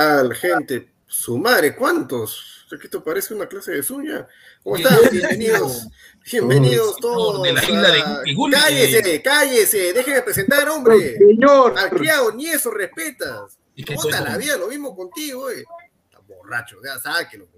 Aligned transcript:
Tal, 0.00 0.34
gente? 0.34 0.88
Su 1.06 1.36
madre, 1.36 1.76
¿cuántos? 1.76 2.66
Que 2.70 2.84
esto 2.84 3.02
parece 3.02 3.34
una 3.34 3.46
clase 3.46 3.72
de 3.72 3.82
suya. 3.82 4.28
¿Cómo 4.62 4.76
están? 4.76 4.96
Bienvenidos, 5.10 5.88
bienvenidos 6.30 6.96
todos. 6.98 7.42
De 7.42 7.52
la 7.52 7.64
isla 7.64 7.90
de. 7.90 8.50
Cállese, 8.50 9.22
cállese, 9.22 9.92
déjeme 9.92 10.22
presentar, 10.22 10.68
hombre. 10.68 11.18
Señor. 11.18 11.76
Al 11.76 11.90
criado, 11.90 12.32
ni 12.32 12.46
eso 12.46 12.70
respetas. 12.70 13.58
¿Y 13.74 13.84
qué 13.84 13.94
Puta 13.94 14.20
la 14.20 14.38
vida, 14.38 14.56
lo 14.56 14.68
mismo 14.68 14.94
contigo, 14.96 15.50
eh. 15.50 15.64
Está 16.04 16.20
borracho, 16.20 16.76
ya 16.82 16.98
sáquelo. 16.98 17.48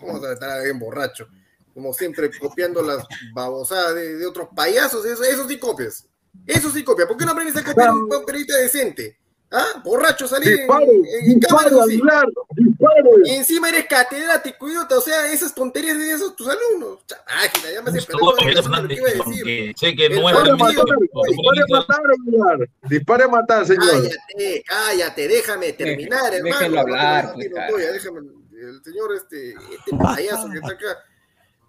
¿Cómo 0.00 0.20
vas 0.20 0.30
a 0.30 0.32
estar 0.32 0.64
bien 0.64 0.78
borracho? 0.78 1.28
Como 1.72 1.94
siempre, 1.94 2.30
copiando 2.38 2.82
las 2.82 3.04
babosadas 3.32 3.94
de, 3.94 4.16
de 4.16 4.26
otros 4.26 4.48
payasos, 4.54 5.06
eso, 5.06 5.22
eso 5.22 5.48
sí 5.48 5.58
copias. 5.58 6.06
Eso 6.44 6.70
sí 6.72 6.82
copias. 6.82 7.06
¿Por 7.06 7.16
qué 7.16 7.24
no 7.24 7.32
aprendes 7.32 7.56
a 7.56 7.64
copiar 7.64 7.92
un, 7.92 8.12
un 8.12 8.24
periodista 8.26 8.56
decente? 8.58 9.16
¿Ah? 9.52 9.80
Borracho 9.84 10.26
salir 10.26 10.48
en, 10.50 10.56
Dispare, 10.56 10.86
en- 10.86 11.30
en 11.32 11.40
cámara, 11.40 11.68
dispare, 11.68 11.86
sí. 11.88 11.94
Aguilar, 11.94 12.26
dispare. 12.56 13.10
Y 13.26 13.30
encima 13.30 13.68
eres 13.68 13.86
catedrático, 13.86 14.68
idiota. 14.68 14.98
O 14.98 15.00
sea, 15.00 15.32
esas 15.32 15.54
tonterías 15.54 15.96
de 15.96 16.10
esos 16.12 16.34
tus 16.34 16.48
alumnos. 16.48 16.98
Chamáquina, 17.06 17.70
ya 17.72 17.80
me 17.82 17.90
hace 17.90 18.02
perder 18.02 18.16
Miguel 18.16 18.18
todo 18.18 18.30
lo 18.30 18.36
que 18.36 18.62
Fernández, 18.62 18.98
iba 18.98 19.08
a 19.08 19.12
decir. 19.12 19.24
aunque 19.24 19.74
sé 19.76 19.96
que 19.96 20.10
no 20.10 20.28
es 20.28 20.34
padre 20.34 20.52
Dispare 20.52 20.80
a 20.82 20.84
matar, 20.84 20.96
dispare 21.28 21.62
a 21.62 21.68
matar, 21.68 22.00
Aguilar. 22.10 22.68
Dispare 22.90 23.24
a 23.24 23.28
matar, 23.28 23.66
señor. 23.66 23.88
Cállate, 23.88 24.64
cállate, 24.66 25.28
déjame 25.28 25.72
terminar, 25.74 26.22
Deje- 26.24 26.36
hermano. 26.38 26.56
déjenlo 26.58 26.80
hablar, 26.80 27.24
No, 27.26 27.32
pues, 27.34 27.48
no, 27.50 27.54
cara. 27.56 27.66
Montoya, 27.70 27.92
déjame, 27.92 28.20
el 28.58 28.82
señor, 28.82 29.14
este, 29.14 29.50
este 29.50 29.96
payaso 30.02 30.50
que 30.50 30.56
está 30.58 30.72
acá. 30.72 30.98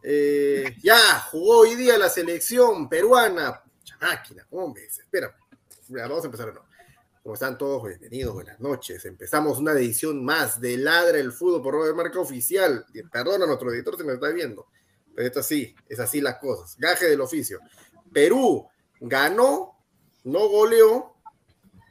eh, 0.03 0.75
ya, 0.81 0.97
jugó 1.31 1.59
hoy 1.59 1.75
día 1.75 1.97
la 1.97 2.09
selección 2.09 2.89
peruana. 2.89 3.61
Máquina, 4.01 4.45
hombre, 4.51 4.83
espera. 4.85 5.35
Ya, 5.89 6.03
vamos 6.07 6.23
a 6.23 6.25
empezar, 6.27 6.53
¿no? 6.53 6.65
¿Cómo 7.27 7.33
están 7.33 7.57
todos? 7.57 7.83
Bienvenidos, 7.83 8.33
buenas 8.33 8.57
noches. 8.61 9.03
Empezamos 9.03 9.59
una 9.59 9.73
edición 9.73 10.23
más 10.23 10.61
de 10.61 10.77
Ladra 10.77 11.19
el 11.19 11.33
Fútbol 11.33 11.61
por 11.61 11.73
Robert 11.73 11.93
Marca 11.97 12.21
Oficial. 12.21 12.85
Perdona, 13.11 13.45
nuestro 13.45 13.69
editor 13.73 13.97
se 13.97 14.05
nos 14.05 14.13
está 14.13 14.29
viendo. 14.29 14.67
Pero 15.13 15.27
esto 15.27 15.43
sí, 15.43 15.75
es 15.89 15.99
así 15.99 16.21
las 16.21 16.37
cosas. 16.37 16.77
Gaje 16.79 17.07
del 17.07 17.19
oficio. 17.19 17.59
Perú 18.13 18.65
ganó, 19.01 19.77
no 20.23 20.47
goleó, 20.47 21.17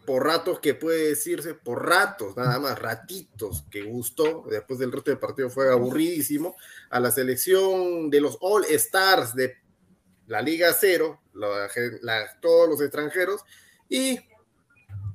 por 0.06 0.24
ratos 0.24 0.58
que 0.58 0.72
puede 0.72 1.08
decirse, 1.08 1.52
por 1.52 1.84
ratos, 1.84 2.34
nada 2.34 2.58
más, 2.58 2.78
ratitos 2.78 3.66
que 3.70 3.82
gustó, 3.82 4.42
después 4.48 4.78
del 4.78 4.90
resto 4.90 5.10
del 5.10 5.20
partido 5.20 5.50
fue 5.50 5.70
aburridísimo, 5.70 6.56
a 6.88 6.98
la 6.98 7.10
selección 7.10 8.08
de 8.08 8.22
los 8.22 8.38
All 8.40 8.64
Stars 8.70 9.34
de 9.34 9.58
la 10.28 10.40
Liga 10.40 10.72
Cero, 10.72 11.20
la- 11.34 11.68
la- 12.00 12.40
todos 12.40 12.70
los 12.70 12.80
extranjeros, 12.80 13.42
y 13.86 14.18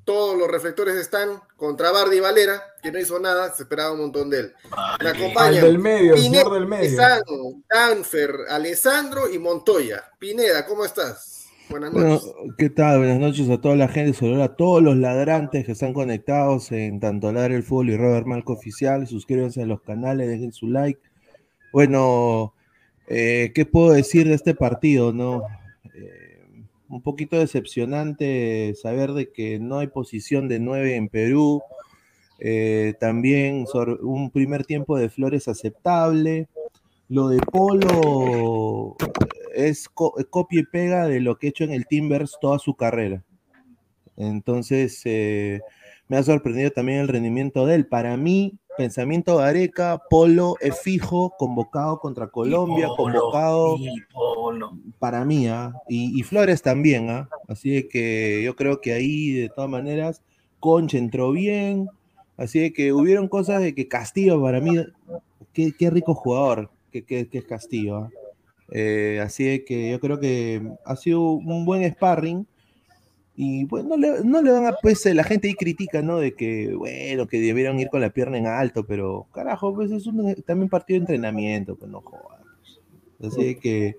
todos 0.03 0.38
los 0.38 0.50
reflectores 0.50 0.95
están 0.95 1.41
contra 1.56 1.91
Bardi 1.91 2.19
Valera, 2.19 2.62
que 2.81 2.91
no 2.91 3.00
hizo 3.00 3.19
nada, 3.19 3.53
se 3.53 3.63
esperaba 3.63 3.91
un 3.94 4.00
montón 4.00 4.29
de 4.29 4.39
él. 4.39 4.53
Me 5.01 5.09
acompañan 5.09 5.63
del 5.63 5.79
medio, 5.79 6.13
el 6.16 6.22
Pineda, 6.22 6.41
señor 6.44 6.53
del 6.53 6.67
medio. 6.67 7.00
Danfer, 7.69 8.31
Alessandro 8.50 9.29
y 9.29 9.38
Montoya. 9.39 10.03
Pineda, 10.19 10.66
¿cómo 10.66 10.85
estás? 10.85 11.47
Buenas 11.69 11.94
Bueno, 11.94 12.09
noches. 12.09 12.31
¿qué 12.57 12.69
tal? 12.69 12.97
Buenas 12.97 13.19
noches 13.19 13.50
a 13.50 13.62
toda 13.62 13.75
la 13.75 13.88
gente, 13.88 14.13
sobre 14.13 14.41
a 14.44 14.56
todos 14.56 14.84
los 14.84 14.97
ladrantes 14.97 15.66
que 15.66 15.72
están 15.72 15.94
conectados 15.94 16.72
en 16.72 17.00
tanto 17.00 17.31
Ladra 17.31 17.56
el 17.56 17.63
Fútbol 17.63 17.91
y 17.91 17.97
Robert 17.97 18.25
Marco 18.25 18.53
Oficial. 18.53 19.07
Suscríbanse 19.07 19.62
a 19.62 19.66
los 19.66 19.81
canales, 19.81 20.28
dejen 20.28 20.51
su 20.51 20.68
like. 20.68 21.00
Bueno, 21.72 22.53
eh, 23.07 23.51
¿qué 23.56 23.66
puedo 23.66 23.91
decir 23.91 24.28
de 24.28 24.33
este 24.33 24.53
partido? 24.53 25.13
No? 25.13 25.44
Un 26.91 27.02
poquito 27.02 27.40
decepcionante 27.40 28.74
saber 28.75 29.13
de 29.13 29.31
que 29.31 29.59
no 29.59 29.79
hay 29.79 29.88
posición 29.88 30.50
de 30.50 30.59
9 30.59 30.97
en 30.97 31.07
Perú. 31.07 31.62
Eh, 32.38 32.96
también 33.00 33.66
un 34.02 34.29
primer 34.29 34.66
tiempo 34.66 34.97
de 34.97 35.09
Flores 35.09 35.47
aceptable. 35.47 36.50
Lo 37.07 37.30
de 37.30 37.40
Polo 37.40 38.97
es 39.56 39.88
co- 39.88 40.16
copia 40.30 40.59
y 40.59 40.66
pega 40.66 41.07
de 41.07 41.22
lo 41.22 41.38
que 41.38 41.47
ha 41.47 41.50
hecho 41.51 41.63
en 41.63 41.72
el 41.72 41.88
Timbers 41.88 42.38
toda 42.41 42.59
su 42.59 42.75
carrera. 42.75 43.24
Entonces, 44.18 45.01
eh, 45.06 45.62
me 46.10 46.18
ha 46.18 46.24
sorprendido 46.24 46.71
también 46.71 47.00
el 47.00 47.07
rendimiento 47.07 47.66
de 47.66 47.75
él. 47.75 47.88
Para 47.88 48.18
mí, 48.18 48.57
pensamiento 48.77 49.38
de 49.38 49.45
Areca, 49.45 50.01
Polo 50.09 50.56
es 50.62 50.79
fijo, 50.81 51.33
convocado 51.38 52.00
contra 52.00 52.27
Colombia, 52.27 52.88
Polo, 52.95 53.19
convocado 53.19 53.77
Polo. 54.13 54.73
para 55.00 55.25
mí, 55.25 55.47
¿ah? 55.47 55.73
y, 55.88 56.18
y 56.19 56.23
Flores 56.23 56.62
también, 56.62 57.09
¿ah? 57.09 57.29
así 57.47 57.88
que 57.89 58.41
yo 58.44 58.56
creo 58.56 58.81
que 58.81 58.94
ahí, 58.94 59.31
de 59.33 59.50
todas 59.50 59.69
maneras, 59.69 60.21
Concha 60.59 60.97
entró 60.97 61.31
bien, 61.31 61.89
así 62.38 62.71
que 62.71 62.94
hubieron 62.94 63.27
cosas 63.27 63.62
de 63.62 63.73
que 63.75 63.88
Castillo 63.88 64.41
para 64.41 64.62
mí, 64.62 64.75
qué, 65.53 65.73
qué 65.77 65.89
rico 65.89 66.13
jugador 66.13 66.69
que, 66.91 67.03
que- 67.03 67.27
que 67.27 67.39
es 67.39 67.45
Castillo, 67.45 67.97
¿ah? 67.97 68.09
Eh, 68.73 69.19
así 69.21 69.65
que 69.65 69.91
yo 69.91 70.00
creo 70.00 70.18
que 70.19 70.62
ha 70.85 70.95
sido 70.95 71.21
un 71.31 71.65
buen 71.65 71.83
sparring, 71.91 72.47
y 73.44 73.66
bueno, 73.66 73.90
no 73.90 73.98
le, 73.98 74.24
no 74.24 74.40
le 74.44 74.52
van 74.52 74.68
a, 74.68 74.74
pues 74.84 75.04
eh, 75.08 75.16
la 75.16 75.24
gente 75.24 75.48
ahí 75.48 75.56
critica, 75.56 76.04
¿no? 76.04 76.20
De 76.20 76.36
que, 76.36 76.76
bueno, 76.76 77.26
que 77.26 77.42
debieron 77.42 77.80
ir 77.80 77.90
con 77.90 78.00
la 78.00 78.12
pierna 78.12 78.38
en 78.38 78.46
alto, 78.46 78.86
pero 78.86 79.26
carajo, 79.34 79.74
pues 79.74 79.90
es 79.90 80.06
un, 80.06 80.36
también 80.46 80.70
partido 80.70 81.00
de 81.00 81.06
entrenamiento, 81.06 81.76
pues 81.76 81.90
no 81.90 82.02
jodas. 82.02 82.40
Así 83.20 83.56
que 83.56 83.98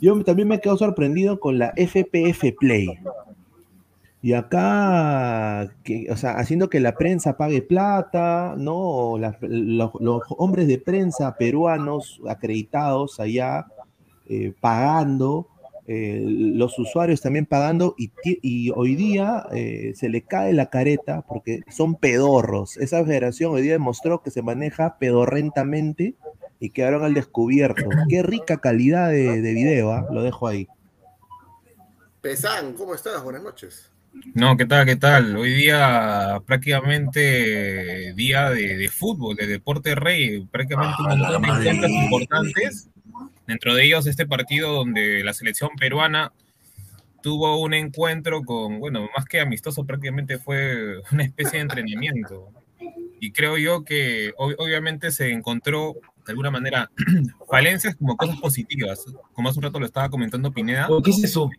yo 0.00 0.20
también 0.24 0.48
me 0.48 0.60
quedo 0.60 0.76
sorprendido 0.76 1.38
con 1.38 1.60
la 1.60 1.72
FPF 1.76 2.56
Play. 2.58 2.88
Y 4.20 4.32
acá, 4.32 5.72
que, 5.84 6.08
o 6.10 6.16
sea, 6.16 6.32
haciendo 6.32 6.68
que 6.68 6.80
la 6.80 6.96
prensa 6.96 7.36
pague 7.36 7.62
plata, 7.62 8.56
¿no? 8.58 9.16
Los 9.42 10.22
hombres 10.30 10.66
de 10.66 10.78
prensa 10.78 11.36
peruanos 11.36 12.20
acreditados 12.28 13.20
allá 13.20 13.64
eh, 14.28 14.52
pagando, 14.60 15.46
eh, 15.86 16.22
los 16.24 16.78
usuarios 16.78 17.20
también 17.20 17.46
pagando, 17.46 17.96
y, 17.98 18.70
hoy 18.70 18.94
día 18.94 19.46
eh, 19.52 19.92
se 19.96 20.08
le 20.08 20.22
cae 20.22 20.52
la 20.52 20.70
careta 20.70 21.22
porque 21.22 21.60
son 21.70 21.96
pedorros. 21.96 22.76
Esa 22.76 23.04
federación 23.04 23.52
hoy 23.52 23.62
día 23.62 23.72
demostró 23.72 24.22
que 24.22 24.30
se 24.30 24.42
maneja 24.42 24.98
pedorrentamente 24.98 26.14
y 26.60 26.70
quedaron 26.70 27.04
al 27.04 27.14
descubierto. 27.14 27.88
Qué 28.08 28.22
rica 28.22 28.58
calidad 28.58 29.10
de, 29.10 29.40
de 29.40 29.54
video, 29.54 29.92
¿ah? 29.92 30.06
lo 30.12 30.22
dejo 30.22 30.46
ahí. 30.46 30.68
Pesán, 32.20 32.74
¿cómo 32.74 32.94
estás? 32.94 33.22
Buenas 33.24 33.42
noches. 33.42 33.92
No, 34.34 34.56
¿qué 34.56 34.66
tal? 34.66 34.86
¿Qué 34.86 34.96
tal? 34.96 35.36
Hoy 35.36 35.54
día 35.54 36.40
prácticamente 36.46 38.12
día 38.14 38.50
de, 38.50 38.76
de 38.76 38.88
fútbol, 38.88 39.36
de 39.36 39.46
deporte 39.46 39.94
rey, 39.94 40.46
prácticamente 40.46 40.94
un 41.00 41.08
montón 41.08 41.42
de 41.42 41.48
encuentros 41.48 41.90
importantes. 41.90 42.91
Dentro 43.46 43.74
de 43.74 43.84
ellos 43.84 44.06
este 44.06 44.26
partido 44.26 44.72
donde 44.72 45.22
la 45.24 45.32
selección 45.34 45.70
peruana 45.78 46.32
tuvo 47.22 47.60
un 47.60 47.74
encuentro 47.74 48.42
con, 48.42 48.80
bueno, 48.80 49.08
más 49.16 49.24
que 49.26 49.40
amistoso, 49.40 49.84
prácticamente 49.84 50.38
fue 50.38 51.00
una 51.12 51.24
especie 51.24 51.58
de 51.58 51.62
entrenamiento. 51.62 52.48
Y 53.20 53.30
creo 53.32 53.56
yo 53.56 53.84
que 53.84 54.32
ob- 54.34 54.56
obviamente 54.58 55.12
se 55.12 55.30
encontró 55.30 55.94
de 56.26 56.32
alguna 56.32 56.50
manera 56.50 56.90
falencias 57.50 57.94
como 57.96 58.16
cosas 58.16 58.36
positivas. 58.40 59.04
Como 59.32 59.48
hace 59.48 59.58
un 59.58 59.64
rato 59.64 59.78
lo 59.80 59.86
estaba 59.86 60.08
comentando 60.08 60.52
Pineda. 60.52 60.88
¿Qué 61.02 61.10
es 61.10 61.24
eso? 61.24 61.50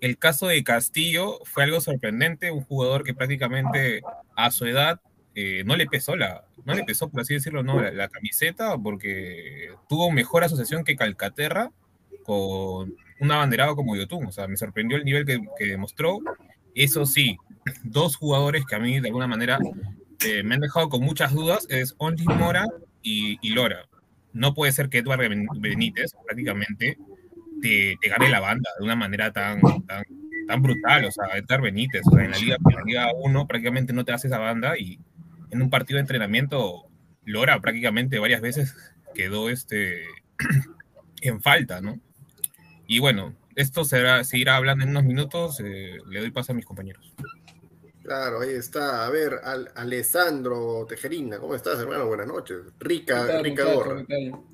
El 0.00 0.18
caso 0.18 0.48
de 0.48 0.64
Castillo 0.64 1.38
fue 1.44 1.62
algo 1.64 1.80
sorprendente, 1.80 2.50
un 2.50 2.62
jugador 2.62 3.04
que 3.04 3.14
prácticamente 3.14 4.02
a 4.36 4.50
su 4.50 4.66
edad 4.66 5.00
eh, 5.34 5.62
no 5.64 5.76
le 5.76 5.86
pesó 5.86 6.16
la, 6.16 6.44
no 6.64 6.74
le 6.74 6.84
pesó, 6.84 7.08
por 7.10 7.20
así 7.22 7.34
decirlo, 7.34 7.62
no, 7.62 7.80
la, 7.80 7.90
la 7.90 8.08
camiseta, 8.08 8.76
porque 8.78 9.70
tuvo 9.88 10.10
mejor 10.10 10.44
asociación 10.44 10.84
que 10.84 10.96
Calcaterra 10.96 11.70
con 12.24 12.94
un 13.20 13.30
abanderado 13.32 13.74
como 13.76 13.96
Yotun. 13.96 14.26
O 14.26 14.32
sea, 14.32 14.46
me 14.48 14.56
sorprendió 14.56 14.96
el 14.96 15.04
nivel 15.04 15.24
que, 15.26 15.40
que 15.58 15.66
demostró. 15.66 16.18
Eso 16.74 17.06
sí, 17.06 17.36
dos 17.82 18.16
jugadores 18.16 18.64
que 18.66 18.74
a 18.76 18.78
mí 18.78 19.00
de 19.00 19.08
alguna 19.08 19.26
manera 19.26 19.58
eh, 20.26 20.42
me 20.42 20.54
han 20.54 20.60
dejado 20.60 20.88
con 20.88 21.02
muchas 21.02 21.32
dudas 21.32 21.66
es 21.70 21.94
Only 21.98 22.24
Mora 22.24 22.66
y, 23.02 23.38
y 23.40 23.50
Lora. 23.54 23.86
No 24.32 24.54
puede 24.54 24.72
ser 24.72 24.88
que 24.88 24.98
Edward 24.98 25.20
Ben- 25.28 25.46
Benítez 25.58 26.12
prácticamente 26.24 26.96
te, 27.60 27.96
te 28.00 28.08
gane 28.08 28.28
la 28.30 28.40
banda 28.40 28.70
de 28.78 28.84
una 28.84 28.96
manera 28.96 29.30
tan, 29.32 29.60
tan, 29.86 30.04
tan 30.48 30.62
brutal. 30.62 31.04
O 31.04 31.10
sea, 31.12 31.36
Edgar 31.36 31.60
Benítez, 31.60 32.02
o 32.06 32.10
sea, 32.12 32.24
en 32.24 32.30
la 32.30 32.38
Liga, 32.38 32.56
en 32.70 32.76
la 32.76 32.82
Liga 32.84 33.08
1 33.14 33.46
prácticamente 33.46 33.92
no 33.92 34.04
te 34.04 34.12
hace 34.12 34.28
esa 34.28 34.38
banda 34.38 34.78
y 34.78 34.98
en 35.52 35.62
un 35.62 35.70
partido 35.70 35.96
de 35.98 36.02
entrenamiento, 36.02 36.84
Lora 37.24 37.60
prácticamente 37.60 38.18
varias 38.18 38.40
veces 38.40 38.74
quedó 39.14 39.48
este, 39.50 40.02
en 41.22 41.40
falta, 41.40 41.80
¿no? 41.80 42.00
Y 42.86 42.98
bueno, 42.98 43.34
esto 43.54 43.84
será, 43.84 44.24
se 44.24 44.38
irá 44.38 44.56
hablando 44.56 44.82
en 44.84 44.90
unos 44.90 45.04
minutos. 45.04 45.60
eh, 45.60 45.98
le 46.08 46.20
doy 46.20 46.30
paso 46.30 46.52
a 46.52 46.54
mis 46.54 46.64
compañeros. 46.66 47.12
Claro, 48.02 48.40
ahí 48.40 48.50
está. 48.50 49.06
A 49.06 49.10
ver, 49.10 49.34
Al- 49.44 49.70
Alessandro 49.76 50.84
Tejerina, 50.88 51.38
¿cómo 51.38 51.54
estás, 51.54 51.78
hermano? 51.78 52.06
Buenas 52.08 52.26
noches. 52.26 52.56
¿Qué 52.64 52.72
Rica, 52.84 53.26
tal, 53.28 53.44
rica 53.44 53.64
gorra. 53.72 54.04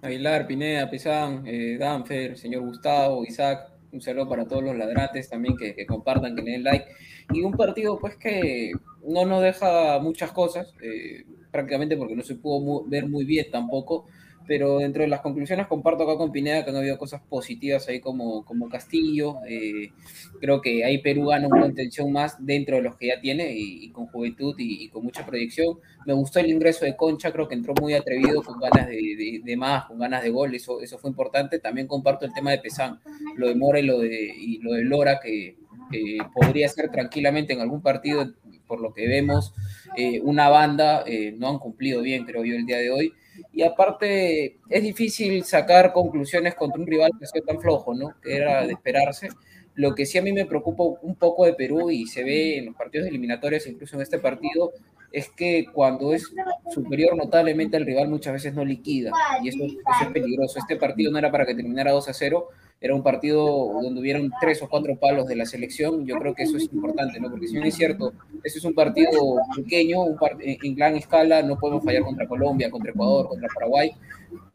Aguilar, 0.02 0.46
Pineda, 0.46 0.90
Pesán, 0.90 1.44
eh, 1.46 1.78
Danfer, 1.78 2.36
señor 2.36 2.60
Gustavo, 2.62 3.24
Isaac, 3.24 3.70
un 3.92 4.00
saludo 4.00 4.28
para 4.28 4.46
todos 4.46 4.62
los 4.62 4.76
ladrantes 4.76 5.28
también 5.28 5.56
que, 5.56 5.74
que 5.74 5.86
compartan, 5.86 6.34
que 6.36 6.42
le 6.42 6.52
den 6.52 6.64
like. 6.64 6.86
Y 7.32 7.40
un 7.42 7.52
partido 7.52 7.98
pues 7.98 8.16
que 8.16 8.72
no 9.06 9.24
nos 9.26 9.42
deja 9.42 9.98
muchas 10.00 10.32
cosas, 10.32 10.74
eh, 10.82 11.24
prácticamente 11.50 11.96
porque 11.96 12.16
no 12.16 12.22
se 12.22 12.34
pudo 12.36 12.60
mu- 12.60 12.84
ver 12.88 13.08
muy 13.08 13.24
bien 13.24 13.46
tampoco, 13.50 14.06
pero 14.48 14.78
dentro 14.78 15.02
de 15.02 15.08
las 15.08 15.20
conclusiones 15.20 15.66
comparto 15.66 16.02
acá 16.02 16.16
con 16.16 16.32
Pineda 16.32 16.64
que 16.64 16.70
han 16.70 16.76
habido 16.76 16.98
cosas 16.98 17.20
positivas 17.28 17.86
ahí 17.88 18.00
como, 18.00 18.44
como 18.44 18.68
Castillo. 18.68 19.36
eh, 19.46 19.92
creo 20.40 20.60
que 20.60 20.84
ahí 20.84 20.98
Perú 20.98 21.26
gana 21.26 21.46
una 21.46 21.60
contención 21.60 22.10
más 22.10 22.44
dentro 22.44 22.76
de 22.76 22.82
los 22.82 22.96
que 22.96 23.08
ya 23.08 23.20
tiene 23.20 23.52
y, 23.54 23.90
con 23.90 24.06
juventud 24.06 24.54
y, 24.58 24.88
con 24.88 25.04
mucha 25.04 25.24
proyección. 25.24 25.78
Me 26.06 26.14
gustó 26.14 26.40
el 26.40 26.50
ingreso 26.50 26.84
de 26.84 26.96
Concha, 26.96 27.30
creo 27.30 27.46
que 27.46 27.54
entró 27.54 27.74
muy 27.80 27.94
atrevido, 27.94 28.42
con 28.42 28.58
ganas 28.58 28.88
de, 28.88 29.56
más, 29.56 29.84
con 29.84 29.98
ganas 29.98 30.22
de 30.22 30.30
gol, 30.30 30.54
eso, 30.54 30.80
eso 30.80 30.98
fue 30.98 31.10
importante. 31.10 31.58
También 31.58 31.86
comparto 31.86 32.24
el 32.24 32.32
tema 32.32 32.50
de 32.50 32.58
Pesán, 32.58 32.98
lo 33.36 33.48
de 33.48 33.54
Mora 33.54 33.78
y 33.78 33.82
lo 33.82 33.98
de, 33.98 34.34
y 34.36 34.58
lo 34.58 34.72
de 34.72 34.84
Lora, 34.84 35.20
que 35.22 35.56
que 35.90 36.18
podría 36.34 36.68
ser 36.68 36.90
tranquilamente 36.90 37.52
en 37.52 37.60
algún 37.60 37.82
partido, 37.82 38.34
por 38.66 38.80
lo 38.80 38.92
que 38.92 39.08
vemos, 39.08 39.54
eh, 39.96 40.20
una 40.22 40.48
banda, 40.48 41.02
eh, 41.06 41.34
no 41.36 41.48
han 41.48 41.58
cumplido 41.58 42.02
bien, 42.02 42.24
creo 42.24 42.44
yo, 42.44 42.54
el 42.54 42.66
día 42.66 42.78
de 42.78 42.90
hoy. 42.90 43.12
Y 43.52 43.62
aparte, 43.62 44.58
es 44.68 44.82
difícil 44.82 45.44
sacar 45.44 45.92
conclusiones 45.92 46.54
contra 46.54 46.80
un 46.80 46.86
rival 46.86 47.10
que 47.18 47.26
sea 47.26 47.42
tan 47.42 47.60
flojo, 47.60 47.94
¿no? 47.94 48.14
Que 48.22 48.36
era 48.36 48.66
de 48.66 48.72
esperarse. 48.72 49.28
Lo 49.74 49.94
que 49.94 50.06
sí 50.06 50.18
a 50.18 50.22
mí 50.22 50.32
me 50.32 50.44
preocupa 50.44 50.84
un 50.84 51.14
poco 51.14 51.44
de 51.44 51.54
Perú 51.54 51.90
y 51.90 52.06
se 52.06 52.24
ve 52.24 52.58
en 52.58 52.66
los 52.66 52.76
partidos 52.76 53.08
eliminatorios, 53.08 53.66
incluso 53.66 53.96
en 53.96 54.02
este 54.02 54.18
partido, 54.18 54.72
es 55.12 55.30
que 55.30 55.66
cuando 55.72 56.12
es 56.12 56.30
superior 56.70 57.16
notablemente 57.16 57.76
al 57.76 57.86
rival 57.86 58.08
muchas 58.08 58.34
veces 58.34 58.54
no 58.54 58.64
liquida 58.64 59.10
y 59.42 59.48
eso, 59.48 59.64
eso 59.64 59.78
es 60.02 60.08
peligroso. 60.08 60.58
Este 60.58 60.76
partido 60.76 61.10
no 61.10 61.18
era 61.18 61.30
para 61.30 61.46
que 61.46 61.54
terminara 61.54 61.92
2 61.92 62.08
a 62.08 62.12
0, 62.12 62.48
era 62.80 62.94
un 62.94 63.02
partido 63.02 63.44
donde 63.82 64.00
hubieron 64.00 64.30
tres 64.40 64.62
o 64.62 64.68
cuatro 64.68 64.96
palos 64.96 65.26
de 65.26 65.34
la 65.34 65.46
selección. 65.46 66.06
Yo 66.06 66.16
creo 66.16 66.34
que 66.34 66.44
eso 66.44 66.56
es 66.56 66.64
importante, 66.72 67.18
¿no? 67.18 67.30
Porque 67.30 67.48
si 67.48 67.54
bien 67.54 67.66
es 67.66 67.74
cierto, 67.74 68.12
ese 68.44 68.58
es 68.58 68.64
un 68.64 68.74
partido 68.74 69.10
pequeño, 69.56 70.02
un 70.02 70.16
par 70.16 70.36
en, 70.40 70.58
en 70.62 70.74
gran 70.76 70.94
escala, 70.94 71.42
no 71.42 71.58
podemos 71.58 71.84
fallar 71.84 72.02
contra 72.02 72.28
Colombia, 72.28 72.70
contra 72.70 72.92
Ecuador, 72.92 73.28
contra 73.28 73.48
Paraguay. 73.52 73.90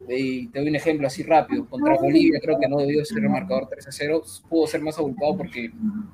Y 0.08 0.48
te 0.48 0.60
doy 0.60 0.70
un 0.70 0.76
ejemplo 0.76 1.08
así 1.08 1.24
rápido. 1.24 1.68
Contra 1.68 1.96
Bolivia 1.96 2.40
creo 2.42 2.58
que 2.60 2.68
no 2.68 2.78
debió 2.78 3.04
ser 3.04 3.20
el 3.20 3.30
marcador 3.30 3.68
3 3.70 3.88
a 3.88 3.92
0. 3.92 4.24
Pudo 4.50 4.68
ser 4.68 4.82
más 4.82 4.98
abultado 4.98 5.38
porque 5.38 5.72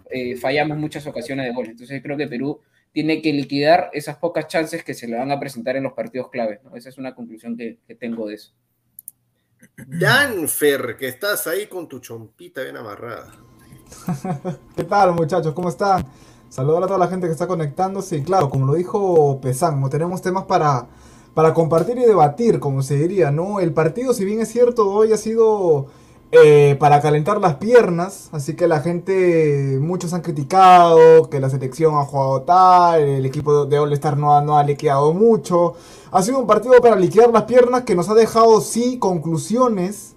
eh, 0.10 0.36
fallamos 0.36 0.78
muchas 0.78 1.06
ocasiones 1.06 1.46
de 1.46 1.54
gol. 1.54 1.68
Entonces 1.68 2.02
creo 2.02 2.18
que 2.18 2.28
Perú 2.28 2.60
tiene 2.92 3.22
que 3.22 3.34
liquidar 3.34 3.90
esas 3.94 4.18
pocas 4.18 4.48
chances 4.48 4.84
que 4.84 4.96
se 4.96 5.08
le 5.08 5.16
van 5.16 5.32
a 5.32 5.40
presentar 5.40 5.76
en 5.76 5.84
los 5.84 5.94
partidos 5.94 6.30
claves. 6.30 6.60
¿no? 6.64 6.76
Esa 6.76 6.90
es 6.90 6.98
una 6.98 7.14
conclusión 7.14 7.56
que, 7.56 7.78
que 7.88 7.94
tengo 7.94 8.28
de 8.28 8.36
eso. 8.36 8.54
Danfer, 9.88 10.98
que 10.98 11.08
estás 11.08 11.48
ahí 11.48 11.68
con 11.68 11.88
tu 11.88 12.00
chompita 12.00 12.62
bien 12.62 12.78
amarrada. 12.78 13.32
¿Qué 14.76 14.84
tal 14.84 15.14
muchachos? 15.14 15.54
¿Cómo 15.54 15.70
están? 15.70 16.06
Saludar 16.50 16.84
a 16.84 16.88
toda 16.88 17.00
la 17.00 17.08
gente 17.08 17.28
que 17.28 17.34
está 17.34 17.48
conectándose 17.48 18.18
y 18.18 18.24
claro, 18.24 18.50
como 18.50 18.66
lo 18.66 18.74
dijo 18.74 19.40
Pesán, 19.42 19.80
no 19.80 19.90
tenemos 19.90 20.22
temas 20.22 20.46
para, 20.46 20.88
para 21.34 21.54
compartir 21.54 21.98
y 21.98 22.06
debatir, 22.06 22.60
como 22.60 22.82
se 22.82 22.96
diría, 22.96 23.32
¿no? 23.32 23.60
El 23.60 23.74
partido, 23.74 24.14
si 24.14 24.26
bien 24.26 24.42
es 24.42 24.50
cierto, 24.50 24.90
hoy 24.90 25.14
ha 25.14 25.18
sido 25.18 25.88
eh, 26.32 26.76
para 26.80 27.02
calentar 27.02 27.42
las 27.42 27.56
piernas, 27.56 28.30
así 28.32 28.56
que 28.56 28.68
la 28.68 28.82
gente, 28.82 29.80
muchos 29.82 30.14
han 30.14 30.22
criticado 30.22 31.28
que 31.28 31.40
la 31.40 31.50
selección 31.50 31.96
ha 31.96 32.04
jugado 32.04 32.44
tal, 32.44 33.02
el 33.02 33.26
equipo 33.26 33.66
de 33.66 33.80
All 33.80 33.92
Star 33.94 34.16
no 34.16 34.36
ha, 34.36 34.42
no 34.42 34.62
liquidado 34.62 35.12
mucho. 35.14 35.74
Ha 36.12 36.22
sido 36.22 36.38
un 36.38 36.46
partido 36.46 36.76
para 36.82 36.96
liquidar 36.96 37.32
las 37.32 37.44
piernas 37.44 37.84
que 37.84 37.96
nos 37.96 38.10
ha 38.10 38.14
dejado, 38.14 38.62
sí, 38.62 39.00
conclusiones. 39.00 40.16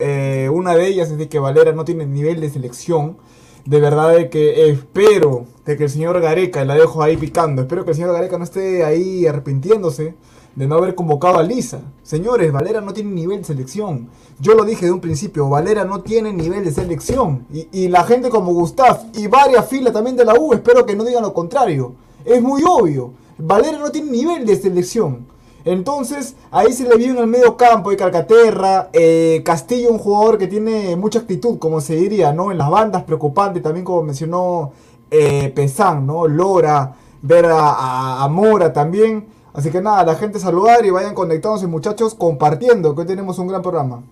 Eh, 0.00 0.50
una 0.52 0.74
de 0.74 0.88
ellas 0.88 1.10
es 1.10 1.18
de 1.18 1.28
que 1.28 1.38
Valera 1.38 1.72
no 1.72 1.84
tiene 1.84 2.06
nivel 2.06 2.40
de 2.40 2.50
selección. 2.50 3.16
De 3.64 3.80
verdad 3.80 4.14
de 4.16 4.30
que 4.30 4.70
espero 4.70 5.46
de 5.66 5.76
que 5.76 5.84
el 5.84 5.90
señor 5.90 6.20
Gareca, 6.20 6.64
la 6.64 6.74
dejo 6.74 7.02
ahí 7.02 7.16
picando, 7.16 7.62
espero 7.62 7.84
que 7.84 7.90
el 7.90 7.96
señor 7.96 8.12
Gareca 8.12 8.38
no 8.38 8.44
esté 8.44 8.84
ahí 8.84 9.26
arrepintiéndose 9.26 10.14
de 10.54 10.66
no 10.66 10.76
haber 10.76 10.94
convocado 10.94 11.38
a 11.38 11.42
Lisa. 11.42 11.80
Señores, 12.02 12.50
Valera 12.50 12.80
no 12.80 12.94
tiene 12.94 13.10
nivel 13.10 13.40
de 13.40 13.44
selección. 13.44 14.08
Yo 14.40 14.54
lo 14.54 14.64
dije 14.64 14.86
de 14.86 14.92
un 14.92 15.00
principio, 15.00 15.50
Valera 15.50 15.84
no 15.84 16.00
tiene 16.00 16.32
nivel 16.32 16.64
de 16.64 16.72
selección. 16.72 17.46
Y, 17.52 17.68
y 17.72 17.88
la 17.88 18.04
gente 18.04 18.30
como 18.30 18.54
Gustav 18.54 19.06
y 19.14 19.26
varias 19.26 19.68
filas 19.68 19.92
también 19.92 20.16
de 20.16 20.24
la 20.24 20.34
U, 20.38 20.54
espero 20.54 20.86
que 20.86 20.96
no 20.96 21.04
digan 21.04 21.22
lo 21.22 21.34
contrario. 21.34 21.92
Es 22.24 22.40
muy 22.40 22.62
obvio. 22.66 23.12
Valera 23.36 23.78
no 23.78 23.90
tiene 23.90 24.10
nivel 24.10 24.46
de 24.46 24.56
selección. 24.56 25.26
Entonces, 25.66 26.36
ahí 26.52 26.72
se 26.72 26.88
le 26.88 26.96
vio 26.96 27.10
en 27.10 27.18
el 27.18 27.26
medio 27.26 27.56
campo 27.56 27.90
de 27.90 27.96
Calcaterra, 27.96 28.88
eh, 28.92 29.42
Castillo, 29.44 29.90
un 29.90 29.98
jugador 29.98 30.38
que 30.38 30.46
tiene 30.46 30.94
mucha 30.94 31.18
actitud, 31.18 31.58
como 31.58 31.80
se 31.80 31.96
diría, 31.96 32.32
¿no? 32.32 32.52
En 32.52 32.58
las 32.58 32.70
bandas, 32.70 33.02
preocupante, 33.02 33.60
también 33.60 33.84
como 33.84 34.04
mencionó 34.04 34.70
eh, 35.10 35.50
Pesán, 35.54 36.06
¿no? 36.06 36.26
Lora, 36.28 36.94
ver 37.22 37.46
a, 37.46 37.58
a- 37.70 38.24
a 38.24 38.28
Mora 38.28 38.72
también. 38.72 39.28
Así 39.52 39.70
que 39.70 39.80
nada, 39.80 40.04
la 40.04 40.16
gente 40.16 40.38
saludar 40.38 40.84
y 40.84 40.90
vayan 40.90 41.14
conectándose 41.14 41.66
muchachos, 41.66 42.14
compartiendo, 42.14 42.94
que 42.94 43.02
hoy 43.02 43.06
tenemos 43.06 43.38
un 43.38 43.48
gran 43.48 43.62
programa. 43.62 44.02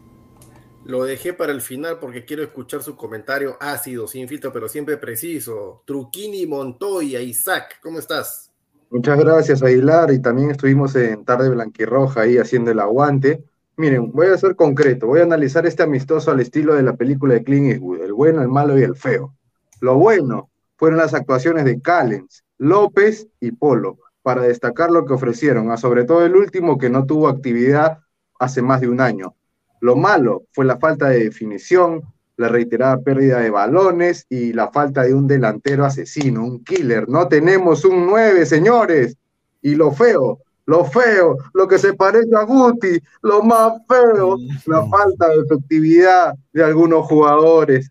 Lo 0.84 1.02
dejé 1.04 1.32
para 1.32 1.50
el 1.52 1.60
final 1.62 1.98
porque 1.98 2.24
quiero 2.24 2.42
escuchar 2.44 2.82
su 2.82 2.94
comentario 2.96 3.56
ácido, 3.60 4.06
sin 4.06 4.28
filtro, 4.28 4.52
pero 4.52 4.68
siempre 4.68 4.96
preciso. 4.98 5.82
Truquini 5.86 6.46
Montoya, 6.46 7.20
Isaac, 7.20 7.78
¿cómo 7.82 7.98
estás? 7.98 8.52
Muchas 8.90 9.18
gracias, 9.18 9.62
Aguilar, 9.62 10.12
y 10.12 10.22
también 10.22 10.50
estuvimos 10.50 10.94
en 10.96 11.24
Tarde 11.24 11.48
Blanquirroja 11.50 12.22
ahí 12.22 12.38
haciendo 12.38 12.70
el 12.70 12.78
aguante. 12.80 13.44
Miren, 13.76 14.12
voy 14.12 14.28
a 14.28 14.38
ser 14.38 14.54
concreto, 14.54 15.08
voy 15.08 15.20
a 15.20 15.24
analizar 15.24 15.66
este 15.66 15.82
amistoso 15.82 16.30
al 16.30 16.40
estilo 16.40 16.74
de 16.74 16.82
la 16.84 16.94
película 16.96 17.34
de 17.34 17.42
Clint 17.42 17.66
Eastwood, 17.72 18.02
el 18.02 18.12
bueno, 18.12 18.40
el 18.42 18.48
malo 18.48 18.78
y 18.78 18.82
el 18.82 18.94
feo. 18.94 19.34
Lo 19.80 19.96
bueno 19.96 20.50
fueron 20.76 20.98
las 20.98 21.14
actuaciones 21.14 21.64
de 21.64 21.80
Callens, 21.80 22.44
López 22.58 23.26
y 23.40 23.52
Polo, 23.52 23.98
para 24.22 24.42
destacar 24.42 24.90
lo 24.90 25.04
que 25.04 25.12
ofrecieron, 25.12 25.70
a 25.70 25.76
sobre 25.76 26.04
todo 26.04 26.24
el 26.24 26.34
último 26.34 26.78
que 26.78 26.90
no 26.90 27.04
tuvo 27.04 27.28
actividad 27.28 27.98
hace 28.38 28.62
más 28.62 28.80
de 28.80 28.88
un 28.88 29.00
año. 29.00 29.34
Lo 29.80 29.96
malo 29.96 30.44
fue 30.52 30.64
la 30.64 30.78
falta 30.78 31.10
de 31.10 31.24
definición, 31.24 32.02
la 32.36 32.48
reiterada 32.48 33.00
pérdida 33.00 33.40
de 33.40 33.50
balones 33.50 34.26
y 34.28 34.52
la 34.52 34.70
falta 34.70 35.02
de 35.02 35.14
un 35.14 35.26
delantero 35.26 35.84
asesino, 35.84 36.42
un 36.44 36.64
killer. 36.64 37.08
No 37.08 37.28
tenemos 37.28 37.84
un 37.84 38.06
9, 38.06 38.46
señores. 38.46 39.16
Y 39.62 39.74
lo 39.74 39.92
feo, 39.92 40.40
lo 40.66 40.84
feo, 40.84 41.36
lo 41.52 41.68
que 41.68 41.78
se 41.78 41.94
parece 41.94 42.34
a 42.36 42.44
Guti, 42.44 42.98
lo 43.22 43.42
más 43.42 43.74
feo, 43.86 44.36
la 44.66 44.86
falta 44.86 45.28
de 45.28 45.40
efectividad 45.40 46.34
de 46.52 46.64
algunos 46.64 47.06
jugadores. 47.06 47.90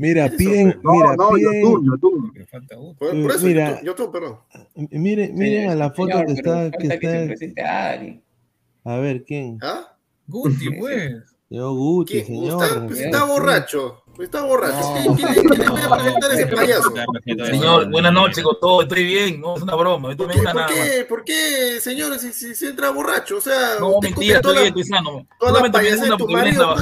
Mira, 0.00 0.24
Eso, 0.24 0.36
piden, 0.38 0.80
No, 0.82 0.92
mira, 0.92 1.14
no, 1.14 1.28
piden, 1.28 1.62
Yotun, 1.62 1.84
Yotun. 1.84 2.32
Me 2.34 2.46
falta 2.46 2.78
uno. 2.78 2.94
Por, 2.98 3.10
por 3.10 3.30
eso, 3.32 3.46
mira. 3.46 3.82
perdón. 4.10 4.38
miren, 4.74 5.34
miren 5.36 5.68
a 5.68 5.74
la 5.74 5.90
foto 5.90 6.12
Señor, 6.12 6.26
que 6.26 6.32
está, 6.32 6.70
que 6.70 6.88
falta 6.88 6.98
que 7.00 7.36
se 7.36 7.44
está, 7.44 8.00
a 8.84 8.96
ver, 8.96 9.24
¿quién? 9.24 9.58
¿Ah? 9.60 9.94
Guti, 10.26 10.70
pues. 10.80 11.22
Yo, 11.50 11.74
Guti, 11.74 12.12
¿Quién? 12.14 12.26
señor. 12.26 12.64
Está, 12.64 12.86
pues, 12.86 13.28
borracho. 13.28 14.02
Está 14.18 14.42
borracho. 14.42 14.78
No. 14.80 15.16
¿Quién, 15.16 15.16
quién, 15.16 15.44
quién 15.48 15.58
le 15.58 15.68
puede 15.68 15.88
presentar 15.88 16.32
ese 16.32 16.46
payaso? 16.46 16.94
Señor, 17.50 17.90
buenas 17.90 18.12
noches 18.14 18.42
con 18.42 18.58
todo, 18.58 18.80
estoy 18.82 19.04
bien, 19.04 19.38
no 19.38 19.56
es 19.56 19.62
una 19.62 19.74
broma, 19.74 20.12
esto 20.12 20.26
¿Por 20.26 20.34
me 20.34 20.40
qué, 20.42 20.50
por 20.50 20.66
qué, 20.66 21.04
por 21.08 21.24
qué, 21.24 21.80
señores, 21.80 22.22
si, 22.22 22.32
si, 22.32 22.54
si 22.54 22.66
entra 22.68 22.88
borracho? 22.90 23.36
O 23.36 23.40
sea, 23.40 23.76
No, 23.78 24.00
mentira, 24.00 24.36
estoy 24.36 24.54
bien, 24.54 24.66
estoy 24.68 24.84
sano. 24.84 25.26
toda 25.38 25.60
la 25.62 25.70
payasada 25.70 26.10
de 26.10 26.16
tu 26.16 26.28
marido, 26.28 26.74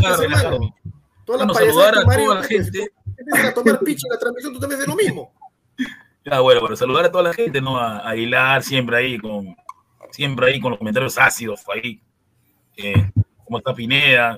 toda 1.25 1.47
la 1.47 1.53
payasada 1.53 1.91
de 1.93 1.99
a 1.99 2.01
tu 2.03 2.07
marido, 2.07 2.29
toda 2.29 2.41
la 2.41 2.43
gente. 2.45 2.93
Empiezan 3.19 3.47
a 3.47 3.55
tomar 3.55 3.81
picho 3.81 4.07
en 4.07 4.13
la 4.13 4.19
transmisión, 4.19 4.53
tú 4.55 4.61
también 4.61 4.81
haces 4.81 4.89
lo 4.89 4.97
mismo. 4.97 5.35
Ya, 6.25 6.41
bueno, 6.41 6.61
pero 6.63 6.77
saludar 6.77 7.07
a 7.07 7.11
toda 7.11 7.25
la 7.25 7.35
gente, 7.35 7.61
¿no? 7.61 7.79
A, 7.79 8.15
Hilar 8.17 8.63
siempre 8.63 8.99
ahí 8.99 9.19
con, 9.19 9.57
siempre 10.11 10.47
ahí 10.47 10.61
con 10.61 10.71
los 10.71 10.79
comentarios 10.79 11.19
ácidos 11.19 11.63
ahí. 11.73 12.01
Eh, 12.77 13.11
como 13.45 13.59
está 13.59 13.75
Pineda, 13.75 14.37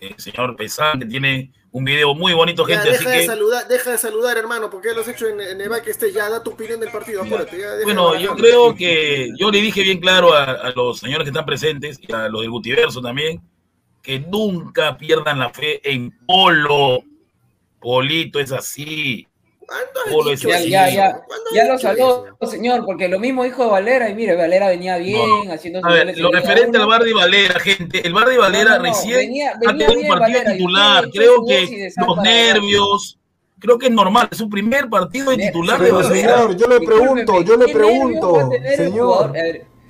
el 0.00 0.18
señor 0.18 0.56
Pesán, 0.56 1.00
que 1.00 1.06
tiene 1.06 1.52
un 1.72 1.84
video 1.84 2.14
muy 2.14 2.32
bonito, 2.32 2.66
Ya, 2.66 2.76
gente, 2.76 2.90
así 2.94 3.04
deja, 3.04 3.10
de 3.10 3.20
que, 3.20 3.26
saludar, 3.26 3.68
deja 3.68 3.90
de 3.90 3.98
saludar, 3.98 4.38
hermano, 4.38 4.70
porque 4.70 4.94
lo 4.94 5.02
has 5.02 5.08
hecho 5.08 5.26
en, 5.26 5.40
en 5.40 5.60
el 5.60 5.68
backstage. 5.68 6.14
Ya, 6.14 6.30
da 6.30 6.42
tu 6.42 6.52
opinión 6.52 6.80
del 6.80 6.90
partido. 6.90 7.22
Ya, 7.24 7.44
deja 7.44 7.84
bueno, 7.84 8.12
de 8.12 8.22
yo 8.22 8.34
creo 8.34 8.74
que 8.74 9.30
yo 9.36 9.50
le 9.50 9.60
dije 9.60 9.82
bien 9.82 10.00
claro 10.00 10.32
a, 10.32 10.44
a 10.44 10.70
los 10.70 11.00
señores 11.00 11.24
que 11.24 11.30
están 11.30 11.44
presentes 11.44 11.98
y 12.00 12.10
a 12.12 12.28
los 12.28 12.40
del 12.40 12.50
Gutiverso 12.50 13.02
también, 13.02 13.42
que 14.02 14.20
nunca 14.20 14.96
pierdan 14.96 15.38
la 15.38 15.50
fe 15.50 15.80
en 15.90 16.16
Polo. 16.26 17.00
Polito 17.86 18.40
es 18.40 18.50
así. 18.50 19.28
¿Cuándo 19.60 20.00
has 20.04 20.12
Polo 20.12 20.30
dicho 20.32 20.48
es 20.48 20.66
Ya, 20.68 20.88
eso? 20.88 20.88
así. 20.88 20.96
ya, 20.96 21.10
ya. 21.12 21.12
¿Cuándo 21.24 21.44
has 21.50 21.54
Ya 21.54 21.64
lo 21.66 21.78
saludó, 21.78 22.36
señor, 22.50 22.84
porque 22.84 23.06
lo 23.08 23.20
mismo 23.20 23.44
dijo 23.44 23.68
Valera, 23.70 24.10
y 24.10 24.14
mire, 24.16 24.34
Valera 24.34 24.66
venía 24.66 24.96
bien, 24.98 25.52
haciendo 25.52 25.78
A 25.84 25.92
ver, 25.92 26.18
lo 26.18 26.32
referente 26.32 26.78
al. 26.78 26.86
Bardi 26.88 27.12
Valera, 27.12 27.60
gente, 27.60 28.04
el 28.04 28.12
Bardi 28.12 28.36
Valera 28.38 28.70
No, 28.70 28.76
no, 28.78 28.82
no, 28.82 28.92
recién 28.92 29.16
venía- 29.18 29.52
ha 29.52 29.58
venía 29.70 29.86
tenido 29.86 30.00
un 30.02 30.08
partido 30.18 30.38
Valera, 30.40 30.52
titular. 30.52 31.10
Creo 31.12 31.46
que 31.46 31.90
los 31.96 32.16
nervios, 32.24 33.18
creo 33.60 33.78
que 33.78 33.86
es 33.86 33.92
normal, 33.92 34.28
es 34.32 34.38
su 34.38 34.48
primer 34.50 34.88
partido 34.88 35.30
de 35.30 35.36
titular 35.36 35.78
de 35.78 35.84
Pero 35.84 35.96
Valera. 36.02 36.36
señor, 36.38 36.56
yo 36.56 36.66
le 36.66 36.80
pregunto, 36.80 37.42
yo 37.42 37.56
le 37.56 37.66
¿qué 37.66 37.74
nervios 37.74 37.74
pregunto, 37.74 38.50
señor. 38.76 39.32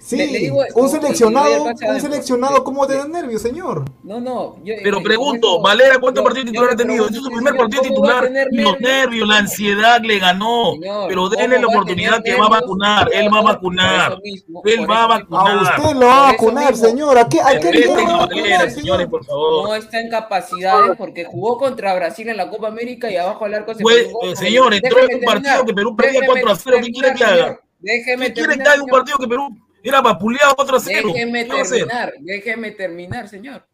Sí, 0.06 0.16
le- 0.16 0.26
le 0.28 0.38
digo 0.38 0.62
esto, 0.62 0.78
un 0.80 0.88
seleccionado, 0.88 1.64
un 1.64 2.00
seleccionado, 2.00 2.62
¿cómo 2.62 2.86
te 2.86 2.96
da 2.96 3.08
nervios, 3.08 3.42
señor? 3.42 3.84
No, 4.04 4.20
no. 4.20 4.56
yo- 4.62 4.74
Pero 4.84 4.98
eh, 4.98 5.02
pregunto, 5.02 5.60
Valera, 5.60 5.98
¿cuántos 5.98 6.22
partidos 6.22 6.46
titular 6.46 6.68
le 6.68 6.74
ha 6.74 6.76
tenido? 6.76 7.08
es 7.08 7.16
su 7.16 7.28
primer 7.28 7.56
partido 7.56 7.82
¿cómo 7.82 8.02
va 8.06 8.18
a 8.18 8.22
titular. 8.22 8.48
los 8.52 8.80
nervios, 8.80 9.28
la 9.28 9.36
ansiedad 9.38 10.00
le 10.02 10.18
ganó. 10.20 10.74
Señor, 10.74 11.08
Pero 11.08 11.22
¿cómo 11.22 11.30
denle 11.36 11.58
la 11.60 11.66
oportunidad 11.66 12.22
que 12.22 12.36
va 12.36 12.46
a 12.46 12.48
vacunar. 12.50 13.10
Él 13.12 13.28
va 13.34 13.38
a 13.38 13.42
vacunar. 13.42 14.20
mismo, 14.22 14.62
Él 14.64 14.88
va 14.88 15.04
a 15.04 15.18
mismo. 15.18 15.36
A 15.38 15.42
vacunar. 15.42 15.62
usted 15.80 15.94
lo 16.00 16.06
va 16.06 16.28
a 16.28 16.32
vacunar, 16.32 16.76
señor. 16.76 17.18
¿A 17.18 17.28
qué, 17.28 17.40
a 17.40 17.58
qué 17.58 17.88
va 17.88 18.18
vacunar, 18.18 18.28
señores, 18.70 18.74
señor? 18.74 19.10
por 19.10 19.24
favor. 19.24 19.68
No 19.68 19.74
está 19.74 20.00
en 20.00 20.08
capacidades 20.08 20.96
porque 20.96 21.24
jugó 21.24 21.58
contra 21.58 21.94
Brasil 21.96 22.28
en 22.28 22.36
la 22.36 22.48
Copa 22.48 22.68
América 22.68 23.10
y 23.10 23.16
abajo 23.16 23.44
del 23.44 23.54
arco 23.54 23.74
se 23.74 23.82
Pues, 23.82 24.06
eh, 24.22 24.36
señor, 24.36 24.72
entró 24.72 25.00
en 25.00 25.16
un 25.16 25.20
partido 25.22 25.64
que 25.64 25.74
Perú 25.74 25.96
perdía 25.96 26.20
Déjeme 26.20 26.42
4 26.42 26.50
a 26.52 26.56
0. 26.56 26.76
¿Qué 26.84 26.92
quiere 26.92 27.14
que 27.14 27.24
haga? 27.24 27.60
Déjeme 27.80 28.26
¿Qué 28.28 28.32
quiere 28.34 28.56
que 28.56 28.62
haga 28.68 28.82
un 28.82 28.88
partido 28.88 29.18
que 29.18 29.26
Perú 29.28 29.48
era 29.88 30.00
vapuleado 30.00 30.54
4 30.56 30.76
a 30.76 30.80
0? 30.80 31.08
Déjeme 31.14 31.44
terminar, 31.78 32.12
déjeme 32.20 32.70
terminar, 32.72 33.28
señor. 33.28 33.66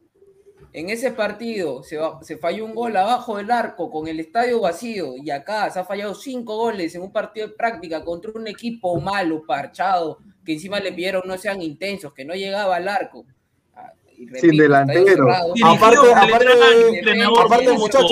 En 0.75 0.89
ese 0.89 1.11
partido 1.13 1.83
se, 1.83 1.99
va- 1.99 2.19
se 2.23 2.39
falló 2.39 2.65
un 2.65 2.75
gol 2.75 2.97
abajo 2.97 3.37
del 3.37 3.51
arco 3.51 3.91
con 3.91 4.09
el 4.09 4.19
estadio 4.21 4.61
vacío 4.61 5.15
y 5.23 5.31
acá 5.31 5.69
se 5.71 5.79
ha 5.79 5.85
fallado 5.85 6.15
cinco 6.15 6.57
goles 6.57 6.95
en 6.95 7.03
un 7.03 7.13
partido 7.13 7.49
de 7.49 7.53
práctica 7.55 8.03
contra 8.03 8.31
un 8.35 8.47
equipo 8.47 8.99
malo, 8.99 9.43
parchado, 9.47 10.19
que 10.47 10.55
encima 10.55 10.81
le 10.81 10.93
pidieron 10.93 11.23
no 11.27 11.37
sean 11.37 11.61
intensos, 11.61 12.15
que 12.15 12.25
no 12.25 12.35
llegaba 12.35 12.77
al 12.77 12.89
arco. 12.89 13.27
Ah, 13.75 13.93
y 14.17 14.25
repito, 14.27 14.47
estadio 14.81 15.05
delantero. 15.05 15.27
Aparte- 15.63 15.97
aparte- 16.15 16.47
aparte, 17.45 17.65
muchachos, 17.79 18.09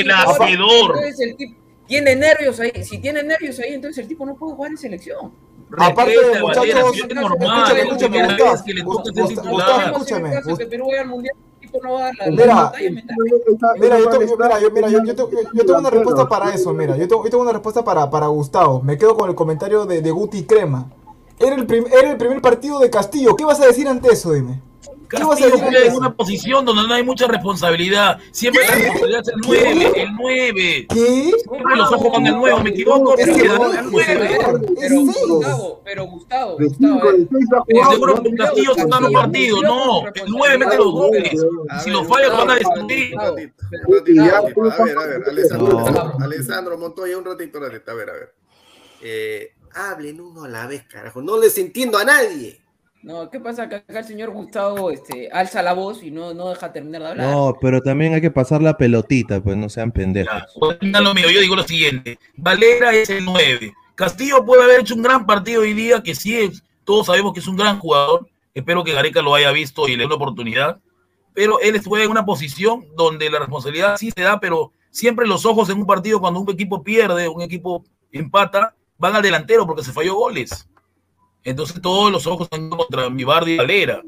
el 0.00 0.06
hacedor. 0.44 0.96
Tiene 1.88 2.16
nervios 2.16 2.60
ahí. 2.60 2.70
Si 2.84 2.98
tiene 3.00 3.22
nervios 3.24 3.58
ahí, 3.60 3.72
entonces 3.74 4.02
el 4.02 4.08
tipo 4.08 4.24
no 4.26 4.36
puede 4.36 4.54
jugar 4.54 4.70
en 4.72 4.76
selección. 4.78 5.32
Aparte, 5.78 6.14
a 6.36 6.40
muchachos, 6.42 6.96
escúchame, 6.96 7.80
es 7.80 7.84
escúchame, 7.84 8.82
Gustavo, 8.84 9.80
escúchame, 9.80 10.30
de 10.30 10.56
que 10.56 10.66
Perú 10.66 10.86
vaya 10.88 11.00
al 11.02 11.08
mundial, 11.08 11.34
Mira. 12.30 12.72
Mira, 13.80 13.98
yo, 13.98 14.08
tengo- 14.08 14.22
yo- 14.26 14.36
mira, 14.38 14.60
yo, 14.60 14.70
mira, 14.70 14.88
yo, 14.88 15.04
yo 15.04 15.14
tengo, 15.16 15.30
yo- 15.30 15.38
yo 15.52 15.66
tengo 15.66 15.78
una 15.80 15.90
respuesta 15.90 16.28
para 16.28 16.54
eso, 16.54 16.72
mira, 16.72 16.96
yo 16.96 17.08
tengo, 17.08 17.24
yo 17.24 17.30
tengo 17.30 17.42
una 17.42 17.52
respuesta 17.52 17.84
para, 17.84 18.08
para 18.08 18.26
Gustavo. 18.28 18.80
Me 18.82 18.96
quedo 18.96 19.16
con 19.16 19.28
el 19.28 19.34
comentario 19.34 19.84
de, 19.86 20.00
de 20.00 20.10
Guti 20.10 20.44
Crema. 20.44 20.86
Era 21.38 21.54
el, 21.56 21.66
prim- 21.66 21.86
era 21.92 22.10
el 22.12 22.16
primer 22.16 22.40
partido 22.40 22.78
de 22.78 22.88
Castillo. 22.88 23.36
¿Qué 23.36 23.44
vas 23.44 23.60
a 23.60 23.66
decir 23.66 23.86
ante 23.88 24.10
eso, 24.12 24.32
dime? 24.32 24.62
¿Qué 25.08 25.16
vas 25.18 25.26
a 25.26 25.28
Castillo 25.30 25.58
juega 25.58 25.84
en 25.84 25.94
una 25.94 26.14
posición 26.14 26.64
donde 26.64 26.86
no 26.86 26.94
hay 26.94 27.02
mucha 27.02 27.26
responsabilidad. 27.26 28.18
Siempre 28.32 28.66
la 28.66 28.74
responsabilidad 28.74 29.20
es 29.22 29.28
el 29.28 29.40
9, 29.46 29.92
el 30.02 30.12
9. 30.14 30.86
¿Qué? 30.88 31.32
Siempre 31.38 31.76
los 31.76 31.92
ojos 31.92 32.12
con 32.12 32.26
el 32.26 32.34
9, 32.36 32.62
me 32.62 32.70
equivoco, 32.70 33.16
Es 33.16 33.24
pero 33.24 33.36
que 33.36 33.42
el 33.42 33.48
no, 33.48 33.90
9. 33.90 34.38
Pero, 34.38 34.64
Es. 34.80 34.92
Gustavo, 34.92 35.82
pero 35.84 36.04
Gustavo, 36.04 36.56
Gustavo, 36.58 37.00
jugado, 37.00 37.92
seguro 37.92 38.22
que 38.22 38.34
Castillo 38.34 38.74
se 38.74 38.80
está 38.80 38.96
en 38.96 39.02
los 39.04 39.12
partidos. 39.12 39.62
No, 39.62 40.06
el 40.08 40.24
9 40.28 40.58
mete 40.58 40.76
los 40.76 40.92
goles. 40.92 41.46
Si 41.82 41.90
los 41.90 42.06
falla, 42.06 42.28
lo 42.28 42.36
van 42.38 42.50
a 42.50 42.54
destruir. 42.54 43.18
A 43.18 43.30
ver, 43.30 43.52
a 43.80 45.06
ver, 45.06 45.28
Alessandro, 45.28 45.90
No. 45.90 46.24
Alessandro, 46.24 46.78
Montoya, 46.78 47.18
un 47.18 47.24
ratito, 47.24 47.58
un 47.58 47.64
ratito. 47.64 47.90
A 47.90 47.94
ver, 47.94 48.10
a 48.10 48.12
ver. 48.12 48.34
Eh, 49.02 49.52
hablen 49.74 50.20
uno 50.20 50.44
a 50.44 50.48
la 50.48 50.66
vez, 50.66 50.84
carajo. 50.84 51.20
No 51.22 51.38
les 51.38 51.56
entiendo 51.58 51.98
a 51.98 52.04
nadie. 52.04 52.60
No, 53.02 53.30
¿qué 53.30 53.38
pasa? 53.38 53.68
Que 53.68 53.76
acá 53.76 54.00
el 54.00 54.04
señor 54.04 54.30
Gustavo 54.30 54.90
este, 54.90 55.28
alza 55.30 55.62
la 55.62 55.74
voz 55.74 56.02
y 56.02 56.10
no, 56.10 56.34
no 56.34 56.48
deja 56.48 56.72
terminar 56.72 57.02
de 57.02 57.08
hablar. 57.08 57.30
No, 57.30 57.56
pero 57.60 57.80
también 57.80 58.14
hay 58.14 58.20
que 58.20 58.30
pasar 58.30 58.62
la 58.62 58.76
pelotita, 58.76 59.40
pues 59.40 59.56
no 59.56 59.68
sean 59.68 59.92
pendejos. 59.92 60.34
Ya, 60.34 60.46
oigan 60.60 61.04
lo 61.04 61.14
mío, 61.14 61.30
yo 61.30 61.40
digo 61.40 61.54
lo 61.54 61.62
siguiente. 61.62 62.18
Valera 62.36 62.92
es 62.92 63.10
el 63.10 63.24
9. 63.24 63.72
Castillo 63.94 64.44
puede 64.44 64.64
haber 64.64 64.80
hecho 64.80 64.94
un 64.94 65.02
gran 65.02 65.24
partido 65.24 65.62
hoy 65.62 65.72
día, 65.72 66.02
que 66.02 66.14
sí 66.14 66.36
es, 66.36 66.62
todos 66.84 67.06
sabemos 67.06 67.32
que 67.32 67.40
es 67.40 67.46
un 67.46 67.56
gran 67.56 67.78
jugador. 67.78 68.28
Espero 68.54 68.82
que 68.84 68.92
Gareca 68.92 69.22
lo 69.22 69.34
haya 69.34 69.52
visto 69.52 69.86
y 69.86 69.92
le 69.92 69.98
dé 69.98 70.06
una 70.06 70.16
oportunidad. 70.16 70.80
Pero 71.34 71.60
él 71.60 71.80
juega 71.84 72.04
en 72.04 72.10
una 72.10 72.24
posición 72.24 72.86
donde 72.96 73.30
la 73.30 73.38
responsabilidad 73.38 73.98
sí 73.98 74.10
se 74.10 74.22
da, 74.22 74.40
pero 74.40 74.72
siempre 74.90 75.26
los 75.26 75.44
ojos 75.44 75.68
en 75.68 75.78
un 75.78 75.86
partido, 75.86 76.20
cuando 76.20 76.40
un 76.40 76.50
equipo 76.50 76.82
pierde, 76.82 77.28
un 77.28 77.42
equipo 77.42 77.84
empata, 78.10 78.74
van 78.98 79.14
al 79.14 79.22
delantero 79.22 79.66
porque 79.66 79.84
se 79.84 79.92
falló 79.92 80.14
goles. 80.14 80.68
Entonces 81.46 81.80
todos 81.80 82.10
los 82.10 82.26
ojos 82.26 82.48
están 82.50 82.68
contra 82.68 83.08
mi 83.08 83.22
Bardi 83.22 83.56
Valera. 83.56 84.02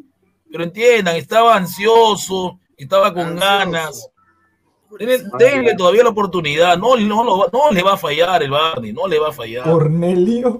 Pero 0.51 0.65
entiendan, 0.65 1.15
estaba 1.15 1.55
ansioso, 1.55 2.59
estaba 2.77 3.15
con 3.15 3.27
Ansioso. 3.29 3.47
ganas. 3.47 4.11
Denle, 5.39 5.77
todavía 5.77 6.03
la 6.03 6.09
oportunidad. 6.09 6.77
No, 6.77 6.97
no, 6.97 7.47
no 7.53 7.71
le 7.71 7.83
va 7.83 7.93
a 7.93 7.97
fallar 7.97 8.43
el 8.43 8.51
Barney, 8.51 8.93
no 8.93 9.07
le 9.07 9.21
va 9.21 9.29
a 9.29 9.33
fallar. 9.33 9.71
Cornelio. 9.71 10.59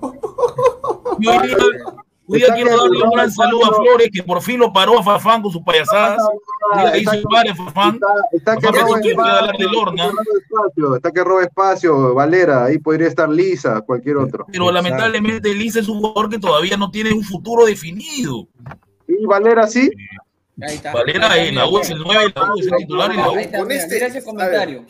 Y 1.19 1.27
hoy 1.27 1.49
hoy 2.29 2.39
día 2.39 2.55
quiero 2.55 2.77
darle 2.77 3.03
un 3.03 3.11
gran 3.11 3.33
saludo 3.33 3.67
a 3.67 3.75
Flores, 3.75 4.11
que 4.13 4.23
por 4.23 4.41
fin 4.43 4.61
lo 4.61 4.73
paró 4.73 4.99
a 4.99 5.03
Fafán 5.03 5.43
con 5.43 5.51
sus 5.53 5.63
payasadas. 5.63 6.23
Ahí 6.75 7.05
se 7.05 7.23
pare 7.23 7.55
Fafán. 7.55 7.99
Está, 8.33 8.55
está 8.55 8.57
que 8.57 8.79
roba 8.79 9.01
¿quién 9.01 9.17
puede 9.17 9.31
hablar 9.31 9.55
espacio, 9.59 9.65
está 9.67 9.73
que 9.73 9.75
roba 9.75 10.23
espacio, 10.37 10.97
Está 10.97 11.11
que 11.11 11.25
roba 11.25 11.43
espacio, 11.43 12.15
Valera, 12.15 12.65
ahí 12.67 12.79
podría 12.79 13.09
estar 13.09 13.29
lisa, 13.29 13.81
cualquier 13.81 14.19
otro. 14.19 14.45
Pero 14.51 14.69
Exacto. 14.69 14.73
lamentablemente 14.73 15.55
Lisa 15.55 15.81
es 15.81 15.89
un 15.89 16.01
jugador 16.01 16.29
que 16.29 16.39
todavía 16.39 16.77
no 16.77 16.91
tiene 16.91 17.13
un 17.13 17.25
futuro 17.25 17.65
definido. 17.65 18.47
Y 19.07 19.25
Valera 19.27 19.67
sí, 19.67 19.91
Ahí 20.61 20.75
está. 20.75 20.93
Valera 20.93 21.31
Ahí 21.31 21.49
en 21.49 21.55
la 21.55 21.69
U 21.69 21.79
es 21.79 21.91
el 21.91 21.99
9, 22.01 22.33
la 22.35 22.53
U 22.53 22.59
es 22.59 22.67
el 22.67 22.77
titular 22.79 23.13
y 23.13 23.17
la 23.17 23.31
U. 23.31 23.35
Ahí 23.37 23.45
está, 23.45 23.59
Con 23.61 23.71
este- 23.73 24.23
comentario. 24.25 24.85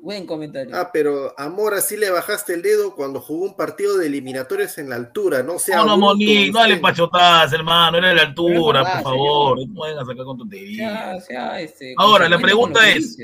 Buen 0.00 0.26
comentario. 0.26 0.74
Ah, 0.76 0.90
pero 0.92 1.34
amor, 1.36 1.74
así 1.74 1.96
le 1.96 2.10
bajaste 2.10 2.54
el 2.54 2.62
dedo 2.62 2.94
cuando 2.94 3.20
jugó 3.20 3.44
un 3.46 3.56
partido 3.56 3.98
de 3.98 4.06
eliminatorios 4.06 4.78
en 4.78 4.88
la 4.88 4.96
altura, 4.96 5.42
no 5.42 5.58
sea 5.58 5.78
No, 5.78 5.86
no, 5.86 5.98
Moni, 5.98 6.50
no 6.50 6.66
le 6.66 6.76
pachotas, 6.78 7.52
hermano, 7.52 7.98
era 7.98 8.08
de 8.08 8.14
la 8.14 8.22
altura, 8.22 8.54
es 8.80 8.86
verdad, 8.86 8.92
por 8.94 9.02
favor. 9.12 9.58
No 9.68 9.82
vengan 9.82 10.02
a 10.02 10.06
sacar 10.06 10.24
con 10.24 10.38
tonterías. 10.38 11.26
Este, 11.58 11.94
Ahora, 11.96 12.28
la 12.28 12.38
pregunta 12.38 12.88
es-. 12.88 13.18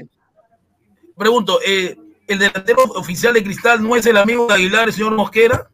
Pregunto, 1.17 1.61
eh, 1.65 1.97
¿el 2.27 2.39
delantero 2.39 2.83
oficial 2.97 3.35
de 3.35 3.45
Cristal 3.45 3.83
no 3.83 3.95
es 3.95 4.05
el 4.07 4.17
amigo 4.17 4.47
de 4.49 4.55
Aguilar, 4.55 4.89
el 4.89 4.95
señor 4.95 5.15
Mosquera? 5.15 5.69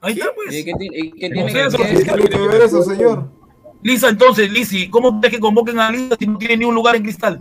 Ahí 0.00 0.14
está, 0.14 0.34
pues. 0.34 0.54
¿Y 0.54 0.64
qué, 0.64 0.72
tiene- 0.78 1.12
qué 1.12 1.30
que 1.30 1.62
eso 1.66 1.78
ver? 1.78 1.96
sí 1.98 2.04
¿Qué 2.04 2.12
tiene 2.12 2.28
que 2.28 2.38
ver 2.48 2.62
eso, 2.62 2.82
señor? 2.82 3.30
Lisa, 3.82 4.08
entonces, 4.08 4.50
Lisi, 4.50 4.90
¿cómo 4.90 5.20
crees 5.20 5.34
que 5.36 5.40
convoquen 5.40 5.78
a 5.78 5.90
Lisa 5.90 6.16
si 6.18 6.26
no 6.26 6.36
tiene 6.36 6.58
ni 6.58 6.64
un 6.64 6.74
lugar 6.74 6.96
en 6.96 7.02
cristal? 7.02 7.40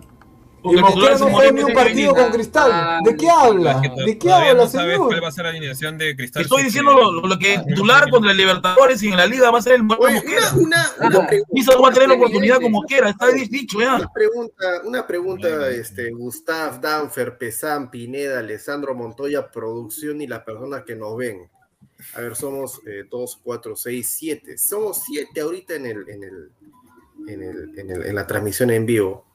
Y 0.64 0.76
Mosquera 0.76 1.18
no 1.18 1.30
juega 1.30 1.52
ni 1.52 1.64
un 1.64 1.74
partido 1.74 2.14
con 2.16 2.32
Cristal. 2.32 3.04
¿De 3.04 3.16
qué 3.16 3.30
habla? 3.30 3.82
¿De 4.06 4.18
qué 4.18 4.32
habla, 4.32 4.54
no 4.54 4.68
sabes 4.68 4.98
cuál 4.98 5.10
señor? 5.10 5.24
va 5.24 5.28
a 5.28 5.32
ser 5.32 5.44
la 5.46 5.50
alineación 5.52 5.98
de 5.98 6.16
Cristal. 6.16 6.44
Estoy 6.44 6.64
diciendo 6.64 6.94
lo, 6.94 7.22
lo 7.28 7.40
que 7.40 7.56
el 7.56 7.66
titular 7.66 8.10
contra 8.10 8.32
el 8.32 8.38
Libertadores 8.38 9.02
y 9.04 9.08
en 9.10 9.18
la 9.18 9.26
liga 9.26 9.50
va 9.52 9.60
a 9.60 9.62
ser 9.62 9.76
el 9.76 9.82
Oye, 9.98 10.16
Mosquera. 10.16 10.52
una, 10.56 10.92
una, 11.00 11.08
una 11.08 11.20
Ah, 11.20 11.28
pregunta. 11.28 11.78
Va 11.82 11.90
a 11.90 11.94
tener 11.94 12.10
la 12.10 12.16
oportunidad 12.16 12.60
como 12.62 12.82
quiera, 12.84 13.10
está 13.10 13.28
dicho 13.32 13.80
ya. 13.80 13.96
Una 13.96 14.12
pregunta, 14.14 14.66
una 14.84 15.08
pregunta, 15.08 15.70
este, 15.70 16.12
Gustav, 16.12 16.82
Danfer, 16.82 17.38
Pesán, 17.38 17.90
Pineda, 17.90 18.40
Alessandro 18.40 18.94
Montoya, 18.96 19.50
producción 19.50 20.22
y 20.22 20.28
las 20.28 20.42
personas 20.44 20.84
que 20.84 20.96
nos 20.96 21.16
ven. 21.16 21.50
A 22.16 22.22
ver, 22.22 22.36
somos 22.36 22.82
eh, 22.86 23.04
dos, 23.10 23.40
cuatro, 23.42 23.76
seis, 23.76 24.14
siete. 24.18 24.58
Somos 24.58 25.02
siete 25.06 25.42
ahorita 25.42 25.76
en 25.76 25.86
el, 25.86 26.10
en 26.10 26.24
el, 26.24 26.50
en 27.28 27.44
el, 27.44 27.80
en 27.80 27.90
el- 27.92 28.06
en 28.06 28.16
la 28.16 28.26
transmisión 28.28 28.70
en 28.72 28.86
vivo. 28.86 29.26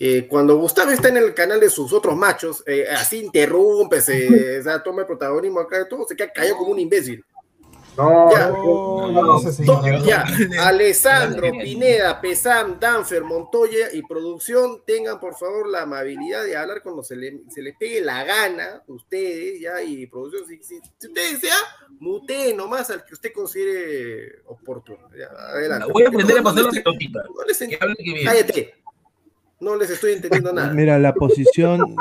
Eh, 0.00 0.28
cuando 0.28 0.56
Gustavo 0.56 0.92
está 0.92 1.08
en 1.08 1.16
el 1.16 1.34
canal 1.34 1.58
de 1.58 1.68
sus 1.68 1.92
otros 1.92 2.16
machos, 2.16 2.62
eh, 2.66 2.86
así 2.88 3.18
interrumpe, 3.24 4.00
se, 4.00 4.60
o 4.60 4.62
sea, 4.62 4.80
toma 4.82 5.00
el 5.02 5.06
protagonismo 5.08 5.58
acá 5.58 5.78
de 5.78 5.86
todo, 5.86 6.06
se 6.06 6.14
queda 6.14 6.32
callado 6.32 6.58
como 6.58 6.70
un 6.70 6.78
imbécil. 6.78 7.24
No, 7.96 8.30
Ya. 8.30 8.48
No, 8.50 9.12
yo 9.12 9.22
no 9.22 9.38
sé, 9.40 9.66
ya, 10.04 10.24
Alessandro. 10.68 11.50
Pineda, 11.50 12.20
Pesam, 12.20 12.78
Danfer, 12.78 13.24
Montoya 13.24 13.92
y 13.92 14.02
producción, 14.02 14.82
tengan 14.86 15.18
por 15.18 15.34
favor 15.34 15.68
la 15.68 15.82
amabilidad 15.82 16.44
de 16.44 16.56
hablar 16.56 16.80
cuando 16.80 17.02
se, 17.02 17.16
le, 17.16 17.40
se 17.48 17.60
les 17.60 17.76
pegue 17.76 18.00
la 18.00 18.22
gana, 18.22 18.84
ustedes, 18.86 19.60
ya, 19.60 19.82
y 19.82 20.06
producción, 20.06 20.46
si, 20.46 20.58
si, 20.58 20.76
si 20.76 21.08
usted 21.08 21.32
desea, 21.32 21.56
mutee 21.98 22.54
nomás 22.54 22.88
al 22.90 23.04
que 23.04 23.14
usted 23.14 23.32
considere 23.32 24.42
oportuno. 24.46 25.10
Ya, 25.18 25.26
adelante. 25.26 25.90
Voy 25.92 26.04
a 26.04 26.08
aprender 26.08 26.38
a 26.38 26.40
No, 26.40 26.44
pasar 26.44 26.62
no 26.66 26.70
la 26.70 27.24
no 27.24 27.44
les 27.44 27.58
Que. 27.58 28.24
Cállate. 28.24 28.74
No 29.60 29.76
les 29.76 29.90
estoy 29.90 30.12
entendiendo 30.12 30.52
nada. 30.52 30.72
Mira, 30.72 30.98
la 30.98 31.14
posición, 31.14 31.96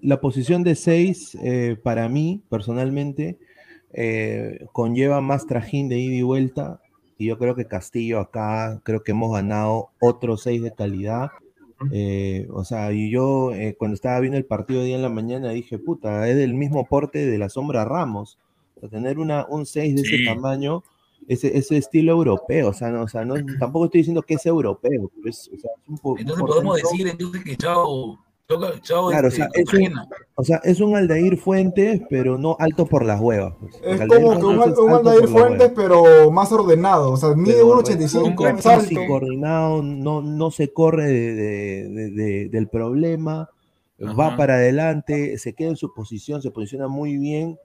la 0.00 0.20
posición 0.20 0.62
de 0.62 0.74
6, 0.74 1.36
para 1.82 2.08
mí, 2.08 2.42
personalmente, 2.48 3.38
eh, 3.92 4.64
conlleva 4.72 5.20
más 5.20 5.46
trajín 5.46 5.88
de 5.88 5.98
ida 5.98 6.14
y 6.14 6.22
vuelta. 6.22 6.80
Y 7.18 7.26
yo 7.26 7.38
creo 7.38 7.54
que 7.54 7.66
Castillo 7.66 8.18
acá, 8.18 8.80
creo 8.82 9.02
que 9.02 9.12
hemos 9.12 9.32
ganado 9.32 9.90
otros 10.00 10.42
6 10.42 10.62
de 10.62 10.72
calidad. 10.72 11.30
Eh, 11.90 12.46
o 12.52 12.64
sea, 12.64 12.92
y 12.92 13.10
yo 13.10 13.52
eh, 13.52 13.74
cuando 13.78 13.94
estaba 13.96 14.18
viendo 14.20 14.38
el 14.38 14.44
partido 14.44 14.80
de 14.80 14.86
día 14.86 14.96
en 14.96 15.02
la 15.02 15.08
mañana 15.08 15.50
dije, 15.50 15.78
puta, 15.78 16.28
es 16.28 16.36
del 16.36 16.54
mismo 16.54 16.86
porte 16.86 17.26
de 17.26 17.38
la 17.38 17.48
sombra 17.48 17.84
Ramos. 17.84 18.38
O 18.76 18.80
sea, 18.80 18.88
tener 18.88 19.18
una, 19.18 19.46
un 19.46 19.66
6 19.66 19.96
de 19.96 20.02
Sí. 20.04 20.14
ese 20.14 20.24
tamaño, 20.24 20.82
ese, 21.28 21.56
ese 21.56 21.76
estilo 21.76 22.12
europeo, 22.12 22.68
o 22.68 22.72
sea, 22.72 22.90
no, 22.90 23.02
o 23.02 23.08
sea 23.08 23.24
no, 23.24 23.34
tampoco 23.58 23.86
estoy 23.86 24.00
diciendo 24.00 24.22
que 24.22 24.34
es 24.34 24.46
europeo, 24.46 25.10
pero 25.14 25.28
es, 25.30 25.48
o 25.54 25.58
sea, 25.58 25.70
es 25.82 25.88
un 25.88 25.98
po- 25.98 26.18
Entonces 26.18 26.42
un 26.42 26.48
podemos 26.48 26.76
decir 26.76 27.06
entonces 27.08 27.44
que 27.44 27.56
Chao, 27.56 28.18
Chao, 28.48 28.78
Chao 28.82 29.08
Claro, 29.08 29.28
este, 29.28 29.42
o 29.42 29.46
sea, 29.46 29.50
es 29.62 29.72
un-. 29.72 29.98
O 30.34 30.44
sea, 30.44 30.56
es 30.64 30.80
un 30.80 30.96
Aldair 30.96 31.36
Fuentes, 31.38 32.02
pero 32.10 32.36
no 32.36 32.56
alto 32.58 32.84
por 32.86 33.04
las 33.06 33.20
huevas. 33.20 33.54
pues. 33.60 33.74
Es 33.82 34.00
Aldair 34.00 34.22
como 34.22 34.38
que 34.38 34.44
un, 34.46 34.56
un 34.56 34.62
alto 34.62 34.88
Aldair 34.88 35.28
Fuentes, 35.28 35.72
pero 35.74 36.30
más 36.30 36.50
ordenado. 36.52 37.12
O 37.12 37.16
sea, 37.16 37.34
mide 37.34 37.54
Pero 37.54 37.80
1.85, 37.80 38.58
es 38.58 38.66
alto. 38.66 39.00
coordinado, 39.08 39.82
no, 39.82 40.20
no 40.22 40.50
se 40.50 40.72
corre 40.72 41.06
de- 41.06 41.34
de- 41.34 41.88
de- 41.88 42.10
de- 42.10 42.48
del 42.50 42.68
problema, 42.68 43.48
va 44.02 44.26
Ajá. 44.28 44.36
para 44.36 44.54
adelante, 44.56 45.38
se 45.38 45.54
queda 45.54 45.68
en 45.70 45.76
su 45.76 45.94
posición, 45.94 46.42
se 46.42 46.50
posiciona 46.50 46.88
muy 46.88 47.16
bien, 47.16 47.58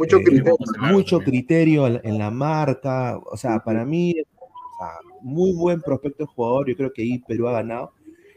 mucho 0.00 0.16
eh, 0.18 0.24
criterio. 0.24 0.56
mucho 0.92 1.16
también. 1.18 1.30
criterio 1.30 1.86
en 1.86 2.00
en 2.04 2.18
la 2.18 2.30
marca, 2.30 3.18
o 3.18 3.36
sea, 3.36 3.60
para 3.60 3.84
mí, 3.84 4.14
o 4.20 4.78
sea, 4.78 4.88
muy 5.22 5.52
buen 5.52 5.80
prospecto 5.80 6.24
de 6.24 6.28
jugador, 6.34 6.68
yo 6.68 6.76
creo 6.76 6.92
que 6.92 7.02
ahí 7.02 7.18
Perú 7.18 7.48
ha 7.48 7.52
ganado, 7.52 7.92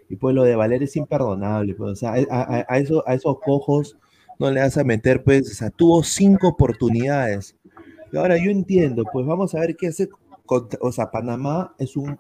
y 0.10 0.16
pues 0.18 0.36
lo 0.36 0.44
de 0.44 0.56
Valer 0.56 0.84
es 0.84 0.96
imperdonable, 0.96 1.74
pues, 1.76 1.92
o 1.92 1.96
sea, 1.96 2.14
a, 2.14 2.42
a- 2.42 2.66
a 2.68 2.78
eso- 2.80 3.04
a 3.08 3.14
esos 3.16 3.40
cojos 3.40 3.98
no 4.40 4.52
le 4.52 4.60
vas 4.62 4.78
a 4.78 4.84
meter, 4.84 5.24
pues, 5.24 5.50
o 5.52 5.54
sea, 5.56 5.70
tuvo 5.70 6.04
cinco 6.04 6.50
oportunidades, 6.50 7.56
y 8.12 8.18
ahora 8.18 8.38
yo 8.38 8.52
entiendo, 8.52 9.04
pues 9.12 9.26
vamos 9.26 9.56
a 9.56 9.60
ver 9.62 9.76
qué 9.76 9.88
hace, 9.88 10.10
contra- 10.46 10.80
o 10.82 10.92
sea, 10.92 11.10
Panamá 11.12 11.74
es 11.80 11.96
un 11.98 12.18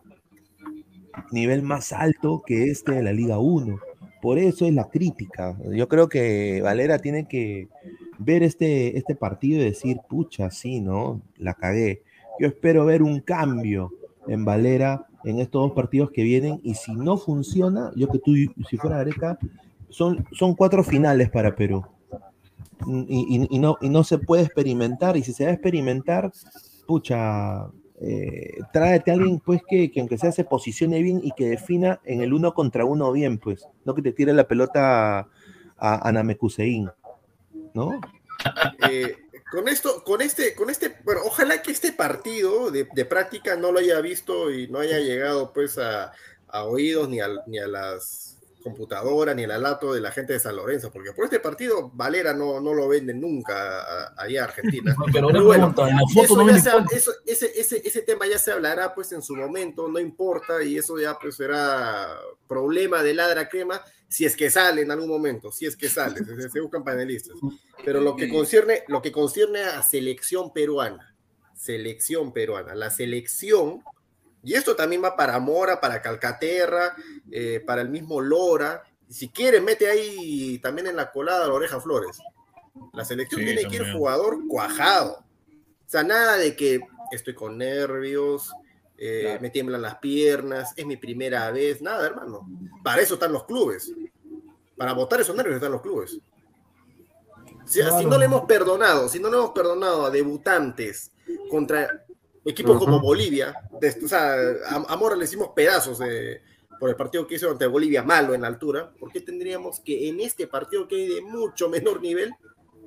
nivel 1.31 1.61
más 1.61 1.91
alto 1.93 2.43
que 2.45 2.65
este 2.69 2.93
de 2.93 3.03
la 3.03 3.13
Liga 3.13 3.37
1, 3.39 3.79
por 4.21 4.37
eso 4.39 4.65
es 4.65 4.73
la 4.73 4.89
crítica, 4.89 5.55
yo 5.71 5.87
creo 5.87 6.07
que 6.09 6.61
Valera 6.63 6.99
tiene 6.99 7.27
que 7.27 7.67
ver 8.23 8.43
este, 8.43 8.97
este 8.97 9.15
partido 9.15 9.61
y 9.61 9.65
decir, 9.65 9.97
pucha, 10.07 10.49
sí, 10.51 10.79
¿no? 10.79 11.21
La 11.37 11.53
cagué. 11.53 12.01
Yo 12.39 12.47
espero 12.47 12.85
ver 12.85 13.03
un 13.03 13.19
cambio 13.19 13.91
en 14.27 14.45
Valera 14.45 15.07
en 15.23 15.39
estos 15.39 15.61
dos 15.61 15.71
partidos 15.71 16.11
que 16.11 16.23
vienen 16.23 16.59
y 16.63 16.75
si 16.75 16.95
no 16.95 17.17
funciona, 17.17 17.91
yo 17.95 18.09
que 18.09 18.19
tú, 18.19 18.33
si 18.69 18.77
fuera 18.77 18.99
Areca, 18.99 19.37
son, 19.89 20.25
son 20.31 20.55
cuatro 20.55 20.83
finales 20.83 21.29
para 21.29 21.55
Perú. 21.55 21.85
Y, 22.85 23.59
no, 23.59 23.77
y 23.79 23.87
no 23.87 24.03
se 24.03 24.17
puede 24.17 24.43
experimentar, 24.43 25.15
y 25.15 25.23
si 25.23 25.31
se 25.31 25.45
va 25.45 25.51
a 25.51 25.53
experimentar, 25.53 26.33
pucha, 26.85 27.67
eh, 28.01 28.57
tráete 28.73 29.11
a 29.11 29.13
alguien 29.13 29.39
pues 29.39 29.61
que, 29.65 29.89
que 29.89 30.01
aunque 30.01 30.17
sea 30.17 30.33
se 30.33 30.43
posicione 30.43 31.01
bien 31.01 31.21
y 31.23 31.31
que 31.31 31.47
defina 31.47 32.01
en 32.03 32.21
el 32.21 32.33
uno 32.33 32.53
contra 32.53 32.83
uno 32.83 33.13
bien, 33.13 33.37
pues, 33.37 33.69
no 33.85 33.95
que 33.95 34.01
te 34.01 34.11
tire 34.11 34.33
la 34.33 34.49
pelota 34.49 35.19
a, 35.19 35.27
a 35.77 36.11
Namekusein, 36.11 36.89
¿no? 37.73 37.99
Eh, 38.89 39.17
con 39.51 39.67
esto, 39.67 40.03
con 40.03 40.21
este, 40.21 40.55
con 40.55 40.69
este, 40.69 40.97
bueno, 41.03 41.21
ojalá 41.25 41.61
que 41.61 41.71
este 41.71 41.91
partido 41.93 42.71
de, 42.71 42.87
de 42.93 43.05
práctica 43.05 43.55
no 43.55 43.71
lo 43.71 43.79
haya 43.79 44.01
visto 44.01 44.51
y 44.51 44.67
no 44.67 44.79
haya 44.79 44.99
llegado 44.99 45.53
pues 45.53 45.77
a, 45.77 46.11
a 46.47 46.63
oídos 46.65 47.07
ni 47.09 47.19
a, 47.21 47.27
ni 47.47 47.59
a 47.59 47.67
las 47.67 48.21
computadoras 48.63 49.35
ni 49.35 49.43
al 49.43 49.51
alato 49.51 49.93
de 49.93 49.99
la 49.99 50.09
gente 50.11 50.31
de 50.33 50.39
San 50.39 50.55
Lorenzo, 50.55 50.89
porque 50.89 51.11
por 51.11 51.25
este 51.25 51.39
partido 51.41 51.91
Valera 51.93 52.33
no, 52.33 52.61
no 52.61 52.73
lo 52.73 52.87
venden 52.87 53.19
nunca 53.19 53.81
a- 53.81 54.13
allá 54.17 54.41
a 54.41 54.45
Argentina. 54.45 54.95
No, 54.97 55.05
Pero 55.11 55.27
una 55.27 55.33
Pero 55.33 55.45
bueno, 55.45 55.73
pregunta, 55.75 55.89
en 55.91 55.97
la 55.97 56.03
Y 56.09 56.13
foto 56.13 56.25
eso 56.25 56.35
no 56.37 56.47
ya 56.47 56.53
me 56.53 56.61
se- 56.61 56.69
importa. 56.69 56.95
eso- 56.95 57.13
ese, 57.25 57.51
ese, 57.59 57.81
ese 57.85 58.01
tema 58.03 58.25
ya 58.25 58.39
se 58.39 58.51
hablará 58.53 58.95
pues 58.95 59.11
en 59.11 59.21
su 59.21 59.35
momento, 59.35 59.87
no 59.89 59.99
importa, 59.99 60.63
y 60.63 60.77
eso 60.77 60.97
ya 60.97 61.17
pues 61.19 61.35
será 61.35 62.15
problema 62.47 63.03
de 63.03 63.13
ladra 63.13 63.49
crema 63.49 63.81
si 64.13 64.25
es 64.25 64.35
que 64.35 64.51
sale 64.51 64.83
en 64.83 64.91
algún 64.91 65.09
momento, 65.09 65.51
si 65.51 65.65
es 65.65 65.75
que 65.75 65.89
sale, 65.89 66.23
se, 66.23 66.47
se 66.47 66.59
buscan 66.59 66.83
panelistas. 66.83 67.35
Pero 67.83 67.99
lo 67.99 68.15
que 68.15 68.29
concierne, 68.29 68.83
lo 68.87 69.01
que 69.01 69.11
concierne 69.11 69.63
a 69.63 69.81
selección 69.81 70.53
peruana, 70.53 71.15
selección 71.55 72.31
peruana, 72.31 72.75
la 72.75 72.91
selección, 72.91 73.83
y 74.43 74.53
esto 74.53 74.75
también 74.75 75.03
va 75.03 75.15
para 75.15 75.39
Mora, 75.39 75.81
para 75.81 75.99
Calcaterra, 75.99 76.95
eh, 77.31 77.63
para 77.65 77.81
el 77.81 77.89
mismo 77.89 78.21
Lora, 78.21 78.83
si 79.09 79.29
quiere 79.29 79.59
mete 79.59 79.89
ahí 79.89 80.59
también 80.59 80.85
en 80.85 80.95
la 80.95 81.11
colada 81.11 81.47
la 81.47 81.53
oreja 81.53 81.81
Flores. 81.81 82.19
La 82.93 83.05
selección 83.05 83.41
Sí, 83.41 83.47
tiene 83.47 83.67
que 83.67 83.77
ir 83.77 83.93
jugador 83.93 84.47
cuajado. 84.47 85.25
O 85.87 85.89
sea, 85.89 86.03
nada 86.03 86.37
de 86.37 86.55
que 86.55 86.81
estoy 87.11 87.33
con 87.33 87.57
nervios, 87.57 88.51
eh, 89.05 89.21
Claro. 89.23 89.41
me 89.41 89.49
tiemblan 89.49 89.81
las 89.81 89.95
piernas, 89.97 90.73
es 90.77 90.85
mi 90.85 90.95
primera 90.97 91.51
vez, 91.51 91.81
nada, 91.81 92.05
hermano. 92.07 92.47
Para 92.83 93.01
eso 93.01 93.15
están 93.15 93.33
los 93.33 93.43
clubes. 93.45 93.91
Para 94.77 94.93
votar 94.93 95.19
esos 95.21 95.35
nervios 95.35 95.55
están 95.57 95.71
los 95.73 95.81
clubes. 95.81 96.19
Si, 97.65 97.79
Claro. 97.79 97.99
si 97.99 98.05
no 98.05 98.17
le 98.17 98.25
hemos 98.25 98.45
perdonado, 98.45 99.07
si 99.09 99.19
no 99.19 99.29
le 99.29 99.37
hemos 99.37 99.51
perdonado 99.51 100.05
a 100.05 100.09
debutantes 100.11 101.11
contra 101.49 102.05
equipos 102.45 102.77
como. 102.77 102.99
Bolivia, 102.99 103.55
de- 103.79 103.99
o 104.03 104.07
sea, 104.07 104.33
a, 104.69 104.75
a 104.87 104.95
Mora 104.97 105.15
le 105.15 105.25
hicimos 105.25 105.49
pedazos 105.55 105.99
de- 105.99 106.41
por 106.79 106.89
el 106.89 106.95
partido 106.97 107.25
que 107.25 107.35
hizo 107.35 107.49
ante 107.49 107.65
Bolivia 107.67 108.03
malo 108.03 108.33
en 108.33 108.41
la 108.41 108.47
altura, 108.47 108.91
¿por 108.99 109.11
qué 109.11 109.21
tendríamos 109.21 109.79
que 109.79 110.09
en 110.09 110.19
este 110.19 110.47
partido 110.47 110.87
que 110.87 110.95
hay 110.95 111.07
de 111.07 111.21
mucho 111.21 111.69
menor 111.69 112.01
nivel 112.01 112.33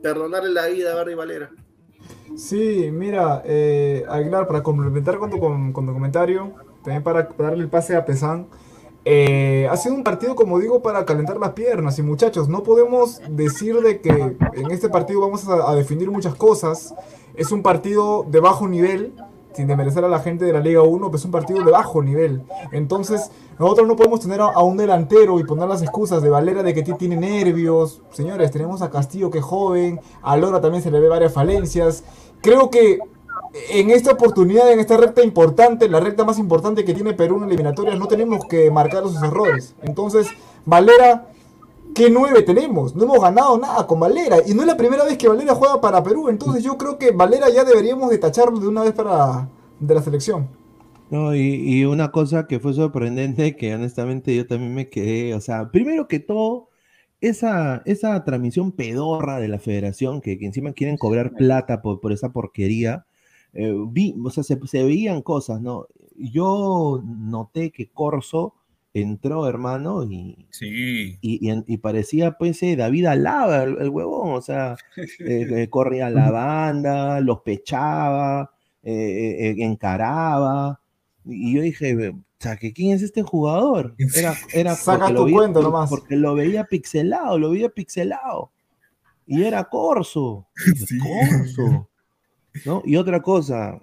perdonarle 0.03 0.51
la 0.51 0.67
vida 0.67 0.93
a 0.93 0.97
Barry 0.97 1.15
Valera? 1.15 1.51
Sí, 2.37 2.91
mira, 2.93 3.43
eh, 3.45 4.05
Aguilar, 4.09 4.47
para 4.47 4.63
complementar 4.63 5.19
con 5.19 5.31
tu, 5.31 5.41
con 5.41 5.73
tu 5.73 5.93
comentario, 5.93 6.53
también 6.85 7.03
para 7.03 7.29
darle 7.39 7.63
el 7.63 7.71
pase 7.71 7.97
a 7.97 8.05
Pesán, 8.05 8.47
eh, 9.05 9.69
ha 9.71 9.77
sido 9.77 9.95
un 9.95 10.03
partido, 10.03 10.35
como 10.35 10.59
digo, 10.59 10.83
para 10.83 11.05
calentar 11.05 11.39
las 11.39 11.53
piernas. 11.53 11.99
Y 11.99 12.03
muchachos, 12.03 12.49
no 12.49 12.63
podemos 12.63 13.21
decir 13.31 13.77
de 13.81 14.01
que 14.01 14.11
en 14.11 14.71
este 14.71 14.89
partido 14.89 15.21
vamos 15.21 15.49
a, 15.49 15.71
a 15.71 15.75
definir 15.75 16.11
muchas 16.11 16.35
cosas. 16.35 16.95
Es 17.37 17.53
un 17.53 17.63
partido 17.63 18.27
de 18.29 18.41
bajo 18.41 18.69
nivel, 18.69 19.15
sin 19.57 19.67
desmerecer 19.67 20.05
a 20.05 20.09
la 20.09 20.21
gente 20.21 20.45
de 20.45 20.53
la 20.53 20.61
Liga 20.61 20.83
1, 20.83 21.07
pero 21.07 21.17
es 21.17 21.25
un 21.25 21.31
partido 21.31 21.65
de 21.65 21.71
bajo 21.73 22.03
nivel. 22.03 22.43
Entonces, 22.73 23.31
nosotros 23.59 23.89
no 23.89 23.97
podemos 23.97 24.21
tener 24.21 24.41
a, 24.41 24.63
un 24.63 24.77
delantero 24.77 25.41
y 25.41 25.45
poner 25.45 25.67
las 25.69 25.83
excusas 25.83 26.23
de 26.23 26.29
Valera 26.31 26.63
de 26.63 26.75
que 26.75 26.83
ti- 26.83 26.93
tiene 26.95 27.17
nervios. 27.17 28.03
Señores, 28.13 28.51
tenemos 28.51 28.83
a 28.83 28.91
Castillo 28.91 29.31
que 29.31 29.39
es 29.39 29.45
joven, 29.45 30.01
a 30.23 30.37
Lora 30.37 30.61
también 30.61 30.83
se 30.83 30.91
le 30.91 31.01
ve 31.01 31.09
varias 31.09 31.33
falencias. 31.33 32.05
Creo 32.43 32.71
que 32.71 32.99
en 33.71 33.91
esta 33.91 34.13
oportunidad, 34.13 34.71
en 34.71 34.81
esta 34.81 34.99
recta 34.99 35.23
importante, 35.23 35.89
la 35.89 36.01
recta 36.01 36.25
más 36.25 36.39
importante 36.39 36.85
que 36.85 36.93
tiene 36.93 37.15
Perú 37.15 37.39
en 37.39 37.45
eliminatorias, 37.45 37.99
no 37.99 38.07
tenemos 38.07 38.45
que 38.45 38.71
marcar 38.71 39.05
sus 39.05 39.23
errores. 39.23 39.75
Entonces, 39.83 40.27
Valera 40.67 41.29
¿qué 41.95 42.11
nueve 42.11 42.43
tenemos? 42.43 42.95
No 42.95 43.05
hemos 43.05 43.21
ganado 43.21 43.59
nada 43.59 43.87
con 43.87 44.01
Valera. 44.01 44.39
Y 44.47 44.55
no 44.55 44.63
es 44.63 44.67
la 44.67 44.77
primera 44.77 45.05
vez 45.05 45.17
que 45.17 45.29
Valera 45.29 45.55
juega 45.55 45.81
para 45.81 46.03
Perú. 46.03 46.29
Entonces 46.29 46.63
yo 46.63 46.77
creo 46.77 46.99
que 46.99 47.11
Valera 47.11 47.49
ya 47.51 47.65
deberíamos 47.65 48.11
de 48.11 48.19
tacharlo 48.19 48.59
de 48.59 48.69
una 48.69 48.83
vez 48.83 48.93
para 48.93 49.49
de 49.79 49.95
la 49.95 50.03
selección. 50.03 50.49
No, 51.11 51.35
y, 51.37 51.41
y 51.41 51.85
una 51.85 52.11
cosa 52.11 52.47
que 52.49 52.59
fue 52.59 52.75
sorprendente, 52.75 53.55
que 53.57 53.75
honestamente 53.75 54.35
yo 54.35 54.47
también 54.47 54.75
me 54.75 54.89
quedé, 54.89 55.35
o 55.35 55.41
sea, 55.41 55.71
primero 55.71 56.09
que 56.09 56.19
todo, 56.19 56.71
esa, 57.21 57.83
esa 57.85 58.25
transmisión 58.25 58.73
pedorra 58.73 59.39
de 59.39 59.47
la 59.47 59.61
federación, 59.61 60.21
que, 60.21 60.37
que 60.37 60.47
encima 60.47 60.73
quieren 60.73 60.97
cobrar 60.97 61.33
plata 61.35 61.81
por, 61.81 62.01
por 62.01 62.13
esa 62.13 62.33
porquería, 62.33 63.07
eh, 63.53 63.73
vi, 63.89 64.17
o 64.25 64.31
sea, 64.31 64.43
se, 64.43 64.59
se 64.67 64.83
veían 64.83 65.23
cosas, 65.23 65.61
¿no? 65.61 65.87
Yo 66.17 67.01
noté 67.05 67.71
que 67.71 67.89
Corso 67.89 68.55
entró, 69.01 69.49
hermano, 69.49 70.05
y, 70.05 70.47
Sí. 70.51 71.19
y, 71.21 71.51
y- 71.51 71.65
y 71.67 71.77
parecía 71.79 72.33
pues 72.33 72.63
eh, 72.63 72.77
David 72.77 73.07
Alaba, 73.07 73.63
el, 73.65 73.77
el 73.81 73.89
huevón, 73.91 74.33
o 74.35 74.41
sea, 74.43 74.77
eh, 74.97 75.47
eh, 75.51 75.69
corría 75.69 76.09
la 76.11 76.31
banda, 76.31 77.21
los 77.21 77.41
pechaba, 77.43 78.51
eh, 78.83 78.93
eh, 78.93 79.49
eh, 79.51 79.55
encaraba, 79.65 80.81
y 81.25 81.55
yo 81.57 81.63
dije, 81.63 82.09
o 82.11 82.23
sea, 82.39 82.57
que 82.57 82.73
¿quién 82.73 82.95
es 82.95 83.03
este 83.03 83.23
jugador? 83.23 83.95
Era, 84.15 84.35
era 84.53 84.75
Saca 84.75 84.99
porque 85.07 85.15
tu 85.15 85.19
lo 85.21 85.25
veía- 85.27 85.37
cuenta 85.37 85.61
nomás. 85.61 85.91
Porque 85.91 86.17
lo 86.17 86.35
veía 86.35 86.65
pixelado, 86.65 87.39
lo 87.39 87.51
veía 87.51 87.69
pixelado, 87.69 88.51
y 89.27 89.43
era 89.43 89.65
Corso, 89.65 90.47
Sí. 90.87 90.99
Corso, 90.99 91.89
¿no? 92.65 92.83
Y 92.87 92.97
otra 92.97 93.21
cosa, 93.23 93.81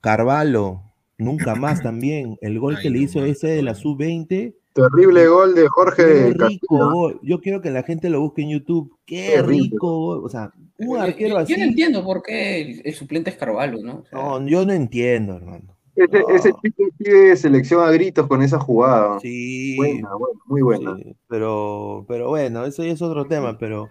Carvalho, 0.00 0.82
nunca 1.18 1.54
más 1.54 1.82
también, 1.82 2.38
el 2.40 2.58
gol 2.58 2.76
Ay, 2.76 2.82
que 2.82 2.90
le 2.90 2.98
hizo 3.00 3.24
ese 3.24 3.48
de 3.48 3.62
la 3.62 3.72
no. 3.72 3.78
sub-20, 3.78 4.54
Terrible 4.74 5.26
gol 5.26 5.56
de 5.56 5.66
Jorge 5.66 5.96
Qué 6.04 6.04
de 6.04 6.34
rico 6.34 6.90
gol. 6.92 7.18
Yo 7.24 7.40
quiero 7.40 7.60
que 7.60 7.70
la 7.70 7.82
gente 7.82 8.08
lo 8.10 8.20
busque 8.20 8.42
en 8.42 8.50
YouTube. 8.50 8.96
Qué 9.04 9.30
Terrible. 9.34 9.70
rico 9.72 9.98
gol. 9.98 10.20
O 10.24 10.28
sea, 10.28 10.52
un 10.78 10.94
Yo- 10.94 11.00
arquero 11.02 11.30
yo, 11.30 11.38
así. 11.38 11.52
yo 11.52 11.58
no 11.58 11.64
entiendo 11.64 12.04
por 12.04 12.22
qué 12.22 12.60
el, 12.60 12.82
el 12.84 12.94
suplente 12.94 13.30
es 13.30 13.36
Carvalho, 13.36 13.78
¿no? 13.82 13.96
O 13.96 14.04
sea, 14.04 14.18
No, 14.20 14.46
yo 14.46 14.64
no 14.64 14.72
entiendo, 14.72 15.34
hermano. 15.36 15.74
Ese, 15.96 16.20
No. 16.20 16.28
ese 16.28 16.52
chico 16.62 16.84
pide 16.96 17.36
selección 17.36 17.82
a 17.82 17.90
gritos 17.90 18.28
con 18.28 18.40
esa 18.40 18.60
jugada. 18.60 19.18
Sí, 19.18 19.74
Buena, 19.76 20.10
buena, 20.14 20.40
muy 20.46 20.62
buena. 20.62 20.96
sí, 20.96 21.16
pero, 21.26 22.04
pero 22.06 22.28
bueno, 22.28 22.64
eso 22.64 22.84
ya 22.84 22.92
es 22.92 23.02
otro 23.02 23.24
tema, 23.24 23.58
pero 23.58 23.88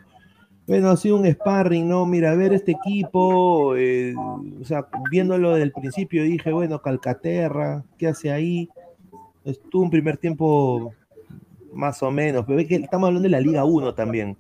bueno, 0.67 0.89
ha 0.89 0.97
sido 0.97 1.15
un 1.15 1.25
sparring, 1.25 1.87
¿no? 1.87 2.05
Mira, 2.05 2.35
ver 2.35 2.51
este 2.51 2.73
equipo, 2.73 3.75
eh, 3.77 4.13
o 4.17 4.65
sea, 4.65 4.85
viéndolo 5.09 5.51
desde 5.51 5.63
el 5.63 5.71
principio 5.71 6.23
dije, 6.23 6.51
bueno, 6.51 6.81
Calcaterra, 6.81 7.85
¿qué 7.97 8.07
hace 8.07 8.31
ahí? 8.31 8.69
Estuvo 9.45 9.83
un 9.83 9.89
primer 9.89 10.17
tiempo 10.17 10.93
más 11.71 12.03
o 12.03 12.11
menos, 12.11 12.43
pero 12.45 12.57
ve 12.57 12.67
que 12.67 12.75
estamos 12.75 13.07
hablando 13.07 13.27
de 13.27 13.31
la 13.31 13.39
Liga 13.39 13.63
1 13.63 13.93
también. 13.93 14.35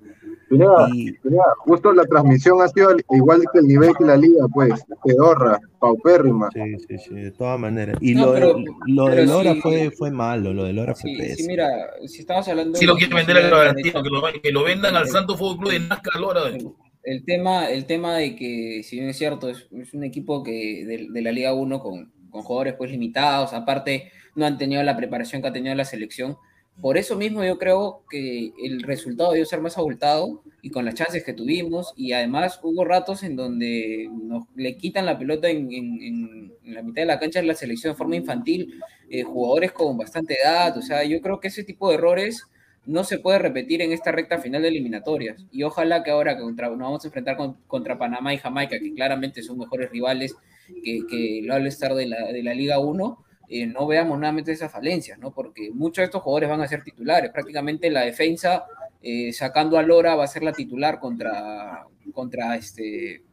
Mira, 0.49 0.67
Y, 0.93 1.13
mira, 1.23 1.43
justo 1.59 1.91
la 1.91 2.05
transmisión 2.05 2.61
ha 2.61 2.67
sido 2.69 2.95
igual 3.11 3.41
que 3.51 3.59
el 3.59 3.67
nivel 3.67 3.91
que 3.97 4.05
la 4.05 4.15
liga, 4.15 4.45
pues, 4.53 4.81
pedorra, 5.03 5.59
paupérrima. 5.79 6.49
Sí, 6.53 6.61
sí, 6.87 6.97
sí, 7.09 7.15
de 7.15 7.31
todas 7.31 7.59
maneras. 7.59 7.97
Y 8.01 8.15
No, 8.15 8.27
lo, 8.27 8.33
pero- 8.33 8.55
lo 8.87 9.05
de 9.07 9.11
pero 9.11 9.25
Lora 9.25 9.53
sí- 9.53 9.61
fue, 9.61 9.91
fue 9.91 10.11
malo, 10.11 10.53
lo 10.53 10.63
de 10.63 10.73
Lora 10.73 10.95
fue 10.95 11.11
sí, 11.11 11.17
pésimo. 11.17 11.35
sí, 11.37 11.47
mira, 11.47 11.69
si 12.05 12.19
estamos 12.21 12.47
hablando 12.47 12.77
Si 12.77 12.85
lo 12.85 12.93
de- 12.93 12.99
quiere 12.99 13.15
vender 13.15 13.37
a 13.37 13.41
de- 13.41 13.49
Garantía, 13.49 13.91
que 13.93 14.09
lo, 14.09 14.21
que 14.41 14.51
lo 14.51 14.63
vendan 14.63 14.95
al 14.95 15.07
Santo 15.09 15.37
Fútbol 15.37 15.57
Club 15.57 15.71
de 15.71 15.79
Nazca, 15.81 16.17
Lora. 16.19 16.47
el, 16.47 16.67
el 17.03 17.25
tema, 17.25 17.69
el 17.69 17.85
tema 17.85 18.15
de 18.15 18.35
que, 18.35 18.81
si 18.83 18.97
bien 18.97 19.09
es 19.09 19.17
cierto, 19.17 19.49
es, 19.49 19.67
es 19.71 19.93
un 19.93 20.03
equipo 20.03 20.43
que 20.43 20.85
de, 20.85 21.07
de 21.11 21.21
la 21.21 21.31
Liga 21.31 21.53
1 21.53 21.79
con, 21.79 22.11
con 22.29 22.41
jugadores 22.41 22.75
pues 22.77 22.91
limitados, 22.91 23.53
aparte 23.53 24.11
no 24.35 24.45
han 24.45 24.57
tenido 24.57 24.83
la 24.83 24.95
preparación 24.95 25.41
que 25.41 25.47
ha 25.49 25.53
tenido 25.53 25.73
la 25.75 25.85
selección. 25.85 26.37
Por 26.81 26.97
eso 26.97 27.15
mismo 27.15 27.43
yo 27.43 27.57
creo 27.57 28.03
que 28.09 28.51
el 28.63 28.83
resultado 28.83 29.31
debió 29.31 29.45
ser 29.47 29.61
más 29.61 29.77
abultado 29.79 30.43
y 30.61 30.69
con 30.69 30.85
las 30.85 30.93
chances 30.93 31.23
que 31.23 31.33
tuvimos 31.33 31.91
y 31.95 32.11
además 32.13 32.59
hubo 32.61 32.85
ratos 32.85 33.23
en 33.23 33.35
donde 33.35 34.07
nos 34.13 34.43
le 34.55 34.77
quitan 34.77 35.07
la 35.07 35.17
pelota 35.17 35.49
en, 35.49 36.53
la 36.65 36.83
mitad 36.83 37.01
de 37.01 37.05
la 37.07 37.19
cancha 37.19 37.39
de 37.41 37.47
la 37.47 37.55
selección 37.55 37.93
de 37.93 37.97
forma 37.97 38.15
infantil, 38.15 38.79
eh, 39.09 39.23
jugadores 39.23 39.71
con 39.71 39.97
bastante 39.97 40.35
edad, 40.43 40.77
o 40.77 40.81
sea, 40.81 41.03
yo 41.03 41.19
creo 41.21 41.39
que 41.39 41.47
ese 41.47 41.63
tipo 41.63 41.89
de 41.89 41.95
errores 41.95 42.43
no 42.85 43.03
se 43.03 43.19
puede 43.19 43.39
repetir 43.39 43.81
en 43.81 43.91
esta 43.91 44.11
recta 44.11 44.37
final 44.39 44.61
de 44.61 44.69
eliminatorias. 44.69 45.45
Y 45.51 45.63
ojalá 45.63 46.03
que 46.03 46.11
ahora 46.11 46.37
que 46.37 46.43
contra, 46.43 46.69
nos 46.69 46.77
vamos 46.79 47.03
a 47.03 47.07
enfrentar 47.07 47.35
con- 47.35 47.55
contra 47.67 47.97
Panamá 47.97 48.33
y 48.33 48.37
Jamaica, 48.37 48.79
que 48.79 48.93
claramente 48.93 49.41
son 49.43 49.57
mejores 49.57 49.89
rivales 49.91 50.35
que, 50.83 50.99
que 51.09 51.39
el 51.39 51.51
All-Star 51.51 51.93
de 51.95 52.05
la, 52.07 52.27
de 52.31 52.43
la 52.43 52.53
Liga 52.53 52.79
1, 52.79 53.23
eh, 53.49 53.65
no 53.67 53.87
veamos 53.87 54.17
nuevamente 54.17 54.51
esas 54.51 54.71
falencias, 54.71 55.17
¿no? 55.19 55.31
Porque 55.33 55.69
muchos 55.73 55.97
de 56.01 56.05
estos 56.05 56.21
jugadores 56.21 56.49
van 56.49 56.61
a 56.61 56.67
ser 56.67 56.83
titulares. 56.83 57.31
Prácticamente 57.31 57.89
la 57.89 58.01
defensa, 58.01 58.65
eh, 59.01 59.31
sacando 59.33 59.77
a 59.77 59.83
Lora, 59.83 60.15
va 60.15 60.23
a 60.25 60.27
ser 60.27 60.43
la 60.43 60.53
titular 60.53 60.99
contra, 60.99 61.85
contra 62.13 62.55
este 62.55 63.23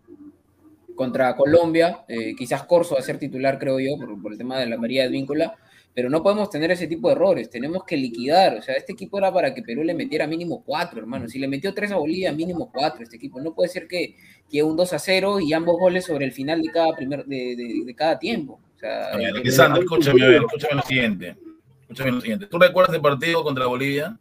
contra 0.94 1.34
Colombia, 1.34 2.04
eh, 2.08 2.34
quizás 2.36 2.64
Corso 2.64 2.94
va 2.94 3.00
a 3.00 3.02
ser 3.02 3.18
titular, 3.18 3.58
creo 3.58 3.80
yo, 3.80 3.96
por, 3.98 4.20
por 4.22 4.32
el 4.32 4.38
tema 4.38 4.58
de 4.60 4.66
la 4.66 4.76
María 4.78 5.02
de 5.02 5.08
Víncula, 5.08 5.56
pero 5.92 6.08
no 6.10 6.22
podemos 6.22 6.50
tener 6.50 6.70
ese 6.70 6.86
tipo 6.86 7.08
de 7.08 7.14
errores, 7.14 7.50
tenemos 7.50 7.84
que 7.84 7.96
liquidar, 7.96 8.58
o 8.58 8.62
sea, 8.62 8.74
este 8.76 8.92
equipo 8.92 9.18
era 9.18 9.32
para 9.32 9.54
que 9.54 9.62
Perú 9.62 9.82
le 9.84 9.94
metiera 9.94 10.26
mínimo 10.26 10.62
cuatro, 10.64 11.00
hermano, 11.00 11.28
si 11.28 11.38
le 11.38 11.48
metió 11.48 11.74
tres 11.74 11.90
a 11.92 11.96
Bolivia, 11.96 12.32
mínimo 12.32 12.70
cuatro 12.72 13.02
este 13.02 13.16
equipo, 13.16 13.40
no 13.40 13.54
puede 13.54 13.68
ser 13.70 13.86
que, 13.88 14.14
que 14.50 14.62
un 14.62 14.76
2 14.76 14.92
a 14.92 14.98
0 14.98 15.40
y 15.40 15.52
ambos 15.52 15.76
goles 15.78 16.04
sobre 16.04 16.24
el 16.26 16.32
final 16.32 16.62
de 16.62 16.70
cada, 16.70 16.94
primer, 16.94 17.24
de, 17.26 17.56
de- 17.56 17.82
de 17.84 17.94
cada 17.94 18.18
tiempo. 18.18 18.60
O 18.84 18.86
sea, 18.86 19.14
A 19.14 19.16
ver, 19.16 19.36
eh, 19.36 19.40
Lisandro, 19.42 19.82
escúchame, 19.82 20.22
a 20.24 20.28
ver, 20.28 20.42
escúchame 20.42 20.74
lo 20.74 20.82
siguiente. 20.82 21.36
Escúchame 21.82 22.10
lo 22.12 22.20
siguiente. 22.20 22.46
¿Tú 22.46 22.58
recuerdas 22.58 22.94
el 22.94 23.00
partido 23.00 23.42
contra 23.42 23.66
Bolivia? 23.66 24.18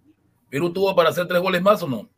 ¿Perú 0.49 0.71
tuvo 0.71 0.95
para 0.95 1.09
hacer 1.09 1.27
tres 1.27 1.41
goles 1.41 1.61
más 1.61 1.81
o 1.83 1.87
no? 1.87 2.09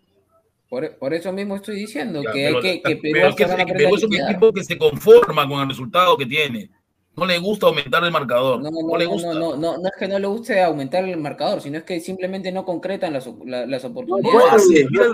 por, 0.68 0.98
por 0.98 1.14
eso 1.14 1.32
mismo 1.32 1.56
estoy 1.56 1.76
diciendo 1.76 2.22
Ya, 2.24 2.32
que 2.32 2.46
pero- 2.48 2.58
hay 2.58 2.62
que, 2.64 2.82
que 2.82 2.96
Perú 2.98 3.14
pero 3.14 3.28
es 3.30 3.36
que, 3.36 3.46
que 3.66 3.74
Perú 3.74 3.96
es 3.96 4.04
un 4.04 4.14
equipo 4.16 4.52
que 4.52 4.64
se 4.64 4.78
conforma 4.78 5.48
con 5.48 5.62
el 5.62 5.70
resultado 5.70 6.18
que 6.18 6.26
tiene. 6.26 6.70
No 7.16 7.26
le 7.26 7.38
gusta 7.38 7.68
aumentar 7.68 8.04
el 8.04 8.12
marcador. 8.12 8.62
No, 8.62 8.70
No, 8.72 8.82
no, 8.86 8.98
le 8.98 9.06
no, 9.06 9.12
gusta. 9.12 9.34
no, 9.34 9.40
no, 9.40 9.56
no, 9.56 9.78
no 9.78 9.86
es 9.88 9.94
que 9.98 10.08
no 10.08 10.20
le 10.20 10.28
guste 10.28 10.62
aumentar 10.62 11.04
el 11.06 11.18
marcador, 11.18 11.62
sino 11.62 11.78
es 11.78 11.84
que 11.84 12.00
simplemente 12.02 12.52
no 12.52 12.66
concretan 12.66 13.14
las, 13.14 13.26
las 13.46 13.84
No 13.84 13.90
oportunidades. 13.90 14.54
hace. 14.54 14.86
Mira, 14.90 15.06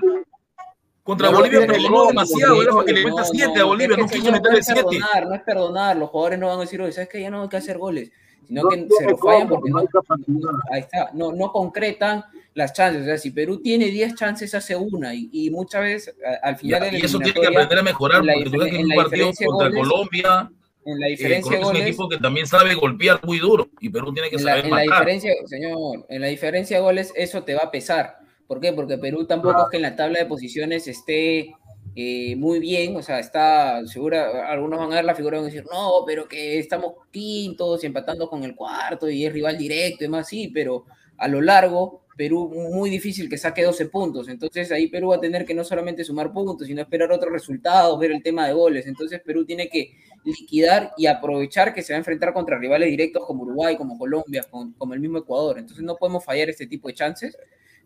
contra 1.04 1.32
No 1.32 1.38
Bolivia 1.38 1.60
gol, 1.66 2.08
demasiado. 2.10 2.56
porque- 2.56 2.62
Era 2.64 2.72
para 2.74 2.86
que 2.86 2.94
le 2.94 3.04
meta 3.06 3.22
no, 3.22 3.26
siete 3.26 3.60
a 3.60 3.64
Bolivia. 3.66 3.96
que, 3.96 4.02
No 4.04 4.08
quiso 4.08 4.32
meterle 4.32 4.60
es 4.60 4.66
siete. 4.66 4.82
perdonar, 4.84 5.28
no 5.28 5.36
es 5.36 5.42
perdonar, 5.42 5.98
los 5.98 6.10
jugadores 6.10 6.40
no 6.40 6.48
van 6.48 6.58
a 6.58 6.62
decir, 6.62 6.82
oye, 6.82 6.92
¿sabes 6.92 7.10
qué? 7.10 7.22
Ya 7.22 7.30
no 7.30 7.44
hay 7.44 7.50
que 7.50 7.58
hacer 7.58 7.78
goles, 7.78 8.12
sino 8.48 8.64
No 8.64 8.70
que 8.70 8.88
se 8.98 9.06
lo 9.10 9.18
fallan 9.18 9.48
porque 9.50 9.70
no 9.72 9.80
ahí 10.72 10.80
está, 10.82 11.10
no, 11.14 11.32
no 11.32 11.52
concretan 11.52 12.24
las 12.54 12.74
chances, 12.74 13.04
o 13.04 13.06
sea, 13.06 13.18
si 13.18 13.32
Perú 13.32 13.62
tiene 13.62 13.86
10 13.86 14.14
chances 14.16 14.54
hace 14.54 14.76
una 14.76 15.14
y, 15.16 15.30
y 15.32 15.50
muchas 15.50 15.82
veces 15.82 16.16
a- 16.26 16.48
al 16.50 16.58
final 16.58 16.80
Ya, 16.82 16.86
de 16.86 16.92
la 16.92 16.98
y 17.00 17.02
eso 17.02 17.18
tiene 17.20 17.40
que 17.40 17.48
aprender 17.48 17.80
a 17.80 17.84
mejorar. 17.84 18.26
la 18.26 18.34
Porque 18.34 18.50
tú 18.50 18.58
ves 18.60 18.70
que 18.70 18.76
en 18.76 18.84
un 18.84 18.90
la 18.90 18.96
partido 18.96 19.32
contra 19.46 19.70
goles, 19.70 19.88
Colombia. 19.90 20.52
en 20.84 21.00
la 21.00 21.08
eh, 21.08 21.10
diferencia 21.12 21.44
Colombia 21.44 21.58
de 21.58 21.62
es 21.62 21.66
un 21.68 21.74
goles, 21.74 21.88
equipo 21.88 22.10
que 22.10 22.18
también 22.18 22.48
sabe 22.48 22.74
golpear 22.76 23.20
muy 23.26 23.40
duro. 23.40 23.70
Y 23.80 23.90
Perú 23.90 24.14
tiene 24.14 24.30
que 24.30 24.36
en 24.36 24.44
la, 24.46 24.52
saber 24.52 24.66
en 24.66 24.72
la 24.72 24.76
marcar. 24.78 24.98
diferencia, 25.00 25.32
señor, 25.46 26.06
en 26.10 26.22
la 26.22 26.28
diferencia 26.28 26.78
de 26.78 26.84
goles 26.84 27.14
eso 27.16 27.44
te 27.44 27.54
va 27.54 27.62
a 27.64 27.72
pesar. 27.72 28.18
¿Por 28.52 28.60
qué? 28.60 28.74
Porque 28.74 28.98
Perú 28.98 29.26
tampoco 29.26 29.62
es 29.62 29.70
que 29.72 29.78
en 29.78 29.84
la 29.84 29.96
tabla 29.96 30.20
de 30.20 30.26
posiciones 30.26 30.86
esté 30.86 31.56
eh, 31.96 32.36
muy 32.36 32.60
bien, 32.60 32.98
o 32.98 33.02
sea, 33.02 33.18
está 33.18 33.88
segura, 33.88 34.52
algunos 34.52 34.78
van 34.78 34.92
a 34.92 34.96
ver 34.96 35.06
la 35.06 35.16
figura 35.16 35.38
y 35.38 35.40
van 35.40 35.48
a 35.48 35.54
decir, 35.54 35.64
no, 35.72 36.04
pero 36.06 36.28
que 36.28 36.60
estamos 36.60 36.96
quintos 37.12 37.82
y 37.82 37.88
empatando 37.88 38.30
con 38.30 38.44
el 38.44 38.54
cuarto 38.54 39.10
y 39.10 39.26
es 39.26 39.32
rival 39.32 39.58
directo 39.58 40.04
y 40.04 40.10
más, 40.10 40.28
sí, 40.28 40.50
pero 40.54 40.84
a 41.18 41.30
lo 41.30 41.40
largo, 41.40 42.02
Perú 42.18 42.50
muy 42.74 42.90
difícil 42.90 43.30
que 43.30 43.38
saque 43.38 43.64
12 43.64 43.86
puntos, 43.86 44.28
entonces 44.28 44.70
ahí 44.74 44.88
Perú 44.88 45.12
va 45.12 45.16
a 45.16 45.22
tener 45.22 45.46
que 45.46 45.54
no 45.54 45.64
solamente 45.64 46.04
sumar 46.04 46.34
puntos, 46.34 46.68
sino 46.68 46.82
esperar 46.82 47.10
otros 47.10 47.32
resultados, 47.32 47.98
ver 48.00 48.12
el 48.12 48.22
tema 48.22 48.48
de 48.48 48.52
goles, 48.52 48.86
entonces 48.86 49.22
Perú 49.26 49.46
tiene 49.46 49.70
que 49.70 49.94
liquidar 50.26 50.92
y 50.98 51.06
aprovechar 51.06 51.74
que 51.74 51.84
se 51.84 51.94
va 51.94 51.96
a 51.96 52.00
enfrentar 52.00 52.34
contra 52.34 52.60
rivales 52.60 52.90
directos 52.90 53.26
como 53.26 53.44
Uruguay, 53.44 53.78
como 53.78 53.98
Colombia, 53.98 54.46
como 54.78 54.94
el 54.94 55.00
mismo 55.00 55.20
Ecuador. 55.20 55.58
Entonces 55.58 55.86
no 55.86 55.96
podemos 55.96 56.26
fallar 56.26 56.50
este 56.50 56.68
tipo 56.68 56.90
de 56.90 56.94
chances. 56.96 57.38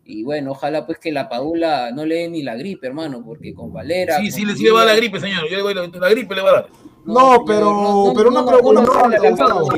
Y 0.08 0.22
bueno, 0.22 0.52
ojalá 0.52 0.86
pues 0.86 0.98
que 0.98 1.10
la 1.10 1.28
Padula 1.28 1.90
no 1.90 2.04
le 2.06 2.14
dé 2.14 2.28
ni 2.28 2.42
la 2.42 2.54
gripe, 2.54 2.86
hermano, 2.86 3.22
porque 3.24 3.52
con 3.52 3.72
Valera. 3.72 4.16
Sí, 4.18 4.30
con 4.30 4.32
sí, 4.32 4.44
le, 4.46 4.54
sí 4.54 4.62
le 4.64 4.70
va 4.70 4.82
a 4.82 4.84
la 4.86 4.94
gripe, 4.94 5.18
señor. 5.18 5.42
Yo 5.50 5.56
le 5.56 5.62
voy 5.62 5.72
a 5.72 5.76
la, 5.76 5.86
la 5.88 6.10
gripe 6.10 6.34
le 6.34 6.42
va 6.42 6.50
a 6.50 6.52
dar. 6.52 6.68
No, 7.04 7.20
señor, 7.20 7.44
pero- 7.46 8.12
pero 8.16 8.28
una 8.30 8.44
pregunta, 8.46 8.82
no, 8.82 8.86
no, 8.86 8.92
no 8.92 9.68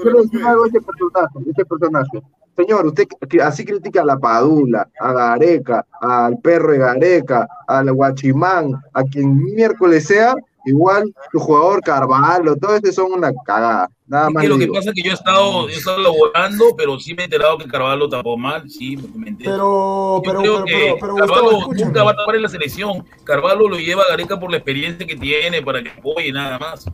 quiero 0.00 0.18
decir 0.18 0.40
algo- 0.46 0.66
este 0.66 0.80
personaje, 0.80 1.38
este 1.50 1.64
personaje. 1.64 2.22
Señor, 2.56 2.86
usted 2.86 3.06
así 3.42 3.64
critica 3.64 4.02
a 4.02 4.04
la 4.04 4.18
Padula, 4.18 4.88
a 4.98 5.12
Gareca, 5.12 5.86
al 6.00 6.38
perro 6.38 6.72
de 6.72 6.78
Gareca, 6.78 7.46
al 7.68 7.92
Guachimán, 7.92 8.72
a 8.92 9.02
quien 9.04 9.36
miércoles 9.54 10.06
sea, 10.06 10.34
igual 10.68 11.12
tu 11.32 11.38
jugador 11.38 11.80
Carvalho, 11.82 12.56
todo 12.56 12.76
este 12.76 12.92
son 12.92 13.12
una 13.12 13.32
cagada. 13.44 13.88
Nada 14.06 14.28
Es 14.28 14.34
más 14.34 14.42
que 14.42 14.48
lo 14.48 14.58
que 14.58 14.68
pasa 14.68 14.88
es 14.88 14.94
que 14.94 15.02
yo 15.02 15.10
he 15.10 15.14
estado, 15.14 15.68
he 15.68 15.74
estado 15.74 16.00
laborando, 16.00 16.64
pero 16.76 16.98
sí 16.98 17.14
me 17.14 17.22
he 17.22 17.24
enterado 17.24 17.58
que 17.58 17.66
Carvalho 17.66 18.08
tapó 18.08 18.38
mal, 18.38 18.68
sí, 18.70 18.96
me 19.14 19.28
enteré. 19.28 19.50
Pero, 19.50 20.16
Yo 20.16 20.22
pero, 20.24 20.42
creo 20.42 20.64
pero, 20.64 20.96
pero, 21.00 21.14
Carvalho 21.16 21.68
nunca 21.72 22.04
va 22.04 22.12
a 22.12 22.16
tapar 22.16 22.36
en 22.36 22.42
la 22.42 22.48
selección. 22.48 23.04
Carvalho 23.24 23.68
lo 23.68 23.76
lleva 23.76 24.04
a 24.04 24.08
Gareca 24.08 24.40
por 24.40 24.50
la 24.50 24.56
experiencia 24.56 25.06
que 25.06 25.16
tiene 25.16 25.60
para 25.62 25.82
que 25.82 25.90
apoye 25.90 26.32
nada 26.32 26.58
más. 26.58 26.86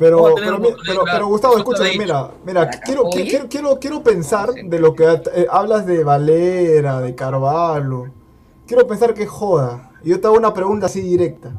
Pero, 0.00 0.34
pero, 0.34 0.58
pero, 0.84 1.04
pero, 1.04 1.26
Gustavo, 1.26 1.58
escúchame, 1.58 1.98
mira, 1.98 2.30
mira, 2.42 2.70
quiero, 2.70 3.04
quiero, 3.10 3.48
quiero, 3.50 3.78
quiero 3.78 4.02
pensar 4.02 4.50
de 4.54 4.78
lo 4.78 4.94
que 4.94 5.04
eh, 5.04 5.46
hablas 5.50 5.84
de 5.84 6.02
Valera, 6.02 7.00
de 7.00 7.14
Carvalho. 7.14 8.06
Quiero 8.66 8.86
pensar 8.86 9.12
que 9.12 9.26
joda. 9.26 9.90
Y 10.02 10.08
yo 10.08 10.18
te 10.18 10.26
hago 10.26 10.38
una 10.38 10.54
pregunta 10.54 10.86
así 10.86 11.02
directa. 11.02 11.52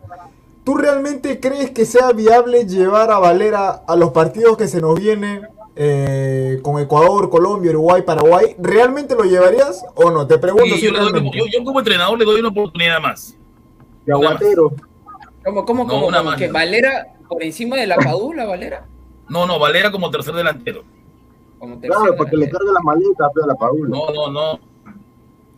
¿Tú 0.64 0.76
realmente 0.76 1.40
crees 1.40 1.72
que 1.72 1.86
sea 1.86 2.12
viable 2.12 2.66
llevar 2.66 3.10
a 3.12 3.20
Valera 3.20 3.84
a 3.88 3.96
los 3.96 4.12
partidos 4.12 4.58
que 4.58 4.68
se 4.68 4.80
nos 4.80 5.00
vienen 5.00 5.48
eh, 5.76 6.60
con 6.62 6.80
Ecuador, 6.80 7.30
Colombia, 7.30 7.72
Uruguay, 7.72 8.04
Paraguay? 8.04 8.56
¿Realmente 8.60 9.16
lo 9.16 9.24
llevarías 9.24 9.84
o 9.96 10.12
no? 10.12 10.28
Te 10.28 10.38
pregunto 10.38 10.66
Sí, 10.76 10.82
si 10.82 10.86
yo, 10.86 10.94
doy 10.94 11.32
yo, 11.34 11.46
yo 11.52 11.64
como 11.64 11.80
entrenador 11.80 12.20
le 12.20 12.26
doy 12.26 12.40
una 12.40 12.50
oportunidad 12.50 13.02
más. 13.02 13.36
De 14.06 14.14
aguatero. 14.14 14.72
¿Cómo, 15.44 15.66
cómo, 15.66 15.84
No, 15.86 15.90
cómo? 15.90 16.24
más, 16.24 16.38
¿Que 16.38 16.48
no. 16.48 16.54
Valera 16.54 17.16
por 17.28 17.42
encima 17.42 17.76
de 17.78 17.88
la 17.88 17.96
Padula, 17.96 18.46
Valera? 18.46 18.86
No, 19.30 19.48
no, 19.48 19.58
Valera 19.58 19.92
como 19.92 20.12
tercer 20.12 20.36
delantero. 20.36 20.84
Como 21.58 21.80
Claro, 21.80 22.16
porque 22.16 22.38
le 22.38 22.50
cargue 22.50 22.72
la 22.72 22.82
maleta 22.82 23.30
pero 23.34 23.46
a 23.46 23.48
la 23.48 23.56
Paula. 23.56 23.88
No, 23.90 24.10
no, 24.12 24.32
no. 24.32 24.60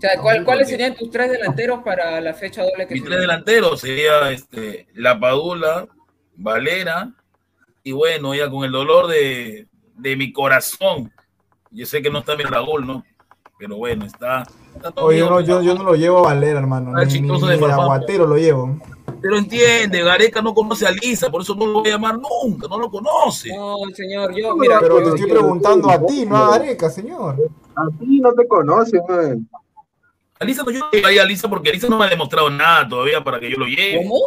Sea, 0.04 0.20
¿cuál- 0.20 0.44
¿cuáles 0.44 0.68
serían 0.68 0.94
tus 0.96 1.10
tres 1.10 1.32
delanteros 1.32 1.82
para 1.82 2.20
la 2.20 2.34
fecha 2.34 2.62
doble 2.62 2.86
que 2.86 2.94
Mis 2.94 3.06
tres 3.06 3.22
delanteros 3.22 3.80
sería 3.80 4.32
este, 4.32 4.86
La 4.96 5.18
Padula, 5.18 5.88
Valera, 6.36 7.14
y 7.84 7.94
bueno, 7.94 8.36
ya 8.36 8.50
con 8.50 8.66
el 8.66 8.74
dolor 8.74 9.08
de, 9.08 9.66
de 9.96 10.16
mi 10.18 10.34
corazón. 10.34 11.10
Yo 11.72 11.86
sé 11.86 12.02
que 12.02 12.10
no 12.10 12.20
está 12.20 12.36
mi 12.36 12.44
Raúl, 12.44 12.86
¿no? 12.86 13.02
Pero 13.58 13.78
bueno, 13.78 14.04
está. 14.04 14.44
está 14.76 14.92
todo 14.92 15.06
Oye, 15.06 15.20
bien, 15.20 15.30
no, 15.30 15.40
yo, 15.40 15.62
yo 15.62 15.74
no 15.74 15.84
lo 15.84 15.96
llevo 15.96 16.18
a 16.18 16.34
Valera, 16.34 16.60
hermano. 16.60 16.92
Ah, 16.98 17.06
Ni, 17.06 17.22
ni, 17.22 17.40
de 17.40 17.72
aguatero 17.72 18.28
lo 18.28 18.36
llevo. 18.36 18.78
Pero 19.22 19.38
entiende, 19.38 20.04
Gareca 20.04 20.42
no 20.42 20.54
conoce 20.54 20.86
a 20.86 20.92
Lisa, 20.92 21.30
por 21.30 21.44
eso 21.44 21.56
no 21.56 21.66
lo 21.66 21.74
voy 21.80 21.88
a 21.88 21.94
llamar 21.94 22.16
nunca, 22.20 22.68
no 22.68 22.78
lo 22.78 22.92
conoce. 22.92 23.56
No, 23.56 23.78
señor, 23.94 24.36
yo, 24.36 24.54
mira, 24.58 24.82
Pero 24.82 25.02
te 25.02 25.10
estoy 25.12 25.30
preguntando 25.30 25.90
a 25.90 26.06
ti, 26.06 26.26
no 26.26 26.36
a 26.36 26.56
Areca, 26.56 26.90
señor. 26.90 27.38
A 27.74 27.88
ti 27.98 28.20
no 28.20 28.34
te 28.34 28.46
conoce, 28.46 29.00
man. 29.08 29.48
A 30.44 30.46
Lisa 30.46 30.64
no 30.64 30.72
yo 30.72 30.80
no 30.80 30.92
llevaría 30.92 31.22
a 31.24 31.26
Lisa 31.26 31.50
porque 31.50 31.72
Lisa 31.72 31.88
no 31.88 31.98
me 31.98 32.06
ha 32.06 32.10
demostrado 32.10 32.50
nada 32.50 32.88
todavía 32.88 33.24
para 33.24 33.40
que 33.40 33.50
yo 33.50 33.58
lo 33.58 33.66
lleve. 33.66 33.98
¿cómo? 34.04 34.20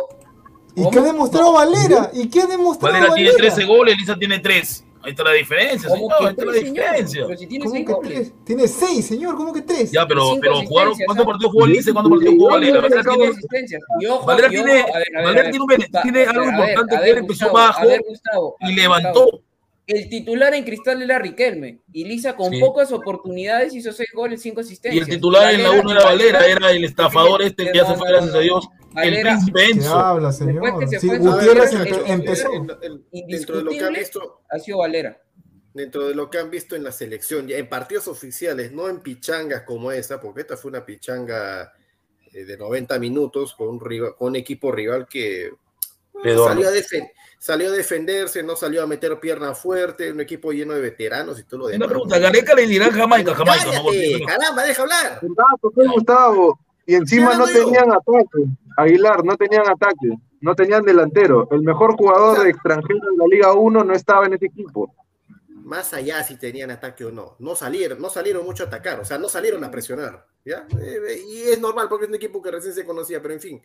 ¿Y 0.74 0.80
¿Cómo? 0.82 0.90
qué 0.90 0.98
ha 0.98 1.02
demostrado 1.02 1.52
Valera? 1.52 2.10
¿Y 2.12 2.28
qué 2.28 2.42
ha 2.42 2.46
demostrado 2.46 2.92
Valera 2.92 3.10
Valera? 3.10 3.30
tiene 3.36 3.50
13 3.50 3.64
goles, 3.64 3.96
Lisa 3.96 4.16
tiene 4.18 4.38
3. 4.40 4.82
Ahí 5.02 5.10
está 5.12 5.22
la 5.22 5.32
diferencia, 5.34 5.88
¿Cómo 5.88 6.00
señor, 6.00 6.18
que 6.18 6.24
ahí 6.24 6.30
está 6.30 6.44
la 6.46 6.52
señor? 6.52 6.74
diferencia. 6.74 7.24
Pero 7.28 7.38
si 7.38 7.46
tiene 7.46 7.64
¿Cómo 7.64 7.74
seis 7.76 7.86
que 7.86 7.92
goles. 7.92 8.12
tres? 8.12 8.32
Tiene 8.44 8.66
seis, 8.68 9.06
señor. 9.06 9.36
¿Cómo 9.36 9.52
que 9.52 9.62
tres? 9.62 9.92
Ya, 9.92 10.04
pero, 10.04 10.22
Cinco 10.30 10.38
pero 10.40 10.54
jugaron, 10.62 10.92
asistencias, 10.94 11.06
¿cuántos 11.06 11.22
¿ah? 11.22 11.26
partidos 11.30 11.52
jugó 11.52 11.66
Lisa 11.68 11.90
y 11.90 11.92
cuántos 11.92 12.10
partidos 12.10 12.34
jugó 12.34 12.50
Valera? 12.50 12.80
Valera 12.80 13.02
tiene, 13.04 14.08
ojo, 14.10 14.26
Valera 14.26 14.48
tiene- 14.48 14.84
Valera 15.24 15.50
tiene 16.02 16.24
algo 16.24 16.44
importante 16.44 16.96
que 17.04 17.10
él 17.10 17.18
empezó 17.18 17.52
bajo 17.52 17.86
y 18.60 18.72
levantó. 18.74 19.40
El 19.86 20.08
titular 20.08 20.52
en 20.54 20.64
Cristal 20.64 21.00
era 21.02 21.18
Riquelme. 21.18 21.80
Y 21.92 22.04
Lisa 22.04 22.34
con 22.34 22.50
Sí. 22.52 22.58
pocas 22.60 22.90
oportunidades 22.90 23.72
hizo 23.74 23.92
seis 23.92 24.08
goles, 24.12 24.42
cinco 24.42 24.60
Y 24.60 24.64
asistencias. 24.64 25.06
el 25.08 25.14
titular 25.14 25.54
en 25.54 25.62
la 25.62 25.68
Valera- 25.68 25.82
1 25.84 25.92
era 25.92 26.04
Valera, 26.04 26.46
era 26.46 26.70
el 26.72 26.84
estafador 26.84 27.42
este 27.42 27.66
que 27.70 27.78
ya 27.78 27.86
se 27.86 27.94
fue, 27.94 28.08
no, 28.08 28.12
gracias 28.14 28.32
no, 28.32 28.38
a 28.38 28.42
Dios. 28.42 28.68
El 28.90 28.94
Valera- 28.94 29.30
príncipe 29.34 29.60
¿Qué 29.64 29.70
Enzo. 29.72 29.94
habla, 29.98 30.32
señor? 30.32 30.78
que 30.80 30.86
se 30.88 30.98
Sí, 31.00 31.08
Gutiérrez 31.16 31.72
el- 31.72 32.10
empezó. 32.10 32.52
El- 32.52 33.04
el- 33.12 33.26
dentro 33.28 33.58
de 33.58 33.62
lo 33.62 33.70
que 33.70 33.80
han 33.84 33.92
visto, 33.92 34.40
ha 34.50 34.58
sido 34.58 34.78
Valera. 34.78 35.22
dentro 35.72 36.08
de 36.08 36.14
lo 36.14 36.30
que 36.30 36.38
han 36.38 36.50
visto 36.50 36.74
en 36.74 36.82
la 36.82 36.90
selección, 36.90 37.46
ya 37.46 37.58
en 37.58 37.68
partidos 37.68 38.08
oficiales, 38.08 38.72
no 38.72 38.88
en 38.88 39.00
pichangas 39.00 39.62
como 39.62 39.92
esta, 39.92 40.18
porque 40.20 40.40
esta 40.40 40.56
fue 40.56 40.70
una 40.70 40.84
pichanga 40.86 41.72
eh, 42.32 42.44
de 42.44 42.56
90 42.58 42.98
minutos 42.98 43.54
con 43.54 43.68
un, 43.68 43.80
rival, 43.80 44.14
con 44.16 44.28
un 44.28 44.36
equipo 44.36 44.72
rival 44.72 45.06
que 45.08 45.50
salió 46.24 46.68
a, 46.68 46.72
defen- 46.72 47.10
salió 47.38 47.68
a 47.68 47.72
defenderse, 47.72 48.42
no 48.42 48.56
salió 48.56 48.82
a 48.82 48.86
meter 48.86 49.18
pierna 49.20 49.54
fuerte, 49.54 50.10
un 50.12 50.20
equipo 50.20 50.52
lleno 50.52 50.74
de 50.74 50.80
veteranos 50.80 51.38
y 51.38 51.44
todo 51.44 51.60
lo 51.60 51.66
demás. 51.68 51.86
Una 51.86 51.88
pregunta, 51.88 52.18
Gareca 52.18 52.54
le 52.54 52.66
dirá 52.66 52.90
Jamaica, 52.90 53.34
Jamaica, 53.34 53.64
¿no? 53.64 53.84
Cállate, 53.86 54.22
caramba, 54.26 54.62
deja 54.64 54.82
hablar. 54.82 55.18
Gustavo, 55.22 55.72
¿qué, 55.74 55.86
Gustavo? 55.86 56.60
Y 56.86 56.94
encima 56.94 57.26
no 57.26 57.44
hablando 57.44 57.52
yo. 57.58 57.64
tenían 57.64 57.92
ataque. 57.92 58.44
Aguilar, 58.76 59.24
no 59.24 59.36
tenían 59.36 59.68
ataque. 59.68 60.18
No 60.40 60.54
tenían 60.54 60.82
delantero. 60.82 61.48
El 61.50 61.62
mejor 61.62 61.96
jugador 61.96 62.42
de 62.42 62.50
extranjero 62.50 63.00
de 63.10 63.16
la 63.16 63.24
Liga 63.26 63.52
1 63.54 63.84
no 63.84 63.94
estaba 63.94 64.26
en 64.26 64.34
ese 64.34 64.46
equipo. 64.46 64.94
Más 65.66 65.92
allá 65.94 66.22
si 66.22 66.36
tenían 66.36 66.70
ataque 66.70 67.04
o 67.04 67.10
no, 67.10 67.34
no 67.40 67.56
salieron, 67.56 68.00
no 68.00 68.08
salieron 68.08 68.44
mucho 68.44 68.62
a 68.62 68.66
atacar, 68.68 69.00
o 69.00 69.04
sea, 69.04 69.18
no 69.18 69.28
salieron 69.28 69.64
a 69.64 69.70
presionar, 69.72 70.24
¿ya? 70.44 70.64
Eh, 70.80 71.24
y 71.28 71.42
es 71.42 71.60
normal 71.60 71.88
porque 71.88 72.04
es 72.04 72.08
un 72.08 72.14
equipo 72.14 72.40
que 72.40 72.52
recién 72.52 72.72
se 72.72 72.84
conocía, 72.84 73.20
pero 73.20 73.34
en 73.34 73.40
fin, 73.40 73.60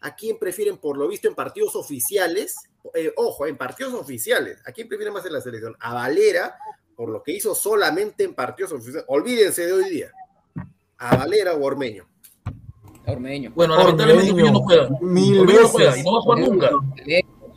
¿a 0.00 0.16
quién 0.16 0.36
prefieren 0.36 0.78
por 0.78 0.96
lo 0.98 1.06
visto 1.06 1.28
en 1.28 1.36
partidos 1.36 1.76
oficiales? 1.76 2.56
Eh, 2.92 3.12
ojo, 3.14 3.46
en 3.46 3.56
partidos 3.56 3.94
oficiales, 3.94 4.58
¿a 4.66 4.72
quién 4.72 4.88
prefieren 4.88 5.14
más 5.14 5.24
en 5.26 5.32
la 5.32 5.40
selección? 5.40 5.76
A 5.78 5.94
Valera, 5.94 6.56
por 6.96 7.08
lo 7.08 7.22
que 7.22 7.30
hizo 7.30 7.54
solamente 7.54 8.24
en 8.24 8.34
partidos 8.34 8.72
oficiales, 8.72 9.04
olvídense 9.06 9.64
de 9.64 9.72
hoy 9.74 9.88
día, 9.88 10.10
a 10.98 11.16
Valera 11.16 11.54
o 11.54 11.62
Ormeño. 11.62 12.08
Ormeño. 13.06 13.52
Bueno, 13.54 13.76
lamentablemente 13.76 14.32
Ormeño, 14.32 14.50
no 14.50 14.58
juega. 14.58 14.88
mil 15.02 15.38
Ormeño 15.38 15.60
no 15.60 15.68
juega 15.68 15.98
y 15.98 16.02
no 16.02 16.14
va 16.14 16.18
a 16.18 16.22
jugar 16.22 16.38
nunca. 16.40 16.70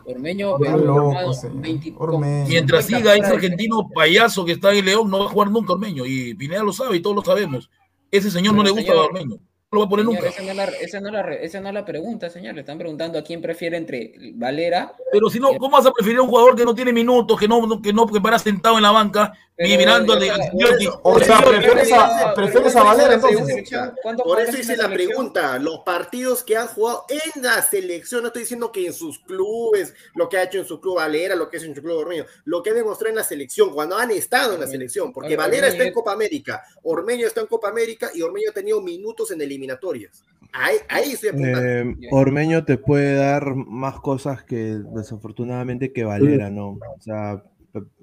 Ormeño, 0.07 0.55
Está 0.57 0.59
pero 0.73 0.77
loco, 0.85 1.01
formado 1.03 1.33
señor. 1.33 1.61
20 1.61 1.93
Ormeño. 1.97 2.43
con 2.43 2.47
Mientras 2.49 2.85
50 2.85 3.11
siga 3.13 3.25
ese 3.25 3.35
argentino 3.35 3.89
payaso 3.93 4.45
que 4.45 4.53
está 4.53 4.73
en 4.73 4.85
León, 4.85 5.09
no 5.09 5.19
va 5.19 5.25
a 5.25 5.29
jugar 5.29 5.51
nunca 5.51 5.73
Ormeño. 5.73 6.05
Y 6.05 6.33
Pineda 6.35 6.63
lo 6.63 6.71
sabe 6.73 6.95
y 6.97 7.01
todos 7.01 7.15
lo 7.15 7.23
sabemos. 7.23 7.69
Ese 8.09 8.31
señor 8.31 8.55
no 8.55 8.63
le 8.63 8.69
gusta 8.71 8.91
a 8.91 8.95
señor, 8.95 9.05
Ormeño. 9.07 9.35
No 9.35 9.39
lo 9.71 9.79
va 9.81 9.85
a 9.85 9.89
poner 9.89 10.05
Señor, 10.05 10.23
nunca. 10.23 10.29
esa, 10.29 10.41
no 10.43 10.49
es 10.51 10.55
la, 10.55 10.63
esa, 10.65 10.99
no 11.01 11.07
es 11.07 11.13
la, 11.13 11.23
re- 11.23 11.45
esa 11.45 11.59
no 11.59 11.67
es 11.67 11.73
la 11.73 11.83
pregunta, 11.85 12.29
señor. 12.29 12.55
Le 12.55 12.61
están 12.61 12.77
preguntando 12.77 13.19
a 13.19 13.21
quién 13.21 13.41
prefiere 13.41 13.75
entre 13.75 14.13
Valera. 14.35 14.93
Pero 15.11 15.29
si 15.29 15.39
no, 15.41 15.49
¿cómo 15.57 15.75
vas 15.75 15.85
a 15.85 15.91
preferir 15.91 16.19
a 16.19 16.21
un 16.21 16.29
jugador 16.29 16.55
que 16.55 16.63
no 16.63 16.73
tiene 16.73 16.93
minutos, 16.93 17.37
que 17.37 17.47
no, 17.49 17.81
que 17.81 17.91
no 17.91 18.07
que 18.07 18.21
para 18.21 18.39
sentado 18.39 18.77
en 18.77 18.83
la 18.83 18.91
banca 18.91 19.33
mirando 19.57 20.13
o 20.13 20.19
sea, 20.19 20.35
al 20.35 20.51
señor 20.51 20.77
que- 20.77 20.87
O 21.01 21.19
sea, 21.19 21.37
señor, 21.37 21.55
prefieres 21.55 21.91
a, 21.91 22.33
prefieres 22.35 22.75
a 22.75 22.83
Valera 22.83 23.13
entonces. 23.15 23.69
¿Cuántos 24.03 24.25
Por 24.25 24.39
eso 24.39 24.57
hice 24.57 24.77
la 24.77 24.87
pregunta, 24.89 25.57
los 25.57 25.79
partidos 25.79 26.43
que 26.43 26.55
han 26.57 26.67
jugado 26.67 27.05
en 27.09 27.41
la 27.41 27.61
selección, 27.63 28.21
no 28.21 28.27
estoy 28.27 28.43
diciendo 28.43 28.71
que 28.71 28.85
en 28.85 28.93
sus 28.93 29.19
clubes, 29.19 29.95
lo 30.13 30.29
que 30.29 30.37
ha 30.37 30.43
hecho 30.43 30.59
en 30.59 30.65
su 30.65 30.79
club 30.79 30.97
Valera, 30.97 31.35
lo 31.35 31.49
que 31.49 31.57
ha 31.57 31.59
hecho 31.59 31.69
en 31.69 31.75
su 31.75 31.81
club 31.81 31.97
Ormeño, 31.97 32.25
lo 32.45 32.61
que 32.61 32.69
ha 32.69 32.73
demostrado 32.73 33.09
en 33.09 33.15
la 33.15 33.23
selección, 33.23 33.71
cuando 33.73 33.97
han 33.97 34.11
estado 34.11 34.53
en 34.53 34.61
la 34.61 34.67
selección, 34.67 35.11
porque 35.11 35.35
Valera 35.35 35.67
está 35.69 35.83
en 35.83 35.93
Copa 35.93 36.11
América, 36.13 36.61
Ormeño 36.83 37.25
está 37.25 37.41
en 37.41 37.47
Copa 37.47 37.69
América 37.69 38.11
y 38.13 38.21
Ormeño 38.21 38.51
ha 38.51 38.53
tenido 38.53 38.79
minutos 38.81 39.31
en 39.31 39.41
eliminatorias. 39.41 40.23
Ahí, 40.53 40.77
ahí 40.87 41.11
estoy 41.13 41.29
apuntando. 41.29 41.59
Eh, 41.61 41.95
Ormeño 42.11 42.63
te 42.63 42.77
puede 42.77 43.15
dar 43.15 43.55
más 43.55 43.99
cosas 43.99 44.43
que 44.43 44.77
desafortunadamente 44.93 45.91
que 45.91 46.03
Valera, 46.03 46.49
¿no? 46.49 46.77
O 46.95 47.01
sea, 47.01 47.43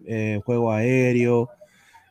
eh, 0.07 0.41
juego 0.45 0.73
aéreo, 0.73 1.49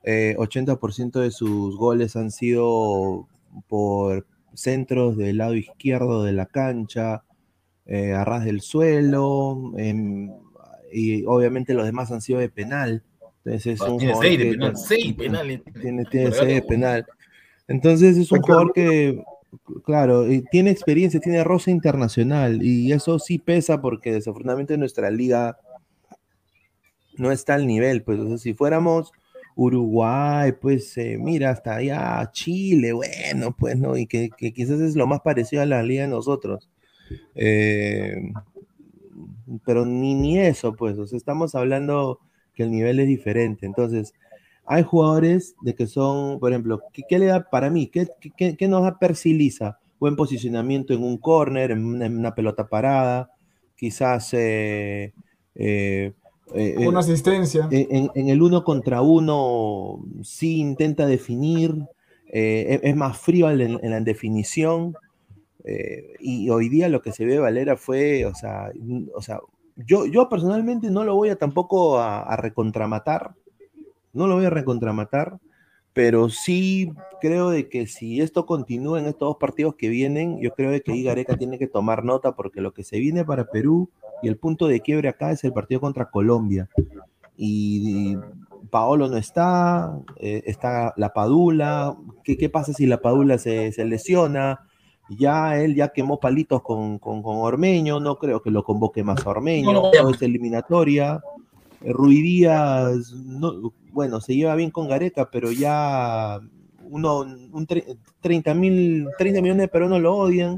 eh, 0.03 0.35
80% 0.37 1.19
de 1.21 1.31
sus 1.31 1.77
goles 1.77 2.15
han 2.15 2.31
sido 2.31 3.27
por 3.67 4.25
centros 4.53 5.17
del 5.17 5.37
lado 5.37 5.55
izquierdo 5.55 6.23
de 6.23 6.33
la 6.33 6.45
cancha, 6.45 7.23
eh, 7.85 8.13
a 8.13 8.23
ras 8.25 8.45
del 8.45 8.61
suelo, 8.61 9.73
em, 9.77 10.31
y 10.91 11.25
obviamente 11.25 11.73
los 11.73 11.85
demás 11.85 12.11
han 12.11 12.21
sido 12.21 12.39
de 12.39 12.49
penal. 12.49 13.03
Entonces 13.45 13.65
es 13.75 13.81
Ah, 13.81 13.91
un 13.91 13.97
tiene 13.97 14.13
jugador 14.13 14.29
seis 14.29 14.39
de 14.39 14.45
que- 14.45 14.51
penal, 14.51 14.77
seis 14.77 15.13
penales. 15.17 15.61
tiene, 15.81 16.05
tiene 16.05 16.31
seis 16.31 16.53
de 16.55 16.61
penal. 16.61 17.05
Entonces 17.67 18.17
es 18.17 18.31
un 18.31 18.41
jugador 18.41 18.73
que, 18.73 19.23
claro, 19.85 20.31
y 20.31 20.41
tiene 20.49 20.69
experiencia, 20.71 21.19
tiene 21.19 21.43
roce 21.43 21.71
internacional 21.71 22.61
y 22.63 22.91
eso 22.91 23.19
sí 23.19 23.39
pesa 23.39 23.81
porque 23.81 24.11
desafortunadamente 24.13 24.77
nuestra 24.77 25.09
liga 25.09 25.57
no 27.17 27.31
está 27.31 27.55
al 27.55 27.67
nivel. 27.67 28.03
Pues 28.03 28.19
o 28.19 28.27
sea, 28.27 28.37
si 28.37 28.53
fuéramos 28.53 29.11
Uruguay, 29.55 30.53
pues 30.53 30.97
eh, 30.97 31.17
mira, 31.19 31.51
hasta 31.51 31.75
allá 31.75 32.29
Chile, 32.31 32.93
bueno, 32.93 33.55
pues 33.57 33.77
no, 33.77 33.97
y 33.97 34.07
que, 34.07 34.29
que 34.35 34.53
quizás 34.53 34.79
es 34.81 34.95
lo 34.95 35.07
más 35.07 35.21
parecido 35.21 35.61
a 35.61 35.65
la 35.65 35.83
liga 35.83 36.03
de 36.03 36.09
nosotros. 36.09 36.69
Eh, 37.35 38.31
pero 39.65 39.85
ni, 39.85 40.15
ni 40.15 40.39
eso, 40.39 40.75
pues, 40.75 40.97
estamos 41.13 41.55
hablando 41.55 42.19
que 42.53 42.63
el 42.63 42.71
nivel 42.71 42.99
es 42.99 43.07
diferente. 43.07 43.65
Entonces, 43.65 44.13
hay 44.65 44.83
jugadores 44.83 45.55
de 45.61 45.75
que 45.75 45.87
son, 45.87 46.39
por 46.39 46.51
ejemplo, 46.51 46.81
¿qué, 46.93 47.19
le 47.19 47.25
da 47.27 47.49
para 47.49 47.69
mí? 47.69 47.87
¿Qué, 47.87 48.07
qué, 48.37 48.55
qué 48.55 48.67
nos 48.67 48.83
da 48.83 48.97
Persiliza? 48.99 49.79
Buen 49.99 50.15
posicionamiento 50.15 50.93
en 50.93 51.03
un 51.03 51.17
corner, 51.17 51.71
en 51.71 51.85
una, 51.85 52.35
pelota 52.35 52.67
parada, 52.67 53.31
quizás 53.75 54.33
eh, 54.33 55.13
eh, 56.53 56.87
Una 56.87 56.99
asistencia. 56.99 57.67
en, 57.71 58.09
el 58.15 58.41
uno 58.41 58.63
contra 58.63 59.01
uno 59.01 60.03
sí 60.23 60.59
intenta 60.59 61.05
definir, 61.05 61.75
eh, 62.27 62.79
es, 62.83 62.95
más 62.95 63.17
frío 63.17 63.49
en, 63.49 63.61
en 63.61 63.91
la 63.91 63.99
definición. 64.01 64.95
eh, 65.63 66.15
y 66.19 66.49
hoy 66.49 66.69
día 66.69 66.89
lo 66.89 67.01
que 67.01 67.11
se 67.11 67.25
ve 67.25 67.39
Valera 67.39 67.77
fue, 67.77 68.25
o 68.25 68.35
sea, 68.35 68.71
o 69.15 69.21
sea 69.21 69.39
yo, 69.75 70.05
yo 70.05 70.29
personalmente 70.29 70.91
no 70.91 71.03
lo 71.03 71.15
voy 71.15 71.29
a 71.29 71.35
tampoco 71.37 71.99
a, 71.99 72.21
a 72.21 72.35
recontramatar, 72.35 73.33
no 74.11 74.27
lo 74.27 74.35
voy 74.35 74.45
a 74.45 74.49
recontramatar, 74.49 75.39
pero 75.93 76.29
sí 76.29 76.91
creo 77.21 77.49
de 77.49 77.69
que 77.69 77.87
si 77.87 78.19
esto 78.19 78.45
continúa 78.45 78.99
en 78.99 79.05
estos 79.05 79.29
dos 79.29 79.37
partidos 79.37 79.75
que 79.75 79.89
vienen, 79.89 80.39
yo 80.39 80.51
creo 80.51 80.71
de 80.71 80.81
que 80.81 80.91
ahí 80.91 81.03
Gareca 81.03 81.37
tiene 81.37 81.57
que 81.57 81.67
tomar 81.67 82.03
nota 82.03 82.33
porque 82.35 82.61
lo 82.61 82.73
que 82.73 82.83
se 82.83 82.99
viene 82.99 83.23
para 83.23 83.45
Perú 83.45 83.89
Y 84.23 84.27
el 84.29 84.37
punto 84.37 84.67
de 84.67 84.79
quiebre 84.79 85.09
acá 85.09 85.31
es 85.31 85.43
el 85.43 85.53
partido 85.53 85.79
contra 85.81 86.09
Colombia. 86.09 86.69
Y, 87.37 88.13
y 88.13 88.17
Paolo 88.71 89.07
no 89.09 89.17
está, 89.17 89.99
eh, 90.17 90.41
está 90.45 90.93
la 90.97 91.13
Padula. 91.13 91.95
¿Qué, 92.23 92.37
qué 92.37 92.49
pasa 92.49 92.73
si 92.73 92.85
la 92.87 93.01
Padula 93.01 93.37
se, 93.37 93.71
se 93.71 93.85
lesiona? 93.85 94.61
Ya 95.09 95.59
él 95.61 95.75
ya 95.75 95.89
quemó 95.89 96.19
palitos 96.19 96.61
con, 96.63 96.97
con, 96.97 97.21
con 97.21 97.35
Ormeño, 97.37 97.99
no 97.99 98.17
creo 98.17 98.41
que 98.41 98.49
lo 98.49 98.63
convoque 98.63 99.03
más 99.03 99.25
a 99.27 99.29
Ormeño, 99.29 99.73
No, 100.03 100.09
es 100.09 100.21
eliminatoria. 100.21 101.21
Ruidías, 101.81 103.11
no, 103.13 103.73
bueno, 103.91 104.19
se 104.21 104.35
lleva 104.35 104.55
bien 104.55 104.71
con 104.71 104.87
Gareca, 104.87 105.29
pero 105.29 105.51
ya 105.51 106.39
uno, 106.89 107.19
un 107.21 107.67
tre- 107.67 107.97
30 108.21 108.53
mil, 108.53 109.07
30 109.17 109.41
millones 109.41 109.61
de 109.63 109.67
peruanos 109.67 110.01
lo 110.01 110.15
odian. 110.15 110.57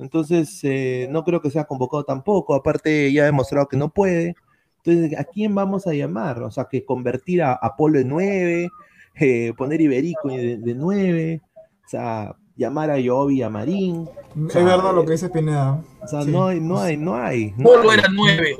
Entonces, 0.00 0.58
eh, 0.64 1.06
no 1.10 1.22
creo 1.24 1.40
que 1.42 1.50
sea 1.50 1.64
convocado 1.64 2.04
tampoco. 2.04 2.54
Aparte, 2.54 3.12
ya 3.12 3.22
ha 3.22 3.26
demostrado 3.26 3.68
que 3.68 3.76
no 3.76 3.90
puede. 3.90 4.34
Entonces, 4.84 5.18
¿a 5.18 5.24
quién 5.24 5.54
vamos 5.54 5.86
a 5.86 5.92
llamar? 5.92 6.42
O 6.42 6.50
sea, 6.50 6.64
que 6.64 6.84
convertir 6.84 7.42
a, 7.42 7.52
a 7.52 7.76
Polo 7.76 7.98
en 8.00 8.08
9, 8.08 8.68
eh, 9.20 9.52
poner 9.56 9.80
Iberico 9.80 10.28
de, 10.28 10.56
de 10.56 10.74
9, 10.74 11.42
o 11.84 11.88
sea, 11.88 12.34
llamar 12.56 12.90
a 12.90 12.96
Jovi, 13.04 13.42
a 13.42 13.50
Marín. 13.50 14.08
O 14.40 14.46
Es 14.46 14.52
sea, 14.52 14.64
verdad 14.64 14.94
lo 14.94 15.04
que 15.04 15.12
dice 15.12 15.28
Pineda. 15.28 15.82
O 16.02 16.08
sea, 16.08 16.22
Sí. 16.22 16.30
no 16.30 16.46
hay, 16.46 16.60
no 16.60 16.78
hay, 16.80 16.96
no 16.96 17.14
hay. 17.16 17.52
no 17.58 17.64
Polo 17.64 17.90
hay. 17.90 17.98
era 17.98 18.08
nueve. 18.10 18.56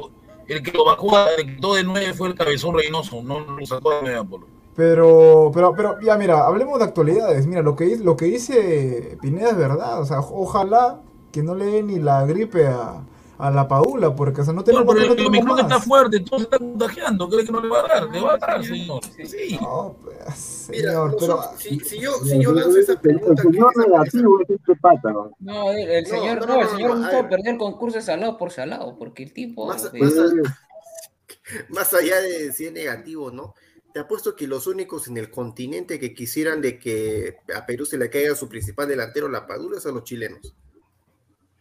El 0.49 0.63
que 0.63 0.73
lo 0.73 0.85
bajó, 0.85 1.17
el 1.39 1.47
que 1.47 1.55
quitó 1.55 1.75
de 1.77 1.85
nueve 1.85 2.13
fue 2.13 2.29
el 2.29 2.35
cabezón 2.35 2.75
Reynoso. 2.75 3.23
No 3.23 3.41
lo 3.41 3.65
sacó 3.67 3.91
de 3.93 3.97
nueve 4.03 4.17
a 4.19 4.25
Polo. 4.25 4.47
Pero, 4.77 5.51
pero, 5.55 5.75
pero, 5.77 5.97
ya 6.01 6.17
mira, 6.17 6.47
hablemos 6.47 6.79
de 6.79 6.85
actualidades. 6.87 7.47
Mira, 7.47 7.63
lo 7.63 7.77
que, 7.77 7.85
dice- 7.85 8.05
lo 8.05 8.17
que 8.17 8.25
dice 8.27 9.17
Pineda 9.23 9.51
es 9.51 9.57
verdad. 9.57 10.01
O 10.01 10.05
sea, 10.05 10.21
ojalá 10.21 11.01
que 11.33 11.43
no 11.43 11.55
le 11.55 11.67
dé 11.67 11.83
ni 11.83 11.99
la 11.99 12.25
gripe 12.27 12.67
a, 12.67 13.05
a 13.39 13.51
la 13.51 13.67
Paula, 13.69 14.15
porque 14.15 14.41
o 14.41 14.45
sea, 14.45 14.53
no 14.53 14.63
tenemos, 14.65 14.87
pero 14.95 15.07
no 15.07 15.13
el, 15.15 15.21
el 15.21 15.27
Omicron 15.27 15.59
está 15.61 15.81
fuerte, 15.81 16.21
todo 16.21 16.39
se 16.41 16.45
está 16.45 16.59
contagiando. 16.59 17.29
¿Cree 17.29 17.45
que 17.45 17.53
no 17.53 17.61
le 17.61 17.69
va 17.69 17.81
a 17.81 17.89
dar? 17.89 18.11
Le 18.11 18.21
va 18.21 18.35
a 18.35 18.39
dar, 18.39 18.65
señor. 18.65 19.01
Sí. 19.05 19.59
No, 19.61 19.97
pues, 20.03 20.67
Mira, 20.71 20.91
señor, 20.91 21.17
pero... 21.19 21.27
nosotros- 21.37 21.47
si, 21.59 21.81
si 21.81 22.01
yo, 22.01 22.13
si 22.25 22.43
yo 22.43 22.53
lanzo 22.53 22.79
esa 22.79 23.01
pregunta, 23.01 23.43
El 23.43 23.53
señor 23.53 23.77
negativo 23.77 24.41
es 24.43 24.51
este 24.51 24.77
pata, 24.77 25.13
¿no? 25.13 25.33
No, 25.39 25.71
el, 25.73 25.89
el 25.89 26.03
No, 26.05 26.09
señor, 26.11 26.41
no, 26.41 26.47
no, 26.47 26.55
no, 26.55 26.61
el 26.63 26.69
señor 26.69 26.89
no, 26.91 26.95
a 26.95 26.99
Gustavo 26.99 27.23
ver. 27.23 27.31
perdió 27.31 27.51
el 27.53 27.59
concurso 27.59 27.97
de 27.99 28.03
salado 28.03 28.37
por 28.37 28.51
salado, 28.51 28.97
porque 28.99 29.23
el 29.23 29.33
tipo. 29.33 29.67
Más- 29.67 29.91
eh, 29.95 30.01
más 31.69 31.93
allá 31.95 32.21
de 32.21 32.53
si 32.53 32.67
es 32.67 32.73
negativo, 32.73 33.31
¿no? 33.31 33.55
Te 33.93 34.01
apuesto 34.01 34.37
que 34.37 34.47
los 34.47 34.67
únicos 34.69 35.09
en 35.09 35.17
el 35.17 35.31
continente 35.31 35.99
que 35.99 36.15
quisieran 36.15 36.61
de 36.61 36.79
que 36.79 37.39
a 37.57 37.67
Perú 37.67 37.85
se 37.87 37.99
le 37.99 38.09
caiga 38.09 38.37
su 38.37 38.49
principal 38.49 38.87
delantero, 38.87 39.29
la 39.29 39.47
Padula, 39.49 39.81
son 39.81 39.95
los 39.97 40.05
chilenos. 40.05 40.55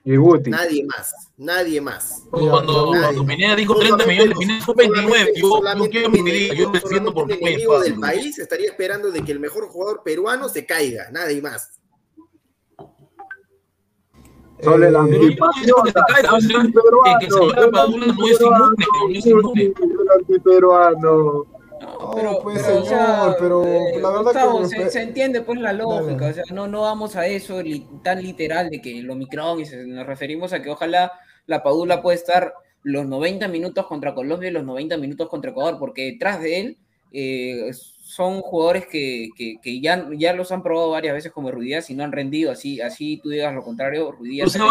Y 0.10 0.16
Guti. 0.18 0.50
Nadie 0.50 0.84
más, 0.86 1.14
nadie 1.38 1.80
más. 1.80 2.24
Cuando, 2.32 2.88
cuando 2.88 2.92
Nadie. 2.94 3.24
Pineda 3.28 3.56
dijo 3.56 3.76
Solamente 3.76 4.06
30 4.06 4.24
millones, 4.24 4.38
Pineda 4.40 4.66
fue 4.66 4.74
29. 4.76 5.34
Yo, 5.36 5.62
yo 5.78 5.90
quiero 5.92 6.10
mi 6.10 6.24
medida, 6.24 6.54
yo 6.56 6.72
porque 6.72 6.80
solamente 6.80 7.12
es 7.22 7.30
el 7.30 7.48
enemigo 7.48 7.80
del 7.80 8.00
país 8.00 8.40
estaría 8.40 8.70
esperando 8.72 9.12
de 9.12 9.24
que 9.24 9.32
el 9.32 9.40
mejor 9.40 9.68
jugador 9.68 10.02
peruano 10.04 10.50
se 10.50 10.66
caiga, 10.66 11.12
nadie 11.12 11.44
más. 11.44 11.80
Solo 14.64 14.88
el 14.88 14.96
Eh, 14.96 14.98
antipatriota, 14.98 16.06
el 16.18 16.26
antiperuano. 20.18 21.46
No, 21.82 22.00
No, 22.00 22.12
pero, 22.16 22.40
pues, 22.42 22.62
pero, 22.66 22.80
o 22.80 22.86
sea, 22.86 23.06
señor, 23.22 23.36
pero 23.40 23.66
eh, 23.66 23.94
la 24.02 24.10
verdad 24.10 24.24
Gustavo, 24.24 24.60
que- 24.62 24.68
se, 24.68 24.90
se 24.90 25.02
entiende 25.02 25.42
pues 25.42 25.60
la 25.60 25.74
lógica, 25.74 26.28
Dale. 26.28 26.32
o 26.32 26.34
sea, 26.34 26.44
no, 26.56 26.68
no 26.68 26.82
vamos 26.82 27.16
a 27.16 27.26
eso 27.28 27.62
li- 27.62 27.88
tan 28.04 28.22
literal 28.22 28.70
de 28.70 28.82
que 28.82 29.00
el 29.00 29.10
Omicron, 29.10 29.60
y 29.60 29.66
se- 29.66 29.86
nos 29.86 30.06
referimos 30.06 30.52
a 30.54 30.62
que 30.62 30.70
ojalá 30.70 31.12
la 31.46 31.64
Padula 31.64 32.02
pueda 32.02 32.16
estar 32.16 32.54
los 32.84 33.06
90 33.06 33.48
minutos 33.48 33.86
contra 33.88 34.14
Colombia 34.14 34.50
y 34.50 34.54
los 34.54 34.64
90 34.64 34.98
minutos 34.98 35.28
contra 35.30 35.52
Ecuador, 35.52 35.78
porque 35.80 36.06
detrás 36.12 36.42
de 36.42 36.60
él 36.60 36.78
eh, 37.12 37.72
son 37.74 38.42
jugadores 38.42 38.86
que, 38.86 39.30
que- 39.36 39.56
que 39.62 39.82
ya, 39.82 40.08
ya 40.16 40.34
los 40.34 40.52
han 40.52 40.62
probado 40.62 40.92
varias 40.92 41.14
veces 41.16 41.32
como 41.32 41.50
Ruidías 41.52 41.90
y 41.90 41.96
no 41.96 42.04
han 42.04 42.12
rendido, 42.12 42.52
así, 42.52 42.82
así 42.82 43.18
tú 43.22 43.30
digas 43.30 43.54
lo 43.54 43.64
contrario, 43.64 44.12
Ruidías... 44.12 44.46
Pero 44.54 44.66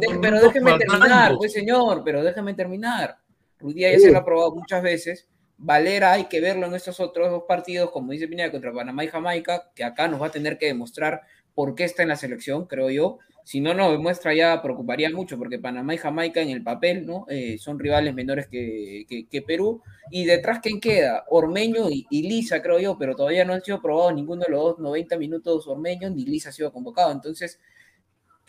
de- 0.00 0.06
con 0.06 0.20
pero 0.20 0.36
minutos 0.36 0.54
déjeme 0.54 0.70
terminar, 0.78 1.34
pues 1.36 1.52
señor, 1.52 2.02
pero 2.04 2.22
déjeme 2.24 2.54
terminar. 2.54 3.18
Ruidía 3.58 3.92
ya 3.92 3.98
se 4.00 4.10
lo 4.10 4.18
ha 4.18 4.24
probado 4.24 4.54
muchas 4.54 4.82
veces. 4.82 5.28
Valera 5.58 6.12
hay 6.12 6.24
que 6.24 6.40
verlo 6.40 6.66
en 6.66 6.74
estos 6.74 7.00
otros 7.00 7.30
dos 7.30 7.44
partidos, 7.48 7.90
como 7.90 8.12
dice 8.12 8.28
Pineda, 8.28 8.50
contra 8.50 8.72
Panamá 8.72 9.04
y 9.04 9.08
Jamaica, 9.08 9.70
que 9.74 9.84
acá 9.84 10.06
nos 10.08 10.20
va 10.20 10.26
a 10.26 10.30
tener 10.30 10.58
que 10.58 10.66
demostrar 10.66 11.22
por 11.54 11.74
qué 11.74 11.84
está 11.84 12.02
en 12.02 12.10
la 12.10 12.16
selección, 12.16 12.66
creo 12.66 12.90
yo. 12.90 13.18
Si 13.42 13.60
no 13.60 13.72
nos 13.74 13.92
demuestra 13.92 14.34
ya 14.34 14.60
preocuparía 14.60 15.08
mucho, 15.10 15.38
porque 15.38 15.58
Panamá 15.58 15.94
y 15.94 15.98
Jamaica 15.98 16.40
en 16.42 16.50
el 16.50 16.62
papel 16.64 17.06
¿no? 17.06 17.26
Eh, 17.28 17.56
son 17.58 17.78
rivales 17.78 18.12
menores 18.12 18.48
que, 18.48 19.06
que- 19.08 19.26
que 19.28 19.40
Perú. 19.42 19.82
Y 20.10 20.24
detrás, 20.24 20.58
¿quién 20.60 20.80
queda? 20.80 21.24
Ormeño 21.30 21.88
y, 21.88 22.06
y 22.10 22.28
Lisa, 22.28 22.60
creo 22.60 22.78
yo, 22.80 22.98
pero 22.98 23.14
todavía 23.14 23.44
no 23.44 23.54
han 23.54 23.62
sido 23.62 23.80
probados 23.80 24.14
ninguno 24.14 24.42
de 24.44 24.50
los 24.50 24.60
dos 24.62 24.78
90 24.80 25.16
minutos 25.16 25.66
Ormeño, 25.68 26.10
ni 26.10 26.24
Lisa 26.26 26.48
ha 26.50 26.52
sido 26.52 26.72
convocado. 26.72 27.12
Entonces, 27.12 27.60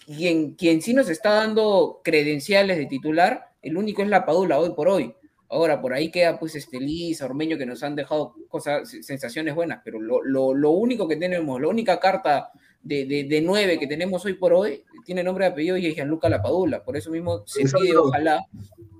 quien, 0.05 0.55
quien 0.55 0.81
sí 0.81 0.93
nos 0.93 1.09
está 1.09 1.31
dando 1.33 2.01
credenciales 2.03 2.77
de 2.77 2.85
titular, 2.85 3.46
el 3.61 3.77
único 3.77 4.01
es 4.01 4.07
la 4.09 4.25
Padula 4.25 4.59
hoy 4.59 4.71
por 4.71 4.87
hoy. 4.87 5.13
Ahora, 5.49 5.79
por 5.81 5.93
ahí 5.93 6.11
queda 6.11 6.37
pues 6.39 6.55
este 6.55 6.79
Lisa, 6.79 7.25
Ormeño, 7.25 7.57
que 7.57 7.65
nos 7.65 7.81
han 7.81 7.95
dejado 7.95 8.33
cosas, 8.49 8.89
sensaciones 9.01 9.55
buenas, 9.55 9.79
pero 9.83 9.99
lo, 10.01 10.21
lo- 10.21 10.53
lo 10.53 10.71
único 10.71 11.07
que 11.07 11.15
tenemos, 11.15 11.61
la 11.61 11.69
única 11.69 11.99
carta 11.99 12.49
de, 12.81 13.05
de, 13.05 13.23
de 13.23 13.41
nueve 13.41 13.79
que 13.79 13.87
tenemos 13.87 14.23
hoy 14.25 14.33
por 14.33 14.53
hoy, 14.53 14.83
tiene 15.05 15.23
nombre 15.23 15.45
de 15.45 15.51
apellido 15.51 15.77
y 15.77 15.85
es 15.87 15.95
Gianluca 15.95 16.27
Lapadula. 16.29 16.83
Por 16.83 16.97
eso 16.97 17.11
mismo 17.11 17.43
se 17.45 17.63
pide, 17.63 17.95
ojalá, 17.95 18.45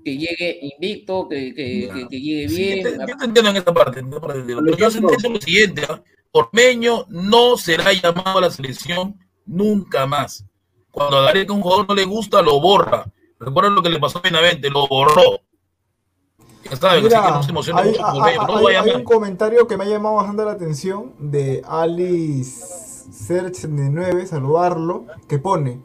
que 0.02 0.16
llegue 0.16 0.58
invicto, 0.62 1.28
que, 1.28 1.54
que, 1.54 1.90
que- 1.92 2.08
que 2.08 2.20
llegue 2.20 2.48
Sí, 2.48 2.56
bien. 2.64 2.82
te- 2.82 2.90
yo 3.06 3.16
te 3.18 3.24
entiendo 3.26 3.50
en 3.50 3.56
esta 3.58 3.74
parte, 3.74 4.00
en 4.00 4.06
esta 4.08 4.20
parte, 4.20 4.40
pero 4.46 4.76
yo 4.76 4.86
entiendo 4.86 5.28
lo 5.30 5.40
siguiente. 5.40 5.82
Ormeño 6.32 7.04
no 7.08 7.56
será 7.58 7.92
llamado 7.92 8.38
a 8.38 8.42
la 8.42 8.50
selección 8.50 9.18
nunca 9.44 10.06
más. 10.06 10.44
Cuando 10.90 11.18
a 11.18 11.24
Gareca 11.24 11.52
un 11.52 11.60
jugador 11.60 11.88
no 11.88 11.94
le 11.94 12.04
gusta, 12.04 12.40
lo 12.42 12.58
borra. 12.60 13.04
Recuerden 13.40 13.74
lo 13.74 13.82
que 13.82 13.88
le 13.90 13.98
pasó 14.00 14.18
a 14.18 14.22
Benavente, 14.22 14.70
lo 14.70 14.86
borró. 14.88 15.40
Ya 16.70 16.76
saben, 16.76 16.98
así 17.06 17.08
que 17.14 17.20
Mira, 17.20 17.30
no 17.30 17.42
se 17.42 17.50
emociona 17.50 17.80
hay, 17.80 17.88
mucho 17.90 18.02
con 18.02 18.22
hay- 18.24 18.36
no 18.36 18.96
un 18.98 19.04
comentario 19.04 19.66
que 19.66 19.76
me 19.76 19.84
ha 19.84 19.88
llamado 19.88 20.16
bastante 20.16 20.44
la 20.44 20.52
atención 20.52 21.12
de 21.18 21.62
Alice 21.66 23.08
Search 23.12 23.54
79, 23.54 24.26
saludarlo, 24.26 25.06
que 25.28 25.38
pone, 25.38 25.80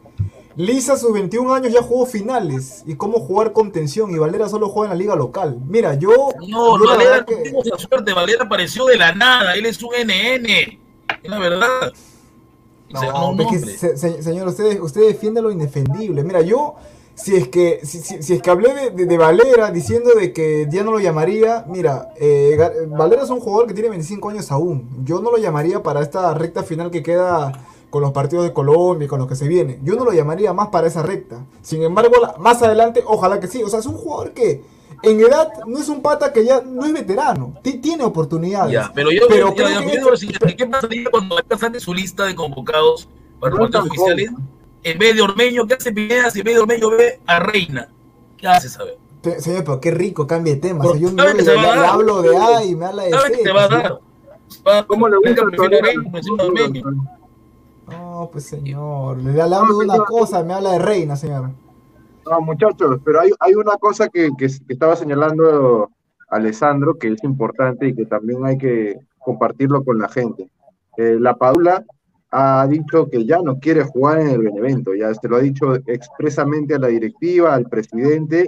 Lisa 0.56 0.96
sus 0.96 1.12
21 1.12 1.52
años 1.54 1.72
ya 1.72 1.82
jugó 1.82 2.06
finales 2.06 2.82
y 2.86 2.96
cómo 2.96 3.18
jugar 3.18 3.52
con 3.52 3.72
tensión 3.72 4.10
y 4.14 4.18
Valera 4.18 4.48
solo 4.48 4.68
juega 4.68 4.92
en 4.92 4.98
la 4.98 5.02
liga 5.02 5.16
local. 5.16 5.58
Mira, 5.66 5.94
yo... 5.94 6.10
No, 6.48 6.78
yo 6.78 6.84
Valera 6.86 7.18
no 7.20 7.24
tuvo 7.26 7.62
esa 7.64 7.78
suerte, 7.78 8.12
Valera 8.12 8.44
apareció 8.44 8.84
de 8.84 8.96
la 8.96 9.12
nada, 9.14 9.54
él 9.54 9.66
es 9.66 9.82
un 9.82 9.90
NN, 9.94 10.46
es 11.22 11.30
la 11.30 11.38
verdad. 11.38 11.92
No, 12.90 13.00
es 13.40 13.46
que, 13.50 13.58
se- 13.58 13.96
se- 13.96 14.22
señor, 14.22 14.46
usted, 14.48 14.80
usted 14.80 15.00
defiende 15.08 15.40
lo 15.42 15.50
indefendible. 15.50 16.22
Mira, 16.22 16.42
yo, 16.42 16.76
si 17.14 17.36
es 17.36 17.48
que, 17.48 17.80
si, 17.84 17.98
si- 18.00 18.22
si 18.22 18.32
es 18.34 18.42
que 18.42 18.50
hablé 18.50 18.74
de, 18.74 18.90
de- 18.90 19.06
de 19.06 19.18
Valera 19.18 19.70
diciendo 19.70 20.10
de 20.18 20.32
que 20.32 20.66
ya 20.70 20.82
no 20.82 20.90
lo 20.92 20.98
llamaría, 21.00 21.64
mira, 21.68 22.10
eh, 22.16 22.58
Valera 22.88 23.22
es 23.22 23.30
un 23.30 23.40
jugador 23.40 23.66
que 23.68 23.74
tiene 23.74 23.88
25 23.90 24.28
años 24.30 24.50
aún. 24.50 24.88
Yo 25.04 25.20
no 25.20 25.30
lo 25.30 25.36
llamaría 25.38 25.82
para 25.82 26.00
esta 26.02 26.34
recta 26.34 26.62
final 26.62 26.90
que 26.90 27.02
queda 27.02 27.52
con 27.90 28.02
los 28.02 28.10
partidos 28.12 28.44
de 28.44 28.52
Colombia 28.52 29.06
y 29.06 29.08
con 29.08 29.20
los 29.20 29.28
que 29.28 29.36
se 29.36 29.46
viene. 29.46 29.78
Yo 29.84 29.94
no 29.94 30.04
lo 30.04 30.12
llamaría 30.12 30.52
más 30.52 30.68
para 30.68 30.88
esa 30.88 31.02
recta. 31.02 31.44
Sin 31.62 31.82
embargo, 31.84 32.14
la- 32.20 32.34
más 32.38 32.60
adelante, 32.62 33.04
ojalá 33.06 33.38
que 33.38 33.46
sí. 33.46 33.62
O 33.62 33.68
sea, 33.68 33.78
es 33.78 33.86
un 33.86 33.94
jugador 33.96 34.32
que 34.32 34.62
en 35.04 35.20
edad 35.20 35.48
no 35.66 35.78
es 35.78 35.88
un 35.88 36.00
pata 36.02 36.32
que 36.32 36.44
ya 36.44 36.62
no 36.62 36.84
es 36.84 36.92
veterano. 36.92 37.54
Ti- 37.62 37.78
tiene 37.78 38.02
oportunidades. 38.04 38.72
Ya, 38.72 38.90
pero 38.92 39.12
yo, 39.12 39.26
Pero 39.28 39.48
yo- 39.50 39.54
creo 39.54 39.68
yo 39.70 40.46
que 40.46 40.56
¿qué 40.56 40.66
pasaría 40.66 41.08
cuando 41.10 41.36
Valera 41.36 41.58
sale 41.58 41.78
su 41.78 41.94
lista 41.94 42.24
de 42.24 42.34
convocados 42.34 43.08
para 43.38 43.54
partidos 43.56 43.86
oficiales? 43.86 44.30
En 44.84 44.98
vez 44.98 45.16
de 45.16 45.22
Ormeño, 45.22 45.66
¿qué 45.66 45.74
hace 45.74 45.92
Pineda 45.92 46.30
si 46.30 46.40
en 46.40 46.44
vez 46.44 46.54
de 46.54 46.60
Ormeño 46.60 46.90
ve 46.90 47.20
a 47.26 47.40
Reina? 47.40 47.88
¿Qué 48.36 48.46
hace, 48.46 48.68
sabe? 48.68 48.98
Te- 49.22 49.40
Señor, 49.40 49.64
pero 49.64 49.80
qué 49.80 49.90
rico, 49.90 50.26
cambie 50.26 50.54
de 50.54 50.60
tema. 50.60 50.84
Porque 50.84 51.06
O 51.06 51.08
sea, 51.08 51.24
yo 51.32 51.34
le, 51.34 51.42
le 51.42 51.86
hablo 51.86 52.22
de 52.22 52.36
A 52.36 52.64
y 52.64 52.76
me 52.76 52.84
habla 52.84 53.04
de 53.04 53.10
¿Sabe 53.10 53.36
C. 53.36 53.42
te 53.42 53.52
va 53.52 53.64
a 53.64 53.68
pues, 53.68 53.82
dar? 54.62 54.86
¿Cómo 54.86 55.08
le 55.08 55.16
gusta 55.16 55.42
el 55.42 56.40
Ormeño. 56.40 56.84
No, 57.88 58.28
pues 58.30 58.44
señor, 58.44 59.18
le, 59.18 59.32
le 59.32 59.42
hablo 59.42 59.78
de 59.78 59.84
una 59.86 59.98
cosa, 60.04 60.42
me 60.42 60.54
habla 60.54 60.72
de 60.72 60.78
reina, 60.78 61.16
señor. 61.16 61.50
No, 62.30 62.40
muchachos, 62.40 62.98
pero 63.04 63.20
hay, 63.20 63.30
hay 63.40 63.54
una 63.54 63.76
cosa 63.76 64.08
que, 64.08 64.30
que, 64.38 64.46
que 64.46 64.72
estaba 64.72 64.96
señalando 64.96 65.90
Alessandro 66.28 66.98
que 66.98 67.08
es 67.08 67.22
importante 67.24 67.88
y 67.88 67.94
que 67.94 68.06
también 68.06 68.44
hay 68.46 68.56
que 68.56 68.98
compartirlo 69.18 69.84
con 69.84 69.98
la 69.98 70.08
gente. 70.08 70.48
Eh, 70.96 71.16
la 71.20 71.34
Padula 71.34 71.84
ha 72.36 72.66
dicho 72.66 73.08
que 73.08 73.24
ya 73.24 73.38
no 73.42 73.58
quiere 73.60 73.84
jugar 73.84 74.18
en 74.20 74.28
el 74.28 74.38
Benevento, 74.42 74.92
ya 74.94 75.14
se 75.14 75.28
lo 75.28 75.36
ha 75.36 75.40
dicho 75.40 75.74
expresamente 75.86 76.74
a 76.74 76.78
la 76.80 76.88
directiva, 76.88 77.54
al 77.54 77.66
presidente, 77.68 78.44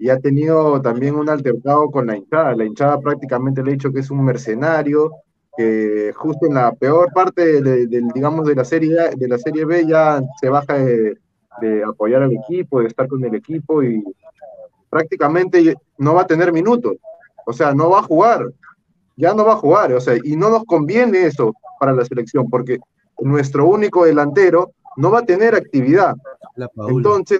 y 0.00 0.08
ha 0.10 0.18
tenido 0.18 0.80
también 0.82 1.14
un 1.14 1.28
altercado 1.28 1.88
con 1.90 2.06
la 2.08 2.16
hinchada. 2.16 2.56
La 2.56 2.64
hinchada 2.64 2.98
prácticamente 2.98 3.62
le 3.62 3.70
ha 3.70 3.72
dicho 3.74 3.92
que 3.92 4.00
es 4.00 4.10
un 4.10 4.24
mercenario, 4.24 5.12
que 5.56 6.12
justo 6.16 6.46
en 6.46 6.54
la 6.54 6.72
peor 6.72 7.12
parte 7.12 7.44
de, 7.44 7.60
de- 7.62 7.86
del, 7.86 8.08
digamos, 8.08 8.44
de 8.46 8.54
la 8.54 8.64
serie 8.64 8.94
de 9.16 9.28
la 9.28 9.38
serie 9.38 9.64
B 9.64 9.86
ya 9.86 10.20
se 10.40 10.48
baja 10.48 10.74
de, 10.74 11.16
de 11.60 11.82
apoyar 11.84 12.22
al 12.22 12.32
equipo, 12.32 12.80
de 12.80 12.86
estar 12.88 13.06
con 13.08 13.24
el 13.24 13.34
equipo 13.34 13.82
y 13.82 14.02
prácticamente 14.90 15.74
no 15.98 16.14
va 16.14 16.22
a 16.22 16.26
tener 16.26 16.52
minutos. 16.52 16.96
O 17.46 17.52
sea, 17.52 17.74
no 17.74 17.90
va 17.90 18.00
a 18.00 18.02
jugar. 18.02 18.46
Ya 19.16 19.34
no 19.34 19.44
va 19.44 19.54
a 19.54 19.56
jugar. 19.56 19.92
O 19.92 20.00
sea, 20.00 20.14
y 20.22 20.36
no 20.36 20.48
nos 20.50 20.64
conviene 20.64 21.26
eso 21.26 21.52
para 21.80 21.92
la 21.92 22.04
selección 22.04 22.48
porque 22.48 22.78
nuestro 23.20 23.66
único 23.66 24.04
delantero 24.04 24.72
no 24.96 25.10
va 25.10 25.20
a 25.20 25.24
tener 25.26 25.54
actividad. 25.54 26.14
Entonces, 26.88 27.38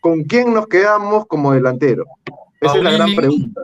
¿con 0.00 0.24
quién 0.24 0.52
nos 0.54 0.66
quedamos 0.68 1.26
como 1.26 1.52
delantero? 1.52 2.04
Esa 2.60 2.76
es 2.76 2.82
la 2.82 2.90
gran 2.92 3.14
pregunta. 3.14 3.62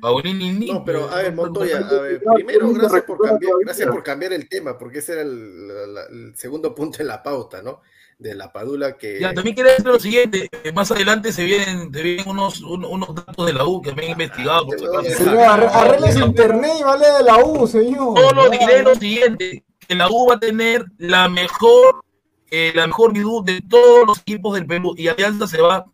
Paulini 0.00 0.50
ni- 0.52 0.70
No, 0.72 0.82
pero 0.82 1.10
a 1.10 1.16
ver, 1.16 1.34
Montoya, 1.34 1.76
a 1.78 2.00
ver, 2.00 2.22
No, 2.24 2.32
primero, 2.34 2.72
gracias 2.72 3.02
por, 3.02 3.18
cambiar, 3.18 3.38
todavía. 3.50 3.64
gracias 3.66 3.88
por 3.90 4.02
cambiar 4.02 4.32
el 4.32 4.48
tema, 4.48 4.78
porque 4.78 5.00
ese 5.00 5.12
era 5.12 5.22
el, 5.22 5.94
la- 5.94 6.04
el 6.10 6.32
segundo 6.36 6.74
punto 6.74 7.02
en 7.02 7.08
la 7.08 7.22
pauta, 7.22 7.60
¿no? 7.60 7.82
De 8.18 8.34
la 8.34 8.50
Padula 8.50 8.96
que... 8.96 9.18
Ya, 9.20 9.34
también 9.34 9.54
quería 9.56 9.72
decir 9.72 9.86
lo 9.86 9.98
siguiente, 10.00 10.48
más 10.74 10.90
adelante 10.90 11.32
se 11.32 11.44
vienen, 11.44 11.92
se 11.92 12.02
vienen 12.02 12.26
unos, 12.28 12.62
un- 12.62 12.84
unos 12.86 13.14
datos 13.14 13.44
de 13.46 13.52
la 13.52 13.66
U 13.66 13.82
que 13.82 13.94
me 13.94 14.04
han 14.06 14.10
investigado. 14.12 14.66
Señor, 14.70 15.36
arre- 15.36 15.70
arregle 15.70 16.12
su 16.12 16.20
internet 16.20 16.72
y 16.80 16.82
vale 16.82 17.06
de 17.18 17.22
la 17.22 17.44
U, 17.44 17.66
señor. 17.66 18.18
Solo 18.18 18.48
diré 18.50 18.82
lo 18.82 18.94
siguiente, 18.94 19.64
que 19.90 19.96
la 19.96 20.08
U 20.08 20.28
va 20.28 20.36
a 20.36 20.38
tener 20.38 20.84
la 20.98 21.28
mejor, 21.28 22.04
eh, 22.48 22.70
la 22.76 22.86
mejor 22.86 23.12
virtud 23.12 23.44
de 23.44 23.60
todos 23.68 24.06
los 24.06 24.20
equipos 24.20 24.54
del 24.54 24.64
Perú 24.64 24.94
y 24.96 25.08
Alianza 25.08 25.48
se 25.48 25.60
va, 25.60 25.84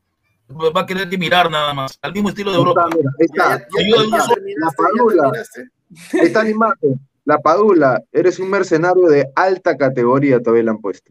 va 0.51 0.81
a 0.83 0.85
querer 0.87 1.09
que 1.09 1.17
mirar 1.17 1.51
nada 1.51 1.73
más, 1.73 1.99
al 2.03 2.13
mismo 2.13 2.29
estilo 2.29 2.51
de 2.51 2.59
Europa. 2.59 2.91
está, 3.19 3.67
mira, 3.75 4.03
está. 4.03 4.29
La 4.59 4.71
Padula. 4.77 5.33
está 6.13 6.43
la 6.43 6.51
imagen. 6.51 7.01
La 7.25 7.39
Padula, 7.39 8.03
eres 8.13 8.39
un 8.39 8.51
mercenario 8.51 9.07
de 9.09 9.31
alta 9.35 9.79
categoría, 9.79 10.41
todavía 10.43 10.65
le 10.65 10.71
han 10.73 10.81
puesto. 10.83 11.11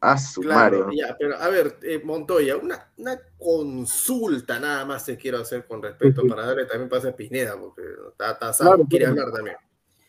A 0.00 0.18
su 0.18 0.40
Claro, 0.40 0.80
madre. 0.86 0.96
ya, 0.98 1.16
pero 1.16 1.36
a 1.38 1.48
ver, 1.48 1.78
eh, 1.82 2.02
Montoya, 2.04 2.56
una, 2.56 2.90
una 2.98 3.16
consulta 3.38 4.58
nada 4.58 4.84
más 4.84 5.04
te 5.06 5.16
quiero 5.16 5.38
hacer 5.38 5.66
con 5.66 5.80
respecto 5.82 6.20
Sí, 6.20 6.26
sí. 6.26 6.30
para 6.34 6.46
darle 6.46 6.66
también 6.66 6.88
pase 6.90 7.08
a 7.10 7.16
Pineda, 7.16 7.56
porque 7.58 7.82
está, 8.10 8.36
Claro, 8.58 8.84
quiere 8.90 9.04
claro. 9.06 9.20
hablar 9.22 9.32
también. 9.36 9.56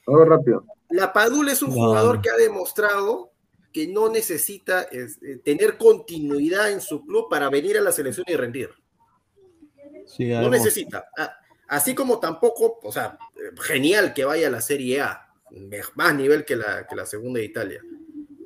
Vamos 0.08 0.28
rápido. 0.28 0.66
La 0.90 1.12
Padula 1.14 1.52
es 1.52 1.62
un 1.62 1.70
No. 1.70 1.76
jugador 1.76 2.22
que 2.22 2.30
ha 2.30 2.36
demostrado 2.38 3.32
que 3.74 3.88
no 3.88 4.10
necesita 4.10 4.84
es, 4.84 5.20
eh, 5.22 5.38
tener 5.44 5.78
continuidad 5.78 6.72
en 6.72 6.80
su 6.80 7.06
club 7.06 7.28
para 7.30 7.50
venir 7.50 7.78
a 7.78 7.82
la 7.82 7.92
selección 7.92 8.26
y 8.30 8.36
rendir. 8.36 8.70
Sí, 10.06 10.30
No 10.30 10.50
necesita. 10.50 11.10
Así 11.68 11.96
como 11.96 12.20
tampoco, 12.20 12.80
o 12.84 12.92
sea, 12.92 13.18
genial 13.62 14.14
que 14.14 14.24
vaya 14.24 14.48
a 14.48 14.52
la 14.52 14.62
Serie 14.62 15.02
A, 15.02 15.34
más 15.96 16.16
nivel 16.16 16.46
que 16.46 16.56
la, 16.56 16.86
que 16.88 16.96
la 16.96 17.06
segunda 17.06 17.40
de 17.40 17.46
Italia. 17.48 17.82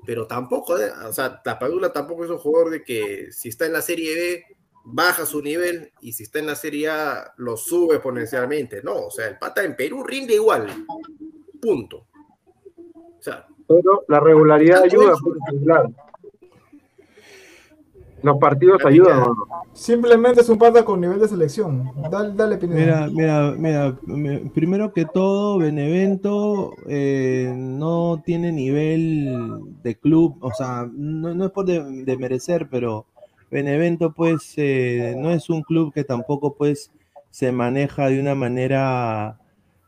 Pero 0.05 0.25
tampoco, 0.25 0.79
eh, 0.79 0.89
o 1.05 1.13
sea, 1.13 1.41
la 1.45 1.59
Padula 1.59 1.91
tampoco 1.91 2.23
es 2.23 2.31
un 2.31 2.37
jugador 2.39 2.71
de 2.71 2.83
que 2.83 3.31
si 3.31 3.49
está 3.49 3.65
en 3.65 3.73
la 3.73 3.81
Serie 3.81 4.15
B, 4.15 4.45
baja 4.85 5.25
su 5.25 5.41
nivel 5.41 5.91
y 6.01 6.13
si 6.13 6.23
está 6.23 6.39
en 6.39 6.47
la 6.47 6.55
Serie 6.55 6.89
A, 6.89 7.33
lo 7.37 7.57
sube 7.57 7.95
exponencialmente. 7.95 8.81
No, 8.81 9.07
o 9.07 9.11
sea, 9.11 9.27
el 9.27 9.37
pata 9.37 9.63
en 9.63 9.75
Perú 9.75 10.03
rinde 10.03 10.33
igual. 10.35 10.85
Punto. 11.61 12.07
O 13.19 13.21
sea, 13.21 13.45
Pero 13.67 14.03
la 14.07 14.19
regularidad 14.19 14.83
ayuda, 14.83 15.13
claro. 15.63 15.91
Los 18.21 18.37
partidos 18.37 18.83
ayudan. 18.85 19.13
Pineda. 19.13 19.31
¿o 19.31 19.35
no? 19.35 19.47
Simplemente 19.73 20.41
es 20.41 20.49
un 20.49 20.57
pata 20.57 20.83
con 20.83 20.99
nivel 20.99 21.19
de 21.19 21.27
selección. 21.29 21.89
Dale, 22.11 22.33
dale 22.35 22.57
Pineda. 22.57 23.07
Mira, 23.07 23.07
mira, 23.07 23.55
mira, 23.57 23.97
me- 24.05 24.39
primero 24.49 24.91
que 24.91 25.05
todo, 25.05 25.57
Benevento 25.57 26.73
eh, 26.87 27.53
no 27.55 28.21
tiene 28.25 28.51
nivel 28.51 29.61
de 29.83 29.95
club, 29.95 30.35
o 30.41 30.51
sea, 30.53 30.85
no, 30.91 31.33
no 31.33 31.45
es 31.45 31.51
por 31.51 31.65
de, 31.65 32.03
de 32.03 32.17
merecer, 32.17 32.67
pero 32.69 33.05
Benevento 33.49 34.11
pues 34.11 34.53
eh, 34.57 35.15
no 35.17 35.31
es 35.31 35.49
un 35.49 35.61
club 35.61 35.93
que 35.93 36.03
tampoco 36.03 36.55
pues 36.55 36.91
se 37.29 37.53
maneja 37.53 38.07
de 38.09 38.19
una 38.19 38.35
manera 38.35 39.39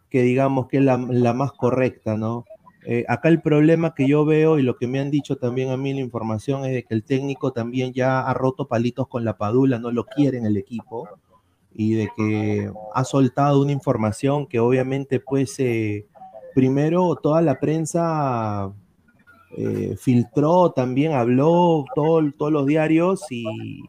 que 0.10 0.22
digamos 0.22 0.68
que 0.68 0.78
es 0.78 0.84
la, 0.84 0.98
la 0.98 1.34
más 1.34 1.52
correcta, 1.52 2.16
¿no? 2.16 2.46
Eh, 2.84 3.06
acá 3.08 3.30
el 3.30 3.42
problema 3.42 3.94
que 3.94 4.08
yo 4.08 4.26
veo 4.26 4.58
y 4.58 4.64
lo 4.64 4.76
que 4.76 4.88
me 4.88 5.00
han 5.00 5.12
dicho 5.12 5.36
también 5.36 5.70
a 5.70 5.78
mí 5.78 5.94
la 5.94 6.00
información 6.00 6.66
es 6.66 6.74
de 6.74 6.84
que 6.84 6.96
el 6.96 7.04
técnico 7.04 7.52
también 7.54 7.94
ya 7.94 8.22
ha 8.22 8.34
roto 8.34 8.68
palitos 8.68 9.08
con 9.08 9.24
la 9.24 9.38
Padula, 9.38 9.78
no 9.78 9.92
lo 9.92 10.06
quiere 10.06 10.40
en 10.40 10.46
el 10.48 10.58
equipo 10.58 11.08
y 11.76 11.94
de 11.94 12.10
que 12.18 12.72
ha 12.96 13.04
soltado 13.04 13.62
una 13.62 13.72
información 13.72 14.48
que 14.48 14.60
obviamente 14.60 15.20
pues 15.20 15.60
eh, 15.60 16.08
primero 16.56 17.16
toda 17.16 17.42
la 17.44 17.60
prensa 17.60 18.74
eh, 19.58 19.96
filtró, 20.00 20.72
también 20.72 21.12
habló 21.12 21.86
todo- 21.94 22.32
todos 22.38 22.52
los 22.52 22.66
diarios 22.66 23.22
y, 23.30 23.84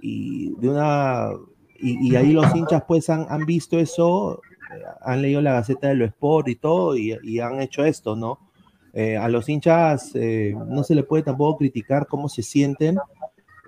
de 0.00 0.68
una 0.68 1.30
y, 1.78 2.08
y 2.10 2.16
ahí 2.16 2.32
los 2.32 2.54
hinchas 2.54 2.84
pues 2.88 3.10
han, 3.10 3.26
han 3.28 3.44
visto 3.44 3.78
eso, 3.78 4.40
han 5.00 5.22
leído 5.22 5.40
la 5.40 5.54
Gaceta 5.54 5.88
de 5.88 5.94
lo 5.94 6.04
Sport 6.04 6.48
y 6.48 6.56
todo 6.56 6.96
y, 6.96 7.40
han 7.40 7.60
hecho 7.60 7.84
esto, 7.84 8.16
¿no? 8.16 8.38
Eh, 8.92 9.16
a 9.16 9.28
los 9.28 9.48
hinchas 9.48 10.10
eh, 10.14 10.54
no 10.66 10.82
se 10.82 10.94
le 10.96 11.04
puede 11.04 11.22
tampoco 11.22 11.58
criticar 11.58 12.06
cómo 12.08 12.28
se 12.28 12.42
sienten, 12.42 12.98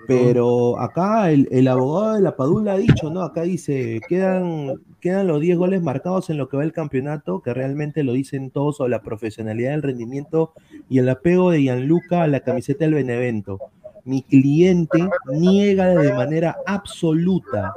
pero 0.06 0.80
acá 0.80 1.30
el, 1.30 1.48
el 1.52 1.68
abogado 1.68 2.14
de 2.14 2.22
la 2.22 2.34
Padula 2.34 2.72
ha 2.72 2.78
dicho, 2.78 3.08
¿no? 3.08 3.22
Acá 3.22 3.42
dice, 3.42 4.00
quedan, 4.08 4.80
quedan 5.00 5.28
los 5.28 5.40
10 5.40 5.58
goles 5.58 5.82
marcados 5.82 6.28
en 6.30 6.38
lo 6.38 6.48
que 6.48 6.56
va 6.56 6.64
el 6.64 6.72
campeonato, 6.72 7.40
que 7.40 7.54
realmente 7.54 8.02
lo 8.02 8.12
dicen 8.12 8.50
todos 8.50 8.78
sobre 8.78 8.90
la 8.90 9.02
profesionalidad 9.02 9.70
del 9.70 9.82
rendimiento 9.82 10.52
y 10.88 10.98
el 10.98 11.08
apego 11.08 11.52
de 11.52 11.62
Gianluca 11.62 12.22
a 12.22 12.26
la 12.26 12.40
camiseta 12.40 12.84
del 12.84 12.94
Benevento. 12.94 13.58
Mi 14.04 14.22
cliente 14.22 15.08
niega 15.28 15.88
de 15.88 16.12
manera 16.12 16.56
absoluta 16.66 17.72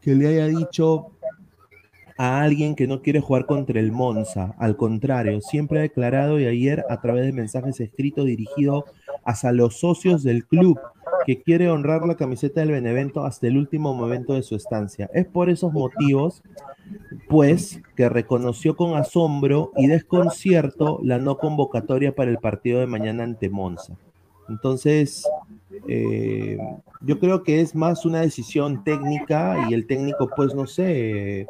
que 0.00 0.16
le 0.16 0.26
haya 0.26 0.46
dicho 0.48 1.11
a 2.22 2.40
alguien 2.40 2.76
que 2.76 2.86
no 2.86 3.02
quiere 3.02 3.18
jugar 3.18 3.46
contra 3.46 3.80
el 3.80 3.90
Monza. 3.90 4.54
Al 4.56 4.76
contrario, 4.76 5.40
siempre 5.40 5.80
ha 5.80 5.82
declarado 5.82 6.38
y 6.38 6.46
ayer 6.46 6.84
a 6.88 7.00
través 7.00 7.26
de 7.26 7.32
mensajes 7.32 7.80
escritos 7.80 8.26
dirigidos 8.26 8.84
hacia 9.24 9.50
los 9.50 9.80
socios 9.80 10.22
del 10.22 10.46
club 10.46 10.78
que 11.26 11.42
quiere 11.42 11.68
honrar 11.68 12.06
la 12.06 12.14
camiseta 12.14 12.60
del 12.60 12.70
Benevento 12.70 13.24
hasta 13.24 13.48
el 13.48 13.56
último 13.56 13.92
momento 13.92 14.34
de 14.34 14.44
su 14.44 14.54
estancia. 14.54 15.10
Es 15.12 15.26
por 15.26 15.50
esos 15.50 15.72
motivos, 15.72 16.44
pues, 17.28 17.82
que 17.96 18.08
reconoció 18.08 18.76
con 18.76 18.94
asombro 18.94 19.72
y 19.76 19.88
desconcierto 19.88 21.00
la 21.02 21.18
no 21.18 21.38
convocatoria 21.38 22.14
para 22.14 22.30
el 22.30 22.38
partido 22.38 22.78
de 22.78 22.86
mañana 22.86 23.24
ante 23.24 23.50
Monza. 23.50 23.96
Entonces, 24.48 25.28
eh, 25.88 26.56
yo 27.00 27.18
creo 27.18 27.42
que 27.42 27.60
es 27.60 27.74
más 27.74 28.06
una 28.06 28.20
decisión 28.20 28.84
técnica 28.84 29.66
y 29.68 29.74
el 29.74 29.88
técnico, 29.88 30.30
pues, 30.36 30.54
no 30.54 30.68
sé, 30.68 31.48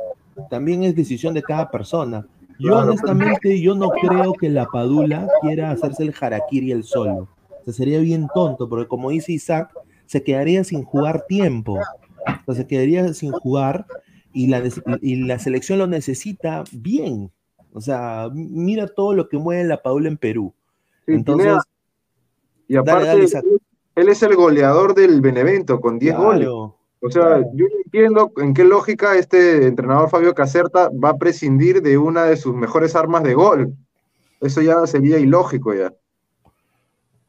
también 0.51 0.85
es 0.85 0.95
decisión 0.95 1.35
de 1.35 1.43
cada 1.43 1.71
persona. 1.71 2.27
Yo 2.59 2.71
Claro. 2.73 2.89
honestamente, 2.89 3.61
yo 3.61 3.75
no 3.75 3.91
creo 3.91 4.35
que 4.35 4.49
la 4.49 4.67
Padula 4.67 5.29
quiera 5.41 5.71
hacerse 5.71 6.05
el 6.05 6.15
harakiri 6.19 6.73
el 6.73 6.85
solo. 6.85 7.29
O 7.49 7.65
sea, 7.65 7.73
sería 7.73 7.99
bien 8.01 8.29
tonto, 8.35 8.69
porque 8.69 8.87
como 8.87 9.11
dice 9.11 9.33
Isaac, 9.33 9.71
se 10.07 10.23
quedaría 10.23 10.63
sin 10.65 10.85
jugar 10.85 11.25
tiempo. 11.27 11.79
O 12.47 12.53
sea, 12.53 12.55
se 12.55 12.67
quedaría 12.67 13.13
sin 13.15 13.33
jugar 13.33 13.87
y 14.33 14.47
la, 14.49 14.63
y 15.01 15.17
la 15.25 15.39
selección 15.39 15.79
lo 15.79 15.87
necesita 15.87 16.65
bien. 16.73 17.31
O 17.73 17.81
sea, 17.81 18.29
mira 18.33 18.87
todo 18.87 19.15
lo 19.15 19.29
que 19.29 19.39
mueve 19.39 19.65
la 19.65 19.83
Padula 19.83 20.09
en 20.09 20.19
Perú. 20.19 20.53
Sí, 21.07 21.13
Entonces, 21.15 21.55
y 22.69 22.77
aparte, 22.77 23.07
dale, 23.07 23.27
él 23.95 24.09
es 24.09 24.23
el 24.23 24.37
goleador 24.37 24.95
del 24.95 25.21
Benevento 25.21 25.81
con 25.81 25.99
10 25.99 26.17
goles. 26.17 26.49
O 27.05 27.11
sea, 27.11 27.39
yo 27.55 27.67
no 27.69 27.77
entiendo 27.85 28.33
en 28.37 28.55
qué 28.55 28.65
lógica 28.65 29.17
este 29.19 29.67
entrenador 29.67 30.09
Fabio 30.09 30.35
Caserta 30.35 30.89
va 30.91 31.11
a 31.11 31.19
prescindir 31.19 31.83
de 31.83 31.99
una 31.99 32.25
de 32.25 32.37
sus 32.37 32.55
mejores 32.55 32.95
armas 32.95 33.25
de 33.25 33.35
gol. 33.35 33.75
Eso 34.41 34.63
ya 34.63 34.87
sería 34.87 35.19
ilógico 35.19 35.75
ya. 35.75 35.93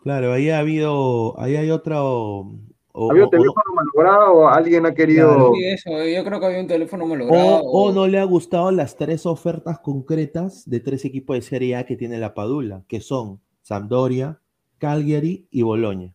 claro, 0.02 0.34
ahí 0.34 0.50
ha 0.50 0.60
habido, 0.60 1.40
ahí 1.40 1.56
hay 1.56 1.72
otro... 1.72 2.52
o- 2.92 3.12
Había 3.12 3.24
un 3.26 3.30
teléfono 3.32 3.64
malogrado 3.74 4.34
o 4.34 4.48
alguien 4.48 4.86
ha 4.86 4.94
querido. 4.94 5.30
Claro. 5.30 5.52
Sí, 5.56 5.66
eso, 5.66 5.90
yo 6.06 6.24
creo 6.24 6.40
que 6.40 6.46
había 6.46 6.60
un 6.60 6.68
teléfono 6.68 7.06
malogrado. 7.08 7.62
O, 7.64 7.86
o 7.90 7.92
no 7.92 8.06
le 8.08 8.20
ha 8.20 8.24
gustado 8.26 8.70
las 8.72 8.96
tres 8.96 9.26
ofertas 9.26 9.80
concretas 9.80 10.70
de 10.70 10.80
tres 10.82 11.04
equipos 11.06 11.36
de 11.36 11.42
Serie 11.42 11.76
A 11.78 11.86
que 11.86 11.96
tiene 11.96 12.20
la 12.20 12.34
Padula, 12.36 12.84
que 12.88 13.02
son 13.02 13.42
Sampdoria, 13.64 14.40
Cagliari 14.78 15.48
y 15.50 15.64
Boloña. 15.64 16.14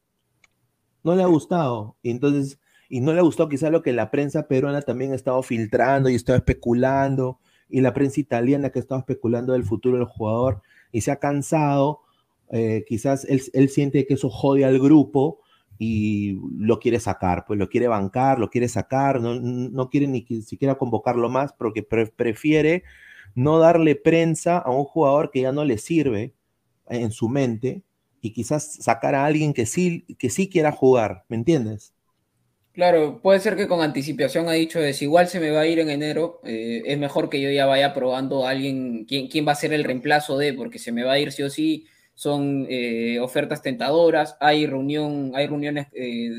No 1.02 1.14
le 1.16 1.22
ha 1.22 1.26
gustado. 1.26 1.96
Y 2.02 2.10
entonces, 2.10 2.58
y 2.88 3.00
no 3.00 3.12
le 3.12 3.20
ha 3.20 3.22
gustado 3.22 3.48
quizá 3.48 3.70
lo 3.70 3.82
que 3.82 3.92
la 3.92 4.10
prensa 4.10 4.48
peruana 4.48 4.82
también 4.82 5.12
ha 5.12 5.16
estado 5.16 5.42
filtrando 5.42 6.08
y 6.08 6.14
estaba 6.14 6.38
especulando, 6.38 7.38
y 7.68 7.80
la 7.82 7.92
prensa 7.94 8.20
italiana 8.20 8.70
que 8.70 8.78
estaba 8.78 9.00
especulando 9.00 9.52
del 9.52 9.64
futuro 9.64 9.98
del 9.98 10.06
jugador, 10.06 10.62
y 10.92 11.02
se 11.02 11.10
ha 11.10 11.16
cansado. 11.16 12.00
eh, 12.50 12.84
quizás 12.88 13.24
él, 13.26 13.42
él 13.52 13.68
siente 13.68 14.06
que 14.06 14.14
eso 14.14 14.30
jode 14.30 14.64
al 14.64 14.78
grupo 14.78 15.40
y 15.78 16.38
lo 16.58 16.78
quiere 16.80 16.98
sacar, 17.00 17.44
pues 17.46 17.58
lo 17.58 17.68
quiere 17.68 17.88
bancar, 17.88 18.38
lo 18.38 18.48
quiere 18.50 18.68
sacar, 18.68 19.20
no, 19.20 19.34
no 19.38 19.90
quiere 19.90 20.06
ni 20.08 20.24
siquiera 20.42 20.76
convocarlo 20.76 21.28
más 21.28 21.52
porque 21.52 21.82
pre- 21.82 22.06
prefiere 22.06 22.84
no 23.34 23.58
darle 23.58 23.94
prensa 23.96 24.58
a 24.58 24.70
un 24.70 24.84
jugador 24.84 25.30
que 25.30 25.42
ya 25.42 25.52
no 25.52 25.64
le 25.64 25.78
sirve 25.78 26.34
en 26.88 27.10
su 27.12 27.28
mente 27.28 27.82
y 28.20 28.32
quizás 28.32 28.74
sacar 28.80 29.14
a 29.14 29.26
alguien 29.26 29.52
que 29.54 29.66
sí, 29.66 30.04
que 30.18 30.30
sí 30.30 30.48
quiera 30.48 30.72
jugar, 30.72 31.24
¿me 31.28 31.36
entiendes? 31.36 31.94
Claro, 32.78 33.20
puede 33.20 33.40
ser 33.40 33.56
que 33.56 33.66
con 33.66 33.80
anticipación 33.82 34.48
ha 34.48 34.52
dicho 34.52 34.78
es 34.78 35.02
igual 35.02 35.26
se 35.26 35.40
me 35.40 35.50
va 35.50 35.62
a 35.62 35.66
ir 35.66 35.80
en 35.80 35.90
enero, 35.90 36.40
eh, 36.44 36.82
es 36.86 36.96
mejor 36.96 37.28
que 37.28 37.40
yo 37.40 37.50
ya 37.50 37.66
vaya 37.66 37.92
probando 37.92 38.46
a 38.46 38.50
alguien, 38.50 39.04
quién, 39.04 39.26
quién 39.26 39.44
va 39.48 39.50
a 39.52 39.54
ser 39.56 39.72
el 39.72 39.82
reemplazo 39.82 40.38
de, 40.38 40.52
porque 40.54 40.78
se 40.78 40.92
me 40.92 41.02
va 41.02 41.14
a 41.14 41.18
ir 41.18 41.32
sí 41.32 41.42
o 41.42 41.50
sí, 41.50 41.88
son 42.14 42.66
eh, 42.70 43.18
ofertas 43.18 43.62
tentadoras, 43.62 44.36
hay 44.38 44.64
reunión, 44.68 45.32
hay 45.34 45.48
reuniones 45.48 45.88
eh, 45.92 46.30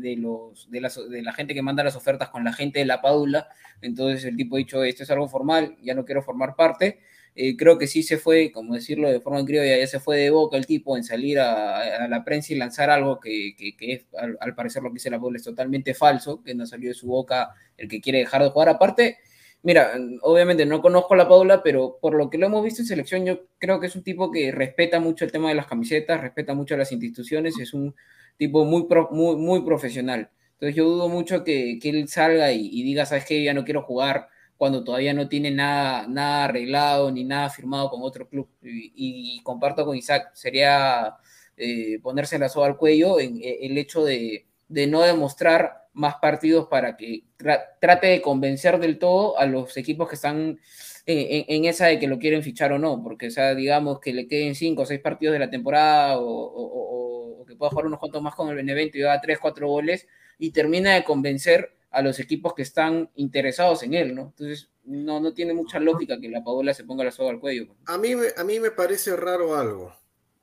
de, 0.00 0.16
los, 0.16 0.70
de, 0.70 0.80
las- 0.80 1.10
de 1.10 1.20
la 1.22 1.34
gente 1.34 1.52
que 1.52 1.60
manda 1.62 1.84
las 1.84 1.94
ofertas 1.96 2.30
con 2.30 2.42
la 2.42 2.54
gente 2.54 2.78
de 2.78 2.86
la 2.86 3.02
Padula, 3.02 3.48
entonces 3.82 4.24
el 4.24 4.34
tipo 4.38 4.56
ha 4.56 4.58
dicho, 4.60 4.82
esto 4.84 5.02
es 5.02 5.10
algo 5.10 5.28
formal, 5.28 5.76
ya 5.82 5.92
no 5.94 6.06
quiero 6.06 6.22
formar 6.22 6.56
parte, 6.56 7.00
Eh, 7.34 7.56
creo 7.56 7.78
que 7.78 7.86
sí 7.86 8.02
se 8.02 8.18
fue, 8.18 8.52
como 8.52 8.74
decirlo 8.74 9.10
de 9.10 9.20
forma 9.20 9.44
criolla, 9.44 9.78
ya 9.78 9.86
se 9.86 10.00
fue 10.00 10.18
de 10.18 10.30
boca 10.30 10.56
el 10.58 10.66
tipo 10.66 10.96
en 10.98 11.04
salir 11.04 11.38
a, 11.40 12.04
a 12.04 12.08
la 12.08 12.24
prensa 12.24 12.52
y 12.52 12.56
lanzar 12.56 12.90
algo 12.90 13.20
que, 13.20 13.54
que- 13.56 13.74
que 13.76 13.92
es, 13.94 14.06
al, 14.18 14.36
al 14.40 14.54
parecer 14.54 14.82
lo 14.82 14.90
que 14.90 14.94
dice 14.94 15.10
la 15.10 15.16
Padula 15.18 15.38
es 15.38 15.44
totalmente 15.44 15.94
falso, 15.94 16.42
que 16.42 16.54
no 16.54 16.66
salió 16.66 16.90
de 16.90 16.94
su 16.94 17.06
boca 17.06 17.54
el 17.78 17.88
que 17.88 18.00
quiere 18.00 18.18
dejar 18.20 18.42
de 18.42 18.50
jugar, 18.50 18.68
aparte... 18.68 19.18
Mira, 19.64 19.92
obviamente 20.22 20.66
no 20.66 20.82
conozco 20.82 21.14
a 21.14 21.16
la 21.16 21.28
Paula, 21.28 21.62
pero 21.62 21.98
por 22.00 22.14
lo 22.14 22.28
que 22.30 22.36
lo 22.38 22.46
hemos 22.46 22.64
visto 22.64 22.82
en 22.82 22.86
selección, 22.88 23.24
yo 23.24 23.46
creo 23.58 23.78
que 23.78 23.86
es 23.86 23.94
un 23.94 24.02
tipo 24.02 24.30
que 24.32 24.50
respeta 24.50 24.98
mucho 24.98 25.24
el 25.24 25.30
tema 25.30 25.48
de 25.50 25.54
las 25.54 25.66
camisetas, 25.68 26.20
respeta 26.20 26.52
mucho 26.54 26.76
las 26.76 26.90
instituciones, 26.90 27.56
es 27.60 27.72
un 27.72 27.94
tipo 28.36 28.64
muy, 28.64 28.86
pro- 28.88 29.08
muy, 29.12 29.36
muy 29.36 29.62
profesional. 29.64 30.30
Entonces 30.54 30.74
yo 30.76 30.84
dudo 30.88 31.08
mucho 31.08 31.44
que, 31.44 31.78
que 31.80 31.90
él 31.90 32.08
salga 32.08 32.52
y, 32.52 32.68
y 32.72 32.82
diga, 32.82 33.06
sabes 33.06 33.24
qué, 33.24 33.42
ya 33.44 33.54
no 33.54 33.64
quiero 33.64 33.82
jugar 33.82 34.28
cuando 34.62 34.84
todavía 34.84 35.12
no 35.12 35.28
tiene 35.28 35.50
nada, 35.50 36.06
nada 36.06 36.44
arreglado 36.44 37.10
ni 37.10 37.24
nada 37.24 37.50
firmado 37.50 37.90
con 37.90 38.00
otro 38.04 38.28
club. 38.28 38.48
Y, 38.62 38.92
y 38.94 39.42
comparto 39.42 39.84
con 39.84 39.96
Isaac, 39.96 40.30
sería 40.34 41.16
eh, 41.56 41.98
ponerse 42.00 42.38
la 42.38 42.48
soga 42.48 42.68
al 42.68 42.76
cuello 42.76 43.18
en, 43.18 43.38
en 43.42 43.72
el 43.72 43.76
hecho 43.76 44.04
de, 44.04 44.46
no 44.68 45.00
demostrar 45.02 45.88
más 45.94 46.14
partidos 46.22 46.68
para 46.68 46.96
que 46.96 47.24
tra- 47.36 47.60
trate 47.80 48.06
de 48.06 48.22
convencer 48.22 48.78
del 48.78 49.00
todo 49.00 49.36
a 49.36 49.46
los 49.46 49.76
equipos 49.76 50.08
que 50.08 50.14
están 50.14 50.60
en, 51.06 51.44
en- 51.48 51.64
esa 51.64 51.86
de 51.88 51.98
que 51.98 52.06
lo 52.06 52.20
quieren 52.20 52.44
fichar 52.44 52.72
o 52.72 52.78
no, 52.78 53.02
porque 53.02 53.26
o 53.26 53.30
sea, 53.32 53.56
digamos 53.56 53.98
que 53.98 54.12
le 54.12 54.28
queden 54.28 54.54
cinco 54.54 54.82
o 54.82 54.86
seis 54.86 55.00
partidos 55.00 55.32
de 55.32 55.40
la 55.40 55.50
temporada 55.50 56.18
o 56.20 57.44
que 57.48 57.56
pueda 57.56 57.70
jugar 57.70 57.86
unos 57.86 57.98
cuantos 57.98 58.22
más 58.22 58.36
con 58.36 58.48
el 58.48 58.54
Benevento 58.54 58.96
y 58.96 59.02
haga 59.02 59.20
tres, 59.20 59.40
cuatro 59.40 59.66
goles 59.66 60.06
y 60.38 60.52
termina 60.52 60.94
de 60.94 61.02
convencer 61.02 61.74
a 61.92 62.02
los 62.02 62.18
equipos 62.18 62.54
que 62.54 62.62
están 62.62 63.10
interesados 63.14 63.82
en 63.82 63.94
él, 63.94 64.14
¿no? 64.14 64.22
Entonces, 64.22 64.70
no, 64.84 65.20
no 65.20 65.32
tiene 65.34 65.54
mucha 65.54 65.78
lógica 65.78 66.18
que 66.20 66.28
la 66.28 66.42
Paola 66.42 66.74
se 66.74 66.84
ponga 66.84 67.04
la 67.04 67.12
soga 67.12 67.30
al 67.30 67.38
cuello. 67.40 67.76
A 67.86 67.98
mí, 67.98 68.16
me- 68.16 68.32
a 68.36 68.42
mí 68.44 68.58
me 68.58 68.70
parece 68.70 69.14
raro 69.16 69.54
algo. 69.54 69.94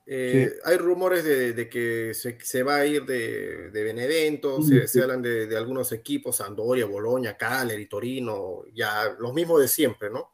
Eh, 0.06 0.50
Hay 0.64 0.76
rumores 0.76 1.22
de, 1.24 1.52
de 1.52 1.68
que 1.68 2.14
se, 2.14 2.38
se 2.40 2.62
va 2.62 2.76
a 2.76 2.86
ir 2.86 3.04
de, 3.04 3.70
de 3.70 3.82
Benevento, 3.84 4.60
se, 4.62 4.88
se 4.88 5.02
hablan 5.02 5.22
de, 5.22 5.46
de 5.46 5.56
algunos 5.56 5.92
equipos, 5.92 6.36
Sampdoria, 6.36 6.86
Boloña, 6.86 7.36
Cagliari, 7.36 7.86
Torino, 7.86 8.62
ya 8.72 9.14
los 9.18 9.34
mismos 9.34 9.60
de 9.60 9.68
siempre, 9.68 10.10
¿no? 10.10 10.30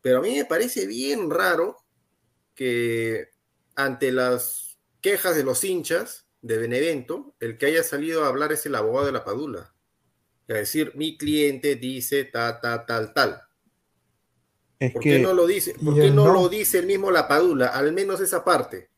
Pero 0.00 0.18
a 0.18 0.22
mí 0.22 0.34
me 0.34 0.44
parece 0.46 0.86
bien 0.86 1.30
raro 1.30 1.76
que 2.54 3.28
ante 3.76 4.12
las 4.12 4.78
quejas 5.00 5.36
de 5.36 5.44
los 5.44 5.62
hinchas 5.64 6.26
de 6.40 6.58
Benevento, 6.58 7.34
el 7.40 7.58
que 7.58 7.66
haya 7.66 7.82
salido 7.82 8.24
a 8.24 8.28
hablar 8.28 8.52
es 8.52 8.66
el 8.66 8.74
abogado 8.74 9.06
de 9.06 9.12
la 9.12 9.24
Padula. 9.24 9.74
A 10.54 10.58
decir, 10.58 10.92
mi 10.94 11.16
cliente 11.16 11.76
dice 11.76 12.24
ta, 12.24 12.60
ta, 12.60 12.84
tal, 12.86 13.12
tal. 13.12 13.40
Es 14.78 14.92
¿Por 14.92 15.02
que 15.02 15.10
qué 15.10 15.18
no 15.20 15.32
lo 15.32 15.46
dice? 15.46 15.74
¿Por 15.82 15.94
qué 15.94 16.06
el 16.06 16.14
no 16.14 16.26
no- 16.26 16.32
lo 16.34 16.48
dice 16.48 16.78
el 16.78 16.86
mismo 16.86 17.10
la 17.10 17.28
Padula? 17.28 17.68
Al 17.68 17.92
menos 17.92 18.20
esa 18.20 18.44
parte. 18.44 18.88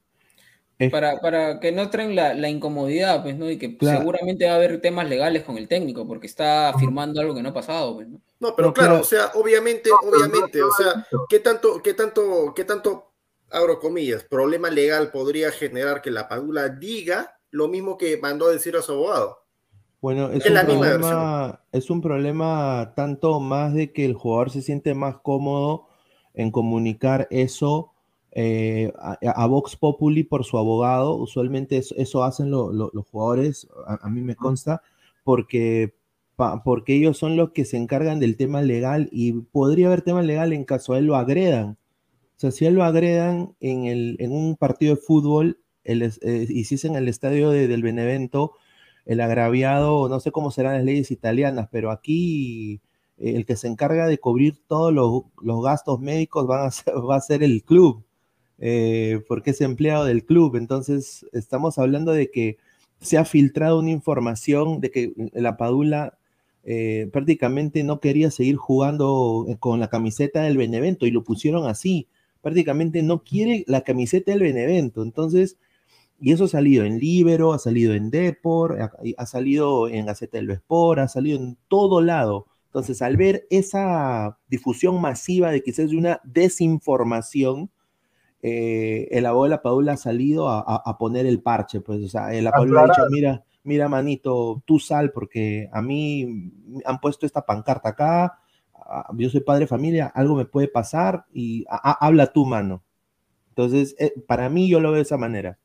es- 0.78 0.90
Para, 0.90 1.20
para 1.20 1.60
que 1.60 1.70
no 1.72 1.88
traen 1.90 2.16
la, 2.16 2.34
la 2.34 2.48
incomodidad, 2.48 3.22
pues, 3.22 3.36
¿no? 3.36 3.48
Y 3.50 3.58
que 3.58 3.76
Claro. 3.76 3.98
seguramente 3.98 4.46
va 4.46 4.52
a 4.52 4.56
haber 4.56 4.80
temas 4.80 5.08
legales 5.08 5.44
con 5.44 5.56
el 5.58 5.68
técnico, 5.68 6.06
porque 6.08 6.26
está 6.26 6.74
firmando 6.80 7.20
algo 7.20 7.34
que 7.34 7.42
no 7.42 7.50
ha 7.50 7.54
pasado, 7.54 7.94
pues, 7.94 8.08
¿no? 8.08 8.20
No, 8.40 8.56
pero 8.56 8.68
No, 8.68 8.74
claro, 8.74 8.88
claro. 8.90 9.02
o 9.02 9.04
sea, 9.04 9.30
obviamente, 9.34 9.90
obviamente, 9.92 10.62
o 10.62 10.72
sea, 10.72 11.06
¿qué 11.28 11.38
tanto, 11.38 11.80
qué 11.82 11.94
tanto, 11.94 12.52
qué 12.56 12.64
tanto, 12.64 13.12
abro 13.50 13.78
comillas, 13.78 14.24
problema 14.24 14.68
legal 14.70 15.12
podría 15.12 15.52
generar 15.52 16.02
que 16.02 16.10
la 16.10 16.28
Padula 16.28 16.68
diga 16.70 17.38
lo 17.50 17.68
mismo 17.68 17.96
que 17.96 18.16
mandó 18.16 18.48
a 18.48 18.52
decir 18.52 18.74
a 18.76 18.82
su 18.82 18.92
abogado? 18.92 19.43
Bueno, 20.04 20.30
es 20.30 20.44
un, 20.50 20.52
problema, 20.66 21.60
es 21.72 21.90
un 21.90 22.00
problema 22.02 22.92
tanto 22.94 23.40
más 23.40 23.72
de 23.72 23.90
que 23.92 24.04
el 24.04 24.12
jugador 24.12 24.50
se 24.50 24.60
siente 24.60 24.92
más 24.94 25.16
cómodo 25.18 25.86
en 26.34 26.50
comunicar 26.50 27.26
eso 27.30 27.92
eh, 28.32 28.92
a, 28.98 29.16
a 29.22 29.46
Vox 29.46 29.76
Populi 29.76 30.22
por 30.24 30.44
su 30.44 30.58
abogado. 30.58 31.14
Usualmente 31.16 31.78
eso, 31.78 31.94
eso 31.96 32.22
hacen 32.22 32.50
lo- 32.50 32.70
lo- 32.70 32.90
los 32.92 33.06
jugadores, 33.06 33.66
a, 33.86 34.06
a 34.06 34.10
mí 34.10 34.20
me 34.20 34.36
consta, 34.36 34.82
porque, 35.24 35.94
pa- 36.36 36.62
porque 36.62 36.96
ellos 36.96 37.16
son 37.16 37.36
los 37.36 37.52
que 37.52 37.64
se 37.64 37.78
encargan 37.78 38.20
del 38.20 38.36
tema 38.36 38.60
legal 38.60 39.08
y 39.10 39.32
podría 39.32 39.86
haber 39.86 40.02
tema 40.02 40.20
legal 40.20 40.52
en 40.52 40.64
caso 40.64 40.92
a 40.92 40.98
él 40.98 41.06
lo 41.06 41.16
agredan. 41.16 41.78
O 42.36 42.40
sea, 42.40 42.50
si 42.50 42.66
a 42.66 42.68
él 42.68 42.74
lo 42.74 42.84
agredan 42.84 43.54
en, 43.60 43.86
el, 43.86 44.16
en 44.18 44.32
un 44.32 44.56
partido 44.56 44.96
de 44.96 45.00
fútbol 45.00 45.60
el, 45.84 46.02
eh, 46.02 46.46
y 46.48 46.64
si 46.64 46.74
es 46.76 46.84
en 46.84 46.96
el 46.96 47.08
estadio 47.08 47.50
de- 47.50 47.68
del 47.68 47.82
Benevento, 47.82 48.52
el 49.06 49.20
agraviado, 49.20 50.08
no 50.08 50.20
sé 50.20 50.32
cómo 50.32 50.50
serán 50.50 50.74
las 50.76 50.84
leyes 50.84 51.10
italianas, 51.10 51.68
pero 51.70 51.90
aquí 51.90 52.80
eh, 53.18 53.34
el 53.36 53.46
que 53.46 53.56
se 53.56 53.68
encarga 53.68 54.06
de 54.06 54.18
cubrir 54.18 54.56
todos 54.66 54.92
los, 54.92 55.22
los 55.42 55.62
gastos 55.62 56.00
médicos 56.00 56.48
a 56.50 56.70
ser- 56.70 56.94
va 57.08 57.16
a 57.16 57.20
ser 57.20 57.42
el 57.42 57.62
club, 57.64 58.02
eh, 58.58 59.20
porque 59.28 59.50
es 59.50 59.60
empleado 59.60 60.04
del 60.04 60.24
club. 60.24 60.56
Entonces, 60.56 61.26
estamos 61.32 61.78
hablando 61.78 62.12
de 62.12 62.30
que 62.30 62.56
se 63.00 63.18
ha 63.18 63.24
filtrado 63.24 63.78
una 63.80 63.90
información 63.90 64.80
de 64.80 64.90
que 64.90 65.12
la 65.34 65.56
Padula 65.56 66.16
eh, 66.64 67.08
prácticamente 67.12 67.82
no 67.84 68.00
quería 68.00 68.30
seguir 68.30 68.56
jugando 68.56 69.46
con 69.60 69.80
la 69.80 69.88
camiseta 69.88 70.42
del 70.42 70.56
Benevento 70.56 71.06
y 71.06 71.10
lo 71.10 71.22
pusieron 71.24 71.66
así. 71.66 72.06
Prácticamente 72.40 73.02
no 73.02 73.22
quiere 73.22 73.64
la 73.66 73.82
camiseta 73.82 74.32
del 74.32 74.42
Benevento. 74.42 75.02
Entonces, 75.02 75.56
y 76.20 76.32
eso 76.32 76.44
ha 76.44 76.48
salido 76.48 76.84
en 76.84 76.98
Libero, 76.98 77.52
ha 77.52 77.58
salido 77.58 77.94
en 77.94 78.10
Depor, 78.10 78.80
ha, 78.80 78.92
ha 79.18 79.26
salido 79.26 79.88
en 79.88 80.06
Gaceta 80.06 80.38
del 80.38 80.50
Sport, 80.50 81.00
ha 81.00 81.08
salido 81.08 81.38
en 81.38 81.56
todo 81.68 82.00
lado. 82.00 82.46
Entonces, 82.66 83.02
al 83.02 83.16
ver 83.16 83.46
esa 83.50 84.38
difusión 84.48 85.00
masiva 85.00 85.50
de 85.50 85.62
quizás 85.62 85.90
de 85.90 85.96
una 85.96 86.20
desinformación, 86.24 87.70
eh, 88.42 89.08
el 89.10 89.26
abogado 89.26 89.44
de 89.44 89.50
la 89.50 89.62
Padula 89.62 89.92
ha 89.94 89.96
salido 89.96 90.48
a, 90.48 90.60
a- 90.60 90.82
a 90.84 90.98
poner 90.98 91.26
el 91.26 91.40
parche, 91.40 91.80
pues, 91.80 92.02
o 92.02 92.08
sea, 92.08 92.34
el 92.34 92.46
Padula 92.50 92.80
ha 92.80 92.84
dicho, 92.84 93.02
mira, 93.10 93.44
mira, 93.62 93.88
manito, 93.88 94.62
tú 94.66 94.78
sal, 94.78 95.12
porque 95.12 95.68
a 95.72 95.80
mí 95.80 96.52
han 96.84 97.00
puesto 97.00 97.26
esta 97.26 97.42
pancarta 97.46 97.90
acá, 97.90 98.38
yo 99.16 99.30
soy 99.30 99.40
padre 99.40 99.60
de 99.60 99.66
familia, 99.66 100.06
algo 100.14 100.34
me 100.36 100.44
puede 100.44 100.68
pasar 100.68 101.24
y 101.32 101.64
a- 101.70 102.04
habla 102.06 102.32
tú, 102.32 102.44
mano. 102.44 102.82
Entonces, 103.50 103.96
eh, 103.98 104.12
para 104.26 104.48
mí 104.50 104.68
yo 104.68 104.80
lo 104.80 104.90
veo 104.90 104.96
de 104.96 105.02
esa 105.02 105.16
manera. 105.16 105.58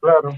Claro. 0.00 0.36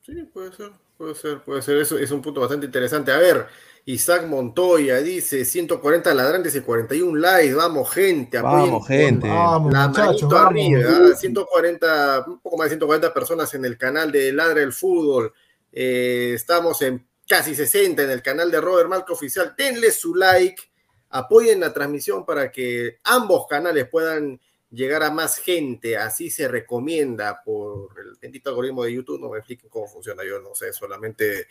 Sí, 0.00 0.12
puede 0.32 0.52
ser, 0.52 0.70
puede 0.96 1.14
ser, 1.14 1.42
puede 1.42 1.62
ser. 1.62 1.76
Eso 1.78 1.98
es 1.98 2.10
un 2.10 2.22
punto 2.22 2.40
bastante 2.40 2.66
interesante. 2.66 3.12
A 3.12 3.18
ver, 3.18 3.46
Isaac 3.84 4.26
Montoya 4.26 4.98
dice 4.98 5.44
140 5.44 6.12
ladrantes 6.14 6.54
y 6.54 6.60
41 6.60 7.18
likes. 7.18 7.54
Vamos, 7.54 7.90
gente. 7.90 8.38
apoyen 8.38 8.70
Vamos, 8.70 8.86
gente. 8.88 9.28
Vamos, 9.28 9.72
La 9.72 9.88
muchachos, 9.88 10.22
manito 10.22 10.28
vamos. 10.28 10.50
arriba, 10.50 11.10
¿ah? 11.12 11.16
140, 11.16 12.24
un 12.28 12.40
poco 12.40 12.56
más 12.56 12.66
de 12.66 12.70
140 12.70 13.14
personas 13.14 13.54
en 13.54 13.64
el 13.64 13.76
canal 13.78 14.12
de 14.12 14.32
Ladra 14.32 14.62
el 14.62 14.72
Fútbol. 14.72 15.32
Eh, 15.72 16.32
estamos 16.34 16.82
en 16.82 17.06
casi 17.26 17.54
60 17.54 18.02
en 18.02 18.10
el 18.10 18.22
canal 18.22 18.50
de 18.50 18.60
Robert 18.60 18.88
Malco 18.88 19.14
Oficial. 19.14 19.54
Denle 19.56 19.90
su 19.90 20.14
like, 20.14 20.62
apoyen 21.10 21.60
la 21.60 21.72
transmisión 21.72 22.24
para 22.26 22.50
que 22.50 22.98
ambos 23.04 23.46
canales 23.48 23.88
puedan 23.88 24.40
llegar 24.72 25.02
a 25.02 25.10
más 25.10 25.36
gente. 25.36 25.96
Así 25.96 26.30
se 26.30 26.48
recomienda 26.48 27.42
por 27.44 27.98
el 28.00 28.16
bendito 28.20 28.50
algoritmo 28.50 28.84
de 28.84 28.94
YouTube. 28.94 29.20
No 29.20 29.30
me 29.30 29.38
expliquen 29.38 29.70
cómo 29.70 29.86
funciona, 29.86 30.24
yo 30.24 30.40
no 30.40 30.54
sé, 30.54 30.72
solamente 30.72 31.46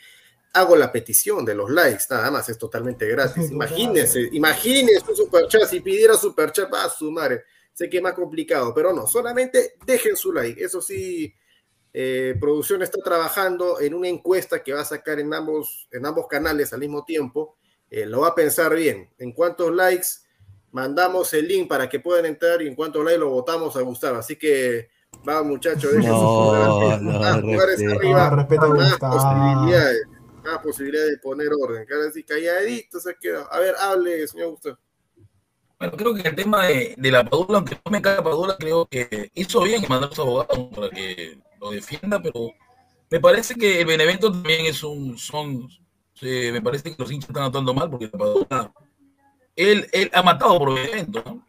hago 0.54 0.76
la 0.76 0.92
petición 0.92 1.46
de 1.46 1.56
los 1.56 1.70
likes, 1.70 2.04
nada 2.10 2.30
más, 2.30 2.50
es 2.50 2.58
totalmente 2.58 3.08
gratis. 3.08 3.50
Imagínense, 3.52 4.30
imagínense 4.34 5.06
un 5.10 5.16
superchat, 5.16 5.70
si 5.70 5.80
pidiera 5.80 6.16
superchat, 6.16 6.72
va 6.72 6.86
a 6.86 6.90
sumar. 6.90 7.44
Sé 7.74 7.90
que 7.90 7.98
es 7.98 8.04
más 8.04 8.14
complicado, 8.14 8.74
pero 8.74 8.94
no, 8.94 9.08
solamente 9.08 9.76
dejen 9.86 10.18
su 10.18 10.34
like. 10.34 10.62
Eso 10.62 10.82
sí, 10.82 11.34
eh, 11.94 12.36
producción 12.40 12.82
está 12.82 13.00
trabajando 13.02 13.80
en 13.80 13.94
una 13.94 14.10
encuesta 14.10 14.62
que 14.62 14.74
va 14.74 14.82
a 14.82 14.86
sacar 14.86 15.20
en 15.20 15.34
ambos, 15.34 15.88
en 15.92 16.06
ambos 16.06 16.28
canales 16.28 16.74
al 16.74 16.82
mismo 16.82 17.06
tiempo. 17.06 17.56
Eh, 17.90 18.06
lo 18.06 18.22
va 18.22 18.30
a 18.30 18.36
pensar 18.36 18.76
bien. 18.76 19.10
En 19.18 19.32
cuántos 19.32 19.74
likes 19.74 20.08
mandamos 20.72 21.34
el 21.34 21.48
link 21.48 21.68
para 21.68 21.90
que 21.90 22.00
puedan 22.00 22.26
entrar 22.26 22.62
y 22.62 22.68
en 22.68 22.76
cuántos 22.76 23.04
likes 23.04 23.20
lo 23.20 23.30
votamos 23.30 23.76
a 23.76 23.82
Gustavo. 23.82 24.18
Así 24.20 24.36
que 24.38 24.90
va, 25.28 25.44
muchachos, 25.44 25.92
dejen 25.94 26.10
No, 26.10 26.18
sus 26.90 27.02
no, 27.02 27.20
más 27.20 27.42
lugares 27.42 27.80
respeta. 27.80 27.96
arriba, 27.96 28.30
No, 28.30 28.36
respeta 28.38 28.66
a 28.66 28.70
más 28.70 28.98
posibilidades, 28.98 30.02
más 30.44 30.58
posibilidades 30.60 31.12
de 31.12 31.18
poner 31.20 31.50
orden. 31.62 31.86
Que 31.88 31.94
ahora 31.94 32.12
sí 32.12 32.24
calladito 32.24 33.00
se 33.00 33.16
quedó. 33.20 33.52
A 33.54 33.60
ver, 33.60 33.76
hable, 33.80 34.28
señor 34.28 34.52
Gustavo. 34.52 34.78
Bueno, 35.80 35.98
creo 35.98 36.14
que 36.14 36.22
el 36.30 36.36
tema 36.36 36.68
de, 36.68 36.94
de 36.98 37.12
la 37.12 37.24
Padula, 37.28 37.58
aunque 37.58 37.76
no 37.84 37.92
me 37.92 38.02
cae 38.02 38.22
Padula, 38.22 38.56
creo 38.60 38.86
que 38.86 39.32
hizo 39.34 39.62
bien 39.64 39.84
en 39.84 39.90
mandar 39.90 40.12
a 40.12 40.16
su 40.16 40.22
abogado 40.22 40.70
para 40.70 40.90
que 40.90 41.40
lo 41.60 41.72
defienda, 41.72 42.22
pero 42.22 42.52
me 43.10 43.20
parece 43.20 43.56
que 43.56 43.82
el 43.82 43.88
Benevento 43.88 44.32
también 44.32 44.66
es 44.68 44.84
un. 44.84 45.18
Son, 45.18 45.68
eh, 46.22 46.52
me 46.54 46.62
parece 46.62 46.84
que 46.92 46.96
los 47.02 47.12
hinchas 47.12 47.30
están 47.32 47.44
actuando 47.46 47.74
mal 47.74 47.90
porque 47.90 48.06
la 48.12 48.18
Padula. 48.20 48.74
Él, 49.62 49.88
él 49.92 50.10
ha 50.14 50.24
matado 50.24 50.58
por 50.58 50.74
Benevento, 50.74 51.22
¿no? 51.26 51.46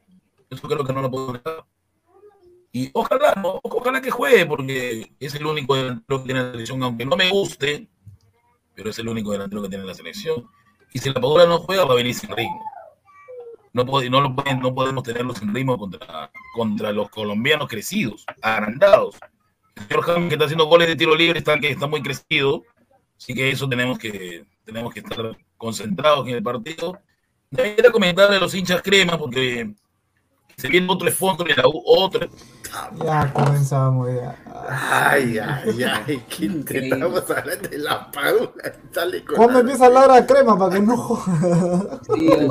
Eso 0.50 0.68
creo 0.68 0.84
que 0.84 0.92
no 0.92 1.00
lo 1.02 1.10
puedo 1.10 1.32
negar. 1.32 1.64
Y 2.72 2.90
ojalá, 2.94 3.34
¿no? 3.36 3.60
ojalá 3.62 4.00
que 4.00 4.10
juegue, 4.10 4.46
porque 4.46 5.12
es 5.20 5.34
el 5.34 5.46
único 5.46 5.74
delantero 5.76 6.18
que 6.20 6.24
tiene 6.24 6.42
la 6.42 6.52
selección, 6.52 6.82
aunque 6.82 7.04
no 7.04 7.16
me 7.16 7.28
guste, 7.30 7.88
pero 8.74 8.90
es 8.90 8.98
el 8.98 9.08
único 9.08 9.32
delantero 9.32 9.62
que 9.62 9.68
tiene 9.68 9.84
la 9.84 9.94
selección. 9.94 10.46
Y 10.92 10.98
si 10.98 11.08
la 11.10 11.20
Padula 11.20 11.46
no 11.46 11.58
juega, 11.58 11.84
va 11.84 11.92
a 11.92 11.96
venir 11.96 12.14
sin 12.14 12.30
ritmo. 12.30 12.62
No, 13.74 13.86
puede- 13.86 14.10
no, 14.10 14.20
lo 14.20 14.34
pueden- 14.34 14.60
no 14.60 14.74
podemos 14.74 15.02
tenerlos 15.02 15.38
sin 15.38 15.54
ritmo 15.54 15.78
contra, 15.78 16.30
contra 16.54 16.92
los 16.92 17.08
colombianos 17.10 17.68
crecidos, 17.68 18.24
agrandados. 18.42 19.16
El 19.76 19.82
señor 19.88 20.02
James 20.04 20.28
que 20.28 20.34
está 20.34 20.44
haciendo 20.44 20.66
goles 20.66 20.88
de 20.88 20.96
tiro 20.96 21.14
libre 21.16 21.38
está, 21.38 21.58
que 21.58 21.70
está 21.70 21.86
muy 21.86 22.02
crecido, 22.02 22.62
así 23.16 23.32
que 23.34 23.50
eso 23.50 23.66
tenemos 23.68 23.98
que, 23.98 24.44
tenemos 24.64 24.92
que 24.92 25.00
estar 25.00 25.36
concentrados 25.56 26.28
en 26.28 26.34
el 26.34 26.42
partido. 26.42 26.98
También 27.54 27.76
quería 27.76 27.92
comentarle 27.92 28.36
a 28.36 28.40
los 28.40 28.54
hinchas 28.54 28.80
cremas, 28.82 29.18
porque 29.18 29.70
se 30.56 30.68
viene 30.68 30.86
otro 30.90 31.10
sponsor 31.10 31.46
de 31.46 31.56
la 31.56 31.68
U, 31.68 31.82
otro. 31.84 32.28
Ya 33.04 33.32
comenzamos 33.32 34.08
ya. 34.14 34.36
Ay, 34.68 35.38
ay, 35.38 35.82
ay, 36.06 36.24
¿qué 36.28 36.44
intentamos 36.46 37.28
hablando 37.30 37.68
de 37.68 37.78
la 37.78 38.10
con 38.12 39.36
¿Cuándo 39.36 39.54
la- 39.54 39.60
empieza 39.60 39.84
a 39.84 39.86
hablar 39.88 40.10
a 40.10 40.26
crema 40.26 40.58
para 40.58 40.74
que 40.74 40.80
no 40.80 40.96
joda? 40.96 42.00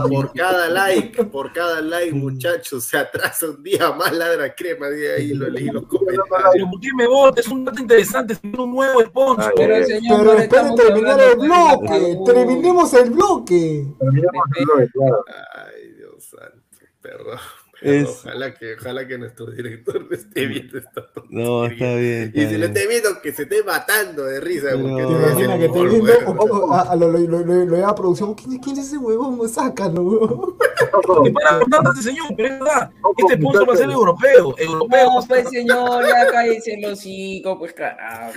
Por 0.10 0.34
cada 0.34 0.70
like, 0.70 1.24
por 1.26 1.54
cada 1.54 1.82
like, 1.82 2.14
muchachos, 2.14 2.84
se 2.84 2.98
atrasa 2.98 3.48
un 3.48 3.64
día 3.64 3.92
más 3.94 4.12
ladra 4.14 4.54
crema. 4.54 4.88
De 4.88 5.16
ahí 5.16 5.34
lo 5.34 5.50
leí 5.50 5.68
los 5.68 5.86
comentarios. 5.86 6.50
Pero 6.54 6.70
¿por 6.70 6.80
qué 6.82 6.90
me 6.96 7.08
votas? 7.08 7.46
Es 7.46 7.52
un 7.52 7.66
dato 7.66 7.82
interesante, 7.82 8.34
es 8.34 8.40
un 8.44 8.72
nuevo 8.72 9.02
sponsor. 9.02 9.54
Pero, 9.56 9.86
señor, 9.86 10.20
Pero 10.20 10.34
esperen 10.34 10.76
terminar 10.76 11.20
el 11.20 11.30
hablando 11.32 11.44
de 11.44 11.48
la 11.48 11.76
bloque. 11.76 12.18
Terminemos 12.26 12.94
el 12.94 13.10
bloque. 13.12 13.88
Ay, 14.02 15.94
Dios 15.98 16.24
santo, 16.26 16.62
perdón. 17.02 17.40
Es- 17.82 18.08
Ojalá, 18.26 18.54
que, 18.54 18.76
ojalá 18.76 19.08
que 19.08 19.18
nuestro 19.18 19.48
director 19.52 20.06
no 20.10 20.12
esté 20.16 20.46
viendo 20.46 20.78
esta. 20.78 21.06
No, 21.30 21.66
está 21.66 21.96
bien. 21.96 22.32
Y 22.36 22.46
si 22.46 22.58
lo 22.58 22.66
esté 22.68 22.88
viendo, 22.88 23.22
que 23.22 23.32
se 23.34 23.44
esté 23.44 23.64
matando 23.64 24.26
de 24.26 24.40
risa. 24.40 24.70
Porque 24.72 25.04
¿Te 25.04 25.48
no 25.48 25.60
que 25.60 25.90
viendo 25.90 26.14
o- 26.38 26.74
a, 26.74 26.96
lo, 26.96 27.12
lo 27.12 27.78
llama 27.78 27.96
producción? 27.96 28.36
¿Quién, 28.36 28.60
quién 28.60 28.78
es 28.78 28.88
ese 28.88 28.98
huevón? 28.98 29.48
Sácalo, 29.50 30.04
huevón. 30.04 30.56
Para 31.72 31.90
este 31.90 32.04
señor, 32.04 32.26
pero 32.36 32.54
es 32.54 32.60
verdad, 32.60 32.92
este 33.18 33.36
sponsor 33.36 33.70
va 33.70 33.74
a 33.74 33.78
ser 33.78 33.90
europeo, 33.92 34.56
europeo. 34.58 35.10
No, 35.20 35.28
pues 35.28 35.50
señor, 35.50 36.06
ya 36.06 36.28
cállese 36.32 36.74
el 36.74 36.86
hocico, 36.86 37.58
pues 37.58 37.74
carajo. 37.74 38.32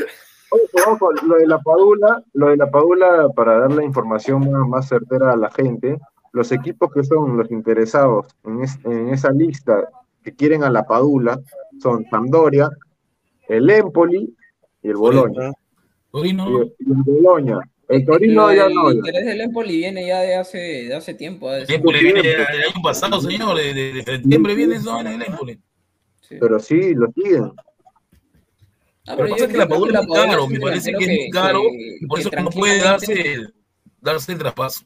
Ojo, 0.50 0.92
ojo, 0.92 1.12
lo 1.26 1.36
de 1.36 1.46
la 1.46 1.58
Padula, 1.58 2.22
lo 2.32 2.48
de 2.48 2.56
la 2.56 2.70
Padula, 2.70 3.28
para 3.34 3.58
dar 3.58 3.72
la 3.72 3.82
información 3.84 4.50
más, 4.50 4.68
más 4.68 4.88
certera 4.88 5.32
a 5.32 5.36
la 5.36 5.50
gente, 5.50 5.98
los 6.34 6.50
equipos 6.52 6.92
que 6.92 7.04
son 7.04 7.36
los 7.36 7.50
interesados 7.50 8.26
en, 8.44 8.62
es- 8.64 8.78
en 8.84 9.08
esa 9.08 9.30
lista 9.30 9.88
que 10.22 10.34
quieren 10.34 10.64
a 10.64 10.70
la 10.70 10.84
Padula 10.84 11.38
son 11.80 12.04
Sampdoria, 12.10 12.68
el 13.48 13.70
Empoli 13.70 14.34
y 14.82 14.88
el 14.88 14.96
Bologna. 14.96 15.52
Torino. 16.10 16.62
Y, 16.64 16.66
y 16.86 16.90
el 16.92 17.02
Bologna. 17.04 17.60
El 17.88 18.04
Torino 18.04 18.52
ya 18.52 18.68
no. 18.68 18.90
El 18.90 18.96
interés 18.96 19.24
del 19.26 19.40
Empoli 19.42 19.76
viene 19.76 20.06
ya 20.06 20.20
de 20.20 20.34
hace, 20.36 20.58
de 20.58 20.94
hace 20.94 21.14
tiempo. 21.14 21.52
¿eh? 21.52 21.64
El 21.68 21.74
Empoli 21.74 22.02
viene 22.02 22.22
del 22.22 22.40
año 22.40 22.82
pasado, 22.82 23.20
señor, 23.20 23.56
de, 23.56 23.72
de- 23.74 23.92
de 23.92 24.02
septiembre 24.02 24.54
viene 24.54 24.76
eso 24.76 24.98
en 25.00 25.06
el 25.06 25.22
Empoli. 25.22 25.60
Pero 26.28 26.58
sí, 26.58 26.94
lo 26.94 27.06
siguen. 27.12 27.52
Ah, 29.06 29.14
Lo 29.14 29.16
que 29.16 29.22
pero 29.22 29.28
pasa 29.30 29.48
que 29.48 29.56
la 29.58 29.68
Padula 29.68 30.00
es 30.00 30.06
muy 30.06 30.16
caro, 30.16 30.46
me 30.48 30.58
parece 30.60 30.92
que 30.92 31.04
es 31.04 31.08
muy 31.10 31.30
caro, 31.30 31.60
que- 31.62 31.98
y 32.00 32.06
por 32.06 32.18
eso 32.20 32.30
no 32.42 32.50
puede 32.50 32.78
darse, 32.80 33.36
darse 34.00 34.32
el 34.32 34.38
traspaso. 34.38 34.82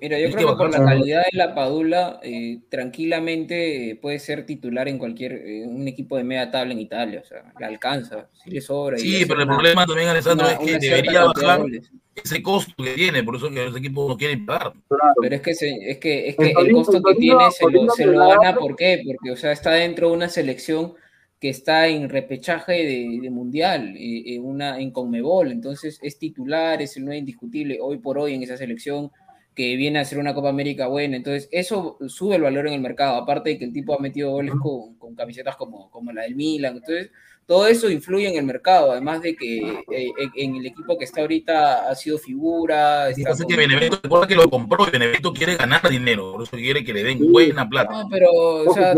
Mira, 0.00 0.18
yo 0.20 0.30
creo 0.30 0.50
que 0.50 0.56
por 0.56 0.70
la 0.70 0.84
calidad 0.84 1.22
de 1.30 1.36
la 1.38 1.54
Padula, 1.54 2.20
eh, 2.22 2.60
tranquilamente 2.68 3.90
eh, 3.90 3.96
puede 3.96 4.18
ser 4.18 4.46
titular 4.46 4.88
en 4.88 4.98
cualquier 4.98 5.32
eh, 5.32 5.64
un 5.66 5.88
equipo 5.88 6.16
de 6.16 6.24
media 6.24 6.50
tabla 6.50 6.72
en 6.72 6.80
Italia. 6.80 7.20
O 7.24 7.26
sea, 7.26 7.52
le 7.58 7.64
alcanza, 7.64 8.28
si 8.32 8.50
le 8.50 8.60
sobra. 8.60 8.96
Sí, 8.98 9.24
pero 9.26 9.40
el 9.40 9.46
una- 9.46 9.56
problema 9.56 9.86
también, 9.86 10.08
Alessandro, 10.08 10.46
una- 10.46 10.54
es 10.54 10.78
que 10.78 10.78
debería 10.88 11.20
de 11.20 11.26
bajar 11.26 11.60
ese 12.22 12.42
costo 12.42 12.72
que 12.82 12.94
tiene, 12.94 13.22
por 13.22 13.36
eso 13.36 13.50
que 13.50 13.64
los 13.64 13.76
equipos 13.76 14.08
no 14.08 14.16
quieren 14.16 14.44
pagar. 14.46 14.72
Pero 15.20 15.34
es 15.34 15.40
que, 15.42 15.54
se- 15.54 15.90
es 15.90 15.98
que, 15.98 16.28
es 16.28 16.38
El 16.38 16.54
que 16.54 16.60
el 16.62 16.72
costo 16.72 17.02
que 17.02 17.14
tiene 17.14 17.50
se 17.50 17.70
lo, 17.70 17.88
se 17.90 18.06
lo 18.06 18.18
da- 18.20 18.36
gana, 18.38 18.56
¿por 18.56 18.76
qué? 18.76 19.02
Porque, 19.04 19.30
o 19.32 19.36
sea, 19.36 19.52
está 19.52 19.72
dentro 19.72 20.08
de 20.10 20.14
una 20.16 20.28
selección 20.28 20.94
que 21.40 21.48
está 21.50 21.86
en 21.86 22.08
repechaje 22.08 22.72
de, 22.72 23.18
de 23.22 23.30
mundial, 23.30 23.94
eh, 23.96 24.34
en, 24.34 24.44
una, 24.44 24.80
en 24.80 24.90
Conmebol, 24.90 25.52
entonces 25.52 26.00
es 26.02 26.18
titular, 26.18 26.82
es 26.82 26.96
el 26.96 27.04
nuevo 27.04 27.18
indiscutible 27.20 27.78
hoy 27.80 27.98
por 27.98 28.18
hoy 28.18 28.34
en 28.34 28.42
esa 28.42 28.56
selección 28.56 29.10
que 29.58 29.74
viene 29.74 29.98
a 29.98 30.02
hacer 30.02 30.18
una 30.20 30.34
Copa 30.34 30.50
América 30.50 30.86
buena, 30.86 31.16
entonces 31.16 31.48
eso 31.50 31.98
sube 32.06 32.36
el 32.36 32.42
valor 32.42 32.68
en 32.68 32.74
el 32.74 32.80
mercado, 32.80 33.16
aparte 33.16 33.50
de 33.50 33.58
que 33.58 33.64
el 33.64 33.72
tipo 33.72 33.92
ha 33.92 33.98
metido 33.98 34.30
goles 34.30 34.54
con, 34.62 34.94
con 34.94 35.16
camisetas 35.16 35.56
como, 35.56 35.90
como 35.90 36.12
la 36.12 36.22
del 36.22 36.36
Milan, 36.36 36.76
entonces 36.76 37.10
todo 37.44 37.66
eso 37.66 37.90
influye 37.90 38.28
en 38.28 38.36
el 38.36 38.44
mercado, 38.44 38.92
además 38.92 39.20
de 39.22 39.34
que 39.34 39.58
eh, 39.90 40.12
en- 40.36 40.54
el 40.56 40.66
equipo 40.66 40.96
que 40.96 41.06
está 41.06 41.22
ahorita 41.22 41.88
ha 41.90 41.94
sido 41.96 42.18
figura, 42.18 43.08
está 43.08 43.30
pasa 43.30 43.44
que 43.48 43.54
con- 43.54 43.64
Benevento, 43.66 43.98
recuerda 44.02 44.26
que 44.28 44.34
lo 44.36 44.50
compró. 44.50 44.86
Y 44.86 44.90
Benevento 44.90 45.32
quiere 45.32 45.56
ganar 45.56 45.88
dinero, 45.88 46.32
por 46.34 46.42
eso 46.44 46.56
quiere 46.56 46.84
que 46.84 46.92
le 46.92 47.02
den 47.02 47.32
buena 47.32 47.66
plata. 47.68 48.02
No, 48.02 48.08
pero, 48.10 48.30
o 48.30 48.74
sea, 48.74 48.94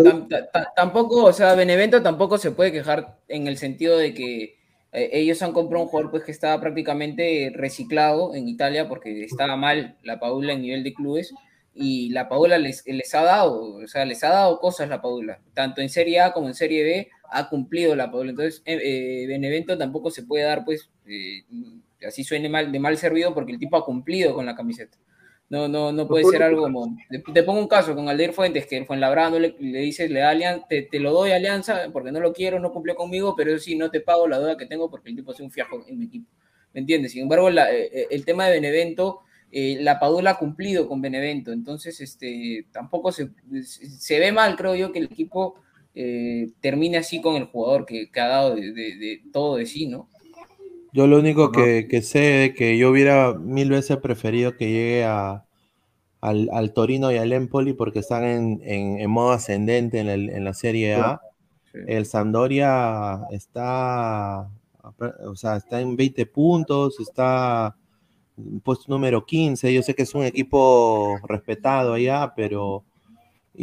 tampoco, 0.77 1.25
o 1.25 1.33
sea, 1.33 1.55
Benevento 1.55 2.03
tampoco 2.03 2.39
se 2.39 2.51
puede 2.51 2.73
quejar 2.73 3.19
en 3.29 3.47
el 3.47 3.57
sentido 3.57 3.97
de 3.97 4.15
que 4.15 4.60
eh, 4.93 5.11
ellos 5.13 5.43
han 5.43 5.53
comprado 5.53 5.85
un 5.85 5.91
jugador 5.91 6.11
pues 6.11 6.25
que 6.25 6.33
estaba 6.33 6.61
prácticamente 6.61 7.53
reciclado 7.55 8.35
en 8.35 8.49
Italia 8.49 8.89
porque 8.89 9.25
estaba 9.25 9.57
mal 9.57 9.97
la 10.03 10.19
Paula 10.19 10.53
en 10.53 10.63
nivel 10.63 10.85
de 10.85 10.95
clubes 10.95 11.33
y 11.75 12.11
la 12.11 12.29
Paula 12.29 12.59
les, 12.59 12.85
les 12.87 13.15
ha 13.15 13.23
dado, 13.23 13.77
o 13.77 13.87
sea, 13.87 14.05
les 14.05 14.23
ha 14.25 14.31
dado 14.31 14.59
cosas 14.59 14.89
la 14.89 15.01
Paula, 15.01 15.41
tanto 15.55 15.81
en 15.81 15.89
Serie 15.89 16.21
A 16.21 16.33
como 16.33 16.49
en 16.49 16.55
Serie 16.55 16.83
B 16.83 17.09
ha 17.31 17.49
cumplido 17.49 17.95
la 17.95 18.11
Paula, 18.11 18.31
entonces 18.31 18.63
eh, 18.65 18.79
eh, 18.83 19.27
Benevento 19.27 19.79
tampoco 19.79 20.11
se 20.11 20.25
puede 20.25 20.45
dar 20.45 20.65
pues, 20.65 20.91
eh, 21.07 21.45
así 22.07 22.25
suene 22.25 22.49
mal, 22.49 22.73
de 22.73 22.79
mal 22.81 22.97
servido 22.97 23.33
porque 23.35 23.53
el 23.53 23.59
tipo 23.59 23.77
ha 23.77 23.85
cumplido 23.85 24.35
con 24.35 24.47
la 24.47 24.57
camiseta. 24.57 24.99
No, 25.51 25.67
no, 25.69 25.91
no 25.93 26.07
puede 26.07 26.25
ser 26.25 26.43
algo 26.45 26.63
como. 26.63 26.97
Te, 27.11 27.19
te 27.19 27.43
pongo 27.43 27.61
un 27.61 27.67
caso 27.69 27.95
con 27.97 28.09
Alder 28.09 28.33
Fuentes, 28.33 28.67
que 28.67 28.77
el 28.79 28.87
Fuenlabrada 28.87 29.31
no 29.31 29.39
le, 29.41 29.57
le 29.59 29.81
dices, 29.81 30.09
le 30.11 30.21
da 30.21 30.31
alianza, 30.31 30.67
te, 30.69 30.83
te 30.83 31.01
lo 31.01 31.13
doy 31.13 31.33
alianza 31.33 31.89
porque 31.93 32.13
no 32.13 32.21
lo 32.21 32.33
quiero, 32.33 32.61
no 32.61 32.73
cumplió 32.73 32.95
conmigo, 32.95 33.35
pero 33.37 33.51
eso 33.53 33.65
sí, 33.65 33.75
no 33.77 33.91
te 33.91 34.01
pago 34.01 34.29
la 34.29 34.39
deuda 34.39 34.57
que 34.57 34.67
tengo 34.67 34.89
porque 34.89 35.11
el 35.11 35.17
tipo 35.17 35.33
hace 35.33 35.43
un 35.43 35.51
fiajo 35.51 35.85
en 35.89 35.99
mi 35.99 36.07
equipo. 36.07 36.31
¿Me 36.73 36.81
entiendes? 36.81 37.13
Sin 37.13 37.23
embargo, 37.23 37.51
la- 37.51 37.73
eh, 37.75 38.07
el 38.11 38.25
tema 38.25 38.47
de 38.47 38.53
Benevento, 38.53 39.23
eh, 39.51 39.79
la 39.81 39.99
Padula 39.99 40.31
ha 40.33 40.39
cumplido 40.39 40.87
con 40.89 41.01
Benevento, 41.03 41.51
entonces 41.53 42.01
este, 42.01 42.67
tampoco 42.71 43.11
se, 43.11 43.31
se 43.65 44.21
ve 44.21 44.31
mal, 44.31 44.55
creo 44.57 44.77
yo, 44.77 44.93
que 44.93 45.01
el 45.01 45.07
equipo 45.07 45.57
eh, 45.97 46.51
termine 46.61 46.99
así 46.99 47.21
con 47.21 47.35
el 47.35 47.47
jugador 47.47 47.85
que, 47.87 48.09
que 48.13 48.21
ha 48.21 48.29
dado 48.29 48.55
de, 48.55 48.73
de- 48.73 48.95
de 48.97 49.23
todo 49.33 49.57
de 49.57 49.67
sí, 49.67 49.89
¿no? 49.89 50.09
Yo 50.93 51.07
lo 51.07 51.19
único 51.19 51.53
que, 51.53 51.87
que 51.89 52.03
sé 52.03 52.47
es 52.47 52.55
que 52.55 52.77
yo 52.79 52.91
hubiera 52.91 53.35
mil 53.35 53.71
veces 53.71 53.99
preferido 53.99 54.57
que 54.57 54.67
llegue 54.71 55.05
a, 55.05 55.45
al, 56.21 56.49
al 56.53 56.73
Torino 56.75 57.13
y 57.13 57.19
al 57.19 57.33
Empoli 57.33 57.75
porque 57.75 58.01
están 58.01 58.25
en, 58.25 58.61
en- 58.65 59.01
en 59.01 59.11
modo 59.11 59.33
ascendente 59.33 60.01
en, 60.01 60.09
el- 60.09 60.31
en 60.31 60.45
la 60.45 60.55
Serie 60.55 60.97
A. 60.97 61.23
El 61.87 62.07
Sampdoria 62.07 63.23
está, 63.33 64.51
o 65.27 65.37
sea, 65.37 65.57
está 65.57 65.81
en 65.81 65.97
20 65.97 66.27
puntos, 66.27 67.01
está 67.01 67.77
en 68.39 68.61
puesto 68.61 68.87
número 68.89 69.27
15. 69.27 69.73
Yo 69.75 69.83
sé 69.83 69.95
que 69.95 70.03
es 70.05 70.15
un 70.15 70.25
equipo 70.25 71.21
respetado 71.29 71.95
allá, 71.95 72.33
pero... 72.37 72.85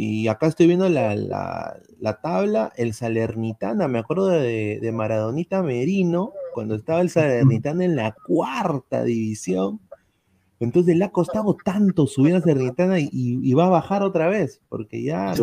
Y 0.00 0.28
acá 0.28 0.46
estoy 0.46 0.68
viendo 0.68 0.88
la, 0.88 1.16
la- 1.16 1.76
la 1.98 2.20
tabla, 2.20 2.72
el 2.76 2.94
Salernitana, 2.94 3.88
me 3.88 3.98
acuerdo 3.98 4.28
de, 4.28 4.78
de 4.80 4.92
Maradonita 4.92 5.60
Merino, 5.64 6.34
cuando 6.54 6.76
estaba 6.76 7.00
el 7.00 7.10
Salernitana 7.10 7.84
en 7.84 7.96
la 7.96 8.14
cuarta 8.24 9.02
división. 9.02 9.80
Entonces 10.60 10.96
le 10.96 11.04
ha 11.04 11.10
costado 11.10 11.56
tanto 11.64 12.06
subir 12.06 12.36
a 12.36 12.40
Salernitana 12.40 13.00
y, 13.00 13.08
y 13.12 13.54
va 13.54 13.66
a 13.66 13.70
bajar 13.70 14.04
otra 14.04 14.28
vez, 14.28 14.60
porque 14.68 15.02
ya... 15.02 15.34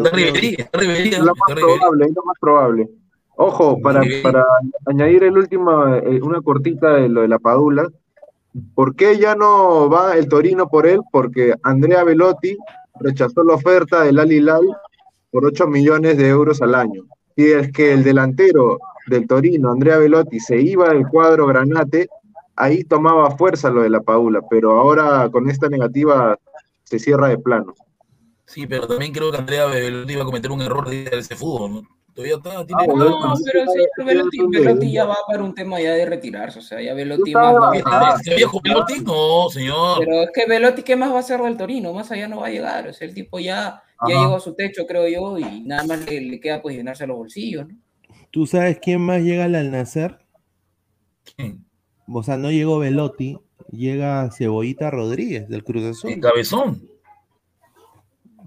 Está 0.60 0.80
Riverí, 0.80 1.10
está 1.10 1.26
lo 1.26 1.34
más 1.36 1.54
probable, 1.54 2.06
es 2.06 2.16
lo 2.16 2.24
más 2.24 2.38
probable. 2.40 2.90
Ojo, 3.36 3.82
para, 3.82 4.02
para 4.24 4.46
añadir 4.86 5.26
el 5.26 5.38
último, 5.38 5.86
eh, 5.96 6.22
una 6.22 6.42
cortita 6.42 6.94
de 6.94 7.10
lo 7.10 7.24
de 7.24 7.28
la 7.28 7.40
Padula, 7.40 7.90
¿por 8.74 8.96
qué 8.96 9.20
ya 9.20 9.36
no 9.36 9.90
va 9.90 10.16
el 10.16 10.30
Torino 10.30 10.70
por 10.70 10.88
él? 10.88 11.02
Porque 11.12 11.54
Andrea 11.62 12.06
Velotti 12.06 12.56
rechazó 13.00 13.44
la 13.44 13.56
oferta 13.56 14.04
del 14.04 14.20
Al 14.20 14.30
por 15.32 15.46
8 15.46 15.68
millones 15.68 16.18
de 16.18 16.30
euros 16.30 16.62
al 16.62 16.76
año. 16.76 17.04
Y 17.36 17.52
es 17.52 17.72
que 17.72 17.92
el 17.92 18.04
delantero 18.04 18.80
del 19.08 19.28
Torino, 19.28 19.72
Andrea 19.72 19.98
Velotti, 19.98 20.40
se 20.40 20.60
iba 20.62 20.90
del 20.90 21.08
cuadro 21.08 21.46
Granate, 21.48 22.08
ahí 22.56 22.84
tomaba 22.84 23.32
fuerza 23.32 23.70
lo 23.70 23.82
de 23.82 23.90
la 23.90 24.02
Padula, 24.02 24.42
pero 24.50 24.80
ahora 24.80 25.30
con 25.30 25.50
esta 25.50 25.68
negativa 25.68 26.38
se 26.84 27.00
cierra 27.00 27.28
de 27.28 27.38
plano. 27.38 27.74
Sí, 28.46 28.68
pero 28.68 28.88
también 28.88 29.12
creo 29.12 29.32
que 29.32 29.38
Andrea 29.38 29.66
Belotti 29.66 30.14
iba 30.14 30.22
a 30.22 30.26
cometer 30.26 30.52
un 30.52 30.62
error 30.62 30.88
de 30.88 31.10
ese 31.12 31.36
fútbol, 31.36 31.74
¿no? 31.74 31.82
Todavía 32.16 32.36
está, 32.38 32.66
tiene... 32.66 32.82
Ah, 32.82 32.86
bueno, 32.88 33.10
No, 33.10 33.34
pero 33.44 33.66
señor 33.72 33.90
Velotti, 34.06 34.38
Velotti 34.50 34.92
ya 34.94 35.04
va 35.06 35.18
para 35.28 35.44
un 35.44 35.54
tema 35.54 35.82
ya 35.82 35.92
de 35.92 36.06
retirarse, 36.06 36.60
o 36.60 36.62
sea, 36.62 36.82
ya 36.82 36.94
Velotti 36.94 37.34
Tú 37.34 37.38
más 37.38 37.54
no 37.54 37.72
de- 37.72 37.84
¿Este 38.16 38.36
viejo 38.36 38.62
Belotti? 38.64 39.00
No, 39.02 39.50
señor. 39.50 40.00
Pero 40.00 40.22
es 40.24 40.30
que 40.34 40.46
Velotti, 40.48 40.82
¿qué 40.84 40.96
más 40.96 41.12
va 41.12 41.18
a 41.18 41.20
hacer 41.20 41.42
del 41.42 41.58
Torino? 41.58 41.92
Más 41.94 42.10
allá 42.12 42.30
no 42.30 42.40
va 42.40 42.48
a 42.48 42.52
llegar. 42.52 42.88
O 42.88 42.94
sea, 42.94 43.06
el 43.06 43.14
tipo 43.14 43.38
ya, 43.38 43.84
ya 44.08 44.16
llegó 44.16 44.36
a 44.36 44.40
su 44.40 44.54
techo, 44.56 44.88
creo 44.88 45.08
yo, 45.10 45.38
y 45.38 45.62
nada 45.66 45.84
más 45.86 46.06
le, 46.10 46.22
le 46.22 46.40
queda 46.40 46.62
pues 46.62 46.78
llenarse 46.78 47.06
los 47.06 47.18
bolsillos, 47.18 47.68
¿no? 47.68 47.76
¿Tú 48.32 48.46
sabes 48.48 48.80
quién 48.82 49.02
más 49.02 49.22
llega 49.22 49.44
al 49.46 49.70
nacer? 49.72 50.18
¿Quién? 51.36 51.66
O 52.08 52.24
sea, 52.24 52.38
no 52.38 52.50
llegó 52.50 52.80
Velotti, 52.80 53.38
llega 53.72 54.30
Cebollita 54.32 54.90
Rodríguez 54.90 55.50
del 55.50 55.64
Cruz 55.66 55.84
Azul. 55.84 56.12
El 56.14 56.20
cabezón. 56.22 56.82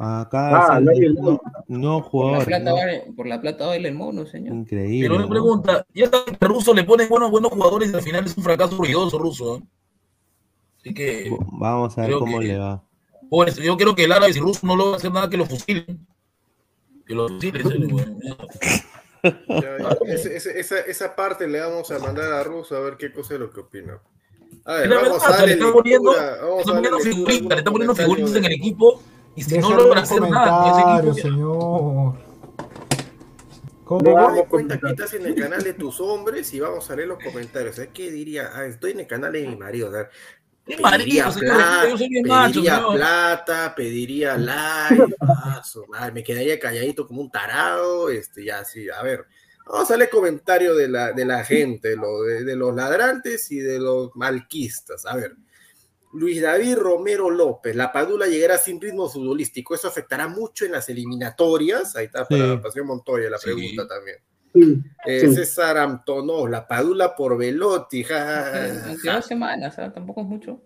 Acá 0.00 0.74
Ah, 0.76 0.80
no, 0.80 0.92
no 0.92 1.00
Por 1.66 1.90
la, 1.90 2.02
jugador. 2.02 2.44
plata, 2.46 2.70
¿no? 2.70 2.76
vale- 2.76 3.04
por 3.16 3.26
la 3.26 3.40
plata 3.40 3.66
baila 3.66 3.88
el 3.88 3.94
mono, 3.94 4.26
señor. 4.26 4.54
Increíble. 4.54 5.00
Pero 5.08 5.16
una 5.16 5.24
¿no? 5.24 5.30
pregunta, 5.30 5.86
ya 5.92 6.08
que 6.10 6.46
Russo 6.46 6.72
le 6.72 6.84
pone 6.84 7.06
buenos, 7.06 7.30
buenos 7.32 7.50
jugadores 7.50 7.90
y 7.90 7.94
al 7.94 8.02
final 8.02 8.24
es 8.24 8.36
un 8.36 8.44
fracaso 8.44 8.76
ruidoso 8.76 9.18
Russo. 9.18 9.56
¿eh? 9.56 9.62
Así 10.80 10.94
que, 10.94 11.30
Vamos 11.52 11.98
a 11.98 12.02
ver 12.02 12.12
cómo 12.12 12.38
que- 12.38 12.46
le 12.46 12.58
va. 12.58 12.82
por 13.28 13.48
eso, 13.48 13.60
yo 13.60 13.76
creo 13.76 13.96
que 13.96 14.04
el 14.04 14.12
árabe 14.12 14.32
si 14.32 14.38
Russo 14.38 14.64
no 14.66 14.76
logra 14.76 14.96
hacer 14.98 15.12
nada 15.12 15.28
que 15.28 15.36
lo 15.36 15.46
fusilen. 15.46 16.06
Que 17.04 17.14
lo 17.14 17.28
fusilen. 17.28 18.06
ese- 20.06 20.60
esa, 20.60 20.78
esa 20.80 21.16
parte 21.16 21.48
le 21.48 21.60
vamos 21.60 21.90
a 21.90 21.98
mandar 21.98 22.32
a 22.32 22.44
Russo 22.44 22.76
a 22.76 22.80
ver 22.80 22.96
qué 22.96 23.12
cosa 23.12 23.34
es 23.34 23.40
lo 23.40 23.50
que 23.50 23.60
opina. 23.60 23.98
A 24.64 24.74
ver, 24.74 24.82
Es 24.84 24.88
la 24.90 24.96
vamos 24.96 25.10
verdad, 25.12 25.26
a 25.26 25.30
le 25.30 25.36
darle 25.38 25.52
está 25.54 25.72
poniendo, 25.72 26.10
lectura, 26.12 26.38
vamos 26.42 26.68
a 26.68 26.96
a 26.96 27.00
figuritas, 27.00 27.48
le 27.48 27.56
está 27.56 27.70
poniendo 27.70 27.94
figuritas 27.96 28.36
en 28.36 28.44
el 28.44 28.52
equipo 28.52 29.02
y 29.38 29.42
si 29.42 29.58
no 29.58 29.72
logra 29.72 30.00
hacer 30.00 30.20
nada, 30.20 31.00
ya- 31.06 31.14
señor. 31.14 32.14
¿Cómo, 33.84 34.46
cuenta 34.48 34.78
que 34.78 34.90
estás 34.90 35.14
en 35.14 35.26
el 35.26 35.34
canal 35.36 35.62
de 35.62 35.74
tus 35.74 36.00
hombres 36.00 36.52
y 36.52 36.60
vamos 36.60 36.90
a 36.90 36.96
leer 36.96 37.06
los 37.08 37.22
comentarios. 37.22 37.76
¿Sabes 37.76 37.90
qué 37.94 38.10
diría? 38.10 38.50
Ah, 38.52 38.66
estoy 38.66 38.90
en 38.90 39.00
el 39.00 39.06
canal 39.06 39.32
de 39.32 39.46
mi 39.46 39.54
marido. 39.54 39.92
Qué 40.66 40.76
pediría, 40.76 41.26
marido, 41.26 41.32
señor, 41.32 41.56
plata, 41.56 41.88
yo 41.88 41.96
soy 41.96 42.08
bien 42.08 42.26
macho, 42.26 42.52
pediría 42.54 42.82
plata, 42.92 43.74
pediría 43.76 44.36
like, 44.36 45.14
ah, 45.20 45.62
su 45.64 45.86
madre, 45.86 46.12
me 46.12 46.24
quedaría 46.24 46.58
calladito 46.58 47.06
como 47.06 47.22
un 47.22 47.30
tarado, 47.30 48.10
este, 48.10 48.44
ya 48.44 48.62
sí, 48.64 48.86
a 48.90 49.02
ver, 49.02 49.24
vamos 49.66 49.90
a 49.90 49.96
leer 49.96 50.10
comentario 50.10 50.74
de 50.74 50.88
la, 50.88 51.12
de 51.12 51.24
la 51.24 51.42
gente, 51.44 51.96
lo, 51.96 52.22
de, 52.24 52.44
de 52.44 52.56
los 52.56 52.74
ladrantes 52.74 53.50
y 53.52 53.60
de 53.60 53.78
los 53.78 54.10
malquistas, 54.16 55.06
a 55.06 55.16
ver, 55.16 55.36
Luis 56.12 56.40
David 56.40 56.76
Romero 56.76 57.30
López, 57.30 57.76
la 57.76 57.92
Padula 57.92 58.26
llegará 58.26 58.56
sin 58.58 58.80
ritmo 58.80 59.08
futbolístico, 59.08 59.74
eso 59.74 59.88
afectará 59.88 60.26
mucho 60.28 60.64
en 60.64 60.72
las 60.72 60.88
eliminatorias, 60.88 61.94
ahí 61.96 62.06
está 62.06 62.24
para 62.26 62.54
Sí. 62.54 62.60
Pasión 62.62 62.86
Montoya 62.86 63.28
la 63.30 63.38
Sí. 63.38 63.44
pregunta 63.52 63.86
también. 63.86 64.16
Sí, 64.54 64.82
Eh, 65.06 65.20
Sí. 65.20 65.34
César 65.34 65.76
Antonó, 65.76 66.46
la 66.48 66.66
Padula 66.66 67.14
por 67.14 67.36
Velotti, 67.36 68.02
ja, 68.04 68.18
ja, 68.18 68.24
ja, 68.24 68.50
ja, 68.52 68.86
Aunque 68.88 69.08
ja. 69.08 69.16
dos 69.16 69.26
semanas, 69.26 69.78
¿ah? 69.78 69.92
tampoco 69.92 70.22
es 70.22 70.26
mucho. 70.26 70.62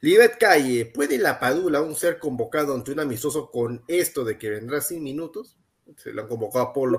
Libet 0.00 0.36
Calle, 0.36 0.86
¿puede 0.86 1.16
la 1.18 1.38
Padula 1.38 1.78
aún 1.78 1.94
ser 1.94 2.18
convocado 2.18 2.74
ante 2.74 2.90
un 2.90 2.98
amistoso 2.98 3.50
con 3.52 3.84
esto 3.86 4.24
de 4.24 4.36
que 4.36 4.50
vendrá 4.50 4.80
sin 4.80 5.02
minutos? 5.04 5.56
Se 5.96 6.12
lo 6.12 6.22
han 6.22 6.28
convocado 6.28 6.64
a 6.64 6.72
Polo. 6.72 6.98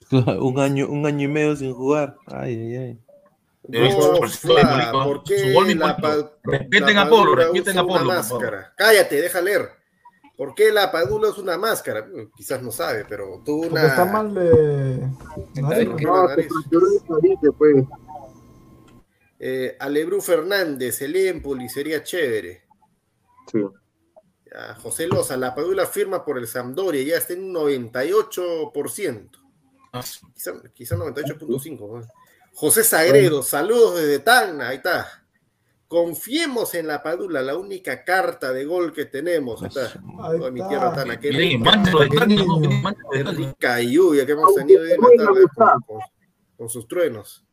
un 0.42 0.58
año, 0.60 0.88
un 0.88 1.06
año 1.06 1.24
y 1.24 1.32
medio 1.32 1.56
sin 1.56 1.72
jugar. 1.72 2.16
Ay, 2.26 2.54
ay, 2.54 2.76
ay. 2.76 2.98
Pero 3.70 3.84
No, 3.84 3.90
eso 3.90 4.24
es 4.24 4.38
Fla, 4.38 4.60
simbólico, 4.60 5.04
¿por 5.04 5.18
su 5.18 5.24
qué 5.24 5.52
gol 5.52 5.78
la, 5.78 6.30
Respeten 6.44 6.98
a 6.98 7.08
Polo, 7.08 7.34
respeten 7.34 7.78
a 7.78 7.84
Polo, 7.86 8.04
máscara? 8.04 8.74
Cállate, 8.76 9.20
deja 9.20 9.40
leer. 9.40 9.70
¿Por 10.36 10.54
qué 10.54 10.70
la 10.70 10.92
Padula 10.92 11.30
es 11.30 11.38
una 11.38 11.56
máscara? 11.56 12.02
Bueno, 12.02 12.30
Quizás 12.36 12.62
no 12.62 12.70
sabe, 12.70 13.06
pero 13.08 13.42
tuvo 13.44 13.62
Porque 13.62 13.74
una... 13.74 13.86
está 13.86 14.04
mal 14.04 14.34
de. 14.34 15.08
Después. 17.40 17.84
Eh, 19.38 19.76
Alebrú 19.80 20.20
Fernández, 20.20 21.00
el 21.02 21.16
Empoli, 21.16 21.68
sería 21.68 22.02
chévere. 22.02 22.64
Sí. 23.50 23.60
Ya, 24.50 24.74
José 24.74 25.06
Loza, 25.06 25.36
la 25.36 25.54
Padula 25.54 25.86
firma 25.86 26.24
por 26.24 26.38
el 26.38 26.46
Sampdoria, 26.46 27.02
ya 27.02 27.16
está 27.16 27.32
en 27.32 27.44
un 27.44 27.54
98%. 27.54 29.30
Ah, 29.92 30.02
Quizá, 30.34 30.52
quizá 30.74 30.96
98.5. 30.96 31.78
¿no? 31.78 32.06
José 32.58 32.84
Sagredo, 32.84 33.42
saludos 33.42 33.96
desde 33.96 34.18
Tacna, 34.18 34.68
ahí 34.68 34.76
está. 34.76 35.06
Confiemos 35.88 36.74
en 36.74 36.86
la 36.86 37.02
Padula, 37.02 37.42
la 37.42 37.54
única 37.56 38.02
carta 38.02 38.50
de 38.52 38.64
gol 38.64 38.92
que 38.94 39.04
tenemos. 39.04 39.62
Ahí 39.62 39.68
está. 39.68 39.92
Ahí 40.22 40.38
Oh, 40.40 40.50
mi 40.50 40.60
está. 40.60 40.68
tierra 40.70 40.94
Tacna, 40.94 41.20
qué 41.20 41.30
rica 43.24 43.80
lluvia 43.82 44.24
que 44.26 44.32
hemos 44.32 44.54
tenido 44.54 44.82
hoy 44.82 44.92
en 44.92 45.00
la 45.00 45.24
tarde 45.24 45.40
con, 45.54 45.80
con- 45.82 46.00
con 46.56 46.68
sus 46.70 46.88
truenos. 46.88 47.44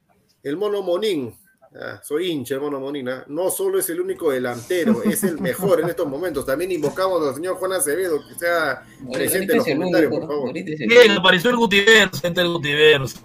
El 0.42 0.56
mono 0.58 0.82
Monín, 0.82 1.38
ah, 1.80 2.00
soy 2.04 2.30
hincha 2.30 2.56
el 2.56 2.62
mono 2.62 2.80
Monín, 2.80 3.10
ah, 3.10 3.24
no 3.28 3.50
solo 3.50 3.80
es 3.80 3.90
el 3.90 4.02
único 4.02 4.32
delantero, 4.32 5.04
es 5.04 5.24
el 5.24 5.40
mejor 5.40 5.82
en 5.82 5.90
estos 5.90 6.08
momentos. 6.08 6.46
También 6.46 6.72
invocamos 6.72 7.26
al 7.28 7.36
señor 7.36 7.56
Juan 7.56 7.74
Acevedo 7.74 8.20
que 8.28 8.36
sea 8.36 8.84
presente 9.12 9.54
en 9.54 9.58
los 9.60 9.68
el 9.68 9.78
comentarios, 9.78 10.12
único, 10.12 10.28
por 10.28 10.36
favor. 10.36 10.58
el 10.58 10.88
Bien, 10.88 11.12
apareció 11.12 11.50
el 11.50 11.58
Gutiérrez, 11.58 12.22
gente 12.22 12.42
del 12.42 12.54
Gutiérrez. 12.54 13.16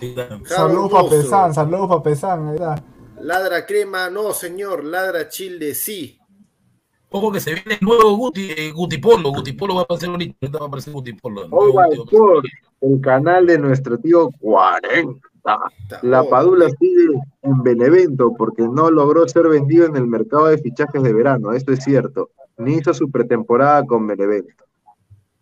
Saludos 0.47 0.93
para 0.93 1.09
Pesán, 1.09 1.55
saludos 1.55 1.89
para 1.89 2.03
Pesán. 2.03 2.49
Está. 2.55 2.85
Ladra 3.21 3.67
crema, 3.67 4.11
no 4.11 4.33
señor, 4.33 4.85
ladra 4.85 5.29
childe 5.29 5.75
sí. 5.75 6.19
Ojo 7.11 7.33
que 7.33 7.41
se 7.41 7.55
viene 7.55 7.79
el 7.81 7.87
nuevo 7.87 8.17
Guti, 8.17 8.51
eh, 8.51 8.71
Gutipolo. 8.71 9.31
Gutipolo 9.31 9.75
va 9.75 9.81
a 9.81 9.85
aparecer 9.85 10.11
ahorita. 10.11 10.37
Ahorita 10.43 10.59
va 10.59 10.65
a 10.65 10.69
aparecer 10.69 10.93
Gutipolo. 10.93 11.43
el 11.45 11.51
Guti 11.51 12.17
por 12.17 12.43
el 12.83 13.01
canal 13.01 13.47
de 13.47 13.59
nuestro 13.59 13.99
tío 13.99 14.29
40. 14.41 15.29
La 16.03 16.25
Padula 16.25 16.69
sigue 16.79 17.21
en 17.43 17.63
Benevento 17.63 18.35
porque 18.37 18.63
no 18.63 18.91
logró 18.91 19.27
ser 19.29 19.49
vendido 19.49 19.87
en 19.87 19.97
el 19.97 20.07
mercado 20.07 20.47
de 20.47 20.59
fichajes 20.59 21.03
de 21.03 21.13
verano. 21.13 21.53
Esto 21.53 21.73
es 21.73 21.83
cierto. 21.85 22.31
Ni 22.57 22.75
hizo 22.75 22.93
su 22.93 23.11
pretemporada 23.11 23.85
con 23.87 24.07
Benevento. 24.07 24.65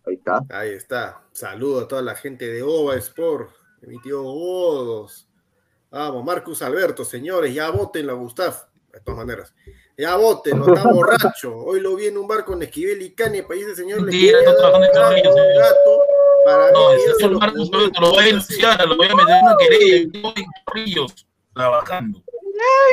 Ahí 0.05 0.15
está. 0.15 0.41
Ahí 0.49 0.69
está. 0.69 1.21
Saludo 1.31 1.81
a 1.81 1.87
toda 1.87 2.01
la 2.01 2.15
gente 2.15 2.47
de 2.47 2.63
OVA 2.63 2.95
Sport, 2.95 3.49
de 3.81 3.87
mi 3.87 3.99
tío 4.01 4.21
Godos. 4.23 5.27
Vamos, 5.89 6.23
Marcus 6.23 6.61
Alberto, 6.61 7.03
señores, 7.03 7.53
ya 7.53 7.69
voten 7.71 8.07
la 8.07 8.13
Gustav. 8.13 8.53
De 8.91 8.99
todas 9.01 9.17
maneras. 9.17 9.53
Ya 9.99 10.15
voten, 10.15 10.59
no 10.59 10.75
está 10.75 10.91
borracho. 10.91 11.55
Hoy 11.57 11.79
lo 11.79 11.95
vi 11.95 12.05
en 12.05 12.17
un 12.19 12.27
bar 12.27 12.45
con 12.45 12.61
Esquivel 12.61 13.01
y 13.01 13.15
Canepa 13.15 13.55
y 13.55 13.61
ese 13.61 13.75
señor 13.75 14.03
le 14.03 14.11
quería 14.11 14.33
no 14.43 14.53
dar 14.53 14.55
trabajando 14.57 14.85
en 14.85 14.91
un 14.91 15.33
Chorrillos, 15.33 15.35
gato, 15.57 16.01
para 16.45 16.71
No, 16.71 16.89
mí 16.89 16.93
el 16.93 16.97
que 16.99 17.05
ya 17.07 17.13
se 17.13 17.17
señor 17.17 17.31
lo 17.31 17.39
lo 18.01 18.09
voy 18.11 18.19
a 18.19 18.25
denunciar, 18.25 18.87
lo 18.87 18.95
voy 18.97 19.07
a 19.07 19.15
meter 19.15 19.35
en 19.37 19.43
una 19.43 19.57
querella. 19.57 19.97
Yo 19.97 20.03
estoy 20.29 20.43
en 20.43 20.49
Chorrillos 20.67 21.27
trabajando. 21.53 22.23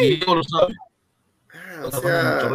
Y 0.00 0.16
Diego 0.16 0.34
lo 0.34 0.42
sabe. 0.44 0.74
Ah, 1.52 1.82
o 1.84 1.90
Trabajando 1.90 2.00
sea, 2.00 2.48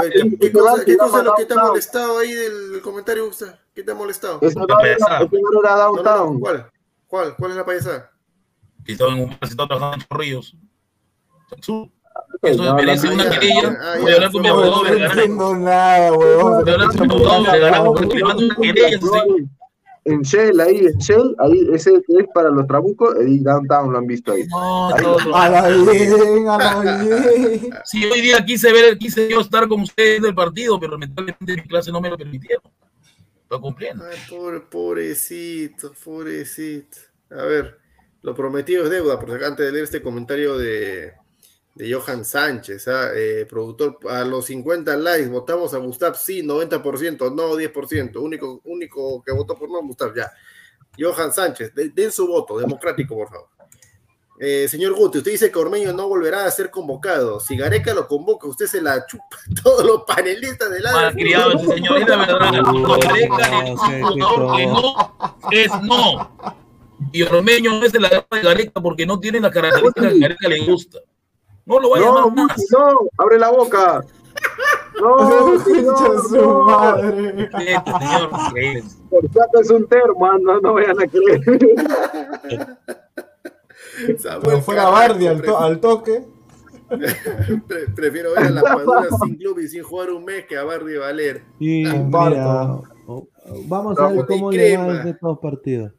ver, 0.00 0.12
¿qué, 0.12 0.38
qué 0.40 0.52
cosa, 0.52 0.84
qué 0.84 0.96
cosa 0.96 1.18
es 1.18 1.24
lo 1.24 1.34
que 1.34 1.44
te 1.46 1.54
ha 1.54 1.56
molestado 1.64 2.18
ahí 2.18 2.32
del 2.32 2.80
comentario, 2.82 3.26
Gustav? 3.26 3.58
¿Qué 3.74 3.82
te 3.82 3.90
ha 3.90 3.94
molestado? 3.96 4.38
Ese 4.40 4.58
La 4.60 4.66
payasada. 4.78 5.24
ese 5.24 5.36
no 5.40 5.62
No, 6.02 6.32
no. 6.32 6.38
¿Cuál? 6.38 6.70
¿Cuál? 7.08 7.36
¿Cuál 7.36 7.50
es 7.50 7.56
la 7.56 7.64
payasada? 7.66 8.12
Y 8.84 8.92
estaba 8.92 9.12
en 9.12 9.20
un 9.24 9.30
bar, 9.30 9.38
estaba 9.42 9.66
trabajando 9.66 9.96
en 9.96 10.08
Chorrillos. 10.08 10.56
Su- 11.60 11.90
Pues 11.90 11.95
Eso 12.42 12.62
me 12.62 12.68
no, 12.68 12.74
merece 12.74 13.06
la- 13.08 13.12
una 13.14 13.30
querella. 13.30 13.78
Voy 14.00 14.06
a 14.06 14.08
ya, 14.10 14.14
hablar 14.14 14.32
con 14.32 14.42
mi 14.42 14.48
fue- 14.48 14.50
abogado 14.50 14.76
No 14.76 14.82
Vergara. 14.82 15.12
entiendo 15.12 15.56
nada, 15.56 16.12
huevón. 16.12 16.52
Voy 16.64 16.70
a 16.70 16.74
hablar 16.74 16.88
con 16.96 17.06
mi 17.08 17.14
abogado 17.14 17.42
Vergara 17.44 17.84
porque 17.84 18.06
le 18.16 18.24
mando 18.24 18.44
una 18.46 18.56
querella. 18.56 18.98
sí. 19.00 19.46
En 20.08 20.22
Shell, 20.22 20.60
ahí, 20.60 20.86
en 20.86 20.98
Shell, 20.98 21.34
ahí, 21.40 21.68
ese 21.72 21.94
es 21.96 22.26
para 22.32 22.48
los 22.50 22.64
trabucos, 22.68 23.16
y 23.26 23.40
Downtown 23.40 23.90
lo 23.90 23.98
han 23.98 24.06
visto 24.06 24.30
ahí. 24.30 24.46
No, 24.46 24.90
no, 24.90 25.18
no. 25.18 25.34
A 25.36 25.48
la 25.48 25.68
bien, 25.68 26.48
a 26.48 26.58
la 26.58 27.02
bien. 27.02 27.70
Sí, 27.84 28.04
hoy 28.04 28.20
día 28.20 28.44
quise 28.44 28.72
ver, 28.72 28.96
quise 28.98 29.28
yo 29.28 29.40
estar 29.40 29.66
con 29.66 29.80
ustedes 29.80 30.22
del 30.22 30.32
partido, 30.32 30.78
pero 30.78 30.92
lamentablemente 30.92 31.56
mi 31.56 31.62
clase 31.62 31.90
no 31.90 32.00
me 32.00 32.08
lo 32.08 32.16
permitieron. 32.16 32.62
Estoy 33.42 33.60
cumpliendo. 33.60 34.04
Ay, 34.08 34.16
pobre, 34.30 34.60
pobrecito, 34.60 35.92
pobrecito. 36.04 36.98
A 37.32 37.42
ver, 37.42 37.76
lo 38.22 38.32
prometido 38.32 38.84
es 38.84 38.90
deuda, 38.90 39.18
porque 39.18 39.44
antes 39.44 39.66
de 39.66 39.72
leer 39.72 39.84
este 39.84 40.02
comentario 40.02 40.56
de, 40.56 41.14
de 41.76 41.92
Johan 41.92 42.24
Sánchez, 42.24 42.88
¿ah? 42.88 43.10
Eh, 43.14 43.46
productor, 43.48 43.98
a 44.08 44.24
los 44.24 44.46
50 44.46 44.96
likes, 44.96 45.28
votamos 45.28 45.74
a 45.74 45.78
Gustav, 45.78 46.16
sí, 46.16 46.42
90%, 46.42 47.30
no 47.34 47.54
10%, 47.54 48.16
único, 48.16 48.62
único 48.64 49.22
que 49.22 49.32
votó 49.32 49.54
por 49.56 49.70
no, 49.70 49.82
Gustav, 49.82 50.14
ya. 50.16 50.32
Johan 50.98 51.32
Sánchez, 51.32 51.74
de- 51.74 51.90
den 51.90 52.10
su 52.10 52.26
voto, 52.26 52.58
democrático, 52.58 53.14
por 53.14 53.28
favor. 53.28 53.48
Eh, 54.38 54.68
señor 54.68 54.94
Guti, 54.94 55.18
usted 55.18 55.30
dice 55.32 55.50
que 55.50 55.58
Ormeño 55.58 55.92
no 55.94 56.08
volverá 56.08 56.44
a 56.44 56.50
ser 56.50 56.70
convocado. 56.70 57.40
Si 57.40 57.56
Gareca 57.56 57.94
lo 57.94 58.06
convoca, 58.06 58.46
usted 58.46 58.66
se 58.66 58.82
la 58.82 59.06
chupa. 59.06 59.24
Todos 59.62 59.84
los 59.84 60.04
panelistas 60.04 60.70
del 60.70 60.82
lado. 60.82 60.96
Malcriado 60.96 61.52
ese 61.52 61.66
señor, 61.74 61.98
es 61.98 62.08
la 62.08 62.16
verdad. 62.16 62.38
Gareca 63.00 63.64
es 63.64 63.68
un 63.68 64.20
jugador 64.20 64.56
que 64.56 64.66
no 64.66 64.94
es 65.50 65.70
no. 65.82 66.56
Y 67.12 67.22
Ormeño 67.22 67.78
no 67.78 67.84
es 67.86 67.92
de 67.92 68.00
la 68.00 68.08
gama 68.10 68.26
de 68.30 68.40
Gareca 68.42 68.80
porque 68.82 69.06
no 69.06 69.18
tiene 69.20 69.40
las 69.40 69.52
características 69.52 70.12
que 70.12 70.18
Gareca 70.18 70.48
le 70.48 70.66
gusta. 70.66 71.00
No 71.66 71.80
lo 71.80 71.90
va 71.90 71.96
a 71.98 72.00
No, 72.00 72.30
más. 72.30 72.56
no, 72.70 73.08
abre 73.18 73.38
la 73.38 73.50
boca. 73.50 74.04
No, 74.98 75.14
Concha 75.18 76.22
su 76.26 76.36
no, 76.36 76.64
madre. 76.64 77.50
Por 79.10 79.30
saco 79.30 79.60
es 79.60 79.68
un 79.70 79.86
termo, 79.86 80.24
ah, 80.24 80.38
no, 80.40 80.58
no 80.58 80.72
vayan 80.72 80.98
a 80.98 81.06
creer. 81.06 81.42
Pero 84.42 84.60
fuera 84.62 84.84
Carrasco, 84.84 84.92
Bardi 85.12 85.26
al, 85.26 85.42
to- 85.42 85.58
al 85.58 85.80
toque. 85.80 86.24
pre- 86.88 87.88
prefiero 87.94 88.30
ver 88.32 88.44
a 88.44 88.50
la 88.50 88.62
Padula 88.62 89.06
sin 89.22 89.36
club 89.36 89.58
y 89.58 89.68
sin 89.68 89.82
jugar 89.82 90.10
un 90.12 90.24
mes 90.24 90.46
que 90.46 90.56
a 90.56 90.64
Bardi 90.64 90.96
Valer. 90.96 91.42
Mira, 91.58 91.94
o- 93.06 93.28
vamos 93.66 93.98
a 93.98 94.08
ver 94.08 94.24
cómo 94.26 94.50
le 94.50 94.76
va 94.78 95.00
en 95.02 95.08
estos 95.08 95.38
partidos. 95.40 95.92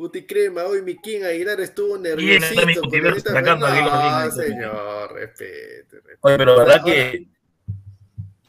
Uti 0.00 0.24
Crema, 0.24 0.64
hoy 0.64 0.80
mi 0.80 0.96
King 0.96 1.22
Aguilar 1.24 1.60
estuvo 1.60 1.98
Bien, 1.98 2.40
nerviosito. 2.40 2.66
mi 2.66 2.74
con 3.02 3.06
esta- 3.16 3.32
sacando 3.34 3.66
aquí 3.66 3.80
links. 3.80 4.34
señor, 4.36 5.12
respete. 5.12 5.84
respete. 5.96 6.18
Oye, 6.22 6.36
pero 6.38 6.56
la 6.56 6.64
verdad 6.64 6.84
que 6.84 7.28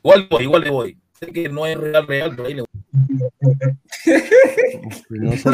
igual 0.01 0.27
voy, 0.29 0.43
igual 0.43 0.63
le 0.63 0.69
voy. 0.69 0.97
Sé 1.19 1.27
que 1.33 1.49
no 1.49 1.65
es 1.65 1.77
real, 1.77 2.07
real, 2.07 2.35
pero 2.35 2.47
ahí 2.47 2.53
le 2.53 2.61
voy. 2.61 2.69
No 5.09 5.31
se. 5.33 5.49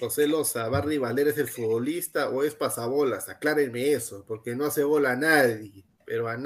José 0.00 0.26
Loza, 0.26 0.68
Bardi 0.68 0.98
Valer 0.98 1.28
es 1.28 1.38
el 1.38 1.46
futbolista 1.48 2.28
o 2.30 2.42
es 2.42 2.54
pasabolas, 2.54 3.28
aclárenme 3.28 3.92
eso, 3.92 4.24
porque 4.26 4.56
no 4.56 4.64
hace 4.64 4.82
bola 4.82 5.12
a 5.12 5.16
nadie, 5.16 5.84
pero 6.10 6.28
a 6.28 6.36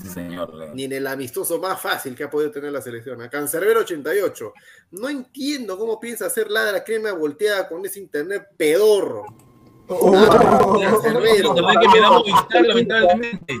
sí, 0.00 0.08
señor. 0.08 0.70
Ni 0.72 0.84
en 0.84 0.92
el 0.94 1.06
amistoso 1.06 1.58
más 1.58 1.78
fácil 1.78 2.14
que 2.14 2.24
ha 2.24 2.30
podido 2.30 2.50
tener 2.50 2.72
la 2.72 2.80
selección. 2.80 3.20
A 3.20 3.28
Cancerbero 3.28 3.80
88. 3.80 4.54
No 4.92 5.10
entiendo 5.10 5.78
cómo 5.78 6.00
piensa 6.00 6.24
hacer 6.24 6.50
la 6.50 6.82
crema 6.82 7.12
volteada 7.12 7.68
con 7.68 7.84
ese 7.84 8.00
internet 8.00 8.48
pedorro. 8.56 9.26
Oh. 9.86 10.12
La 10.14 10.92
verdad 10.92 11.80
que 11.82 11.88
me 11.88 12.00
da 12.00 12.10
Movistar, 12.10 12.66
lamentablemente. 12.66 13.54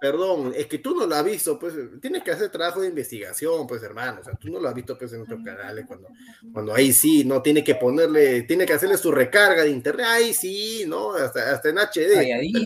Perdón, 0.00 0.52
es 0.56 0.66
que 0.66 0.78
tú 0.78 0.94
no 0.94 1.06
lo 1.06 1.14
has 1.14 1.24
visto, 1.24 1.58
pues 1.58 1.74
tienes 2.00 2.22
que 2.22 2.30
hacer 2.30 2.50
trabajo 2.50 2.80
de 2.80 2.88
investigación, 2.88 3.66
pues 3.66 3.82
hermano, 3.82 4.20
o 4.20 4.24
sea, 4.24 4.34
tú 4.34 4.48
no 4.48 4.60
lo 4.60 4.68
has 4.68 4.74
visto 4.74 4.96
pues 4.96 5.12
en 5.12 5.22
otros 5.22 5.40
canales 5.44 5.84
cuando, 5.86 6.08
cuando 6.52 6.74
ahí 6.74 6.92
sí, 6.92 7.24
no 7.24 7.42
tiene 7.42 7.64
que 7.64 7.74
ponerle, 7.74 8.42
tiene 8.42 8.66
que 8.66 8.72
hacerle 8.72 8.96
su 8.96 9.10
recarga 9.10 9.62
de 9.62 9.70
internet, 9.70 10.06
ahí 10.08 10.34
sí, 10.34 10.84
no, 10.86 11.12
hasta, 11.14 11.52
hasta 11.52 11.68
en 11.68 11.78
HD. 11.78 12.14
Calladito, 12.14 12.60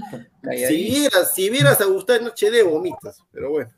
Si 0.68 0.76
vieras, 0.84 1.34
si 1.34 1.50
vieras 1.50 1.80
a 1.80 1.84
Gustavo 1.84 2.20
en 2.20 2.26
HD, 2.28 2.64
vomitas, 2.64 3.22
pero 3.32 3.50
bueno. 3.50 3.70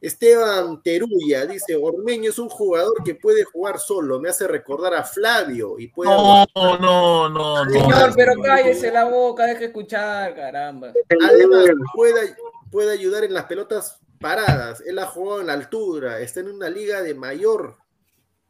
Esteban 0.00 0.82
Teruya 0.82 1.46
dice, 1.46 1.74
Ormeño 1.74 2.30
es 2.30 2.38
un 2.38 2.48
jugador 2.48 3.02
que 3.04 3.14
puede 3.14 3.44
jugar 3.44 3.78
solo, 3.78 4.20
me 4.20 4.28
hace 4.28 4.46
recordar 4.46 4.94
a 4.94 5.04
Flavio 5.04 5.78
y 5.78 5.88
puede... 5.88 6.10
No, 6.10 6.44
no, 6.54 6.78
no, 6.78 7.28
no. 7.30 7.70
Señor, 7.70 8.12
pero 8.14 8.34
no. 8.34 8.42
cállese 8.42 8.92
la 8.92 9.04
boca, 9.04 9.46
deje 9.46 9.66
escuchar, 9.66 10.34
caramba. 10.34 10.92
Además, 11.24 11.66
puede, 11.94 12.36
puede 12.70 12.92
ayudar 12.92 13.24
en 13.24 13.34
las 13.34 13.44
pelotas 13.44 13.98
paradas. 14.20 14.82
Él 14.86 14.98
ha 14.98 15.06
jugado 15.06 15.40
en 15.40 15.46
la 15.46 15.54
altura, 15.54 16.20
está 16.20 16.40
en 16.40 16.48
una 16.48 16.68
liga 16.68 17.02
de 17.02 17.14
mayor, 17.14 17.76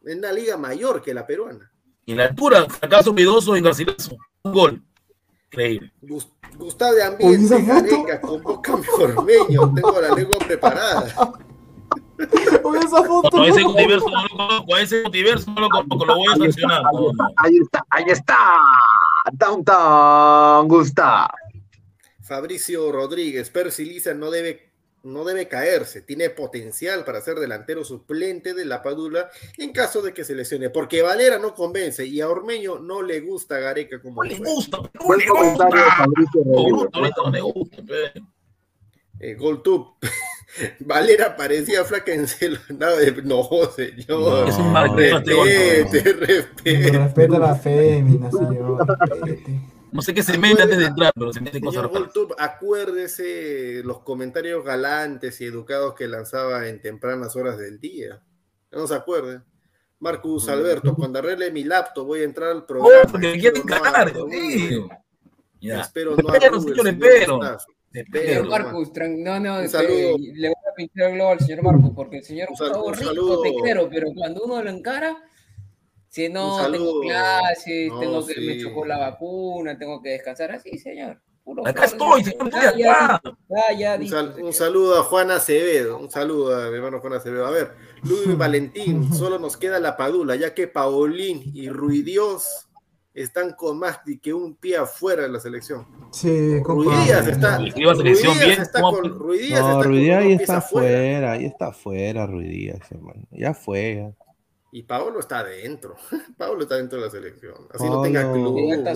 en 0.05 0.19
una 0.19 0.33
liga 0.33 0.57
mayor 0.57 1.01
que 1.01 1.15
la 1.15 1.27
peruana. 1.27 1.71
Y 2.05 2.13
en 2.13 2.19
la 2.19 2.27
altura, 2.27 2.67
fracaso 2.69 3.13
miedoso 3.13 3.57
en 3.57 3.65
Garcilaso. 3.65 4.17
Un 4.43 4.53
gol. 4.53 4.83
Increíble. 5.51 5.93
Gus- 6.03 6.29
Gustavo 6.57 6.95
de 6.95 7.03
Ambiente. 7.05 7.63
Gareca, 7.63 8.21
convócame 8.21 8.85
Ormeño, 8.99 9.73
tengo 9.75 10.01
la 10.01 10.15
lengua 10.15 10.39
preparada. 10.39 11.15
Oye, 12.65 12.79
esa 12.81 13.05
foto. 13.05 13.37
No, 13.37 13.45
ese 13.45 13.63
multiverso 13.63 14.09
no 14.11 14.23
lo 14.23 14.29
conozco, 14.37 14.77
ese 14.79 15.03
multiverso 15.03 15.51
no 15.51 15.61
lo 15.61 15.69
conozco, 15.69 16.05
lo 16.07 16.17
voy 16.17 16.27
a 16.33 16.37
sancionar. 16.37 16.83
No, 16.83 17.13
no. 17.13 17.29
Ahí 17.37 17.59
está, 17.63 17.85
ahí 17.91 18.05
está. 18.07 18.39
Downtown, 19.33 20.69
Gustav. 20.69 21.29
Fabricio 22.23 22.91
Rodríguez, 22.91 23.51
Percy 23.51 23.85
Lisa 23.85 24.15
no 24.15 24.31
debe, 24.31 24.66
no 25.07 25.25
debe 25.25 25.49
caerse, 25.49 26.03
tiene 26.03 26.31
potencial 26.31 27.05
para 27.05 27.21
ser 27.21 27.37
delantero 27.39 27.85
suplente 27.85 28.55
de 28.55 28.65
la 28.65 28.83
Padula 28.83 29.31
en 29.59 29.73
caso 29.73 30.03
de 30.03 30.13
que 30.13 30.25
se 30.25 30.35
lesione, 30.35 30.69
porque 30.71 31.03
Valera 31.03 31.39
no 31.39 31.55
convence 31.55 32.05
y 32.05 32.21
a 32.21 32.29
Ormeño 32.29 32.79
no 32.79 33.03
le 33.03 33.21
gusta 33.21 33.59
Gareca 33.59 34.01
como 34.03 34.23
No 34.25 34.29
le 34.31 34.37
gusta, 34.39 34.79
no 34.79 35.17
le 35.17 35.31
gusta. 35.31 35.69
No 37.23 37.31
le. 37.31 38.13
Eh, 39.19 39.35
Goltub. 39.35 39.95
Valera 40.81 41.37
parecía 41.37 41.85
flaca 41.85 42.13
en 42.13 42.27
celo. 42.29 42.59
No, 42.69 42.91
de- 42.97 43.23
no, 43.23 43.49
señor. 43.75 44.49
Es 44.49 44.57
un 44.57 44.73
marco, 44.73 44.97
Respete, 44.97 46.13
respete. 46.13 46.91
Respeta 46.99 47.37
a 47.37 47.41
la 47.41 47.55
fémina, 47.55 48.31
señor. 48.31 48.87
respete. 49.11 49.61
No 49.97 50.03
sé 50.03 50.13
qué 50.13 50.23
se 50.23 50.37
mete 50.37 50.61
antes 50.61 50.77
de 50.77 50.85
entrar, 50.85 51.11
pero 51.15 51.33
se 51.33 51.41
mete 51.41 51.59
cosas 51.59 51.91
Señor 51.91 52.13
raras. 52.13 52.39
Acuérdese 52.39 53.81
los 53.83 54.01
comentarios 54.01 54.63
galantes 54.63 55.41
y 55.41 55.47
educados 55.47 55.95
que 55.95 56.07
lanzaba 56.07 56.69
en 56.69 56.83
tempranas 56.83 57.35
horas 57.35 57.57
del 57.57 57.81
día. 57.81 58.23
No 58.71 58.87
se 58.87 58.95
acuerde. 58.95 59.41
Marcus 59.99 60.51
Alberto, 60.51 60.95
cuando 60.95 61.21
arregle 61.21 61.51
mi 61.51 61.65
laptop 61.65 62.07
voy 62.07 62.21
a 62.21 62.25
entrar 62.25 62.51
al 62.51 62.67
programa. 62.67 63.05
No, 63.05 63.11
porque 63.11 63.29
me 63.29 63.39
quieren 63.39 63.63
Espero 63.63 63.77
no 63.79 63.83
cagar, 63.83 64.13
Dios 64.13 64.29
mío. 64.29 64.89
Ya. 65.63 65.81
Espero 65.81 66.11
no 66.15 66.17
Espero, 66.35 66.57
arrugue 66.57 66.75
señor, 66.75 66.89
espero. 66.89 67.41
Espero. 67.93 68.45
Marcus, 68.45 68.91
no, 68.95 69.41
no, 69.41 69.57
Un 69.57 69.65
este, 69.65 69.79
saludo. 69.79 70.17
le 70.19 70.49
voy 70.49 70.57
a 70.71 70.75
pinchar 70.77 71.09
el 71.09 71.15
globo 71.15 71.31
al 71.31 71.41
señor 71.41 71.63
Marcus, 71.63 71.93
porque 71.95 72.19
el 72.19 72.25
señor 72.25 72.49
Gustavo 72.51 72.85
un 72.85 72.95
rico, 72.95 73.41
te 73.41 73.55
quiero, 73.63 73.89
pero 73.89 74.09
cuando 74.15 74.45
uno 74.45 74.63
lo 74.63 74.69
encara, 74.69 75.17
si 76.17 76.27
Un 76.29 76.33
no, 76.33 76.57
saludo. 76.59 76.73
tengo 76.79 77.01
clases, 77.03 77.89
No, 77.93 78.01
tengo 78.01 78.27
que, 78.27 78.41
me 78.41 78.55
sí. 78.55 78.63
chocó 78.63 78.87
la 78.87 78.99
vacuna, 78.99 79.77
tengo 79.79 80.01
que 80.03 80.09
descansar, 80.11 80.51
así, 80.53 80.79
señor. 80.79 81.21
Puro 81.45 81.65
Acá 81.67 81.85
estoy, 81.85 82.25
señor, 82.25 82.51
Ya, 82.51 82.63
estoy 82.69 82.83
ya, 82.83 83.05
acá. 83.15 83.23
ya, 83.49 83.79
ya, 83.79 83.97
Un, 84.01 84.09
sal- 84.09 84.53
saludo 84.55 84.99
a 84.99 85.05
Juan 85.05 85.31
Acevedo, 85.31 85.99
un 85.99 86.11
saludo 86.11 86.57
a 86.57 86.71
mi 86.71 86.77
hermano 86.77 87.01
Juan 87.01 87.13
Acevedo. 87.13 87.47
A 87.47 87.51
ver, 87.51 87.73
Luis 88.03 88.37
Valentín, 88.39 89.13
solo 89.15 89.39
nos 89.39 89.57
queda 89.57 89.79
la 89.79 89.97
Padula, 89.97 90.35
ya 90.37 90.55
que 90.55 90.67
Paulín 90.67 91.43
y 91.55 91.69
Ruidios 91.69 92.69
están 93.15 93.53
con 93.53 93.79
más 93.79 94.05
de 94.05 94.19
que 94.19 94.35
un 94.35 94.57
pie 94.57 94.77
afuera 94.79 95.23
de 95.23 95.29
la 95.29 95.39
selección. 95.39 95.87
Sí, 96.11 96.59
Ruidías 96.61 97.27
está, 97.29 97.59
selección 97.59 97.97
Ruidías 97.99 98.39
bien, 98.47 98.61
está 98.63 98.81
¿cómo? 98.81 98.99
con, 98.99 99.19
Ruidías 99.19 99.61
No, 99.61 99.67
está 99.69 99.73
con 99.75 99.85
Ruidías 99.85 100.23
ahí 100.25 100.33
está 100.33 100.57
afuera. 100.57 100.89
afuera, 100.89 101.33
ahí 101.33 101.45
está 101.47 101.67
afuera, 101.69 102.27
Ruidías, 102.27 102.81
hermano. 102.91 103.23
Ya 103.31 103.55
fue. 103.55 103.95
ya. 103.97 104.26
Y 104.73 104.83
Pablo 104.83 105.21
está 105.21 105.39
adentro. 105.39 105.97
Pablo 106.37 106.63
está 106.63 106.77
dentro 106.77 106.99
de 106.99 107.05
la 107.07 107.11
selección. 107.11 107.55
Así 107.73 107.85
no 107.85 107.91
Pablo- 107.91 108.03
tenga 108.03 108.33
club. 108.33 108.61
No, 108.61 108.77
piquita. 108.77 108.93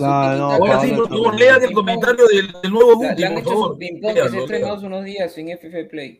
Ahora 0.55 0.81
sí, 0.81 0.91
por 0.91 1.09
favor, 1.09 1.39
lean 1.39 1.63
el 1.63 1.71
comentario 1.73 2.27
del, 2.27 2.51
del 2.61 2.71
nuevo 2.71 2.95
Guti, 2.95 3.23
por 3.23 3.37
hecho 3.37 3.49
favor. 3.49 3.77
hace 4.77 4.85
unos 4.85 5.03
días 5.05 5.37
en 5.37 5.49
FF 5.49 5.89
Play. 5.89 6.19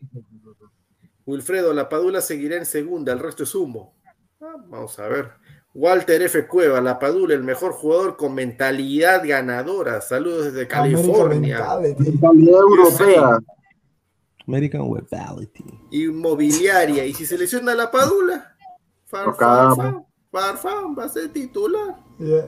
Wilfredo, 1.25 1.73
la 1.73 1.87
Padula 1.89 2.21
seguirá 2.21 2.55
en 2.57 2.65
segunda, 2.65 3.13
el 3.13 3.19
resto 3.19 3.43
es 3.43 3.53
humo. 3.53 3.95
Ah, 4.41 4.55
vamos 4.67 4.97
a 4.99 5.07
ver. 5.07 5.29
Walter 5.73 6.21
F. 6.23 6.47
Cueva, 6.47 6.81
la 6.81 6.97
Padula, 6.99 7.33
el 7.35 7.43
mejor 7.43 7.71
jugador 7.73 8.17
con 8.17 8.33
mentalidad 8.33 9.21
ganadora. 9.25 10.01
Saludos 10.01 10.45
desde 10.51 10.67
California. 10.67 11.63
Mentalidad 11.79 12.59
europea. 12.59 13.39
American 14.47 14.81
Webality. 14.81 15.63
Inmobiliaria. 15.91 17.05
Y 17.05 17.13
si 17.13 17.25
se 17.25 17.37
lesiona 17.37 17.73
la 17.75 17.89
Padula. 17.91 18.50
Farfán, 19.11 20.05
Farfán 20.31 20.95
va 20.95 21.03
a 21.03 21.09
ser 21.09 21.27
titular. 21.31 21.99
Yeah. 22.17 22.47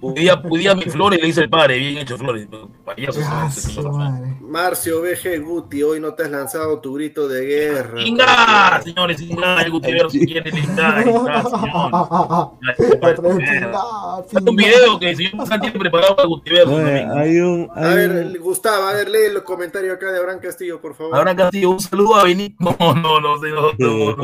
Podía, 0.00 0.40
podía 0.40 0.74
mi 0.74 0.82
Flores, 0.82 1.20
le 1.20 1.26
dice 1.26 1.42
el 1.42 1.50
padre, 1.50 1.78
bien 1.78 1.98
hecho 1.98 2.16
Flores. 2.16 2.46
Payaso, 2.84 3.20
Ah. 3.24 4.20
Marcio 4.40 5.02
BG 5.02 5.40
Guti, 5.42 5.82
hoy 5.82 6.00
no 6.00 6.14
te 6.14 6.22
has 6.24 6.30
lanzado 6.30 6.80
tu 6.80 6.94
grito 6.94 7.28
de 7.28 7.44
guerra. 7.44 8.02
Inga, 8.02 8.80
señores, 8.82 9.20
Inga, 9.20 9.60
el 9.62 9.70
Gutiérrez 9.70 10.12
quiere 10.12 10.48
Inga, 10.50 11.04
Inga, 11.04 11.42
señor. 11.42 11.90
Otra 11.92 12.52
vez, 12.76 12.98
Hay 13.02 14.22
pinga, 14.28 14.50
un 14.50 14.56
video 14.56 14.98
que 14.98 15.10
el 15.10 15.16
señor 15.16 15.46
Santi 15.46 15.70
preparado 15.70 16.16
para 16.16 16.26
Gutiérrez. 16.28 17.06
Hay 17.14 17.38
un. 17.40 17.70
A 17.74 17.94
ver, 17.94 18.38
Gustavo, 18.38 18.84
a 18.86 18.92
ver, 18.94 19.08
lee 19.08 19.32
los 19.32 19.42
comentarios 19.42 19.94
acá 19.96 20.10
de 20.12 20.18
Abraham 20.18 20.40
Castillo, 20.40 20.80
por 20.80 20.94
favor. 20.94 21.16
Ahora 21.16 21.34
Castillo, 21.36 21.70
un 21.70 21.80
saludo 21.80 22.16
a 22.16 22.24
Benito. 22.24 22.56
No, 22.58 22.76
no, 22.94 23.20
no, 23.20 23.36
no, 23.36 23.72
no, 23.78 23.78
no, 23.78 24.16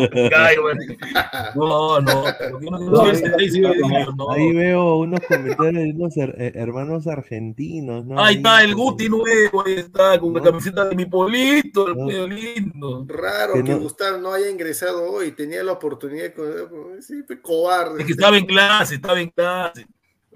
no, 1.54 2.00
no, 2.00 2.24
unos 5.04 5.20
comentarios 5.20 5.82
de 5.84 5.90
unos 5.90 6.16
her- 6.16 6.34
eh, 6.38 6.52
hermanos 6.56 7.06
argentinos, 7.06 8.04
¿no? 8.04 8.18
Ahí 8.22 8.36
está 8.36 8.62
el 8.64 8.74
Guti 8.74 9.08
nuevo, 9.08 9.64
ahí 9.64 9.74
está, 9.74 10.18
con 10.18 10.32
la 10.34 10.40
No. 10.40 10.44
camiseta 10.44 10.84
de 10.86 10.96
mi 10.96 11.06
polito, 11.06 11.88
el 11.88 11.96
No. 11.96 12.04
medio 12.06 12.26
lindo. 12.28 13.04
Raro 13.08 13.54
Que 13.54 13.64
que 13.64 13.70
no- 13.72 13.80
Gustavo 13.80 14.18
no 14.18 14.32
haya 14.32 14.50
ingresado 14.50 15.10
hoy, 15.10 15.32
tenía 15.32 15.62
la 15.62 15.72
oportunidad 15.72 16.34
con 16.34 17.02
sí, 17.02 17.22
fue 17.26 17.40
cobarde. 17.40 18.00
Es 18.00 18.06
que 18.06 18.12
estaba 18.12 18.36
en 18.36 18.46
clase, 18.46 18.96
estaba 18.96 19.20
en 19.20 19.30
clase. 19.30 19.86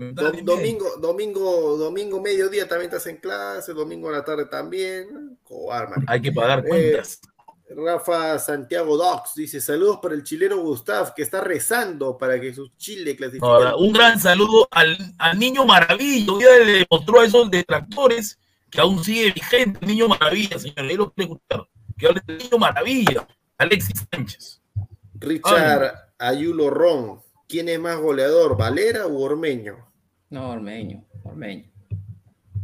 Do- 0.00 0.30
domingo, 0.44 0.86
domingo, 1.00 1.76
domingo 1.76 2.20
mediodía 2.22 2.68
también 2.68 2.88
estás 2.88 3.06
en 3.08 3.16
clase, 3.16 3.72
domingo 3.72 4.08
a 4.08 4.12
la 4.12 4.24
tarde 4.24 4.46
también. 4.46 5.36
Cobarde. 5.42 5.96
Hay 6.06 6.20
que 6.22 6.30
pagar 6.30 6.60
Eh, 6.60 6.68
cuentas. 6.68 7.20
Rafa 7.70 8.38
Santiago 8.38 8.96
Docs 8.96 9.34
dice: 9.34 9.60
Saludos 9.60 9.98
para 10.02 10.14
el 10.14 10.22
chileno 10.22 10.58
Gustav, 10.58 11.14
que 11.14 11.22
está 11.22 11.40
rezando 11.40 12.16
para 12.16 12.40
que 12.40 12.54
su 12.54 12.68
Chile 12.76 13.14
clasifique. 13.14 13.46
Ahora, 13.46 13.76
un 13.76 13.92
gran 13.92 14.18
saludo 14.18 14.68
al, 14.70 14.96
al 15.18 15.38
niño 15.38 15.64
maravillo. 15.64 16.40
Ya 16.40 16.64
le 16.64 16.86
demostró 16.88 17.20
a 17.20 17.24
esos 17.24 17.50
detractores 17.50 18.38
que 18.70 18.80
aún 18.80 19.02
sigue 19.02 19.32
vigente, 19.32 19.78
el 19.82 19.88
niño 19.88 20.08
maravilla, 20.08 20.58
señores. 20.58 20.90
Ahí 20.90 20.96
lo 20.96 21.12
escuchar. 21.16 21.68
Que 21.96 22.06
hable 22.06 22.22
del 22.26 22.38
niño 22.38 22.58
maravilla, 22.58 23.26
Alexis 23.56 24.06
Sánchez. 24.10 24.62
Richard 25.14 26.12
Ayulo 26.18 26.70
Ron. 26.70 27.20
¿Quién 27.48 27.68
es 27.68 27.80
más 27.80 27.98
goleador, 27.98 28.56
Valera 28.56 29.06
u 29.06 29.20
Ormeño? 29.20 29.90
No, 30.30 30.50
Ormeño, 30.50 31.04
Ormeño. 31.24 31.70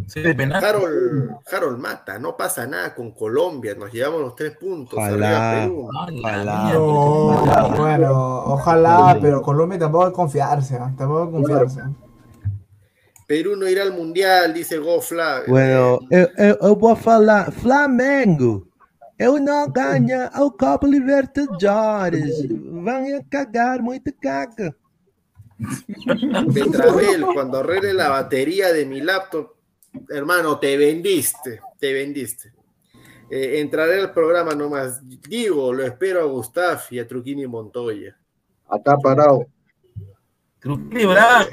Sí, 0.07 0.21
de 0.21 0.35
penal. 0.35 0.65
Harold, 0.65 1.37
Harold 1.51 1.79
Mata, 1.79 2.19
no 2.19 2.37
pasa 2.37 2.67
nada 2.67 2.95
con 2.95 3.13
Colombia, 3.13 3.75
nos 3.75 3.93
llevamos 3.93 4.21
los 4.21 4.37
tres 4.37 4.57
puntos. 4.57 4.99
Ojalá. 4.99 5.63
Perú. 5.63 5.89
Ojalá. 5.89 6.73
No, 6.73 7.77
bueno, 7.77 8.45
ojalá, 8.47 9.19
pero 9.21 9.43
Colombia 9.43 9.79
tampoco 9.79 10.05
hay 10.05 10.11
que 10.11 10.17
confiarse, 10.17 10.79
tampoco 10.97 11.21
hay 11.21 11.27
que 11.27 11.33
confiarse. 11.33 11.81
Perú 13.27 13.57
no 13.57 13.67
irá 13.67 13.83
al 13.83 13.93
mundial, 13.93 14.53
dice 14.53 14.79
Gofla. 14.79 15.43
Bueno, 15.49 16.01
eu, 16.11 16.29
eu, 16.37 16.59
eu 16.61 16.77
vou 16.77 16.95
falar, 16.95 17.51
Flamengo, 17.51 18.67
eu 19.19 19.41
não 19.41 19.71
ganho 19.71 20.29
o 20.39 20.51
Copa 20.51 20.87
Libertadores. 20.87 22.47
Vão 22.51 23.17
a 23.17 23.23
cagar, 23.31 23.81
muito 23.81 24.13
caga. 24.21 24.75
Betravel, 26.49 27.33
cuando 27.33 27.61
arregle 27.61 27.95
la 27.95 28.11
batería 28.11 28.73
de 28.73 28.85
mi 28.85 29.01
laptop, 29.01 29.54
hermano, 30.09 30.59
te 30.59 30.77
vendiste, 30.77 31.61
te 31.79 31.93
vendiste. 31.93 32.53
Eh, 33.31 33.61
entraré 33.61 34.01
al 34.01 34.13
programa 34.13 34.55
nomás. 34.55 35.01
Digo, 35.29 35.73
lo 35.73 35.85
espero 35.85 36.21
a 36.21 36.25
Gustav 36.25 36.81
y 36.91 36.99
a 36.99 37.07
Truquini 37.07 37.47
Montoya. 37.47 38.17
Acá 38.69 38.97
parado. 38.99 39.47
Truquini 40.61 41.05
Bravo. 41.07 41.49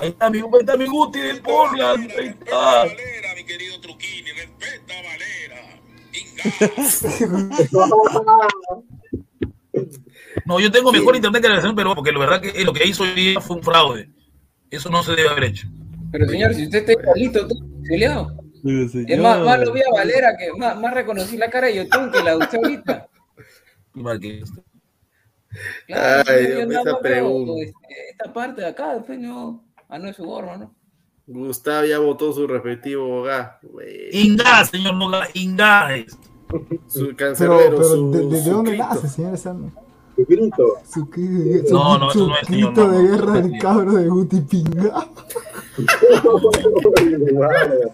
Ahí 0.00 0.08
está 0.08 0.30
mi, 0.30 0.38
ahí 0.38 0.46
está 0.60 0.76
mi 0.76 0.86
Guti 0.86 1.20
del 1.20 1.40
Portland. 1.42 2.10
Ahí 2.18 2.28
está. 2.28 2.84
No, 10.44 10.60
yo 10.60 10.70
tengo 10.70 10.92
mejor 10.92 11.16
internet 11.16 11.42
que 11.42 11.48
la 11.48 11.56
nación 11.56 11.74
peruana, 11.74 11.94
porque 11.94 12.12
la 12.12 12.18
verdad 12.18 12.40
que 12.40 12.64
lo 12.64 12.72
que 12.72 12.86
hizo 12.86 13.04
hoy 13.04 13.12
día 13.14 13.40
fue 13.40 13.56
un 13.56 13.62
fraude. 13.62 14.10
Eso 14.70 14.90
no 14.90 15.02
se 15.02 15.12
debe 15.12 15.28
haber 15.28 15.44
hecho. 15.44 15.68
Pero 16.12 16.28
señor, 16.28 16.54
si 16.54 16.64
usted 16.64 16.78
está 16.80 16.92
igualito, 16.92 17.48
tú, 17.48 17.54
Julián. 17.88 18.26
Es 19.08 19.18
más, 19.20 19.40
más 19.40 19.58
lo 19.60 19.72
vi 19.72 19.80
a 19.80 19.90
Valera, 19.92 20.36
que 20.38 20.52
más, 20.56 20.78
más 20.78 20.94
reconocí 20.94 21.36
la 21.36 21.50
cara 21.50 21.66
de 21.66 21.76
Yotun 21.76 22.10
que 22.12 22.22
la 22.22 22.30
de 22.32 22.36
usted 22.36 22.58
ahorita. 22.58 23.08
Claro, 25.86 26.22
Ay, 26.28 26.44
yo 26.44 26.48
Dios 26.56 26.68
mío, 26.68 26.78
nada 26.78 26.90
esa 26.92 27.00
pregunta. 27.00 27.52
este, 27.62 28.10
esta 28.10 28.32
parte 28.32 28.60
de 28.62 28.66
acá, 28.68 28.94
después 28.94 29.18
no. 29.18 29.64
Ah, 29.88 29.98
no 29.98 30.08
es 30.08 30.16
su 30.16 30.24
gorro, 30.24 30.56
¿no? 30.56 30.74
Gustav 31.26 31.84
ya 31.84 31.98
votó 31.98 32.32
su 32.32 32.46
respectivo 32.46 33.20
hogar. 33.20 33.58
Inga, 34.12 34.64
señor 34.64 34.94
Moga, 34.94 35.28
Inga. 35.34 35.94
es. 35.96 36.12
Su 36.86 37.06
Pero, 37.06 37.16
cancerbero, 37.16 37.70
pero 37.76 37.84
su, 37.84 38.10
¿de, 38.12 38.18
de- 38.18 38.26
de 38.26 38.42
su 38.42 38.50
dónde 38.50 38.76
nace, 38.78 39.08
señor 39.08 39.36
Sandro? 39.38 39.72
Su 40.22 40.26
grito. 40.26 40.74
Su, 40.92 41.06
cri- 41.10 41.66
su, 41.66 41.74
No, 41.74 41.98
no, 41.98 42.10
eso 42.10 42.18
su 42.20 42.28
no 42.28 42.36
es, 42.36 42.48
grito 42.48 42.72
no, 42.86 42.90
de 42.90 43.02
no, 43.02 43.10
guerra 43.10 43.34
no, 43.34 43.42
del 43.48 43.58
cabro 43.60 43.92
de 43.92 44.08
Guti 44.08 44.40
Pinga. 44.40 45.08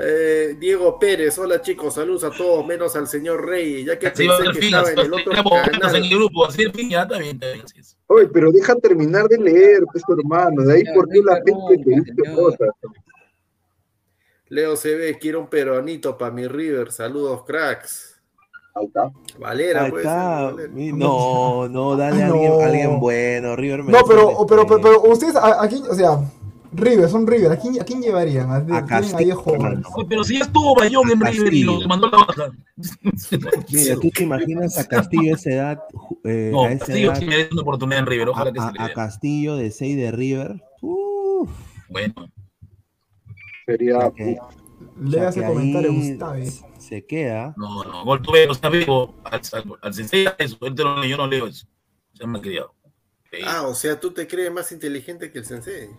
Eh, 0.00 0.54
Diego 0.60 0.96
Pérez, 0.96 1.36
hola 1.38 1.60
chicos, 1.60 1.94
saludos 1.94 2.22
a 2.22 2.30
todos, 2.30 2.64
menos 2.64 2.94
al 2.94 3.08
señor 3.08 3.44
Rey, 3.44 3.84
ya 3.84 3.98
que 3.98 4.06
a 4.06 4.12
pensé 4.12 4.32
que 4.52 4.66
estaba 4.66 4.92
en 4.92 4.98
el 5.00 5.12
otro 5.12 5.32
en 5.32 5.38
el 5.38 5.80
canal. 5.80 6.08
grupo, 6.08 6.46
ya. 6.88 7.08
Oye, 8.06 8.28
pero 8.28 8.52
deja 8.52 8.76
terminar 8.76 9.26
de 9.26 9.38
leer, 9.38 9.82
pues, 9.90 10.04
hermano. 10.16 10.62
De 10.62 10.72
ahí 10.74 10.82
Señor, 10.84 10.94
por 10.94 11.08
qué 11.08 11.20
la 11.20 11.34
gente 11.44 11.84
te 11.84 11.90
dice 11.90 12.34
cosas. 12.36 12.68
Leo 14.50 14.76
CB, 14.76 15.18
quiero 15.20 15.40
un 15.40 15.48
peruanito 15.48 16.16
para 16.16 16.30
mi 16.30 16.46
River, 16.46 16.92
saludos 16.92 17.42
cracks. 17.44 18.07
Ahí 18.78 18.86
está. 18.86 19.10
Valera, 19.38 19.84
Ahí 19.84 19.90
pues. 19.90 20.04
está. 20.04 20.42
Valera. 20.50 20.72
Mi- 20.72 20.92
No, 20.92 21.68
no, 21.68 21.96
dale 21.96 22.22
a 22.22 22.26
alguien, 22.26 22.52
No. 22.52 22.60
a 22.60 22.66
alguien 22.66 23.00
bueno. 23.00 23.56
River 23.56 23.78
No, 23.80 23.84
merece 23.86 24.04
pero, 24.08 24.28
un 24.38 24.46
pero, 24.46 24.66
pero, 24.66 24.80
pero 24.80 25.02
ustedes, 25.12 25.36
a, 25.36 25.62
a 25.62 25.68
quién, 25.68 25.82
o 25.90 25.94
sea, 25.94 26.18
River, 26.70 27.08
son 27.08 27.26
River, 27.26 27.50
¿a 27.52 27.56
quién, 27.56 27.80
a 27.80 27.84
quién 27.84 28.02
llevarían? 28.02 28.50
¿A, 28.50 28.56
ahí 28.56 28.84
Castillo, 28.86 29.42
Pero 30.08 30.22
si 30.22 30.38
ya 30.38 30.44
estuvo 30.44 30.74
Bayón 30.74 31.10
en 31.10 31.20
River 31.20 31.54
y 31.54 31.62
lo 31.64 31.80
mandó 31.88 32.08
a 32.08 32.10
la 32.10 32.18
baja. 32.18 32.52
Mira, 33.72 33.94
tú 33.96 34.10
te 34.10 34.22
imaginas 34.22 34.78
a 34.78 34.84
Castillo 34.86 35.32
a 35.32 35.36
esa 35.36 35.50
edad, 35.50 35.82
eh, 36.24 36.50
No, 36.52 36.64
a 36.64 36.72
esa 36.72 36.84
Castillo 36.86 37.12
edad, 37.12 37.20
sí 37.20 37.48
una 37.52 37.62
oportunidad 37.62 38.00
en 38.00 38.06
River, 38.06 38.28
a, 38.28 38.30
ojalá 38.32 38.52
que 38.52 38.60
se 38.60 38.72
le 38.72 38.78
a- 38.80 38.84
a 38.84 38.88
dé. 38.88 38.94
Castillo 38.94 39.56
de 39.56 39.70
6 39.70 39.96
de 39.96 40.10
River. 40.12 40.62
Uf, 40.82 41.48
Bueno, 41.88 42.14
Sería. 43.66 44.12
Lea 45.00 45.26
o 45.26 45.28
ese 45.28 45.42
comentario, 45.42 45.90
ahí 45.90 46.10
Gustavo. 46.10 46.34
Se 46.88 47.04
queda. 47.04 47.52
no, 47.58 47.84
no, 47.84 48.02
gol 48.04 48.22
tuve, 48.22 48.48
o 48.48 48.54
sea, 48.54 48.70
vivo, 48.70 49.14
al, 49.24 49.42
al, 49.52 49.78
al 49.82 49.94
sensei, 49.94 50.26
eso, 50.38 50.56
él 50.62 50.74
te 50.74 50.82
lo 50.82 51.04
yo 51.04 51.18
no 51.18 51.26
leo 51.26 51.46
eso. 51.46 51.66
Se 52.14 52.26
me 52.26 52.38
ha 52.38 52.40
criado. 52.40 52.74
Ah, 53.44 53.66
o 53.66 53.74
sea, 53.74 54.00
tú 54.00 54.10
te 54.10 54.26
crees 54.26 54.50
más 54.50 54.72
inteligente 54.72 55.30
que 55.30 55.40
el 55.40 55.44
sensei. 55.44 55.90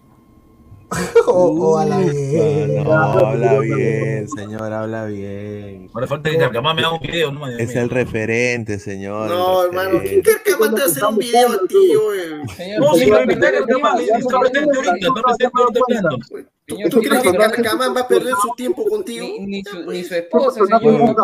O, 1.27 1.33
o 1.73 1.77
a 1.77 1.85
la 1.85 1.97
vez. 1.97 2.83
No, 2.83 2.91
habla 2.93 3.59
bien, 3.59 4.27
señor, 4.27 4.73
habla 4.73 5.05
bien. 5.05 5.89
Ahora 5.93 6.07
falta 6.07 6.29
que 6.31 6.37
Carcamán 6.37 6.75
me 6.75 6.81
haga 6.81 6.93
un 6.93 6.99
video, 7.01 7.31
no 7.31 7.47
Es 7.47 7.75
el 7.75 7.89
referente, 7.89 8.79
señor. 8.79 9.29
No, 9.29 9.61
el 9.61 9.67
hermano, 9.69 9.99
¿quién 10.01 10.21
crees 10.21 10.39
que 10.39 10.55
va 10.55 10.65
a 10.67 10.85
hacer 10.85 11.03
un 11.05 11.17
video 11.17 11.49
a 11.49 11.67
ti, 11.67 11.93
güey? 11.93 12.79
No, 12.79 12.93
pero 12.93 12.93
señor, 12.95 13.39
Carcamán 13.39 13.97
señor, 13.97 14.19
está 14.19 14.39
presente 14.39 14.75
ahorita, 14.75 15.07
está 15.07 15.21
presente 15.21 15.51
ahorita 15.61 15.79
hablando. 15.87 16.17
¿Tú, 16.65 16.75
tú 16.89 16.99
crees 17.01 17.21
que 17.23 17.31
Carcamán 17.33 17.95
va 17.95 18.01
a 18.01 18.07
perder 18.07 18.33
su 18.41 18.49
tiempo 18.55 18.85
contigo? 18.85 19.27
Ni, 19.41 19.63
su, 19.63 19.77
ni 19.91 20.03
su 20.03 20.09
Pues, 20.09 20.11
esposa, 20.11 20.59
Pues, 20.59 20.69
señor. 20.81 21.15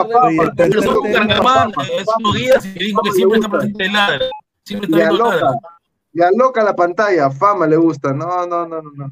el 0.48 0.52
Pero 0.56 0.82
son 0.84 1.12
Carcamán, 1.12 1.72
hace 1.76 2.04
unos 2.20 2.36
días 2.36 2.66
y 2.66 2.80
dijo 2.80 3.02
que 3.02 3.12
siempre 3.12 3.40
está 3.40 3.50
presente 3.50 3.86
en 3.86 3.94
ladra. 3.94 4.26
Siempre 4.64 4.86
está 4.88 4.98
Y 4.98 5.00
viendo 5.02 5.24
ladra. 5.24 5.48
aloca. 5.50 5.60
Y 6.14 6.22
aloca 6.22 6.64
la 6.64 6.76
pantalla. 6.76 7.30
Fama 7.32 7.68
le 7.68 7.76
gusta. 7.78 8.14
No, 8.14 8.46
no, 8.46 8.68
no, 8.68 8.82
no. 8.82 8.92
no. 8.96 9.10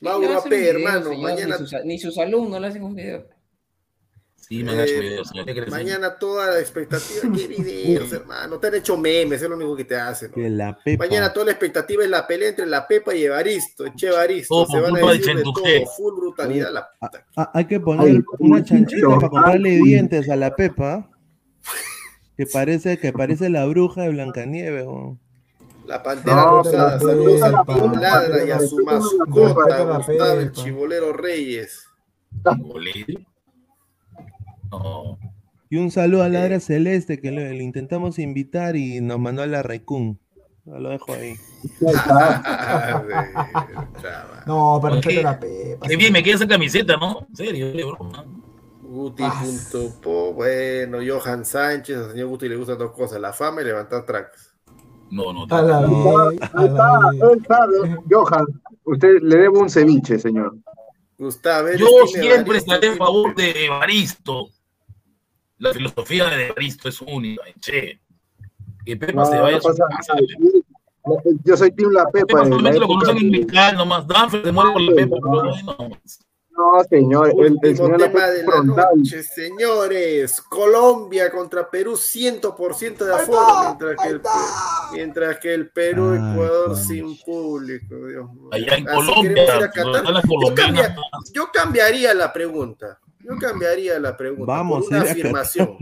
Video, 0.00 0.70
hermano, 0.70 1.10
señor, 1.10 1.22
mañana, 1.22 1.56
Ni 1.58 1.66
sus, 1.66 1.84
ni 1.84 1.98
sus 1.98 2.18
alumnos 2.18 2.60
le 2.60 2.66
hacen 2.68 2.82
un 2.82 2.94
video. 2.94 3.26
Sí, 4.34 4.64
me 4.64 4.72
han 4.72 4.80
hecho 4.80 5.00
videos, 5.00 5.30
mañana 5.68 6.18
toda 6.18 6.52
la 6.52 6.58
expectativa. 6.58 7.20
¿Qué 7.36 7.46
videos, 7.62 8.12
hermano? 8.12 8.58
Te 8.58 8.66
han 8.68 8.74
hecho 8.74 8.96
memes, 8.96 9.42
es 9.42 9.48
lo 9.48 9.54
único 9.54 9.76
que 9.76 9.84
te 9.84 9.94
hacen. 9.94 10.30
¿no? 10.30 10.34
Que 10.34 10.48
la 10.50 10.76
Pepa. 10.82 11.04
Mañana 11.04 11.32
toda 11.32 11.46
la 11.46 11.52
expectativa 11.52 12.02
es 12.02 12.10
la 12.10 12.26
pelea 12.26 12.48
entre 12.48 12.66
la 12.66 12.88
Pepa 12.88 13.14
y 13.14 13.24
Evaristo, 13.24 13.84
Che 13.94 14.08
Evaristo. 14.08 14.54
Oh, 14.54 14.66
se 14.66 14.80
van 14.80 14.96
a 14.96 15.12
decir 15.12 15.36
de 15.36 15.42
todo, 15.42 15.64
full 15.96 16.16
brutalidad. 16.16 16.72
La 16.72 16.88
puta. 16.98 17.26
Hay 17.54 17.66
que 17.66 17.78
poner 17.78 18.24
una 18.38 18.64
chanchita 18.64 19.06
para 19.06 19.28
comprarle 19.28 19.70
dientes 19.84 20.28
a 20.28 20.36
la 20.36 20.56
Pepa. 20.56 21.08
Que 22.36 22.46
parece, 22.46 22.98
que 22.98 23.12
parece 23.12 23.50
la 23.50 23.66
bruja 23.66 24.02
de 24.02 24.08
Blancanieves. 24.08 24.86
weón. 24.86 25.20
La 25.90 26.00
pantera 26.04 26.36
No, 26.36 26.62
rosada, 26.62 27.00
saludos 27.00 27.42
a 27.42 27.64
Pepa, 27.64 27.74
Team 27.74 27.92
Ladra 27.94 28.44
y 28.44 28.50
a 28.52 28.60
su 28.60 28.78
mascota, 28.84 29.96
Gustavo 29.96 30.38
el. 30.38 30.52
Chibolero 30.52 31.12
Reyes. 31.12 31.84
Bolillo. 32.58 33.18
No. 34.70 35.18
Y 35.68 35.78
un 35.78 35.90
saludo 35.90 36.22
a 36.22 36.28
Ladra 36.28 36.60
Celeste 36.60 37.20
que 37.20 37.32
le, 37.32 37.54
le 37.54 37.64
intentamos 37.64 38.20
invitar 38.20 38.76
y 38.76 39.00
nos 39.00 39.18
mandó 39.18 39.42
a 39.42 39.48
la 39.48 39.64
Recun. 39.64 40.20
Lo 40.64 40.90
dejo 40.90 41.12
ahí. 41.12 41.34
Ah. 42.08 43.02
No, 44.46 44.80
respeto 44.80 45.20
a 45.20 45.22
la 45.24 45.40
Pepa. 45.40 45.88
Qué 45.88 45.96
bien, 45.96 46.12
me 46.12 46.22
queda 46.22 46.36
esa 46.36 46.46
camiseta, 46.46 46.96
¿no? 46.98 47.26
En 47.30 47.36
serio. 47.36 47.98
Guti.po, 48.80 50.34
bueno, 50.34 50.98
Johan 51.04 51.44
Sánchez, 51.44 51.96
al 51.96 52.10
señor 52.12 52.28
Guti 52.28 52.48
le 52.48 52.54
gustan 52.54 52.78
dos 52.78 52.92
cosas, 52.92 53.20
la 53.20 53.32
fama 53.32 53.62
y 53.62 53.64
levantar 53.64 54.06
tracks. 54.06 54.49
No, 55.10 55.32
no. 55.32 55.46
A 55.50 55.62
la 55.62 55.80
vez, 55.80 56.40
a 56.54 56.64
la 56.64 57.34
está. 57.34 57.66
Johan, 58.08 58.46
usted 58.84 59.20
le 59.22 59.36
debe 59.36 59.48
un 59.48 59.68
ceviche, 59.68 60.18
señor. 60.18 60.56
Gustavo, 61.18 61.68
¿eres 61.68 61.80
Yo 61.80 62.06
siempre 62.06 62.58
estaré 62.58 62.88
a 62.88 62.90
team 62.92 62.98
favor 62.98 63.34
de 63.34 63.66
Evaristo. 63.66 64.48
La 65.58 65.72
filosofía 65.72 66.26
de 66.26 66.46
Evaristo 66.46 66.88
es 66.88 67.00
única, 67.02 67.42
che. 67.60 68.00
Que 68.84 68.96
Pepa 68.96 69.12
No, 69.12 69.24
se 69.26 69.38
vaya 69.38 69.58
no 69.58 69.58
a 69.58 69.60
su 69.60 69.68
pasa 69.68 69.84
casa. 69.90 70.14
Yo 71.44 71.56
soy 71.56 71.72
Team 71.72 71.90
La 71.90 72.04
Pepa. 72.06 72.26
Pepa 72.26 72.38
de 72.38 72.44
la 72.44 72.56
solamente 72.56 72.78
lo 72.80 72.86
conocen 72.86 73.18
en 73.18 73.30
Mical 73.30 73.76
nomás. 73.76 74.06
Danfer 74.06 74.44
se 74.44 74.52
muere 74.52 74.72
por 74.72 74.80
la 74.80 74.94
Pepa, 74.94 75.16
pero 75.20 75.42
no, 75.42 75.88
no. 75.88 75.90
No, 76.60 76.84
señor. 76.84 77.32
El, 77.38 77.56
el 77.62 77.76
señor 77.76 77.96
tema 77.98 78.26
de 78.26 78.42
la 78.44 78.62
noche, 78.62 79.22
señores. 79.22 80.40
Colombia 80.42 81.30
contra 81.30 81.70
Perú, 81.70 81.92
100% 81.96 82.96
de 82.98 83.14
aforo, 83.14 83.76
mientras 83.78 83.96
que, 83.96 84.08
el, 84.08 84.20
mientras 84.92 85.38
que 85.38 85.54
el 85.54 85.70
Perú, 85.70 86.10
Ay, 86.12 86.32
Ecuador 86.32 86.76
sin 86.76 87.18
público. 87.24 87.94
Dios. 88.06 88.28
Allá 88.52 88.76
en 88.76 88.88
Así 88.88 88.96
Colombia, 88.96 89.44
Yo, 89.74 90.28
colombianas. 90.28 90.54
cambia- 90.54 90.96
yo 91.32 91.50
cambiaría 91.52 92.14
la 92.14 92.32
pregunta. 92.32 92.98
Yo 93.22 93.36
cambiaría 93.38 93.98
la 94.00 94.16
pregunta 94.16 94.46
Vamos 94.46 94.86
por 94.86 94.94
una 94.96 95.02
afirmación. 95.02 95.76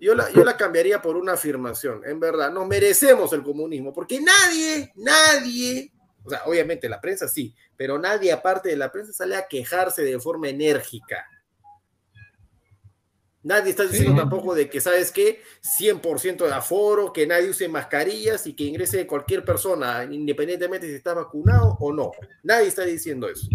Yo 0.00 0.14
la, 0.14 0.30
yo 0.30 0.44
la 0.44 0.56
cambiaría 0.56 1.02
por 1.02 1.16
una 1.16 1.32
afirmación. 1.32 2.02
En 2.06 2.20
verdad, 2.20 2.52
nos 2.52 2.66
merecemos 2.68 3.32
el 3.32 3.42
comunismo, 3.42 3.92
porque 3.92 4.20
nadie, 4.20 4.92
nadie, 4.94 5.92
O 6.28 6.30
sea, 6.30 6.42
obviamente 6.46 6.88
la 6.88 7.00
prensa 7.00 7.26
sí, 7.26 7.54
pero 7.76 7.98
nadie 7.98 8.30
aparte 8.30 8.68
de 8.68 8.76
la 8.76 8.92
prensa 8.92 9.12
sale 9.12 9.34
a 9.36 9.48
quejarse 9.48 10.02
de 10.04 10.20
forma 10.20 10.48
enérgica. 10.48 11.26
Nadie 13.42 13.70
está 13.70 13.84
diciendo 13.84 14.12
Sí. 14.12 14.18
tampoco 14.18 14.54
de 14.54 14.68
que, 14.68 14.80
¿sabes 14.80 15.10
qué? 15.12 15.40
100% 15.62 16.44
de 16.44 16.52
aforo, 16.52 17.12
que 17.12 17.26
nadie 17.26 17.48
use 17.48 17.68
mascarillas 17.68 18.46
y 18.46 18.54
que 18.54 18.64
ingrese 18.64 19.06
cualquier 19.06 19.44
persona, 19.44 20.04
independientemente 20.04 20.86
si 20.86 20.94
está 20.94 21.14
vacunado 21.14 21.76
o 21.80 21.92
no. 21.92 22.12
Nadie 22.42 22.66
está 22.66 22.82
diciendo 22.84 23.28
eso. 23.28 23.48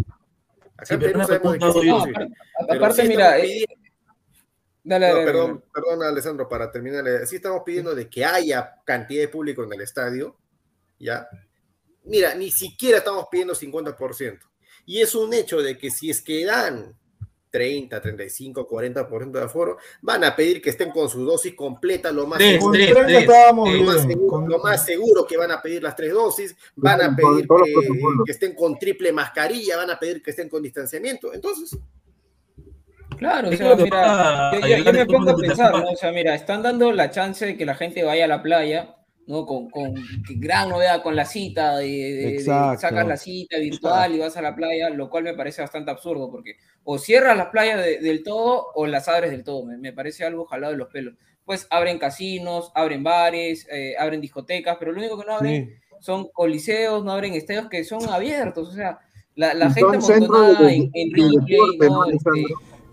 Acá 0.78 0.86
Sí, 0.86 0.98
pero 1.00 1.16
una 1.16 1.26
sabemos 1.28 1.54
de 1.54 1.60
yo. 1.60 1.74
posible. 1.74 2.28
Aparte, 2.60 2.78
aparte, 2.78 3.02
sí 3.04 3.08
mira, 3.10 3.38
eh, 3.40 3.66
dale, 4.84 5.08
no, 5.10 5.14
dale, 5.14 5.26
perdón, 5.26 5.48
dale. 5.52 5.62
perdón, 5.74 6.04
Alessandro, 6.04 6.50
para 6.50 6.72
terminar, 6.72 7.08
eh, 7.08 7.28
sí 7.28 7.36
estamos 7.36 7.62
pidiendo 7.66 7.94
de 7.94 8.10
que 8.10 8.26
haya 8.26 8.76
cantidad 8.86 9.22
de 9.22 9.28
público 9.28 9.64
en 9.64 9.74
el 9.74 9.82
estadio, 9.82 10.38
¿ya? 10.98 11.28
Mira, 12.06 12.36
ni 12.36 12.52
siquiera 12.52 12.98
estamos 13.00 13.26
pidiendo 13.32 13.54
50%. 13.56 14.40
Y 14.86 15.02
es 15.02 15.16
un 15.16 15.34
hecho 15.34 15.62
de 15.62 15.78
que 15.78 15.90
si 15.90 16.10
es 16.10 16.22
que 16.22 16.44
dan 16.46 16.94
30, 17.50 18.02
35, 18.02 18.68
40% 18.68 19.32
de 19.32 19.42
aforo, 19.46 19.78
van 20.02 20.24
a 20.24 20.36
pedir 20.36 20.60
que 20.62 20.72
estén 20.72 20.90
con 20.90 21.08
su 21.08 21.24
dosis 21.24 21.54
completa, 21.54 22.12
lo 22.12 22.26
más 22.26 22.40
Tres, 22.40 22.54
seguro. 22.54 22.66
Con 22.72 22.74
tres, 22.74 22.88
30 22.90 23.06
tres. 23.06 23.22
estábamos 23.22 23.74
Lo 23.74 23.84
más, 23.84 24.02
seguro, 24.02 24.28
con- 24.28 24.50
lo 24.50 24.58
más 24.60 24.86
seguro 24.86 25.28
que 25.28 25.38
van 25.38 25.52
a 25.52 25.62
pedir 25.62 25.84
las 25.84 25.96
tres 25.96 26.12
dosis, 26.14 26.56
van 26.76 27.02
a 27.02 27.16
pedir 27.16 27.48
que, 28.26 28.32
estén 28.32 28.56
con 28.56 28.78
triple 28.80 29.12
mascarilla, 29.14 29.78
van 29.78 29.92
a 29.92 30.00
pedir 30.00 30.22
que 30.24 30.32
estén 30.32 30.50
con 30.50 30.62
distanciamiento. 30.64 31.34
Entonces, 31.34 31.78
Claro, 33.18 33.50
o 33.50 33.54
sea, 33.54 33.76
mira, 33.76 34.52
yo, 34.54 34.60
yo- 34.60 34.66
Aguilar, 34.66 34.84
yo 34.86 34.94
me 34.94 35.06
pongo 35.06 35.30
a 35.32 35.36
pensar. 35.38 35.72
¿no? 35.72 35.92
O 35.92 35.96
sea, 35.96 36.12
mira, 36.12 36.34
están 36.34 36.64
dando 36.64 36.92
la 36.92 37.12
chance 37.12 37.46
de 37.46 37.56
que 37.56 37.66
la 37.66 37.76
gente 37.76 38.04
vaya 38.04 38.26
a 38.26 38.28
la 38.28 38.42
playa, 38.42 38.96
¿no? 39.28 39.46
Con, 39.46 39.70
con 39.70 39.94
gran 40.38 40.70
novedad 40.70 41.02
con 41.02 41.16
la 41.16 41.26
cita, 41.26 41.78
de, 41.78 41.86
de- 41.88 42.14
de- 42.16 42.36
Exacto. 42.36 42.82
sacas 42.82 43.08
la 43.08 43.18
cita 43.18 43.58
virtual 43.58 44.16
y 44.16 44.20
vas 44.20 44.36
a 44.38 44.42
la 44.42 44.56
playa, 44.56 44.90
lo 44.90 45.10
cual 45.10 45.24
me 45.24 45.34
parece 45.34 45.62
bastante 45.62 45.92
absurdo, 45.92 46.30
porque 46.30 46.58
o 46.84 46.98
cierras 46.98 47.38
las 47.38 47.48
playas 47.48 47.84
de- 47.84 48.00
del 48.00 48.24
todo 48.24 48.68
o 48.76 48.86
las 48.88 49.08
abres 49.08 49.32
del 49.32 49.44
todo, 49.44 49.66
me, 49.66 49.78
me 49.78 49.94
parece 49.94 50.26
algo 50.26 50.46
jalado 50.46 50.74
de 50.74 50.78
los 50.80 50.90
pelos. 50.90 51.16
Pues 51.46 51.68
abren 51.70 52.00
casinos, 52.00 52.72
abren 52.76 53.04
bares, 53.04 53.68
eh, 53.72 53.96
abren 54.00 54.22
discotecas, 54.22 54.78
pero 54.80 54.92
lo 54.92 55.00
único 55.00 55.20
que 55.20 55.26
no 55.26 55.36
abren 55.36 55.68
Sí. 55.68 55.96
son 56.00 56.28
coliseos, 56.30 57.04
no 57.04 57.12
abren 57.12 57.34
estadios 57.34 57.68
que 57.70 57.84
son 57.84 58.08
abiertos, 58.10 58.70
o 58.70 58.72
sea, 58.72 59.00
la, 59.36 59.54
gente 59.72 59.82
amontonada 59.98 60.72
en, 60.72 60.92
Ripley, 60.94 61.36
¿no? 61.90 62.06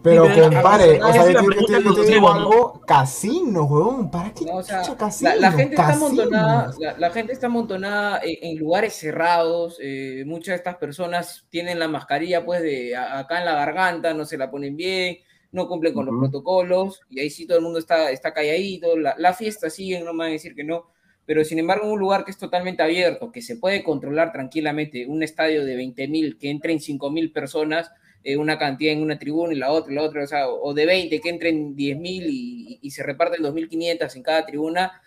Pero 0.03 0.25
Sí, 0.27 0.41
compare, 0.41 1.03
o 1.03 1.13
sea, 1.13 1.31
yo 1.31 1.45
te, 1.51 1.65
te- 1.67 1.83
te 2.05 2.05
digo 2.13 2.31
algo, 2.33 2.81
casino, 2.87 3.65
huevón, 3.65 4.11
¿para 4.11 4.33
qué 4.33 4.47
No, 4.47 4.57
o 4.57 4.63
sea, 4.63 4.83
casino? 4.97 5.31
la, 5.31 5.37
la 5.37 5.53
gente 5.53 5.75
está 5.75 5.93
amontonada, 5.93 6.71
la, 6.79 6.99
la 6.99 7.11
gente 7.11 7.33
está 7.35 7.47
amontonada 7.49 8.21
en, 8.23 8.37
en 8.41 8.59
lugares 8.59 8.95
cerrados. 8.95 9.77
eh, 9.83 10.25
muchas 10.27 10.53
de 10.53 10.57
estas 10.57 10.77
personas 10.77 11.45
tienen 11.51 11.79
la 11.79 11.89
mascarilla 11.89 12.45
pues 12.45 12.63
de 12.63 12.97
a- 12.97 13.19
acá 13.19 13.41
en 13.41 13.45
la 13.45 13.55
garganta, 13.55 14.15
no 14.15 14.25
se 14.25 14.39
la 14.39 14.51
ponen 14.51 14.75
bien, 14.77 15.19
no 15.53 15.69
cumplen 15.69 15.93
con 15.93 16.09
Ujú. 16.09 16.13
los 16.17 16.21
protocolos 16.31 17.01
y 17.11 17.21
ahí 17.21 17.29
sí 17.29 17.47
todo 17.47 17.59
el 17.59 17.65
mundo 17.65 17.79
está, 17.79 18.11
está 18.11 18.33
calladito. 18.33 18.97
La, 18.97 19.15
la 19.19 19.35
fiesta 19.35 19.69
sigue, 19.69 20.01
no 20.01 20.13
me 20.15 20.21
van 20.21 20.29
a 20.29 20.33
decir 20.33 20.55
que 20.55 20.65
no. 20.65 20.87
Pero 21.27 21.45
sin 21.45 21.59
embargo, 21.59 21.85
en 21.85 21.93
un 21.93 21.99
lugar 21.99 22.25
que 22.25 22.31
es 22.31 22.39
totalmente 22.39 22.83
abierto, 22.83 23.31
que 23.31 23.43
se 23.43 23.57
puede 23.57 23.85
controlar 23.85 24.33
tranquilamente, 24.33 25.07
un 25.07 25.23
estadio 25.23 25.65
de 25.65 25.77
20.000, 25.77 26.39
que 26.39 26.51
entren 26.51 26.81
5.000 26.81 27.31
personas, 27.33 27.93
eh, 28.23 28.37
una 28.37 28.59
cantidad 28.59 28.93
en 28.93 29.03
una 29.03 29.19
tribuna 29.19 29.53
y 29.53 29.57
la 29.57 29.71
otra, 29.73 29.93
y 29.93 29.97
la 29.97 30.03
otra, 30.03 30.25
o, 30.25 30.27
sea, 30.27 30.49
o 30.49 30.75
de 30.75 30.87
20 30.87 31.21
que 31.21 31.29
entren 31.29 31.77
10.000 31.77 32.27
y, 32.29 32.79
y 32.83 32.91
se 32.91 33.03
reparten 33.03 33.43
2.500 33.43 34.17
en 34.17 34.23
cada 34.23 34.47
tribuna, 34.47 35.01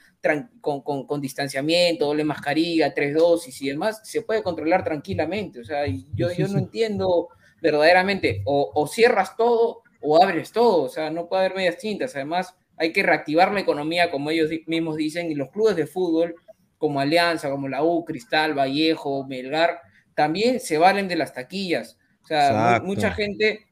con, 0.62 0.82
con, 0.82 1.06
con 1.06 1.22
distanciamiento, 1.22 2.06
doble 2.06 2.24
mascarilla, 2.24 2.94
tres 2.94 3.14
dosis 3.14 3.62
y 3.62 3.70
demás, 3.70 4.02
se 4.04 4.22
puede 4.22 4.42
controlar 4.42 4.84
tranquilamente. 4.84 5.60
O 5.60 5.66
sea, 5.66 5.86
yo, 6.14 6.32
yo 6.32 6.48
no 6.48 6.60
entiendo 6.60 7.30
verdaderamente, 7.62 8.42
o, 8.46 8.72
o 8.74 8.88
cierras 8.88 9.36
todo 9.36 9.84
o 10.04 10.22
abres 10.22 10.52
todo, 10.52 10.84
o 10.84 10.90
sea, 10.90 11.10
no 11.10 11.28
puede 11.28 11.46
haber 11.46 11.56
medias 11.56 11.78
tintas. 11.78 12.16
Además, 12.16 12.56
hay 12.78 12.92
que 12.92 13.04
reactivar 13.04 13.54
la 13.54 13.62
economía, 13.62 14.12
como 14.12 14.30
ellos 14.30 14.50
mismos 14.68 14.98
dicen, 14.98 15.32
y 15.32 15.36
los 15.36 15.50
clubes 15.50 15.76
de 15.76 15.88
fútbol, 15.88 16.36
como 16.78 17.00
Alianza, 17.00 17.50
como 17.50 17.70
la 17.70 17.84
U, 17.84 18.04
Cristal, 18.04 18.54
Vallejo, 18.54 19.26
Melgar, 19.26 19.80
también 20.14 20.60
se 20.60 20.78
valen 20.78 21.08
de 21.08 21.16
las 21.16 21.34
taquillas. 21.34 21.98
O 22.24 22.28
sea, 22.28 22.78
Exacto. 22.78 22.88
mucha 22.88 23.12
gente 23.12 23.66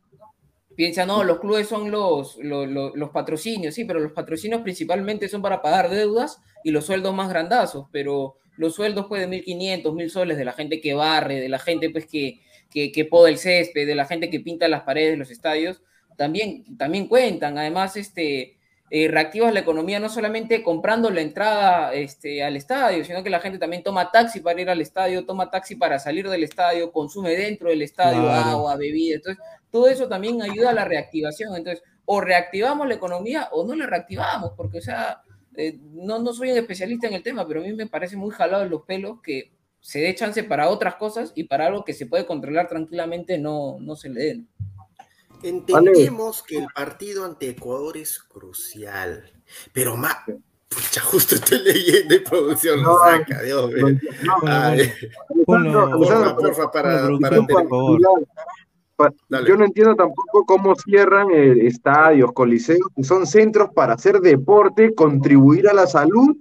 piensa, 0.76 1.06
no, 1.06 1.24
los 1.24 1.40
clubes 1.40 1.68
son 1.68 1.92
los, 1.92 2.38
los, 2.38 2.68
los- 2.70 2.96
los 2.96 3.10
patrocinios, 3.12 3.76
sí, 3.76 3.86
pero 3.86 4.00
los 4.00 4.14
patrocinios 4.14 4.62
principalmente 4.62 5.28
son 5.30 5.42
para 5.42 5.62
pagar 5.62 5.90
deudas 5.90 6.40
y 6.64 6.72
los 6.72 6.86
sueldos 6.86 7.14
más 7.14 7.30
grandazos, 7.30 7.88
pero 7.92 8.38
los 8.58 8.76
sueldos 8.76 9.08
pues 9.08 9.22
de 9.22 9.28
1.500, 9.28 9.94
1.000 9.94 10.10
soles 10.10 10.38
de 10.38 10.46
la 10.46 10.54
gente 10.54 10.82
que 10.82 10.94
barre, 10.94 11.40
de 11.40 11.50
la 11.50 11.60
gente 11.60 11.90
pues 11.90 12.06
que, 12.06 12.42
que, 12.70 12.92
que 12.92 13.06
poda 13.06 13.30
el 13.30 13.38
césped, 13.38 13.88
de 13.88 13.96
la 13.96 14.06
gente 14.06 14.30
que 14.30 14.40
pinta 14.40 14.68
las 14.68 14.84
paredes 14.84 15.12
de 15.12 15.18
los 15.18 15.32
estadios, 15.32 15.82
también, 16.18 16.78
también 16.78 17.08
cuentan. 17.08 17.58
Además, 17.58 17.96
este, 17.98 18.58
eh, 18.94 19.08
reactivas 19.08 19.54
la 19.54 19.62
economía 19.62 20.02
no 20.02 20.10
solamente 20.10 20.62
comprando 20.62 21.10
la 21.10 21.22
entrada 21.22 21.94
este, 21.94 22.44
al 22.44 22.58
estadio, 22.58 23.06
sino 23.06 23.24
que 23.24 23.30
la 23.30 23.40
gente 23.40 23.58
también 23.58 23.84
toma 23.84 24.12
taxi 24.12 24.42
para 24.42 24.60
ir 24.60 24.70
al 24.70 24.82
estadio, 24.82 25.26
toma 25.26 25.50
taxi 25.50 25.76
para 25.78 25.98
salir 25.98 26.28
del 26.28 26.44
estadio, 26.44 26.92
consume 26.92 27.30
dentro 27.32 27.70
del 27.70 27.84
estadio 27.84 28.22
Claro. 28.22 28.50
agua, 28.50 28.76
bebida. 28.76 29.16
Entonces, 29.16 29.42
todo 29.72 29.88
eso 29.88 30.10
también 30.10 30.42
ayuda 30.42 30.72
a 30.72 30.74
la 30.74 30.84
reactivación. 30.84 31.56
Entonces, 31.56 31.82
o 32.04 32.20
reactivamos 32.20 32.86
la 32.86 32.96
economía 32.96 33.48
o 33.54 33.66
no 33.66 33.74
la 33.76 33.88
reactivamos, 33.88 34.52
porque, 34.58 34.80
o 34.80 34.82
sea, 34.82 35.22
eh, 35.56 35.80
no, 35.94 36.20
no 36.20 36.34
soy 36.34 36.52
un 36.52 36.58
especialista 36.58 37.08
en 37.08 37.14
el 37.14 37.24
tema, 37.24 37.48
pero 37.48 37.62
a 37.62 37.64
mí 37.64 37.72
me 37.72 37.88
parece 37.88 38.18
muy 38.18 38.32
jalado 38.32 38.64
en 38.64 38.72
los 38.72 38.82
pelos 38.82 39.22
que 39.22 39.54
se 39.80 40.00
dé 40.02 40.14
chance 40.16 40.44
para 40.44 40.68
otras 40.68 40.96
cosas 40.96 41.32
y 41.34 41.46
para 41.46 41.68
algo 41.68 41.86
que 41.86 41.94
se 41.94 42.08
puede 42.08 42.26
controlar 42.26 42.68
tranquilamente 42.68 43.38
no, 43.38 43.78
no 43.80 43.96
se 43.96 44.10
le 44.10 44.22
den. 44.22 44.48
Entendemos 45.44 46.44
que 46.44 46.58
el 46.58 46.68
partido 46.74 47.26
ante 47.26 47.50
Ecuador 47.50 47.98
es 47.98 48.20
crucial, 48.20 49.24
pero 49.74 49.98
más, 49.98 50.16
pucha, 50.70 51.02
justo 51.02 51.36
estoy 51.36 51.60
leyendo 51.60 52.16
y 52.16 52.20
producción 52.20 52.82
lo 52.82 52.94
No, 52.94 53.00
saca, 53.00 53.42
Dios 53.42 53.72
mío. 53.72 54.00
No, 54.24 54.48
Alessandro, 54.48 56.38
porfa, 56.38 56.72
para, 56.72 57.10
para 57.20 57.44
favor. 57.46 58.00
Dale. 59.30 59.50
Yo 59.50 59.58
no 59.58 59.66
entiendo 59.66 59.96
tampoco 59.96 60.46
cómo 60.46 60.76
cierran 60.76 61.32
eh, 61.32 61.66
estadios, 61.66 62.32
coliseos, 62.34 62.88
que 62.96 63.04
son 63.04 63.26
centros 63.26 63.70
para 63.74 63.94
hacer 63.94 64.20
deporte, 64.20 64.94
contribuir 64.94 65.68
a 65.68 65.74
la 65.74 65.88
salud 65.88 66.38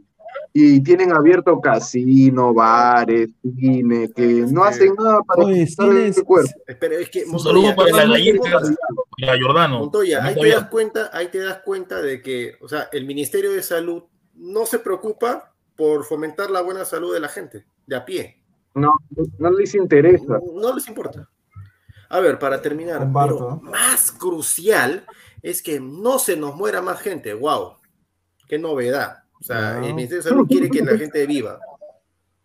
y 0.52 0.82
tienen 0.82 1.12
abierto 1.12 1.60
casino, 1.60 2.52
bares, 2.52 3.30
cine, 3.56 4.10
que 4.14 4.24
no 4.50 4.64
hacen 4.64 4.94
nada 4.96 5.20
para 5.22 5.44
Oye, 5.44 5.66
cuidar 5.76 5.96
el 5.96 6.12
cines- 6.14 6.24
cuerpo. 6.24 6.50
Pero 6.80 6.94
es 6.98 7.08
que, 7.10 7.24
Un 7.24 7.30
Montoya, 7.32 7.52
saludo 7.54 7.76
para 7.76 7.90
la 8.06 8.12
galleta 8.12 8.36
importante. 8.36 8.76
y 9.16 9.24
a 9.28 9.32
Jordano. 9.40 9.78
Montoya, 9.78 10.18
ahí 10.24 10.34
También 10.34 10.54
te 10.54 10.60
das 10.60 10.70
cuenta, 10.70 11.10
ahí 11.12 11.28
te 11.28 11.38
das 11.38 11.58
cuenta 11.64 12.02
de 12.02 12.20
que, 12.22 12.54
o 12.60 12.68
sea, 12.68 12.88
el 12.92 13.06
Ministerio 13.06 13.52
de 13.52 13.62
Salud 13.62 14.02
no 14.34 14.66
se 14.66 14.78
preocupa 14.80 15.54
por 15.76 16.04
fomentar 16.04 16.50
la 16.50 16.62
buena 16.62 16.84
salud 16.84 17.12
de 17.14 17.20
la 17.20 17.28
gente, 17.28 17.64
de 17.86 17.96
a 17.96 18.04
pie. 18.04 18.42
No, 18.74 18.94
no 19.38 19.50
les 19.52 19.74
interesa. 19.74 20.24
No, 20.38 20.60
no 20.60 20.74
les 20.74 20.86
importa. 20.88 21.28
A 22.08 22.18
ver, 22.20 22.38
para 22.40 22.60
terminar, 22.60 23.06
¿no? 23.06 23.60
más 23.62 24.10
crucial 24.10 25.06
es 25.42 25.62
que 25.62 25.78
no 25.80 26.18
se 26.18 26.36
nos 26.36 26.56
muera 26.56 26.82
más 26.82 27.00
gente. 27.00 27.34
¡Wow! 27.34 27.76
¡Qué 28.48 28.58
novedad! 28.58 29.22
O 29.40 29.44
sea, 29.44 29.76
el 29.78 29.94
Ministerio 29.94 30.22
de 30.22 30.28
Salud 30.28 30.46
quiere 30.46 30.68
que 30.70 30.82
la 30.82 30.96
gente 30.96 31.26
viva. 31.26 31.58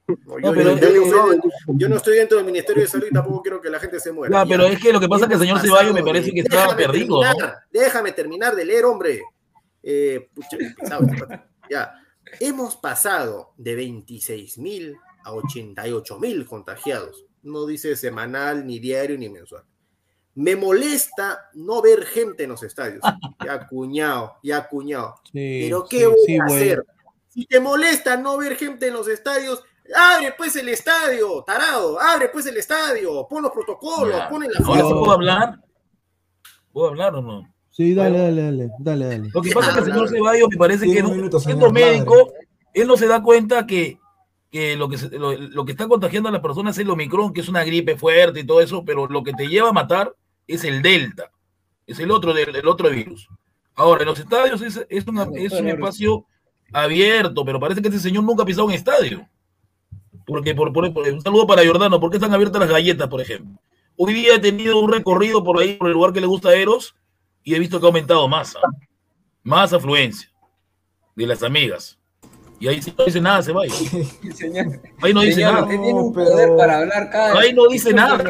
No, 0.08 0.38
yo, 0.40 0.50
No, 0.50 0.54
pero 0.54 0.78
yo- 0.78 0.78
yo 0.78 0.88
es- 0.88 0.96
no 1.12 1.18
soy 1.26 1.36
de- 1.38 1.42
yo 1.80 1.90
no 1.90 1.96
estoy 1.96 2.18
dentro 2.18 2.38
del 2.38 2.46
Ministerio 2.46 2.84
de 2.84 2.88
Salud 2.88 3.08
y 3.10 3.14
tampoco 3.14 3.42
quiero 3.42 3.60
que 3.60 3.72
la 3.72 3.80
gente 3.80 4.00
se 4.00 4.12
muera. 4.12 4.44
Ya. 4.44 4.48
pero 4.48 4.66
es 4.68 4.80
que 4.80 4.94
lo 4.94 5.00
que 5.00 5.08
pasa 5.08 5.24
es 5.26 5.30
que 5.30 5.34
el 5.34 5.40
señor 5.40 5.60
Ceballos 5.60 5.94
me 5.96 6.02
pasado 6.02 6.06
parece 6.14 6.32
que 6.32 6.44
déjame 6.44 6.76
perdido, 6.76 7.22
Déjame 7.72 8.12
terminar 8.12 8.56
de 8.56 8.66
leer, 8.66 8.86
hombre. 8.86 9.24
Eh, 9.82 10.30
pucha, 10.32 10.58
este 10.60 11.40
ya. 11.72 11.92
Hemos 12.40 12.76
pasado 12.78 13.54
de 13.58 13.74
26 13.74 14.60
mil 14.60 14.96
a 15.24 15.34
88 15.34 16.20
mil 16.20 16.46
contagiados. 16.46 17.26
No 17.42 17.66
dice 17.66 17.96
semanal, 17.96 18.68
ni 18.68 18.78
diario, 18.78 19.18
ni 19.18 19.28
mensual. 19.30 19.64
Me 20.36 20.56
molesta 20.56 21.49
no 21.53 21.82
ver 21.82 22.06
gente 22.06 22.44
en 22.44 22.49
los 22.52 22.62
estadios. 22.64 23.02
Ya 23.45 23.68
cuñado, 23.68 24.36
ya 24.44 24.68
cuñado. 24.68 25.16
Sí, 25.32 25.62
Pero 25.64 25.86
¿qué 25.90 25.99
sí, 25.99 26.06
voy 26.06 26.16
sí, 26.26 26.38
a 26.38 26.45
güey. 26.45 26.56
hacer? 26.64 26.86
Si 27.30 27.45
te 27.45 27.60
molesta 27.60 28.18
no 28.18 28.38
ver 28.38 28.56
gente 28.56 28.88
en 28.88 28.94
los 28.94 29.07
estadios, 29.07 29.64
abre 29.95 30.34
pues 30.38 30.56
el 30.56 30.70
estadio, 30.70 31.44
tarado, 31.44 31.99
abre 31.99 32.30
pues 32.30 32.45
el 32.48 32.57
estadio, 32.57 33.28
pon 33.30 33.44
los 33.44 33.52
protocolos, 33.52 34.18
Ya. 34.18 34.30
pon 34.30 34.41
la 34.44 34.49
Ahora 34.66 34.82
sí 34.82 34.94
puedo 34.94 35.12
hablar. 35.12 35.60
¿Puedo 36.72 36.88
hablar 36.90 37.16
o 37.16 37.22
no? 37.22 37.53
Sí, 37.70 37.94
dale, 37.94 38.18
dale, 38.20 38.41
dale, 38.44 38.70
dale, 38.80 39.06
dale. 39.06 39.30
Lo 39.34 39.41
que 39.41 39.52
pasa 39.52 39.70
es 39.70 39.74
que 39.76 39.80
el 39.82 39.86
señor. 39.88 40.10
Ceballos 40.10 40.48
me 40.49 40.57
parece 40.57 40.86
Sí, 40.86 40.94
que 40.94 41.02
un 41.02 41.10
no- 41.10 41.16
minuto, 41.16 41.40
siendo 41.40 41.68
señor, 41.68 41.74
médico, 41.74 42.34
él 42.74 42.88
no 42.88 42.98
se 42.98 43.07
da 43.07 43.22
cuenta 43.22 43.68
que, 43.68 43.99
que 44.49 44.76
lo, 44.78 44.88
que 44.90 44.98
se- 44.98 45.10
lo, 45.10 45.34
lo 45.34 45.66
que 45.66 45.74
está 45.74 45.88
contagiando 45.88 46.30
a 46.30 46.32
las 46.32 46.41
personas 46.41 46.78
es 46.78 46.82
el 46.84 46.90
Omicron, 46.90 47.34
que 47.34 47.41
es 47.41 47.49
una 47.49 47.64
gripe 47.66 47.98
fuerte 47.98 48.40
y 48.40 48.45
todo 48.45 48.62
eso, 48.62 48.84
pero 48.86 49.07
lo 49.07 49.24
que 49.24 49.34
te 49.34 49.48
lleva 49.48 49.70
a 49.70 49.74
matar 49.74 50.16
es 50.48 50.64
el 50.64 50.82
Delta, 50.82 51.32
es 51.88 52.00
el 52.00 52.12
otro, 52.12 52.34
del, 52.34 52.56
el 52.56 52.68
otro 52.68 52.90
virus. 52.90 53.28
Ahora, 53.76 54.02
en 54.04 54.08
los 54.10 54.20
estadios 54.20 54.62
es, 54.62 54.86
es, 54.90 55.08
una- 55.08 55.28
es 55.36 55.52
un 55.54 55.68
espacio 55.68 56.26
abierto, 56.72 57.44
pero 57.46 57.60
parece 57.60 57.82
que 57.82 57.88
este 57.90 58.00
señor 58.00 58.24
nunca 58.24 58.44
ha 58.44 58.46
pisado 58.46 58.66
un 58.68 58.72
estadio. 58.74 59.28
Porque, 60.26 60.56
por, 60.56 60.72
por, 60.74 60.92
por- 60.94 61.08
un 61.08 61.22
saludo 61.22 61.46
para 61.46 61.66
Jordano, 61.66 62.00
¿por 62.00 62.10
qué 62.10 62.18
están 62.18 62.34
abiertas 62.34 62.60
las 62.60 62.70
galletas, 62.70 63.08
por 63.08 63.22
ejemplo? 63.22 63.60
Hoy 63.98 64.14
día 64.14 64.36
he 64.36 64.40
tenido 64.40 64.80
un 64.80 64.92
recorrido 64.92 65.44
por 65.44 65.60
ahí, 65.60 65.76
por 65.76 65.88
el 65.88 65.94
lugar 65.94 66.12
que 66.14 66.22
le 66.22 66.28
gusta 66.28 66.50
a 66.50 66.56
Eros, 66.56 66.96
y 67.44 67.54
he 67.56 67.60
visto 67.60 67.80
que 67.80 67.86
ha 67.86 67.90
aumentado 67.90 68.28
más, 68.28 68.56
¿ah? 68.56 68.68
más 69.44 69.72
afluencia 69.74 70.30
de 71.16 71.28
las 71.28 71.44
amigas. 71.44 72.00
Y 72.60 72.68
ahí 72.68 72.82
sí 72.82 72.94
no 72.98 73.06
dice 73.06 73.22
nada, 73.22 73.44
se 73.44 73.52
va. 73.52 73.62
Ahí 75.02 75.14
no 75.14 75.22
dice 75.22 75.36
señor, 75.36 75.54
nada. 75.54 75.64
usted 75.66 75.76
tiene 75.80 75.94
un 75.94 76.08
No, 76.08 76.14
poder 76.14 76.34
pero- 76.38 76.58
para 76.58 76.78
hablar 76.80 77.10
cada 77.12 77.40
Ahí 77.40 77.54
no 77.54 77.68
dice 77.68 77.94
nada. 77.94 78.24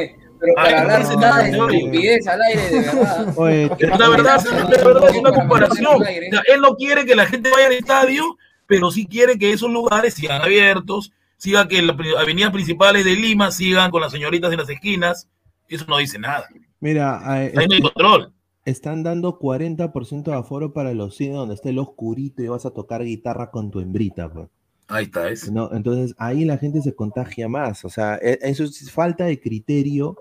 Pero 0.46 0.56
para 0.56 0.82
hablar 0.82 1.18
nada, 1.18 1.44
de 1.44 1.50
estupidez 1.78 2.28
al 2.28 2.42
aire, 2.42 2.62
de 2.70 2.80
verdad. 2.82 3.34
Oye, 3.38 3.70
la 3.98 4.10
verdad, 4.10 4.40
sí, 4.42 4.48
la 4.52 4.84
verdad 4.84 5.10
es 5.10 5.18
una 5.18 5.32
comparación. 5.32 6.04
Él 6.08 6.62
no 6.62 6.76
quiere 6.76 7.06
que 7.06 7.16
la 7.16 7.26
gente 7.26 7.50
vaya 7.52 7.68
al 7.68 7.74
estadio, 7.74 8.38
pero 8.68 8.92
sí 8.92 9.06
quiere 9.08 9.38
que 9.38 9.52
esos 9.52 9.70
lugares 9.72 10.14
sigan 10.14 10.42
abiertos, 10.42 11.12
siga 11.38 11.68
que 11.68 11.82
las 11.82 11.96
avenidas 12.20 12.52
principales 12.52 13.04
de 13.06 13.16
Lima 13.16 13.52
sigan 13.52 13.92
con 13.92 14.02
las 14.02 14.12
señoritas 14.12 14.52
en 14.52 14.60
las 14.60 14.70
esquinas. 14.70 15.28
Eso 15.68 15.86
no 15.88 15.98
dice 15.98 16.20
nada. 16.20 16.48
mira, 16.80 17.20
eh, 17.44 17.54
Ahí 17.58 17.68
no 17.68 17.74
hay 17.76 17.82
control. 17.82 18.34
están 18.66 19.04
dando 19.04 19.40
40% 19.40 20.24
de 20.32 20.34
aforo 20.38 20.74
para 20.74 20.94
los 20.94 21.16
cines 21.18 21.36
donde 21.36 21.56
esté 21.56 21.70
el 21.70 21.80
oscurito 21.80 22.42
y 22.44 22.48
vas 22.48 22.66
a 22.66 22.72
tocar 22.72 23.04
guitarra 23.04 23.50
con 23.52 23.72
tu 23.72 23.80
hembrita, 23.80 24.30
pues. 24.32 24.48
Ahí 24.88 25.06
está, 25.06 25.30
es. 25.30 25.52
¿no? 25.52 25.72
Entonces 25.74 26.14
ahí 26.20 26.46
la 26.46 26.60
gente 26.60 26.80
se 26.82 26.94
contagia 26.94 27.50
más, 27.50 27.84
o 27.86 27.90
sea, 27.90 28.20
e- 28.22 28.38
eso 28.44 28.64
es 28.64 28.92
falta 28.92 29.26
de 29.26 29.40
criterio, 29.40 30.16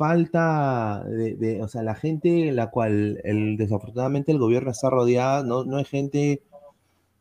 falta 0.00 1.04
de, 1.06 1.36
de- 1.36 1.62
o 1.62 1.68
sea, 1.68 1.82
la 1.82 1.94
gente 1.94 2.52
la 2.52 2.70
cual 2.70 3.20
el, 3.24 3.56
desafortunadamente 3.58 4.32
el 4.32 4.38
gobierno 4.38 4.70
está 4.70 4.88
rodeada, 4.90 5.42
no, 5.44 5.64
no 5.64 5.78
es 5.78 5.88
gente, 5.88 6.42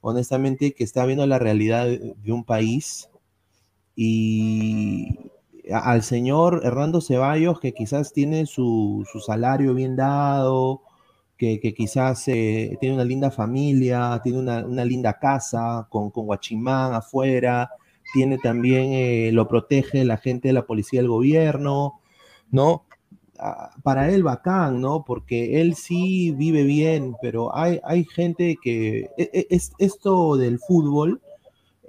honestamente, 0.01 0.73
que 0.73 0.83
está 0.85 1.05
viendo 1.05 1.27
la 1.27 1.39
realidad 1.39 1.87
de, 1.87 2.31
un 2.33 2.43
país. 2.45 3.09
Y 3.95 5.17
al 5.71 6.03
señor 6.03 6.61
Hernando 6.63 7.01
Ceballos, 7.01 7.59
que 7.59 7.73
quizás 7.73 8.13
tiene 8.13 8.45
su, 8.45 9.05
su 9.11 9.19
salario 9.19 9.73
bien 9.73 9.95
dado, 9.95 10.81
que, 11.37 11.59
que 11.59 11.73
quizás 11.73 12.27
eh, 12.27 12.77
tiene 12.81 12.95
una 12.95 13.05
linda 13.05 13.31
familia, 13.31 14.19
tiene 14.23 14.39
una, 14.39 14.65
una 14.65 14.85
linda 14.85 15.19
casa 15.19 15.87
con, 15.89 16.11
con 16.11 16.25
guachimán 16.25 16.93
afuera, 16.93 17.71
tiene 18.13 18.37
también, 18.37 18.91
eh, 18.93 19.31
lo 19.33 19.47
protege 19.47 20.03
la 20.05 20.17
gente 20.17 20.49
de 20.49 20.53
la 20.53 20.65
policía 20.65 20.99
del 21.01 21.09
gobierno, 21.09 21.98
¿no? 22.51 22.85
Ah, 23.39 23.71
Para 23.83 24.11
él 24.11 24.23
bacán, 24.23 24.81
¿no? 24.81 25.05
Porque 25.05 25.61
él 25.61 25.75
sí 25.75 26.31
vive 26.31 26.63
bien, 26.63 27.15
pero 27.21 27.55
hay, 27.55 27.79
hay 27.83 28.05
gente 28.05 28.57
que 28.61 29.09
e- 29.17 29.29
e- 29.33 29.47
es, 29.49 29.71
esto 29.79 30.35
del 30.37 30.59
fútbol 30.59 31.21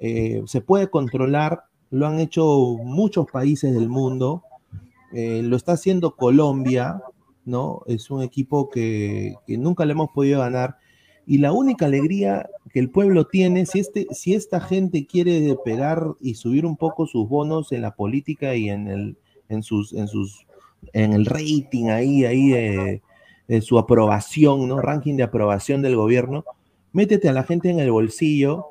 eh, 0.01 0.43
se 0.47 0.61
puede 0.61 0.91
controlar, 0.91 1.65
lo 1.91 2.07
han 2.07 2.21
hecho 2.21 2.45
muchos 2.83 3.27
países 3.31 3.75
del 3.75 3.89
mundo, 3.89 4.45
eh, 5.13 5.43
lo 5.43 5.57
está 5.57 5.73
haciendo 5.73 6.15
Colombia, 6.17 7.03
¿no? 7.45 7.83
Es 7.87 8.11
un 8.11 8.23
equipo 8.23 8.71
que, 8.71 9.35
que 9.47 9.59
nunca 9.59 9.85
le 9.85 9.93
hemos 9.93 10.11
podido 10.11 10.41
ganar. 10.41 10.77
Y 11.27 11.39
la 11.39 11.53
única 11.53 11.87
alegría 11.87 12.49
que 12.73 12.81
el 12.81 12.91
pueblo 12.91 13.27
tiene, 13.27 13.67
si, 13.67 13.81
este, 13.81 14.07
si 14.13 14.35
esta 14.35 14.61
gente 14.61 15.07
quiere 15.07 15.57
pegar 15.65 16.05
y 16.21 16.35
subir 16.35 16.65
un 16.67 16.77
poco 16.77 17.07
sus 17.07 17.29
bonos 17.29 17.73
en 17.73 17.83
la 17.83 17.95
política 17.95 18.55
y 18.55 18.69
en, 18.69 18.89
el, 18.89 19.19
en, 19.49 19.63
sus, 19.63 19.93
en, 19.93 20.09
sus, 20.09 20.47
en 20.93 21.13
el 21.13 21.27
rating 21.27 21.89
ahí, 21.89 22.25
ahí 22.25 22.49
de, 23.47 23.61
su 23.61 23.79
aprobación, 23.79 24.69
¿no? 24.69 24.81
Ranking 24.81 25.17
de 25.17 25.25
aprobación 25.25 25.83
del 25.83 25.97
gobierno, 25.97 26.45
métete 26.93 27.29
a 27.29 27.33
la 27.33 27.43
gente 27.43 27.69
en 27.71 27.81
el 27.81 27.91
bolsillo, 27.91 28.67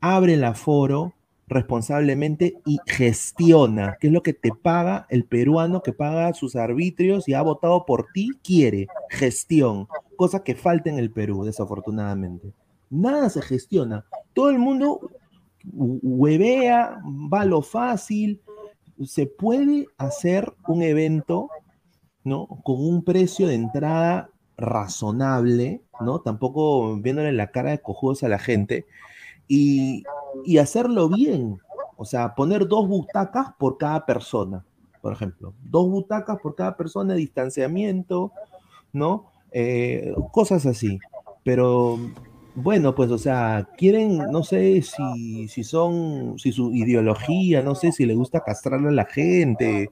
abre 0.00 0.34
el 0.34 0.44
aforo 0.44 1.14
responsablemente 1.46 2.54
y 2.64 2.78
gestiona, 2.86 3.96
que 4.00 4.08
es 4.08 4.12
lo 4.12 4.22
que 4.22 4.32
te 4.32 4.50
paga 4.50 5.06
el 5.10 5.24
peruano 5.24 5.82
que 5.82 5.92
paga 5.92 6.32
sus 6.32 6.56
arbitrios 6.56 7.28
y 7.28 7.34
ha 7.34 7.42
votado 7.42 7.84
por 7.86 8.06
ti, 8.12 8.30
quiere 8.42 8.88
gestión, 9.10 9.86
cosa 10.16 10.42
que 10.42 10.54
falta 10.54 10.90
en 10.90 10.98
el 10.98 11.10
Perú, 11.10 11.44
desafortunadamente. 11.44 12.52
Nada 12.90 13.28
se 13.28 13.42
gestiona. 13.42 14.04
Todo 14.32 14.50
el 14.50 14.58
mundo 14.58 15.00
hu- 15.66 16.00
huevea, 16.02 16.98
va 17.04 17.44
lo 17.44 17.62
fácil. 17.62 18.40
Se 19.04 19.26
puede 19.26 19.86
hacer 19.98 20.52
un 20.68 20.82
evento, 20.82 21.50
¿no? 22.24 22.46
Con 22.64 22.76
un 22.80 23.04
precio 23.04 23.46
de 23.46 23.54
entrada 23.54 24.30
razonable, 24.56 25.82
¿no? 26.00 26.20
Tampoco 26.20 26.96
viéndole 26.96 27.32
la 27.32 27.50
cara 27.50 27.70
de 27.70 27.80
cojudos 27.80 28.22
a 28.22 28.28
la 28.28 28.38
gente 28.38 28.86
y, 29.48 30.04
y 30.44 30.58
hacerlo 30.58 31.08
bien. 31.08 31.58
O 31.96 32.04
sea, 32.04 32.34
poner 32.34 32.66
dos 32.66 32.88
butacas 32.88 33.52
por 33.58 33.78
cada 33.78 34.04
persona, 34.04 34.64
por 35.00 35.12
ejemplo. 35.12 35.54
Dos 35.62 35.88
butacas 35.88 36.38
por 36.40 36.54
cada 36.54 36.76
persona, 36.76 37.14
distanciamiento, 37.14 38.32
¿no? 38.92 39.30
Eh, 39.52 40.12
cosas 40.32 40.66
así. 40.66 40.98
Pero 41.44 41.98
bueno, 42.56 42.94
pues, 42.94 43.10
o 43.10 43.18
sea, 43.18 43.68
quieren, 43.76 44.18
no 44.30 44.42
sé 44.42 44.82
si, 44.82 45.48
si 45.48 45.64
son, 45.64 46.38
si 46.38 46.52
su 46.52 46.72
ideología, 46.72 47.62
no 47.62 47.74
sé 47.74 47.92
si 47.92 48.06
le 48.06 48.14
gusta 48.14 48.40
castrarle 48.40 48.88
a 48.88 48.92
la 48.92 49.04
gente. 49.04 49.90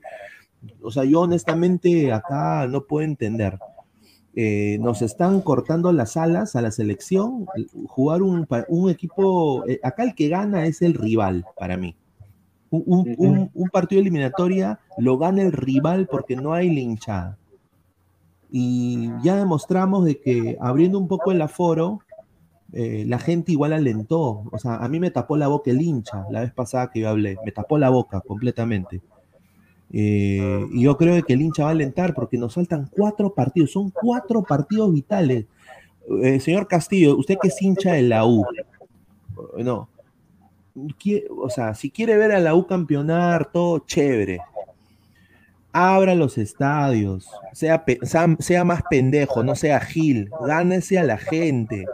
O 0.82 0.90
sea, 0.90 1.04
yo 1.04 1.20
honestamente 1.22 2.12
acá 2.12 2.66
no 2.68 2.84
puedo 2.84 3.04
entender. 3.04 3.58
Eh, 4.34 4.78
nos 4.80 5.02
están 5.02 5.40
cortando 5.42 5.92
las 5.92 6.16
alas 6.16 6.56
a 6.56 6.62
la 6.62 6.70
selección. 6.70 7.46
Jugar 7.86 8.22
un, 8.22 8.46
un 8.68 8.90
equipo, 8.90 9.66
eh, 9.66 9.78
acá 9.82 10.04
el 10.04 10.14
que 10.14 10.28
gana 10.28 10.64
es 10.66 10.80
el 10.82 10.94
rival 10.94 11.44
para 11.58 11.76
mí. 11.76 11.94
Un, 12.70 12.82
un- 12.86 13.14
un- 13.18 13.50
un 13.52 13.68
partido 13.68 13.98
de 13.98 14.02
eliminatoria 14.02 14.80
lo 14.96 15.18
gana 15.18 15.42
el 15.42 15.52
rival 15.52 16.06
porque 16.10 16.36
no 16.36 16.54
hay 16.54 16.70
linchada. 16.70 17.36
Y 18.50 19.10
ya 19.22 19.36
demostramos 19.36 20.04
de 20.04 20.20
que 20.20 20.56
abriendo 20.60 20.98
un 20.98 21.08
poco 21.08 21.32
el 21.32 21.40
aforo, 21.42 22.00
eh, 22.72 23.04
la 23.06 23.18
gente 23.18 23.52
igual 23.52 23.72
alentó. 23.72 24.44
O 24.50 24.58
sea, 24.58 24.76
a 24.76 24.88
mí 24.88 25.00
me 25.00 25.10
tapó 25.10 25.36
la 25.36 25.48
boca 25.48 25.70
el 25.70 25.80
hincha 25.80 26.26
la 26.30 26.40
vez 26.40 26.52
pasada 26.52 26.90
que 26.90 27.00
yo 27.00 27.08
hablé. 27.08 27.36
Me 27.44 27.52
tapó 27.52 27.78
la 27.78 27.90
boca 27.90 28.20
completamente. 28.20 29.00
Eh, 29.92 30.66
y 30.72 30.82
yo 30.82 30.96
creo 30.96 31.22
que 31.22 31.34
el 31.34 31.42
hincha 31.42 31.64
va 31.64 31.68
a 31.68 31.72
alentar 31.72 32.14
porque 32.14 32.38
nos 32.38 32.54
faltan 32.54 32.88
cuatro 32.90 33.34
partidos. 33.34 33.72
Son 33.72 33.90
cuatro 33.90 34.42
partidos 34.42 34.92
vitales. 34.92 35.44
Eh, 36.22 36.40
señor 36.40 36.66
Castillo, 36.66 37.16
usted 37.16 37.36
que 37.40 37.48
es 37.48 37.60
hincha 37.62 37.92
de 37.92 38.02
la 38.02 38.24
U. 38.26 38.44
No. 39.58 39.88
Qui- 40.74 41.24
O 41.30 41.50
sea, 41.50 41.74
si 41.74 41.90
quiere 41.90 42.16
ver 42.16 42.32
a 42.32 42.40
la 42.40 42.54
U 42.54 42.66
campeonar, 42.66 43.50
todo 43.52 43.80
chévere. 43.80 44.40
Abra 45.74 46.14
los 46.14 46.36
estadios, 46.36 47.26
sea, 47.54 47.82
pe- 47.86 47.98
sea, 48.02 48.36
sea 48.40 48.62
más 48.62 48.82
pendejo, 48.90 49.42
no 49.42 49.54
sea 49.54 49.80
Gil, 49.80 50.28
gánese 50.46 50.98
a 50.98 51.02
la 51.04 51.16
gente. 51.16 51.86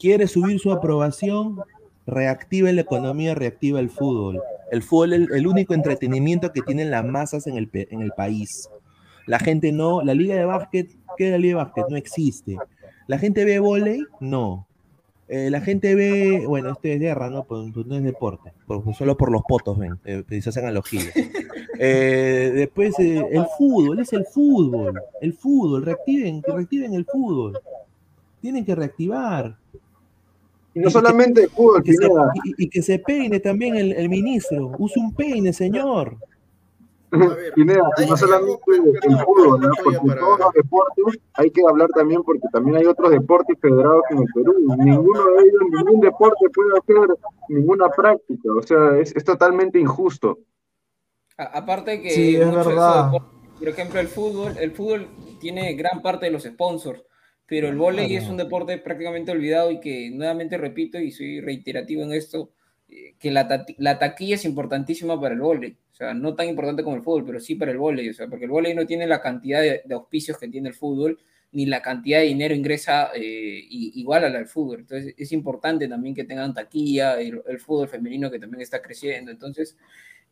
¿Quiere 0.00 0.26
subir 0.26 0.58
su 0.58 0.72
aprobación? 0.72 1.60
Reactive 2.08 2.72
la 2.72 2.80
economía, 2.80 3.36
reactiva 3.36 3.78
el 3.78 3.88
fútbol. 3.88 4.40
El 4.72 4.82
fútbol 4.82 5.12
es 5.12 5.30
el, 5.30 5.46
único 5.46 5.74
entretenimiento 5.74 6.50
que 6.50 6.62
tienen 6.62 6.90
las 6.90 7.04
masas 7.04 7.46
en 7.46 7.58
el, 7.58 7.68
en 7.74 8.00
el 8.00 8.10
país. 8.12 8.70
La 9.26 9.38
gente 9.38 9.70
no, 9.70 10.00
la 10.00 10.14
liga 10.14 10.34
de 10.34 10.46
básquet, 10.46 10.88
¿qué 11.18 11.26
es 11.26 11.30
la 11.30 11.36
liga 11.36 11.58
de 11.58 11.64
básquet? 11.64 11.84
No 11.90 11.96
existe. 11.98 12.56
¿La 13.06 13.18
gente 13.18 13.44
ve 13.44 13.58
volei? 13.58 14.02
No. 14.18 14.66
Eh, 15.28 15.50
la 15.50 15.60
gente 15.60 15.94
ve, 15.94 16.46
bueno, 16.46 16.70
esto 16.70 16.88
es 16.88 16.98
guerra, 16.98 17.28
¿no? 17.28 17.44
Pues, 17.44 17.70
pues 17.74 17.84
no 17.84 17.96
es 17.96 18.02
deporte, 18.02 18.54
por- 18.66 18.82
pues 18.82 18.96
solo 18.96 19.14
por 19.14 19.30
los 19.30 19.42
potos 19.42 19.76
ven, 19.78 19.98
eh, 20.06 20.24
se 20.40 20.48
hacen 20.48 20.64
analogías. 20.64 21.12
Eh, 21.84 22.52
después, 22.54 22.96
el 22.98 23.44
fútbol, 23.58 23.98
es 23.98 24.12
el 24.12 24.24
fútbol, 24.26 25.02
el 25.20 25.32
fútbol, 25.32 25.84
reactiven, 25.84 26.40
que 26.40 26.52
reactiven 26.52 26.94
el 26.94 27.04
fútbol. 27.04 27.58
Tienen 28.40 28.64
que 28.64 28.74
reactivar. 28.74 29.56
Y 30.74 30.80
no 30.80 30.90
solamente 30.90 31.44
el 31.44 31.50
fútbol, 31.50 31.82
Que 31.82 31.92
se- 31.92 31.98
Pineda. 32.06 32.32
y, 32.44 32.64
y 32.64 32.68
que 32.68 32.82
se 32.82 32.98
peine 32.98 33.40
también 33.40 33.76
el, 33.76 33.92
el 33.92 34.08
ministro. 34.08 34.72
Use 34.78 34.98
un 34.98 35.14
peine, 35.14 35.52
señor. 35.52 36.16
Pineda, 37.54 37.82
y 38.02 38.08
no 38.08 38.16
solamente 38.16 38.56
el 39.02 39.18
fútbol, 39.18 39.60
¿no? 39.60 39.68
porque 39.84 39.98
todos 40.18 40.38
los 40.38 40.52
deportes 40.54 41.20
hay 41.34 41.50
que 41.50 41.60
hablar 41.68 41.88
también 41.94 42.22
porque 42.22 42.48
también 42.50 42.78
hay 42.78 42.86
otros 42.86 43.10
deportes 43.10 43.58
federados 43.60 44.02
en 44.10 44.18
el 44.18 44.26
Perú. 44.34 44.54
Ninguno 44.78 45.20
de 45.26 45.42
ellos, 45.42 45.62
ningún 45.72 46.00
deporte 46.00 46.46
puede 46.54 46.70
hacer 46.78 47.16
ninguna 47.50 47.88
práctica. 47.90 48.48
O 48.56 48.62
sea, 48.62 48.96
es, 48.98 49.14
es 49.14 49.24
totalmente 49.24 49.78
injusto. 49.78 50.38
A- 51.36 51.58
aparte 51.58 52.00
que 52.00 52.10
Sí, 52.12 52.36
es 52.36 52.50
verdad. 52.50 53.10
deportes, 53.12 53.28
por 53.58 53.68
ejemplo, 53.68 54.00
el 54.00 54.08
fútbol, 54.08 54.52
el 54.58 54.72
fútbol 54.72 55.08
tiene 55.38 55.74
gran 55.74 56.00
parte 56.00 56.26
de 56.26 56.32
los 56.32 56.44
sponsors, 56.44 57.02
pero 57.46 57.68
el 57.68 57.76
vóley 57.76 58.08
Claro. 58.08 58.22
es 58.24 58.28
un 58.28 58.36
deporte 58.36 58.78
prácticamente 58.78 59.32
olvidado 59.32 59.70
y 59.70 59.80
que 59.80 60.10
nuevamente 60.10 60.56
repito 60.58 60.98
y 60.98 61.10
soy 61.10 61.40
reiterativo 61.40 62.02
en 62.02 62.12
esto, 62.12 62.52
eh, 62.88 63.14
que 63.18 63.30
la, 63.30 63.46
ta- 63.48 63.66
la 63.78 63.98
taquilla 63.98 64.36
es 64.36 64.44
importantísima 64.44 65.20
para 65.20 65.34
el 65.34 65.40
vóley. 65.40 65.76
O 65.92 65.94
sea, 65.94 66.14
no 66.14 66.34
tan 66.34 66.48
importante 66.48 66.82
como 66.82 66.96
el 66.96 67.02
fútbol, 67.02 67.24
pero 67.26 67.40
sí 67.40 67.54
para 67.54 67.70
el 67.72 67.78
vóley. 67.78 68.08
O 68.08 68.14
sea, 68.14 68.26
porque 68.28 68.46
el 68.46 68.50
vóley 68.50 68.74
no 68.74 68.86
tiene 68.86 69.06
la 69.06 69.20
cantidad 69.20 69.60
de, 69.60 69.82
de 69.84 69.94
auspicios 69.94 70.38
que 70.38 70.48
tiene 70.48 70.68
el 70.70 70.74
fútbol, 70.74 71.18
ni 71.52 71.66
la 71.66 71.82
cantidad 71.82 72.20
de 72.20 72.26
dinero 72.26 72.54
ingresa 72.54 73.10
eh, 73.14 73.64
igual 73.68 74.24
a 74.24 74.30
la 74.30 74.38
del 74.38 74.46
fútbol. 74.48 74.80
Entonces 74.80 75.14
es 75.18 75.32
importante 75.32 75.86
también 75.86 76.14
que 76.14 76.24
tengan 76.24 76.54
taquilla, 76.54 77.20
el, 77.20 77.42
el 77.46 77.58
fútbol 77.60 77.88
femenino 77.88 78.30
que 78.30 78.38
también 78.38 78.62
está 78.62 78.80
creciendo. 78.80 79.30
Entonces 79.30 79.76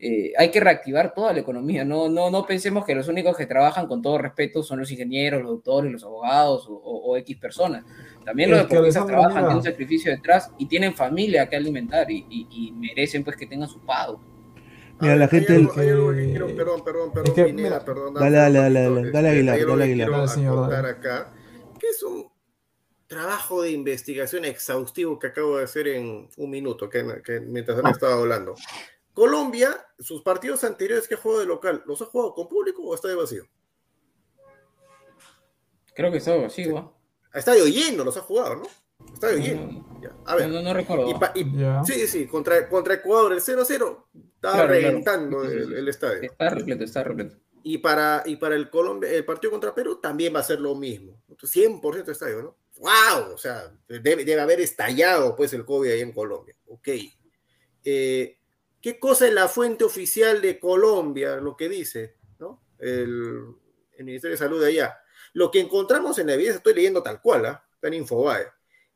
eh, 0.02 0.32
hay 0.38 0.50
que 0.50 0.60
reactivar 0.60 1.12
toda 1.12 1.32
la 1.34 1.40
economía. 1.40 1.84
No, 1.84 2.08
no, 2.08 2.30
no 2.30 2.46
pensemos 2.46 2.86
que 2.86 2.94
los 2.94 3.06
únicos 3.08 3.36
que 3.36 3.44
trabajan 3.46 3.86
con 3.86 4.00
todo 4.00 4.16
respeto 4.18 4.62
son 4.62 4.78
los 4.80 4.90
ingenieros, 4.90 5.42
los 5.42 5.50
doctores, 5.52 5.92
los 5.92 6.02
abogados 6.04 6.66
o, 6.68 6.72
o- 6.72 7.10
o 7.12 7.16
X 7.18 7.36
personas. 7.38 7.84
También 8.24 8.50
los 8.50 8.60
deportistas 8.60 9.06
trabajan, 9.06 9.42
tienen 9.42 9.56
un 9.58 9.62
sacrificio 9.62 10.10
detrás 10.10 10.50
y 10.58 10.66
tienen 10.66 10.94
familia 10.94 11.48
que 11.48 11.56
alimentar 11.56 12.10
y, 12.10 12.24
y- 12.30 12.46
y 12.50 12.72
merecen 12.72 13.22
pues 13.24 13.36
que 13.36 13.46
tengan 13.46 13.68
su 13.68 13.84
pago. 13.84 14.20
Mira, 15.00 15.16
la 15.16 15.28
gente- 15.28 15.54
algo- 15.54 15.72
que 16.14 16.26
quiero- 16.30 16.46
perdón, 16.56 16.84
perdón, 16.84 17.12
perdón, 17.12 17.26
es 17.28 17.32
que, 17.34 17.44
Pineda, 17.44 17.68
mira, 17.68 17.84
perdón. 17.84 18.14
Dale, 18.14 18.36
dale, 18.36 18.58
dale, 18.58 18.80
dale, 18.82 18.94
dale, 18.94 19.06
este, 19.06 19.28
Aguilar, 19.30 19.54
algo 19.58 19.70
dale, 19.70 19.78
que 19.84 19.90
Aguilar. 19.90 20.06
quiero 20.08 20.18
Dale, 20.26 20.28
señor, 20.28 20.70
dale. 20.70 20.88
acá, 20.88 21.32
que 21.78 21.86
es 21.88 22.02
un 22.02 22.26
trabajo 23.06 23.62
de 23.62 23.70
investigación 23.72 24.44
exhaustivo 24.44 25.18
que 25.18 25.26
acabo 25.28 25.56
de 25.58 25.64
hacer 25.64 25.88
en 25.88 26.28
un 26.36 26.50
minuto, 26.50 26.88
que, 26.88 27.02
que 27.24 27.40
mientras 27.40 27.78
han 27.78 27.90
estado 27.90 28.20
hablando. 28.20 28.54
Colombia, 29.12 29.76
sus 29.98 30.22
partidos 30.22 30.62
anteriores 30.64 31.06
que 31.08 31.14
ha 31.14 31.18
jugado 31.18 31.40
de 31.40 31.46
local, 31.46 31.82
¿los 31.86 32.00
ha 32.02 32.06
jugado 32.06 32.34
con 32.34 32.48
público 32.48 32.82
o 32.82 32.94
estadio 32.94 33.18
vacío? 33.18 33.44
Creo 35.94 36.10
que 36.10 36.18
es 36.18 36.28
algo 36.28 36.46
así, 36.46 36.66
¿va? 36.70 36.92
A 37.32 37.38
estadio 37.38 37.66
lleno 37.66 38.04
los 38.04 38.16
ha 38.16 38.20
jugado, 38.22 38.56
¿no? 38.56 38.62
Estadio 39.12 39.38
No, 39.38 39.44
lleno. 39.44 39.98
Ya, 40.02 40.08
A 40.24 40.32
No, 40.32 40.36
ver. 40.38 40.48
no, 40.48 40.62
no 40.62 40.74
recuerdo. 40.74 41.10
Y 41.10 41.14
pa- 41.14 41.32
y- 41.34 41.58
Ya. 41.58 41.82
sí, 41.84 42.06
sí, 42.06 42.26
contra, 42.26 42.68
contra 42.68 42.94
Ecuador 42.94 43.32
el 43.32 43.40
0-0 43.40 44.06
estaba 44.34 44.54
Claro, 44.54 44.68
reventando 44.68 45.42
el, 45.44 45.88
estadio. 45.88 46.22
Está 46.22 46.50
repleto, 46.50 46.84
está 46.84 47.02
repleto. 47.04 47.36
Y 47.62 47.78
para, 47.78 48.22
y 48.24 48.36
para 48.36 48.54
el, 48.54 48.70
Colombia, 48.70 49.10
el 49.10 49.24
partido 49.24 49.50
contra 49.50 49.74
Perú 49.74 50.00
también 50.00 50.34
va 50.34 50.40
a 50.40 50.44
ser 50.44 50.60
lo 50.60 50.74
mismo. 50.74 51.22
100% 51.28 52.04
de 52.06 52.12
estadio, 52.12 52.42
¿no? 52.42 52.56
¡Wow! 52.78 53.34
O 53.34 53.38
sea, 53.38 53.70
debe, 53.86 54.24
debe 54.24 54.40
haber 54.40 54.60
estallado 54.60 55.36
pues 55.36 55.52
el 55.52 55.64
COVID 55.66 55.90
ahí 55.90 56.00
en 56.00 56.12
Colombia. 56.12 56.56
Ok. 56.66 56.88
Eh, 57.84 58.38
¿Qué 58.80 58.98
cosa 58.98 59.26
es 59.26 59.34
la 59.34 59.48
fuente 59.48 59.84
oficial 59.84 60.40
de 60.40 60.58
Colombia? 60.58 61.36
Lo 61.36 61.56
que 61.56 61.68
dice, 61.68 62.16
¿no? 62.38 62.62
El, 62.78 63.44
el 63.96 64.04
Ministerio 64.04 64.32
de 64.32 64.38
Salud 64.38 64.60
de 64.60 64.68
allá. 64.68 64.98
Lo 65.34 65.50
que 65.50 65.60
encontramos 65.60 66.18
en 66.18 66.28
la 66.28 66.34
evidencia, 66.34 66.58
estoy 66.58 66.74
leyendo 66.74 67.02
tal 67.02 67.20
cual, 67.20 67.46
¿ah? 67.46 67.64
Está 67.74 67.88
en 67.88 67.94
Infobae. 67.94 68.46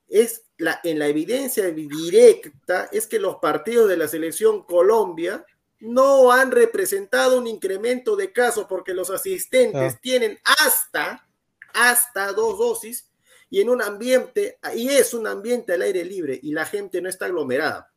Es 0.09 0.45
la, 0.59 0.81
en 0.85 0.99
la 0.99 1.09
evidencia 1.09 1.65
directa 1.71 2.89
es 2.93 3.07
que 3.07 3.19
los 3.19 3.37
partidos 3.37 3.89
de 3.89 3.97
la 3.97 4.09
selección 4.09 4.65
Colombia 4.65 5.45
no 5.81 6.31
han 6.33 6.51
representado 6.51 7.39
un 7.39 7.47
incremento 7.47 8.17
de 8.17 8.33
casos 8.33 8.67
porque 8.69 8.95
los 8.95 9.11
asistentes 9.11 9.95
Ah. 9.95 9.99
tienen 10.01 10.39
hasta, 10.45 11.27
hasta 11.73 12.33
dos 12.33 12.59
dosis 12.59 13.11
y 13.51 13.61
en 13.61 13.69
un 13.69 13.83
ambiente, 13.83 14.59
y 14.75 14.89
es 14.89 15.15
un 15.15 15.27
ambiente 15.27 15.73
al 15.75 15.83
aire 15.83 16.05
libre 16.05 16.39
y 16.43 16.53
la 16.53 16.65
gente 16.65 17.01
no 17.01 17.09
está 17.09 17.27
aglomerada. 17.27 17.93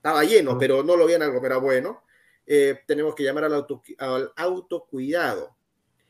Estaba 0.00 0.24
lleno, 0.24 0.52
Ah. 0.52 0.56
pero 0.58 0.82
no 0.82 0.96
lo 0.96 1.04
habían 1.04 1.20
aglomerado. 1.20 1.60
Bueno, 1.60 2.02
eh, 2.46 2.80
tenemos 2.86 3.14
que 3.14 3.22
llamar 3.22 3.44
al, 3.44 3.52
auto, 3.52 3.82
al 3.98 4.32
autocuidado. 4.34 5.54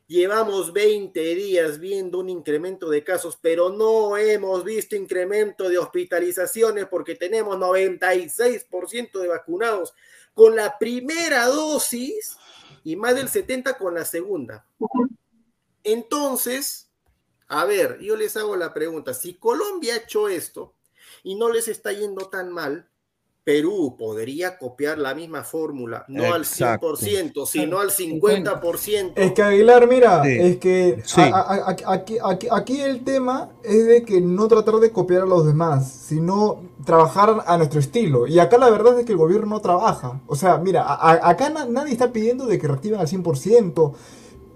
Llevamos 0.06 0.72
20 0.72 1.34
días 1.34 1.80
viendo 1.80 2.20
un 2.20 2.28
incremento 2.28 2.88
de 2.88 3.02
casos, 3.02 3.36
pero 3.42 3.70
no 3.70 4.16
hemos 4.16 4.62
visto 4.62 4.94
incremento 4.94 5.68
de 5.68 5.78
hospitalizaciones 5.78 6.86
porque 6.86 7.16
tenemos 7.16 7.56
96% 7.58 9.18
de 9.20 9.28
vacunados 9.28 9.92
con 10.32 10.54
la 10.54 10.78
primera 10.78 11.46
dosis 11.46 12.36
y 12.84 12.94
más 12.94 13.16
del 13.16 13.28
70% 13.28 13.76
con 13.76 13.94
la 13.94 14.04
segunda. 14.04 14.64
Entonces, 15.82 16.90
a 17.48 17.64
ver, 17.64 17.98
yo 18.00 18.14
les 18.16 18.36
hago 18.36 18.54
la 18.56 18.72
pregunta, 18.72 19.14
si 19.14 19.34
Colombia 19.34 19.94
ha 19.94 19.98
hecho 19.98 20.28
esto 20.28 20.74
y 21.24 21.34
no 21.34 21.50
les 21.50 21.66
está 21.68 21.92
yendo 21.92 22.28
tan 22.28 22.52
mal, 22.52 22.88
Perú 23.42 23.96
podría 23.98 24.58
copiar 24.58 24.98
la 24.98 25.14
misma 25.14 25.42
fórmula, 25.42 26.04
no 26.08 26.36
Exacto. 26.36 26.90
al 26.90 26.96
100%, 26.96 27.46
sino 27.46 27.78
al 27.80 27.90
50%. 27.90 29.12
Es 29.16 29.32
que 29.32 29.42
Aguilar, 29.42 29.88
mira, 29.88 30.22
Sí. 30.22 30.30
es 30.38 30.56
que 30.58 31.02
Sí. 31.04 31.20
a- 31.22 31.26
a- 31.26 31.54
a- 31.70 31.92
aquí, 31.94 32.16
aquí- 32.22 32.48
aquí 32.50 32.80
el 32.80 33.02
tema 33.02 33.48
es 33.64 33.86
de 33.86 34.02
que 34.04 34.20
no 34.20 34.46
tratar 34.46 34.76
de 34.76 34.90
copiar 34.92 35.22
a 35.22 35.26
los 35.26 35.46
demás, 35.46 35.90
sino 35.90 36.60
trabajar 36.84 37.42
a 37.46 37.56
nuestro 37.56 37.80
estilo. 37.80 38.26
Y 38.26 38.38
acá 38.38 38.58
la 38.58 38.68
verdad 38.70 38.98
es 39.00 39.06
que 39.06 39.12
el 39.12 39.18
gobierno 39.18 39.46
no 39.46 39.60
trabaja. 39.60 40.20
O 40.26 40.36
sea, 40.36 40.58
mira, 40.58 40.82
a- 40.82 40.94
a- 41.12 41.30
acá 41.30 41.48
na- 41.50 41.66
nadie 41.66 41.92
está 41.92 42.12
pidiendo 42.12 42.46
de 42.46 42.58
que 42.58 42.68
reactiven 42.68 43.00
al 43.00 43.08
100%. 43.08 43.94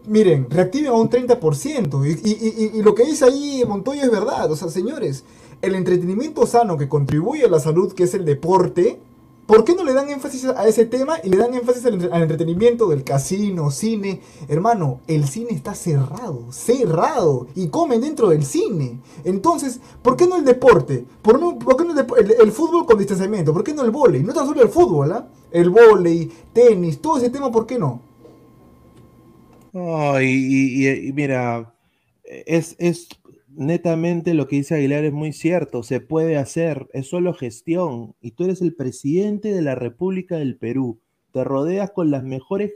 Miren, 0.06 0.51
reactiven 0.51 0.90
a 0.90 0.94
un 0.94 1.09
30%. 1.09 2.05
Y, 2.05 2.11
y- 2.11 2.70
y- 2.74 2.78
y 2.78 2.82
lo 2.82 2.94
que 2.94 3.05
dice 3.06 3.24
ahí 3.24 3.65
Montoya 3.66 4.02
es 4.05 4.11
verdad. 4.11 4.52
O 4.52 4.56
sea, 4.56 4.69
señores, 4.69 5.24
el 5.65 5.74
entretenimiento 5.74 6.47
sano 6.47 6.77
que 6.77 6.89
contribuye 6.89 7.45
a 7.45 7.49
la 7.49 7.59
salud, 7.61 7.93
que 7.93 8.05
es 8.05 8.15
el 8.15 8.24
deporte, 8.24 8.99
¿por 9.47 9.65
qué 9.65 9.74
no 9.74 9.85
le 9.85 9.93
dan 9.93 10.09
énfasis 10.09 10.47
a 10.47 10.66
ese 10.66 10.86
tema 10.86 11.19
y 11.23 11.28
le 11.28 11.36
dan 11.36 11.53
énfasis 11.55 11.85
al, 11.85 11.95
entre- 11.95 12.11
al 12.12 12.23
entretenimiento 12.23 12.89
del 12.89 13.05
casino, 13.05 13.70
cine? 13.70 14.20
Hermano, 14.49 15.01
el 15.07 15.27
cine 15.28 15.51
está 15.51 15.74
cerrado, 15.74 16.51
cerrado, 16.51 17.47
y 17.55 17.69
comen 17.69 18.01
dentro 18.01 18.28
del 18.31 18.45
cine. 18.45 19.01
Entonces, 19.24 19.81
¿por 20.03 20.16
qué 20.16 20.27
no 20.27 20.36
el 20.36 20.45
deporte? 20.45 21.05
¿Por, 21.23 21.39
qué 21.77 21.85
no 21.85 21.93
el, 22.16 22.35
el- 22.41 22.53
fútbol 22.53 22.86
con 22.86 22.97
distanciamiento? 22.99 23.53
¿Por 23.53 23.65
qué 23.65 23.74
no 23.74 23.82
el 23.85 23.91
vóley? 23.91 24.23
No 24.23 24.32
tan 24.32 24.47
solo 24.47 24.62
el 24.62 24.69
fútbol, 24.70 25.12
¿ah? 25.12 25.28
El 25.51 25.70
vóley, 25.70 26.31
tenis, 26.53 27.01
todo 27.01 27.19
ese 27.19 27.31
tema, 27.31 27.51
¿por 27.53 27.66
qué 27.66 27.78
no? 27.78 28.01
No, 29.73 30.20
y, 30.23 31.12
mira, 31.15 31.74
es 32.24 33.09
netamente 33.56 34.35
lo 34.35 34.47
que 34.48 34.56
dice 34.56 34.74
Aguilar 34.76 35.05
es 35.05 35.12
muy 35.12 35.32
cierto, 35.32 35.82
se 35.82 36.01
puede 36.01 36.36
hacer, 36.36 36.89
es 36.93 37.09
solo 37.09 37.35
gestión. 37.35 38.14
Y 38.20 38.32
tú 38.32 38.44
eres 38.44 38.62
el 38.62 38.74
presidente 38.74 39.52
de 39.52 39.62
la 39.62 39.74
República 39.74 40.36
del 40.36 40.56
Perú, 40.56 41.01
te 41.32 41.44
rodeas 41.44 41.90
con 41.90 42.10
las 42.10 42.22
mejores, 42.24 42.72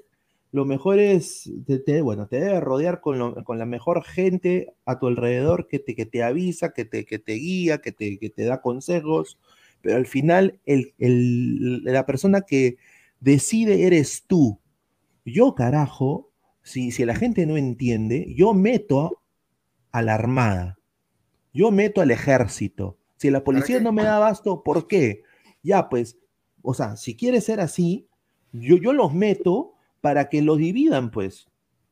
los 0.52 0.66
mejores, 0.66 1.50
te- 1.66 1.78
te- 1.78 2.02
bueno, 2.02 2.26
te 2.28 2.40
debe 2.40 2.60
rodear 2.60 3.00
con, 3.00 3.44
con 3.44 3.59
la 3.59 3.66
mejor 3.66 4.02
gente 4.05 4.72
a 4.86 4.98
tu 4.98 5.06
alrededor 5.09 5.68
que 5.68 5.78
te, 5.78 5.94
que 5.94 6.06
te 6.06 6.22
avisa, 6.22 6.72
que 6.72 6.84
te, 6.84 7.05
que 7.05 7.18
te 7.18 7.34
guía, 7.34 7.78
que 7.78 7.92
te, 7.92 8.18
que 8.18 8.30
te 8.30 8.44
da 8.44 8.60
consejos, 8.62 9.38
pero 9.82 9.96
al 9.96 10.06
final 10.06 10.59
el- 10.66 10.94
el- 10.98 11.84
la 11.84 12.06
persona 12.06 12.42
que 12.42 12.76
decide 13.20 13.86
eres 13.86 14.24
tú. 14.26 14.59
Yo, 15.24 15.55
carajo, 15.55 16.30
si, 16.62 16.90
si 16.90 17.05
la 17.05 17.14
gente 17.14 17.46
no 17.46 17.56
entiende, 17.56 18.34
yo 18.36 18.55
meto 18.55 19.20
a 19.93 20.02
la 20.02 20.15
armada, 20.15 20.78
yo 21.52 21.70
meto 21.70 22.01
al 22.01 22.10
ejército. 22.10 22.97
Si 23.16 23.31
la 23.31 23.43
policía 23.43 23.81
no 23.81 23.93
me 23.93 24.05
da 24.05 24.16
abasto, 24.16 24.62
¿por 24.62 24.86
qué? 24.86 25.23
Ya, 25.62 25.89
pues, 25.89 26.19
o 26.62 26.74
sea, 26.74 26.97
si 26.97 27.16
quiere 27.16 27.40
ser 27.40 27.60
así, 27.60 28.06
yo, 28.52 28.77
yo 28.77 28.93
los 28.93 29.12
meto 29.12 29.74
para 30.01 30.28
que 30.28 30.43
los 30.43 30.59
dividan, 30.59 31.10
pues. 31.10 31.48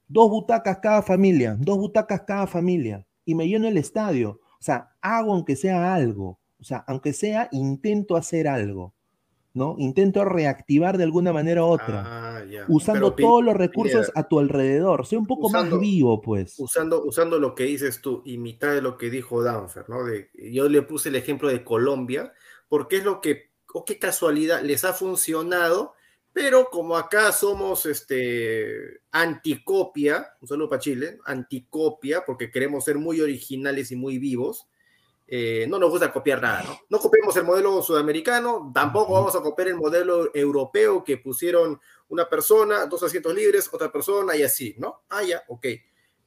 Dos 0.09 0.31
butacas 0.31 0.78
cada 0.78 1.02
familia, 1.02 1.56
dos 1.59 1.78
butacas 1.78 2.23
cada 2.23 2.47
familia, 2.47 3.06
y 3.24 3.35
me 3.35 3.48
lleno 3.48 3.66
el 3.66 3.77
estadio. 3.77 4.40
O 4.52 4.62
sea, 4.62 4.94
hago 5.01 5.32
aunque 5.32 5.56
sea 5.56 5.94
algo. 5.94 6.39
O 6.60 6.64
sea, 6.64 6.85
aunque 6.86 7.12
sea, 7.12 7.48
intento 7.52 8.16
hacer 8.16 8.48
algo. 8.48 8.94
¿No? 9.56 9.74
Intento 9.78 10.22
reactivar 10.26 10.98
de 10.98 11.04
alguna 11.04 11.32
manera 11.32 11.64
u 11.64 11.68
otra 11.68 12.02
Ah, 12.06 12.44
usando 12.68 13.16
Pero, 13.16 13.28
todos 13.30 13.42
los 13.44 13.56
recursos 13.56 14.12
a 14.14 14.28
tu 14.28 14.38
alrededor. 14.38 15.06
Sé 15.06 15.16
un 15.16 15.24
poco 15.26 15.46
Usando- 15.46 15.76
más 15.76 15.80
vivo, 15.80 16.20
pues. 16.20 16.56
usando, 16.58 17.02
usando 17.02 17.38
lo 17.38 17.54
que 17.54 17.64
dices 17.64 18.02
tú 18.02 18.20
y 18.26 18.36
mitad 18.36 18.74
de 18.74 18.82
lo 18.82 18.98
que 18.98 19.08
dijo 19.08 19.42
Danfer, 19.42 19.88
¿no? 19.88 20.04
De, 20.04 20.28
yo 20.52 20.68
le 20.68 20.82
puse 20.82 21.08
el 21.08 21.14
ejemplo 21.16 21.48
de 21.48 21.64
Colombia, 21.64 22.34
porque 22.68 22.98
es 22.98 23.04
lo 23.04 23.22
que, 23.22 23.50
o 23.72 23.86
qué 23.86 23.98
casualidad, 23.98 24.60
les 24.60 24.84
ha 24.84 24.92
funcionado, 24.92 25.94
pero 26.34 26.68
como 26.70 26.98
acá 26.98 27.32
somos 27.32 27.86
este, 27.86 29.00
anticopia, 29.10 30.34
un 30.42 30.48
saludo 30.48 30.68
para 30.68 30.80
Chile, 30.80 31.18
anticopia, 31.24 32.24
porque 32.26 32.50
queremos 32.50 32.84
ser 32.84 32.98
muy 32.98 33.22
originales 33.22 33.90
y 33.90 33.96
muy 33.96 34.18
vivos, 34.18 34.66
eh, 35.28 35.66
no 35.69 35.78
nos 35.78 35.90
gusta 35.90 36.12
copiar 36.12 36.40
nada, 36.40 36.62
¿no? 36.62 36.78
No 36.89 36.98
copiamos 37.01 37.36
el 37.36 37.44
modelo 37.44 37.82
sudamericano, 37.82 38.70
tampoco 38.74 39.12
vamos 39.15 39.35
a 39.35 39.40
copiar 39.40 39.69
el 39.69 39.74
modelo 39.77 40.31
europeo 40.35 41.03
que 41.03 41.19
pusieron 41.19 41.81
una 42.09 42.28
persona, 42.28 42.86
dos 42.86 43.03
asientos 43.03 43.35
libres, 43.35 43.69
otra 43.73 43.90
persona 43.90 44.36
y 44.36 44.43
así, 44.44 44.74
¿no? 44.78 45.03
Ah, 45.09 45.23
ya, 45.24 45.43
ok. 45.48 45.66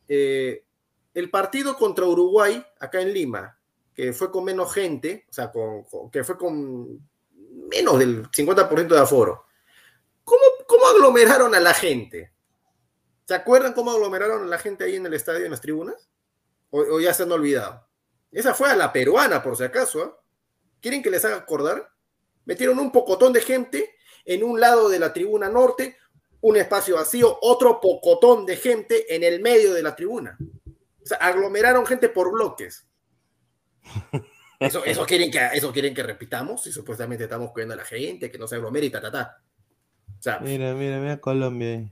Eh, 0.08 0.66
el 1.14 1.30
partido 1.30 1.76
contra 1.78 2.06
Uruguay, 2.06 2.64
acá 2.80 3.02
en 3.02 3.14
Lima, 3.14 3.58
que 3.94 4.14
fue 4.14 4.32
con 4.32 4.44
menos 4.44 4.74
gente, 4.74 5.26
o 5.30 5.34
sea, 5.34 5.52
con, 5.52 5.84
con- 5.84 6.12
que 6.12 6.24
fue 6.24 6.38
con 6.38 7.00
menos 7.72 8.00
del 8.00 8.30
50% 8.32 8.88
de 8.96 9.00
aforo, 9.00 9.46
¿cómo, 10.24 10.42
¿cómo 10.68 10.86
aglomeraron 10.88 11.54
a 11.56 11.60
la 11.60 11.74
gente? 11.74 12.32
¿Se 13.26 13.34
acuerdan 13.36 13.74
cómo 13.74 13.92
aglomeraron 13.92 14.44
a 14.44 14.48
la 14.48 14.58
gente 14.58 14.84
ahí 14.84 14.96
en 14.96 15.06
el 15.06 15.14
estadio, 15.14 15.46
en 15.46 15.52
las 15.52 15.62
tribunas? 15.62 16.10
¿O, 16.72 16.80
o 16.82 17.00
ya 17.00 17.14
se 17.14 17.24
han 17.24 17.32
olvidado? 17.32 17.88
Esa 18.32 18.54
fue 18.54 18.70
a 18.70 18.76
la 18.76 18.94
peruana, 18.94 19.42
por 19.42 19.58
si 19.58 19.64
acaso. 19.64 20.04
¿ah? 20.04 20.20
¿Quieren 20.82 21.02
que 21.02 21.10
les 21.10 21.26
haga 21.26 21.38
acordar? 21.38 21.90
Metieron 22.46 22.80
un 22.80 22.92
pocotón 22.92 23.34
de 23.34 23.42
gente 23.42 23.96
en 24.26 24.44
un 24.44 24.60
lado 24.60 24.90
de 24.90 25.00
la 25.00 25.14
tribuna 25.14 25.50
norte, 25.50 25.98
un 26.42 26.58
espacio 26.58 26.96
vacío, 26.96 27.38
otro 27.42 27.80
pocotón 27.82 28.46
de 28.46 28.56
gente 28.56 29.14
en 29.16 29.24
el 29.24 29.42
medio 29.42 29.74
de 29.74 29.84
la 29.84 29.96
tribuna. 29.96 30.38
sea, 31.04 31.18
aglomeraron 31.18 31.86
gente 31.86 32.10
por 32.10 32.32
bloques. 32.32 32.88
Eso, 34.60 34.84
eso, 34.84 35.06
quieren 35.06 35.32
que, 35.32 35.40
eso 35.54 35.72
quieren 35.72 35.94
que 35.94 36.04
repitamos 36.04 36.68
y 36.68 36.74
supuestamente 36.74 37.24
estamos 37.24 37.52
cuidando 37.54 37.76
a 37.76 37.78
la 37.78 37.86
gente, 37.86 38.30
que 38.30 38.38
no 38.38 38.46
se 38.46 38.56
aglomere 38.56 38.88
y 38.88 38.90
ta, 38.90 39.00
ta, 39.00 39.10
ta. 39.10 39.42
O 40.20 40.22
sea, 40.22 40.40
Mira, 40.40 40.74
mira, 40.74 41.00
mira 41.00 41.18
Colombia 41.22 41.90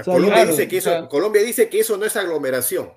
o 0.00 0.02
sea, 0.02 0.02
O 0.02 0.04
sea, 0.04 0.12
Colombia, 0.14 0.34
claro, 0.42 0.50
dice 0.50 0.68
que 0.68 0.76
o 0.76 0.78
eso, 0.78 0.90
sea- 0.90 1.08
Colombia 1.08 1.42
dice 1.42 1.68
que 1.68 1.80
eso 1.80 1.96
no 1.96 2.04
es 2.04 2.16
aglomeración. 2.16 2.90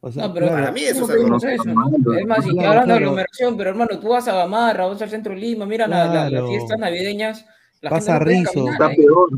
O 0.00 0.10
sea, 0.10 0.26
No, 0.28 0.34
pero 0.34 0.46
claro, 0.46 0.60
Para 0.62 0.72
mí 0.72 0.80
eso 0.82 1.00
¿cómo 1.00 1.04
es 1.06 1.10
aglomeración. 1.12 1.52
es 1.52 1.60
eso, 1.60 1.74
no? 1.74 2.18
Es 2.18 2.26
más, 2.26 2.44
si 2.44 2.50
Claro, 2.52 2.68
hablan 2.70 2.88
de 2.88 2.94
aglomeración, 2.94 3.56
pero 3.56 3.70
hermano, 3.70 3.98
tú 4.00 4.08
vas 4.08 4.28
a 4.28 4.34
Gamarra, 4.34 4.86
vas 4.86 5.02
al 5.02 5.10
centro 5.10 5.34
de 5.34 5.40
Lima, 5.40 5.66
mira 5.66 5.86
la- 5.88 6.06
la- 6.06 6.30
las 6.30 6.48
fiestas 6.48 6.78
navideñas, 6.78 7.44
la 7.80 7.90
Vas 7.90 8.04
gente 8.04 8.12
a 8.12 8.18
no 8.18 8.24
puede 8.24 8.36
Rizo. 8.38 8.52
caminar 8.52 8.72
Está 8.74 8.86
ahí. 8.86 8.96
peor. 8.96 9.28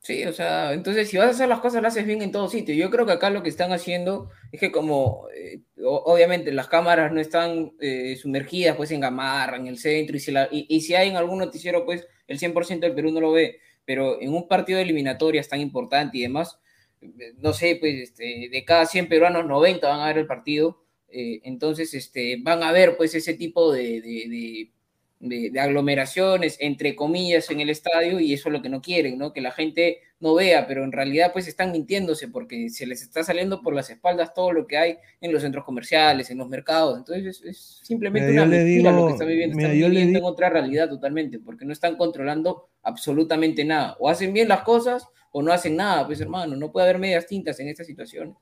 Sí, 0.00 0.24
o 0.24 0.32
sea, 0.32 0.72
entonces 0.72 1.08
si 1.10 1.18
vas 1.18 1.26
a 1.26 1.30
hacer 1.30 1.48
las 1.50 1.60
cosas, 1.60 1.82
las 1.82 1.92
haces 1.92 2.06
bien 2.06 2.22
en 2.22 2.32
todo 2.32 2.48
sitio. 2.48 2.74
Yo 2.74 2.88
creo 2.88 3.04
que 3.04 3.12
acá 3.12 3.28
lo 3.28 3.42
que 3.42 3.50
están 3.50 3.72
haciendo 3.72 4.30
es 4.52 4.58
que 4.60 4.72
como, 4.72 5.26
eh, 5.36 5.60
obviamente, 5.84 6.50
las 6.52 6.68
cámaras 6.68 7.12
no 7.12 7.20
están 7.20 7.72
eh, 7.78 8.16
sumergidas 8.16 8.74
pues 8.76 8.90
en 8.90 9.00
Gamarra, 9.00 9.56
en 9.58 9.66
el 9.66 9.76
centro, 9.78 10.16
y 10.16 10.20
si, 10.20 10.30
la- 10.32 10.48
y, 10.50 10.64
y 10.74 10.80
si 10.80 10.94
hay 10.94 11.10
en 11.10 11.16
algún 11.16 11.38
noticiero, 11.38 11.84
pues 11.84 12.06
el 12.26 12.38
100% 12.38 12.86
del 12.86 12.94
Perú 12.94 13.10
no 13.10 13.20
lo 13.20 13.32
ve, 13.32 13.60
pero 13.88 14.20
en 14.20 14.34
un 14.34 14.46
partido 14.46 14.76
de 14.76 14.82
eliminatorias 14.82 15.48
tan 15.48 15.62
importante 15.62 16.18
y 16.18 16.20
demás, 16.20 16.60
eh, 17.00 17.32
no 17.38 17.54
sé, 17.54 17.76
pues 17.80 17.94
este, 17.94 18.50
de 18.50 18.64
cada 18.66 18.84
100 18.84 19.08
peruanos, 19.08 19.46
90 19.46 19.88
van 19.88 20.00
a 20.00 20.08
ver 20.08 20.18
el 20.18 20.26
partido, 20.26 20.84
eh, 21.08 21.40
entonces 21.44 21.94
este, 21.94 22.36
van 22.42 22.62
a 22.62 22.70
ver 22.70 22.98
pues 22.98 23.14
ese 23.14 23.32
tipo 23.32 23.72
de, 23.72 24.70
de- 25.20 25.50
de 25.50 25.60
aglomeraciones, 25.60 26.56
entre 26.60 26.94
comillas, 26.94 27.50
en 27.50 27.60
el 27.60 27.70
estadio, 27.70 28.20
y 28.20 28.32
eso 28.32 28.48
es 28.48 28.52
lo 28.52 28.62
que 28.62 28.68
no 28.68 28.80
quieren, 28.80 29.18
¿no? 29.18 29.32
Que 29.32 29.40
la 29.40 29.50
gente 29.50 29.98
no 30.20 30.34
vea, 30.34 30.66
pero 30.66 30.84
en 30.84 30.92
realidad 30.92 31.32
pues 31.32 31.46
están 31.48 31.70
mintiéndose 31.72 32.28
porque 32.28 32.70
se 32.70 32.86
les 32.86 33.02
está 33.02 33.22
saliendo 33.22 33.60
por 33.62 33.74
las 33.74 33.88
espaldas 33.90 34.34
todo 34.34 34.52
lo 34.52 34.66
que 34.66 34.76
hay 34.76 34.96
en 35.20 35.32
los 35.32 35.42
centros 35.42 35.64
comerciales, 35.64 36.30
en 36.30 36.38
los 36.38 36.48
mercados. 36.48 36.98
Entonces 36.98 37.26
es, 37.40 37.44
es 37.44 37.80
simplemente 37.84 38.30
Mira, 38.30 38.42
una 38.42 38.50
mentira 38.56 38.90
lo 38.90 38.96
digo- 38.96 39.06
que 39.08 39.12
están 39.14 39.28
viviendo. 39.28 39.56
mira, 39.56 39.68
están 39.68 39.80
viviendo 39.90 40.10
di- 40.12 40.16
en 40.18 40.24
otra 40.24 40.50
realidad 40.50 40.88
totalmente, 40.88 41.38
porque 41.38 41.64
no 41.64 41.72
están 41.72 41.96
controlando 41.96 42.68
absolutamente 42.82 43.64
nada. 43.64 43.96
O 44.00 44.08
hacen 44.08 44.32
bien 44.32 44.48
las 44.48 44.62
cosas 44.62 45.06
o 45.30 45.42
no 45.42 45.52
hacen 45.52 45.76
nada, 45.76 46.06
pues 46.06 46.20
hermano. 46.20 46.56
No 46.56 46.72
puede 46.72 46.88
haber 46.88 46.98
medias 46.98 47.26
tintas 47.26 47.58
en 47.60 47.68
esta 47.68 47.84
situación. 47.84 48.34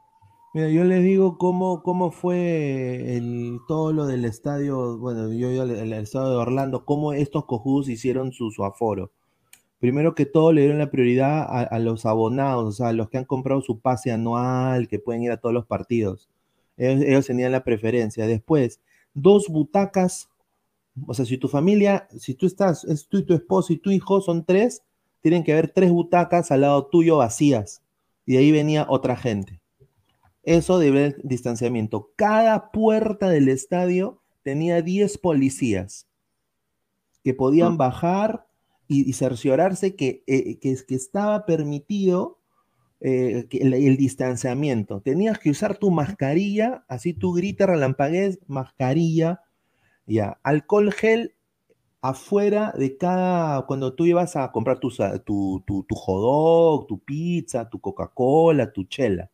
Mira, 0.56 0.70
yo 0.70 0.84
les 0.84 1.02
digo 1.02 1.36
cómo, 1.36 1.82
cómo 1.82 2.10
fue 2.10 3.20
todo 3.68 3.92
lo 3.92 4.06
del 4.06 4.24
estadio, 4.24 4.96
bueno, 4.96 5.30
yo, 5.30 5.50
yo 5.50 5.64
el, 5.64 5.70
el 5.72 5.92
estadio 5.92 6.30
de 6.30 6.36
Orlando, 6.36 6.86
cómo 6.86 7.12
estos 7.12 7.44
cojudos 7.44 7.90
hicieron 7.90 8.32
su, 8.32 8.50
su 8.50 8.64
aforo. 8.64 9.12
Primero 9.80 10.14
que 10.14 10.24
todo 10.24 10.52
le 10.52 10.62
dieron 10.62 10.78
la 10.78 10.90
prioridad 10.90 11.46
a, 11.46 11.78
los 11.78 12.06
abonados, 12.06 12.64
o 12.64 12.72
sea, 12.72 12.88
a 12.88 12.92
los 12.94 13.10
que 13.10 13.18
han 13.18 13.26
comprado 13.26 13.60
su 13.60 13.80
pase 13.80 14.12
anual, 14.12 14.88
que 14.88 14.98
pueden 14.98 15.24
ir 15.24 15.30
a 15.30 15.36
todos 15.36 15.54
los 15.54 15.66
partidos. 15.66 16.30
Ellos, 16.78 17.26
tenían 17.26 17.52
la 17.52 17.62
preferencia. 17.62 18.26
Después, 18.26 18.80
dos 19.12 19.48
butacas, 19.48 20.30
o 21.06 21.12
sea, 21.12 21.26
si 21.26 21.36
tu 21.36 21.48
familia, 21.48 22.08
si 22.16 22.32
tú 22.32 22.46
estás, 22.46 22.82
es 22.84 23.06
tú 23.08 23.18
y 23.18 23.26
tu 23.26 23.34
esposo 23.34 23.74
y 23.74 23.76
tu 23.76 23.90
hijo, 23.90 24.22
son 24.22 24.42
tres, 24.46 24.82
tienen 25.20 25.44
que 25.44 25.52
haber 25.52 25.68
tres 25.68 25.90
butacas 25.90 26.50
al 26.50 26.62
lado 26.62 26.86
tuyo 26.86 27.18
vacías. 27.18 27.82
Y 28.24 28.38
ahí 28.38 28.52
venía 28.52 28.86
otra 28.88 29.16
gente. 29.16 29.60
Eso 30.46 30.78
de 30.78 31.16
distanciamiento. 31.24 32.12
Cada 32.16 32.70
puerta 32.70 33.28
del 33.28 33.48
estadio 33.48 34.22
tenía 34.42 34.80
10 34.80 35.18
policías 35.18 36.06
que 37.24 37.34
podían 37.34 37.72
Ah. 37.74 37.76
bajar 37.76 38.46
y, 38.88 39.10
y 39.10 39.12
cerciorarse 39.12 39.96
que, 39.96 40.22
eh, 40.28 40.58
que, 40.60 40.76
que 40.86 40.94
estaba 40.94 41.44
permitido 41.44 42.38
eh, 43.00 43.46
que 43.50 43.58
el, 43.58 43.74
el 43.74 43.96
distanciamiento. 43.96 45.00
Tenías 45.00 45.38
que 45.40 45.50
usar 45.50 45.76
tu 45.76 45.90
mascarilla, 45.90 46.84
así 46.88 47.12
tú 47.12 47.32
gritas, 47.32 47.68
relampagues, 47.68 48.38
mascarilla, 48.46 49.42
ya. 50.06 50.38
Alcohol 50.44 50.92
gel 50.92 51.34
afuera 52.00 52.72
de 52.78 52.96
cada, 52.96 53.66
cuando 53.66 53.94
tú 53.94 54.06
ibas 54.06 54.36
a 54.36 54.52
comprar 54.52 54.78
tu, 54.78 54.90
sa- 54.90 55.18
tu, 55.18 55.62
tu, 55.66 55.82
tu 55.82 55.94
hot 55.96 56.20
dog, 56.22 56.86
tu 56.86 57.00
pizza, 57.00 57.68
tu 57.68 57.80
Coca-Cola, 57.80 58.72
tu 58.72 58.84
chela 58.84 59.28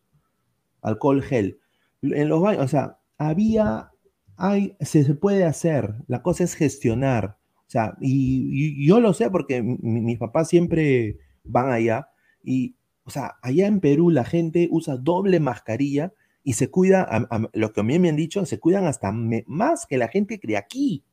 alcohol 0.82 1.22
gel. 1.22 1.59
En 2.02 2.28
los 2.28 2.42
baños, 2.42 2.64
o 2.64 2.68
sea, 2.68 2.98
había, 3.18 3.90
hay, 4.36 4.76
se, 4.80 5.04
se 5.04 5.14
puede 5.14 5.44
hacer, 5.44 5.94
la 6.09 6.22
cosa 6.22 6.44
es 6.44 6.54
gestionar. 6.54 7.38
O 7.66 7.70
sea, 7.72 7.96
y, 8.00 8.82
y 8.82 8.86
yo 8.86 9.00
lo 9.00 9.14
sé 9.14 9.30
porque 9.30 9.62
mi- 9.62 9.78
mis 10.02 10.18
papás 10.18 10.48
siempre 10.48 11.18
van 11.44 11.70
allá 11.72 12.09
y, 12.44 12.74
o 13.04 13.10
sea, 13.10 13.36
allá 13.42 13.66
en 13.66 13.80
Perú 13.80 14.10
la 14.10 14.24
gente 14.24 14.68
usa 14.70 14.96
doble 14.96 15.40
mascarilla 15.40 16.12
y 16.44 16.52
se 16.54 16.68
cuida, 16.70 17.02
a, 17.02 17.16
a- 17.34 17.50
lo 17.52 17.72
que 17.72 17.80
a 17.80 17.84
mí 17.84 17.98
me 17.98 18.09
han 18.10 18.16
dicho, 18.16 18.44
se 18.44 18.59
cuidan 18.59 18.84
hasta 18.86 19.10
me- 19.12 19.44
más 19.46 19.86
que 19.86 19.96
la 19.96 20.09
gente 20.09 20.38
que 20.38 20.48
de 20.48 20.56
aquí. 20.56 21.04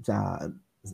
O 0.00 0.04
sea, 0.04 0.38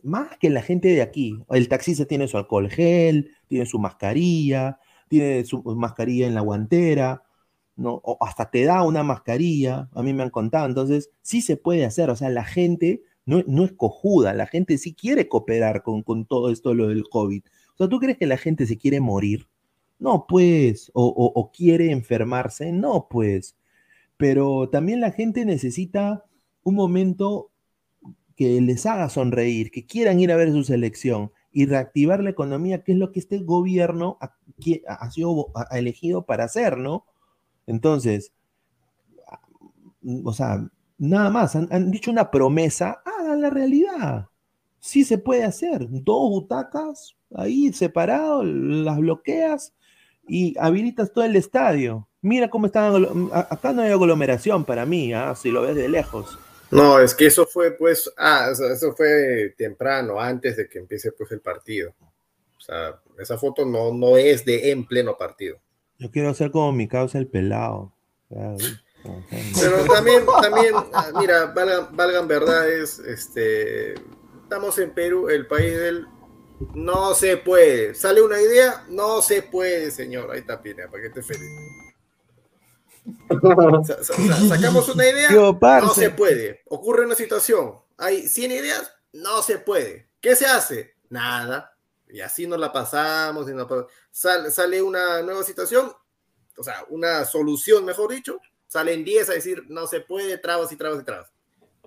más 0.02 0.36
que 0.38 0.50
la 0.50 0.62
gente 0.62 0.88
de 0.88 1.02
aquí. 1.02 1.42
El 1.48 1.68
taxista 1.68 2.04
tiene 2.04 2.28
su 2.28 2.36
alcohol 2.36 2.68
gel, 2.68 3.30
tiene 3.48 3.64
su 3.66 3.78
mascarilla, 3.78 4.78
tiene 5.10 5.44
su 5.44 5.62
mascarilla 5.64 6.26
en 6.28 6.34
la 6.36 6.42
guantera, 6.42 7.24
¿no? 7.76 8.00
O 8.04 8.18
hasta 8.22 8.50
te 8.50 8.64
da 8.64 8.82
una 8.84 9.02
mascarilla, 9.02 9.90
a 9.94 10.02
mí 10.02 10.14
me 10.14 10.22
han 10.22 10.30
contado. 10.30 10.66
Entonces, 10.66 11.10
sí 11.22 11.42
se 11.42 11.56
puede 11.58 11.84
hacer. 11.84 12.10
O 12.10 12.16
sea, 12.16 12.30
la 12.30 12.44
gente 12.44 13.02
no, 13.26 13.42
no 13.46 13.64
es 13.64 13.72
cojuda, 13.72 14.34
la 14.34 14.46
gente 14.46 14.78
sí 14.78 14.94
quiere 14.94 15.28
cooperar 15.28 15.82
con, 15.82 16.02
con 16.02 16.26
todo 16.26 16.50
esto, 16.50 16.74
lo 16.74 16.88
del 16.88 17.04
COVID. 17.08 17.42
O 17.74 17.76
sea, 17.78 17.88
¿tú 17.88 17.98
crees 18.00 18.18
que 18.18 18.26
la 18.26 18.36
gente 18.38 18.66
se 18.66 18.78
quiere 18.78 19.00
morir? 19.00 19.48
No, 19.98 20.26
pues. 20.28 20.90
O, 20.94 21.06
o- 21.06 21.32
o 21.40 21.50
quiere 21.52 21.90
enfermarse? 21.92 22.72
No, 22.72 23.08
pues. 23.10 23.56
Pero 24.16 24.68
también 24.70 25.00
la 25.00 25.12
gente 25.12 25.44
necesita 25.44 26.24
un 26.64 26.74
momento 26.74 27.50
que 28.36 28.60
les 28.60 28.86
haga 28.86 29.08
sonreír, 29.08 29.70
que 29.70 29.86
quieran 29.86 30.20
ir 30.20 30.32
a 30.32 30.36
ver 30.36 30.52
su 30.52 30.64
selección 30.64 31.32
y 31.52 31.66
reactivar 31.66 32.22
la 32.22 32.30
economía, 32.30 32.82
que 32.82 32.92
es 32.92 32.98
lo 32.98 33.12
que 33.12 33.20
este 33.20 33.38
gobierno 33.38 34.18
ha, 34.20 35.10
sido 35.10 35.52
elegido 35.70 36.24
para 36.24 36.44
hacer, 36.44 36.78
¿no? 36.78 37.04
Entonces, 37.66 38.32
o 40.24 40.32
sea, 40.32 40.68
nada 40.98 41.30
más, 41.30 41.56
han, 41.56 41.90
dicho 41.90 42.10
una 42.10 42.30
promesa, 42.30 43.02
hagan 43.04 43.40
la 43.40 43.50
realidad. 43.50 44.28
Sí 44.78 45.04
se 45.04 45.18
puede 45.18 45.44
hacer. 45.44 45.86
Dos 45.90 46.30
butacas 46.30 47.16
ahí 47.34 47.72
separados, 47.72 48.44
las 48.46 48.98
bloqueas 48.98 49.74
y 50.26 50.56
habilitas 50.58 51.12
todo 51.12 51.24
el 51.24 51.36
estadio. 51.36 52.08
Mira 52.22 52.48
cómo 52.48 52.66
están. 52.66 53.04
Acá 53.32 53.72
no 53.72 53.82
hay 53.82 53.90
aglomeración 53.90 54.64
para 54.64 54.86
mí, 54.86 55.12
¿ah? 55.12 55.34
si 55.34 55.50
lo 55.50 55.62
ves 55.62 55.74
de 55.74 55.88
lejos. 55.88 56.38
No, 56.70 57.00
es 57.00 57.14
que 57.14 57.26
eso 57.26 57.46
fue, 57.46 57.72
pues, 57.72 58.12
ah, 58.16 58.50
eso 58.52 58.94
fue 58.94 59.54
temprano, 59.56 60.20
antes 60.20 60.56
de 60.56 60.68
que 60.68 60.78
empiece, 60.78 61.12
pues, 61.12 61.30
el 61.32 61.40
partido. 61.40 61.92
O 62.56 62.60
sea, 62.60 63.00
esa 63.18 63.38
foto 63.38 63.64
no, 63.64 63.92
no 63.92 64.16
es 64.16 64.44
de 64.44 64.70
en 64.70 64.86
pleno 64.86 65.16
partido. 65.16 65.58
Yo 65.98 66.10
quiero 66.10 66.32
ser 66.34 66.50
como 66.50 66.72
mi 66.72 66.86
causa 66.88 67.18
el 67.18 67.26
pelado. 67.26 67.92
Que- 68.28 68.36
Pero 69.60 69.84
también, 69.86 70.24
también, 70.42 70.74
ah, 70.92 71.10
mira, 71.18 71.46
valgan, 71.46 71.96
valgan 71.96 72.28
verdades, 72.28 72.98
este, 73.00 73.94
estamos 74.42 74.78
en 74.78 74.90
Perú, 74.90 75.28
el 75.28 75.46
país 75.46 75.72
del 75.78 76.06
no 76.74 77.14
se 77.14 77.38
puede. 77.38 77.94
¿Sale 77.94 78.20
una 78.20 78.40
idea? 78.40 78.84
No 78.90 79.22
se 79.22 79.42
puede, 79.42 79.90
señor. 79.90 80.30
Ahí 80.30 80.40
está 80.40 80.60
Pina, 80.62 80.86
para 80.90 81.02
que 81.04 81.08
te 81.10 81.22
feliz. 81.22 81.48
Sa- 83.86 84.02
sa- 84.04 84.14
sa- 84.14 84.48
sacamos 84.48 84.88
una 84.88 85.08
idea, 85.08 85.30
no 85.30 85.94
se 85.94 86.10
puede. 86.10 86.60
Ocurre 86.66 87.04
una 87.06 87.14
situación, 87.14 87.74
hay 87.96 88.28
100 88.28 88.50
ideas, 88.52 88.92
no 89.12 89.42
se 89.42 89.58
puede. 89.58 90.08
¿Qué 90.20 90.36
se 90.36 90.46
hace? 90.46 90.94
Nada. 91.08 91.76
Y 92.08 92.20
así 92.20 92.46
nos 92.46 92.58
la 92.58 92.72
pasamos. 92.72 93.48
Y 93.48 93.54
nos 93.54 93.66
pa- 93.66 93.86
sal- 94.10 94.50
sale 94.52 94.82
una 94.82 95.22
nueva 95.22 95.42
situación, 95.44 95.92
o 96.56 96.62
sea, 96.62 96.84
una 96.90 97.24
solución, 97.24 97.84
mejor 97.84 98.10
dicho, 98.12 98.38
salen 98.66 99.04
10 99.04 99.30
a 99.30 99.34
decir, 99.34 99.64
no 99.68 99.86
se 99.86 100.00
puede, 100.00 100.36
trabas 100.38 100.70
y 100.72 100.76
trabas 100.76 101.00
y 101.00 101.04
trabas. 101.04 101.32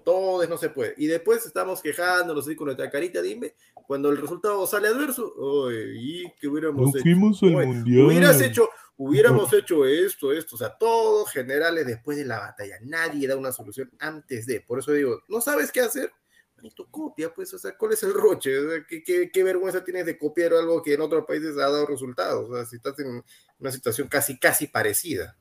Todo 0.03 0.43
es 0.43 0.49
no 0.49 0.57
se 0.57 0.69
puede. 0.69 0.95
Y 0.97 1.07
después 1.07 1.45
estamos 1.45 1.81
quejándonos 1.81 2.45
así 2.45 2.55
con 2.57 2.65
nuestra 2.65 2.89
carita, 2.89 3.21
dime, 3.21 3.53
cuando 3.87 4.09
el 4.09 4.17
resultado 4.17 4.65
sale 4.67 4.89
adverso, 4.89 5.33
"Oye, 5.37 5.93
¿y 5.95 6.23
qué 6.41 6.47
hubiéramos 6.49 6.81
No 6.81 6.89
hecho? 6.89 6.99
fuimos 7.03 7.41
al 7.43 7.55
Oye, 7.55 7.65
mundial. 7.67 8.05
Hubieras 8.07 8.41
hecho, 8.41 8.67
hubiéramos 8.97 9.51
hecho 9.53 9.85
esto, 9.85 10.31
esto, 10.31 10.55
o 10.55 10.59
sea, 10.59 10.77
todos 10.77 11.31
generales 11.31 11.85
después 11.85 12.17
de 12.17 12.25
la 12.25 12.39
batalla. 12.39 12.77
Nadie 12.81 13.27
da 13.27 13.35
una 13.35 13.51
solución 13.51 13.91
antes 13.99 14.45
de. 14.45 14.61
Por 14.61 14.79
eso 14.79 14.91
digo, 14.91 15.21
¿no 15.27 15.41
sabes 15.41 15.71
qué 15.71 15.81
hacer? 15.81 16.11
Manito, 16.55 16.87
copia, 16.89 17.33
pues, 17.33 17.53
o 17.53 17.59
sea, 17.59 17.75
¿cuál 17.77 17.93
es 17.93 18.03
el 18.03 18.13
roche? 18.13 18.51
¿qué, 18.87 19.03
qué, 19.03 19.31
qué 19.31 19.43
vergüenza 19.43 19.83
tienes 19.83 20.05
de 20.05 20.17
copiar 20.17 20.53
algo 20.53 20.81
que 20.81 20.93
en 20.93 21.01
otros 21.01 21.25
países 21.25 21.57
ha 21.57 21.61
dado 21.61 21.85
resultados? 21.85 22.49
O 22.49 22.55
sea, 22.55 22.65
si 22.65 22.77
estás 22.77 22.97
en 22.99 23.23
una 23.59 23.71
situación 23.71 24.07
casi, 24.07 24.39
casi 24.39 24.67
parecida. 24.67 25.37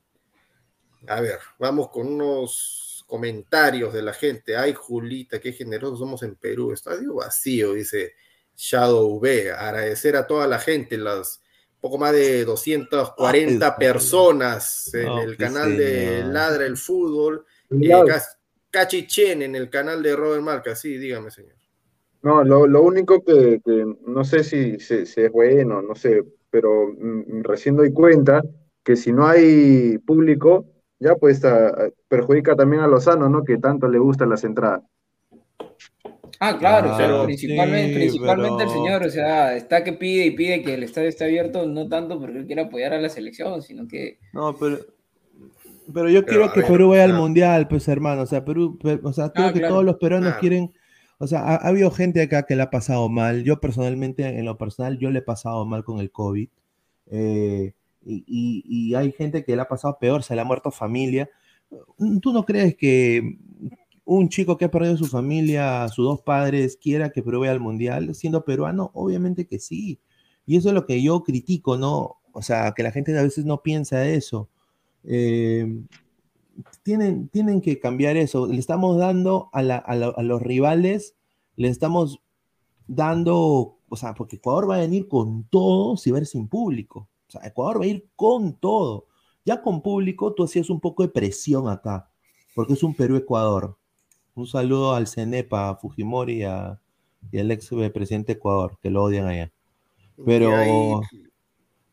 A 1.07 1.21
ver, 1.21 1.39
vamos 1.59 1.89
con 1.89 2.07
unos 2.07 3.05
comentarios 3.07 3.93
de 3.93 4.01
la 4.01 4.13
gente. 4.13 4.57
Ay, 4.57 4.73
Julita, 4.73 5.39
qué 5.39 5.53
generosos 5.53 5.99
somos 5.99 6.23
en 6.23 6.35
Perú. 6.35 6.71
Estadio 6.71 7.15
vacío, 7.15 7.73
dice 7.73 8.15
Shadow 8.55 9.19
B. 9.19 9.51
Agradecer 9.51 10.15
a 10.15 10.25
toda 10.25 10.47
la 10.47 10.59
gente, 10.59 10.97
las 10.97 11.42
poco 11.83 11.97
más 11.97 12.13
de 12.13 12.45
240 12.45 13.67
Ay, 13.67 13.73
personas 13.77 14.93
en 14.93 15.05
No, 15.05 15.21
el 15.21 15.35
canal 15.35 15.75
de. 15.77 16.23
Ladra 16.23 16.65
el 16.65 16.77
Fútbol. 16.77 17.45
Eh, 17.69 17.75
Cuidado. 17.75 18.05
Cas- 18.05 18.37
Cachi 18.71 19.05
Chen 19.05 19.41
en 19.41 19.55
el 19.57 19.69
canal 19.69 20.01
de 20.01 20.15
Robert 20.15 20.41
Marca. 20.41 20.75
Sí, 20.77 20.97
dígame, 20.97 21.29
señor. 21.29 21.55
No, 22.21 22.41
lo, 22.43 22.65
lo 22.67 22.81
único 22.83 23.21
que, 23.23 23.59
que 23.63 23.85
no 24.07 24.23
sé 24.23 24.45
si, 24.45 24.79
si- 24.79 25.05
si 25.05 25.21
es 25.21 25.31
bueno, 25.31 25.81
no 25.81 25.93
sé, 25.93 26.23
pero 26.49 26.87
mm, 26.97 27.43
recién 27.43 27.75
doy 27.75 27.91
cuenta 27.91 28.41
que 28.81 28.95
si 28.95 29.11
no 29.11 29.27
hay 29.27 29.97
público, 29.97 30.65
ya 30.99 31.15
pues 31.15 31.43
a- 31.43 31.67
a- 31.67 31.89
perjudica 32.07 32.55
también 32.55 32.81
a 32.81 32.87
Lozano, 32.87 33.27
¿no? 33.27 33.43
Que 33.43 33.57
tanto 33.57 33.89
le 33.89 33.99
gustan 33.99 34.29
las 34.29 34.45
entradas. 34.45 34.81
Ah, 36.45 36.57
claro, 36.57 37.23
principalmente, 37.25 37.93
sí, 37.93 37.99
principalmente 37.99 38.63
el 38.63 38.69
señor, 38.69 39.03
o 39.05 39.09
sea, 39.09 39.55
está 39.55 39.83
que 39.83 39.93
pide 39.93 40.25
y 40.25 40.31
pide 40.31 40.61
que 40.61 40.73
el 40.73 40.83
estadio 40.83 41.07
esté 41.07 41.23
abierto, 41.23 41.65
no 41.65 41.87
tanto 41.87 42.19
porque 42.19 42.39
él 42.39 42.45
quiera 42.45 42.63
apoyar 42.63 42.93
a 42.93 42.99
la 42.99 43.07
selección, 43.09 43.61
sino 43.61 43.87
que 43.87 44.17
No, 44.33 44.53
pero, 44.57 44.79
pero 45.93 46.09
yo 46.09 46.25
Pero, 46.25 46.25
quiero 46.25 46.53
que 46.53 46.59
ver, 46.61 46.69
Perú 46.69 46.89
vaya 46.89 47.05
al 47.05 47.13
mundial, 47.13 47.67
pues 47.67 47.87
hermano. 47.87 48.23
O 48.23 48.25
sea, 48.25 48.43
Perú, 48.43 48.77
pe- 48.77 48.99
o 49.03 49.13
sea, 49.13 49.29
creo 49.31 49.47
Ah, 49.47 49.53
que 49.53 49.59
claro. 49.59 49.73
todos 49.75 49.85
los 49.85 49.95
peruanos 49.97 50.29
Claro. 50.29 50.39
quieren. 50.41 50.73
O 51.19 51.27
sea, 51.27 51.39
ha, 51.39 51.55
ha 51.55 51.67
habido 51.69 51.91
gente 51.91 52.21
acá 52.21 52.43
que 52.43 52.55
le 52.57 52.63
ha 52.63 52.69
pasado 52.69 53.07
mal. 53.07 53.43
Yo 53.43 53.59
personalmente, 53.61 54.25
en 54.27 54.43
lo 54.45 54.57
personal, 54.57 54.97
yo 54.97 55.11
le 55.11 55.19
he 55.19 55.23
pasado 55.23 55.65
mal 55.65 55.83
con 55.85 55.99
el 55.99 56.11
COVID. 56.11 56.49
Eh, 57.11 57.73
y, 58.05 58.23
y- 58.27 58.63
y 58.89 58.95
hay 58.95 59.11
gente 59.13 59.45
que 59.45 59.55
le 59.55 59.61
ha 59.61 59.67
pasado 59.69 59.97
peor, 59.99 60.23
se 60.23 60.35
le 60.35 60.41
ha 60.41 60.45
muerto 60.45 60.71
familia. 60.71 61.29
¿Tú 62.21 62.33
no 62.33 62.43
crees 62.45 62.75
que 62.75 63.37
un 64.05 64.29
chico 64.29 64.57
que 64.57 64.65
ha 64.65 64.71
perdido 64.71 64.97
su 64.97 65.05
familia, 65.07 65.87
sus 65.89 66.05
dos 66.05 66.21
padres, 66.21 66.77
quiera 66.77 67.11
que 67.11 67.21
vaya 67.21 67.51
al 67.51 67.59
mundial 67.59 68.13
siendo 68.15 68.43
peruano? 68.45 68.91
Obviamente 68.93 69.47
que 69.47 69.59
sí. 69.59 69.99
Y 70.45 70.57
eso 70.57 70.69
es 70.69 70.75
lo 70.75 70.85
que 70.85 71.01
yo 71.01 71.23
critico, 71.23 71.77
¿no? 71.77 72.17
O 72.33 72.41
sea, 72.41 72.73
que 72.73 72.83
la 72.83 72.91
gente 72.91 73.17
a 73.17 73.23
veces 73.23 73.45
no 73.45 73.61
piensa 73.63 74.07
eso. 74.07 74.49
Eh, 75.03 75.65
tienen, 76.83 77.27
tienen 77.29 77.61
que 77.61 77.79
cambiar 77.79 78.17
eso. 78.17 78.47
Le 78.47 78.57
estamos 78.59 78.97
dando 78.97 79.49
a, 79.53 79.61
la- 79.61 79.77
a 79.77 79.91
a 79.93 80.23
los 80.23 80.41
rivales, 80.41 81.15
le 81.55 81.67
estamos 81.69 82.21
dando, 82.87 83.79
o 83.89 83.95
sea, 83.95 84.13
porque 84.13 84.37
Ecuador 84.37 84.69
va 84.69 84.75
a 84.75 84.79
venir 84.81 85.07
con 85.07 85.45
todo 85.45 85.97
si 85.97 86.11
va 86.11 86.17
a 86.19 86.21
ir 86.21 86.27
sin 86.27 86.47
público. 86.47 87.09
O 87.27 87.31
sea, 87.31 87.41
Ecuador 87.47 87.81
va 87.81 87.85
a 87.85 87.87
ir 87.89 88.09
con 88.15 88.55
todo. 88.59 89.07
Ya 89.45 89.61
con 89.61 89.81
público 89.81 90.33
tú 90.33 90.43
hacías 90.43 90.69
un 90.69 90.79
poco 90.79 91.03
de 91.03 91.09
presión 91.09 91.69
acá, 91.69 92.09
porque 92.55 92.73
es 92.73 92.83
un 92.83 92.95
Perú-Ecuador. 92.95 93.77
Un 94.35 94.47
saludo 94.47 94.95
al 94.95 95.07
CENEPA, 95.07 95.69
a 95.69 95.75
Fujimori 95.75 96.39
y, 96.39 96.43
a- 96.43 96.79
y 97.31 97.39
al 97.39 97.51
ex 97.51 97.69
presidente 97.93 98.33
de 98.33 98.37
Ecuador, 98.37 98.77
que 98.81 98.89
lo 98.89 99.03
odian 99.03 99.27
allá. 99.27 99.51
Pero, 100.25 101.01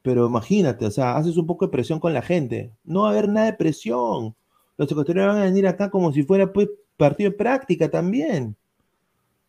pero 0.02 0.26
imagínate, 0.26 0.86
o 0.86 0.90
sea, 0.90 1.16
haces 1.16 1.36
un 1.36 1.46
poco 1.46 1.66
de 1.66 1.72
presión 1.72 2.00
con 2.00 2.12
la 2.14 2.22
gente. 2.22 2.72
No 2.84 3.02
va 3.02 3.08
a 3.08 3.12
haber 3.12 3.28
nada 3.28 3.46
de 3.46 3.52
presión. 3.54 4.34
Los 4.76 4.90
ecuatorianos 4.90 5.34
van 5.34 5.42
a 5.42 5.46
venir 5.46 5.66
acá 5.66 5.90
como 5.90 6.12
si 6.12 6.22
fuera 6.22 6.50
pues, 6.52 6.68
partido 6.96 7.30
de 7.30 7.36
práctica 7.36 7.90
también. 7.90 8.56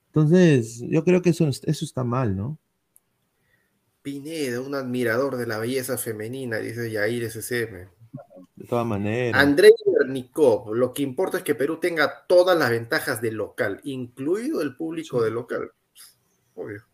Entonces, 0.08 0.82
yo 0.90 1.04
creo 1.06 1.22
que 1.22 1.30
eso, 1.30 1.48
eso 1.48 1.86
está 1.86 2.04
mal, 2.04 2.36
¿no? 2.36 2.58
Pineda, 4.02 4.60
un 4.60 4.76
admirador 4.76 5.38
de 5.38 5.48
la 5.48 5.58
belleza 5.58 5.98
femenina, 5.98 6.58
dice 6.58 6.92
Yair 6.92 7.24
SCM. 7.30 7.88
De 8.56 8.66
todas 8.68 8.86
maneras. 8.86 9.42
Andrei 9.42 9.72
Bernikov, 10.12 10.74
lo 10.74 10.94
que 10.94 11.04
importa 11.04 11.38
es 11.38 11.44
que 11.44 11.56
Perú 11.56 11.80
tenga 11.80 12.26
todas 12.28 12.58
las 12.58 12.70
ventajas 12.70 13.22
del 13.22 13.36
local, 13.36 13.80
incluido 13.84 14.62
el 14.62 14.76
público 14.76 15.22
del 15.24 15.36
local. 15.36 15.72
Obvio. 16.56 16.86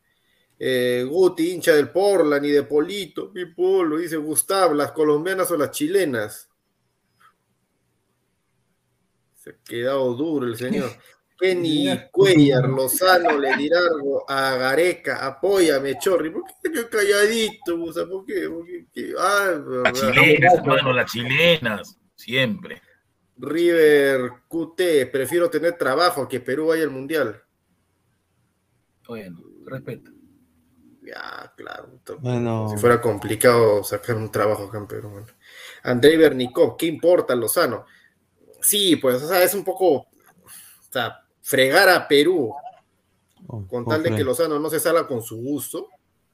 Eh, 0.60 1.06
Guti, 1.08 1.52
hincha 1.52 1.74
del 1.74 1.90
Portland 1.90 2.46
y 2.46 2.52
de 2.52 2.64
Polito, 2.64 3.32
mi 3.34 3.46
polo, 3.46 3.98
dice 3.98 4.18
Gustav, 4.18 4.74
las 4.74 4.92
colombianas 4.92 5.50
o 5.52 5.58
las 5.58 5.72
chilenas. 5.72 6.50
Se 9.36 9.52
ha 9.52 9.56
quedado 9.64 10.14
duro 10.14 10.46
el 10.48 10.56
señor. 10.56 10.90
Kenny 11.40 11.88
Cuellar, 12.12 12.68
Lozano 12.68 13.38
le 13.38 13.56
dirá 13.58 13.78
algo 13.78 14.28
a 14.28 14.56
Gareca, 14.56 15.24
apóyame, 15.24 16.00
Chorri. 16.00 16.32
¿Por 16.32 16.44
qué 16.46 16.54
te 16.64 16.72
quedas 16.72 16.86
calladito, 16.86 17.78
Gusta? 17.78 18.08
¿Por 18.08 18.26
qué? 18.26 18.50
¿Por 18.50 18.66
qué? 18.66 19.14
Ah, 19.20 19.62
Las 19.84 19.94
chilenas, 19.94 20.54
hermano, 20.56 20.94
las 20.94 21.12
chilenas. 21.12 22.00
Siempre. 22.16 22.82
River 23.38 24.32
QT, 24.48 25.12
prefiero 25.12 25.50
tener 25.50 25.78
trabajo 25.78 26.28
que 26.28 26.40
Perú 26.40 26.68
vaya 26.68 26.84
al 26.84 26.90
mundial. 26.90 27.44
Bueno, 29.08 29.42
respeto. 29.66 30.12
Ya, 31.02 31.54
claro. 31.56 32.00
Bueno. 32.20 32.68
Si 32.70 32.78
fuera 32.78 33.00
complicado 33.00 33.84
sacar 33.84 34.18
un 34.18 34.30
trabajo 34.32 34.66
acá 34.66 34.78
en 34.78 34.88
Perú. 34.88 35.10
Bueno. 35.10 35.28
Andrei 35.84 36.18
Bernikov, 36.18 36.76
¿qué 36.76 36.88
importa 36.88 37.36
Lozano? 37.36 37.86
Sí, 38.60 38.98
pues, 38.98 39.24
o 39.24 39.28
sea, 39.28 39.44
es 39.44 39.54
un 39.54 39.64
poco, 39.64 39.94
o 39.94 40.08
sea, 40.92 41.24
fregar 41.42 41.88
a 41.88 42.08
Perú 42.08 42.54
Oh, 43.48 43.66
con 43.66 43.86
tal 43.86 44.04
de 44.04 44.14
que 44.14 44.24
Lozano 44.24 44.60
no 44.60 44.70
se 44.70 44.80
salga 44.80 45.08
con 45.08 45.22
su 45.22 45.38
gusto. 45.38 45.88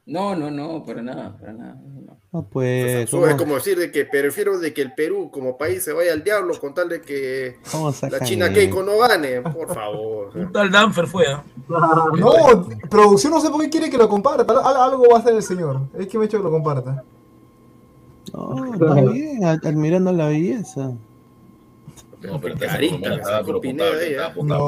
No, 0.05 0.35
no, 0.35 0.51
no, 0.51 0.84
para 0.85 1.01
nada, 1.01 1.38
para 1.39 1.53
nada. 1.53 1.75
no. 1.75 2.13
O 2.35 2.41
sea, 2.41 2.49
pues, 2.49 2.95
eso 3.07 3.17
¿cómo, 3.19 3.30
es 3.30 3.35
como 3.35 3.55
decir 3.55 3.77
de 3.77 3.91
que 3.91 4.05
prefiero 4.05 4.57
de 4.59 4.73
que 4.73 4.81
el 4.81 4.93
Perú 4.93 5.30
como 5.31 5.55
país 5.57 5.84
se 5.84 5.93
vaya 5.93 6.13
al 6.13 6.23
diablo 6.23 6.59
con 6.59 6.73
tal 6.73 6.89
de 6.89 6.99
que 7.01 7.57
la 8.09 8.19
China 8.25 8.47
Keiko 8.53 8.81
no 8.84 8.97
gane, 8.97 9.41
por 9.41 9.71
favor. 9.73 10.31
Un 10.35 10.51
tal 10.51 10.71
Danfer 10.71 11.05
fue, 11.07 11.25
¿ah? 11.27 11.43
No, 12.17 12.67
producción 12.89 13.34
no 13.34 13.39
sé 13.39 13.49
por 13.51 13.61
qué 13.61 13.69
quiere 13.69 13.89
que 13.89 13.97
lo 13.99 14.09
comparta. 14.09 14.51
Al- 14.51 14.77
Algo 14.91 15.05
va 15.11 15.17
a 15.17 15.19
hacer 15.19 15.35
el 15.35 15.43
señor. 15.43 15.81
Es 15.97 16.07
que 16.07 16.17
me 16.17 16.23
ha 16.23 16.27
hecho 16.27 16.38
que 16.39 16.43
lo 16.43 16.51
comparta. 16.51 17.03
No, 18.34 18.73
está 18.73 18.95
bien, 19.11 19.43
ad- 19.45 19.65
admirando 19.65 20.11
la 20.11 20.27
belleza. 20.27 20.91
No, 22.21 22.39
pero 22.41 22.55
está 22.55 22.67
carita, 22.67 23.15
¿eh? 23.15 23.21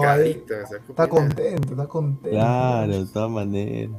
Carita, 0.01 0.55
Está 0.89 1.07
contento, 1.07 1.69
está 1.71 1.87
contento. 1.87 2.29
Claro, 2.29 2.91
de 2.91 3.05
todas 3.07 3.31
maneras. 3.31 3.91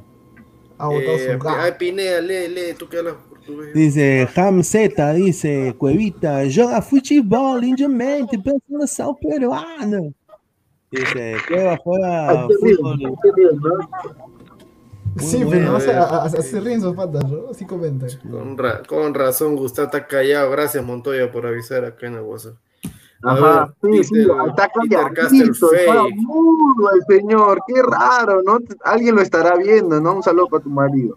Botado 0.79 1.01
Eh, 1.17 1.33
su 1.33 1.39
gato. 1.45 1.61
ay, 1.61 1.73
Pineda, 1.79 2.21
lee, 2.21 2.49
lee, 2.49 2.75
tú 2.79 2.89
que 2.89 2.99
hablas 2.99 3.15
portugués. 3.29 3.73
Dice 3.75 4.29
Ham 4.37 4.63
Z, 4.63 5.13
dice 5.15 5.75
Cuevita, 5.79 6.43
joga 6.55 6.83
futebol 6.83 7.61
lindamente, 7.61 8.39
pensando 8.39 9.17
peruano. 9.21 10.13
Dice, 10.91 11.37
Cueva 11.49 11.77
juega 11.83 12.47
fútbol. 12.61 12.99
¿no? 13.01 13.17
Sí, 15.19 15.39
bueno, 15.45 15.51
pero 15.51 15.73
no 15.73 15.81
sé, 15.81 15.91
eh. 15.93 15.95
a- 15.95 16.03
a- 16.03 16.25
así 16.27 16.61
ríen 16.61 16.81
sus 16.83 16.95
patas, 16.95 17.25
¿no? 17.31 17.49
Así 17.51 17.65
comenta. 17.65 18.07
Con, 18.31 18.59
ra- 18.59 18.83
con 18.87 19.15
razón, 19.15 19.57
Gustavo 19.57 19.87
está 19.87 20.07
callado. 20.07 20.51
Gracias, 20.51 20.85
Montoya, 20.85 21.33
por 21.33 21.47
avisar 21.47 21.85
acá 21.87 22.07
en 22.07 22.15
el 22.17 22.21
WhatsApp. 22.21 22.57
Ajá, 23.23 23.75
ver, 23.83 24.05
sí, 24.05 24.05
sí, 24.05 24.15
Peter- 24.27 24.49
está 24.49 24.69
calladito, 24.69 25.73
está 25.73 26.03
mudo 26.15 26.91
el 26.95 27.17
señor, 27.17 27.61
qué 27.67 27.83
raro, 27.83 28.43
¿no? 28.43 28.61
Alguien 28.85 29.17
lo 29.17 29.23
estará 29.23 29.57
viendo, 29.57 30.01
¿no? 30.01 30.17
Un 30.17 30.23
saludo 30.23 30.49
para 30.49 30.63
tu 30.63 30.71
marido. 30.71 31.17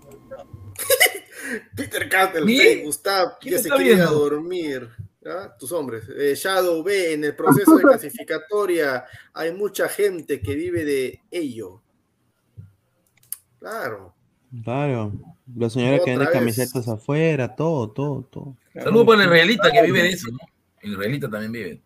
Peter 1.75 2.07
Castle 2.09 2.45
¿Quién 2.45 2.85
ya 3.55 3.59
se 3.61 3.67
está 3.67 3.75
quiere 3.75 3.91
ir 3.91 4.01
a 4.01 4.05
viendo? 4.05 4.19
dormir. 4.19 4.89
¿ah? 5.25 5.53
Tus 5.59 5.71
hombres. 5.71 6.03
Eh, 6.15 6.33
Shadow 6.35 6.83
B, 6.83 7.13
en 7.13 7.23
el 7.23 7.35
proceso 7.35 7.75
de 7.75 7.83
clasificatoria 7.83 9.05
hay 9.33 9.53
mucha 9.53 9.87
gente 9.89 10.41
que 10.41 10.55
vive 10.55 10.85
de 10.85 11.21
ello. 11.31 11.81
Claro. 13.59 14.13
Claro, 14.63 15.11
la 15.55 15.69
señora 15.69 15.99
que 16.03 16.09
vende 16.11 16.31
camisetas 16.31 16.87
afuera, 16.87 17.55
todo, 17.55 17.91
todo, 17.91 18.23
todo. 18.23 18.55
Saludos 18.73 19.05
para 19.05 19.21
el 19.21 19.27
israelita 19.27 19.71
que 19.71 19.81
vive 19.83 20.01
de 20.03 20.09
eso, 20.09 20.31
¿no? 20.31 20.39
El 20.81 20.93
israelita 20.93 21.29
también 21.29 21.51
vive 21.51 21.81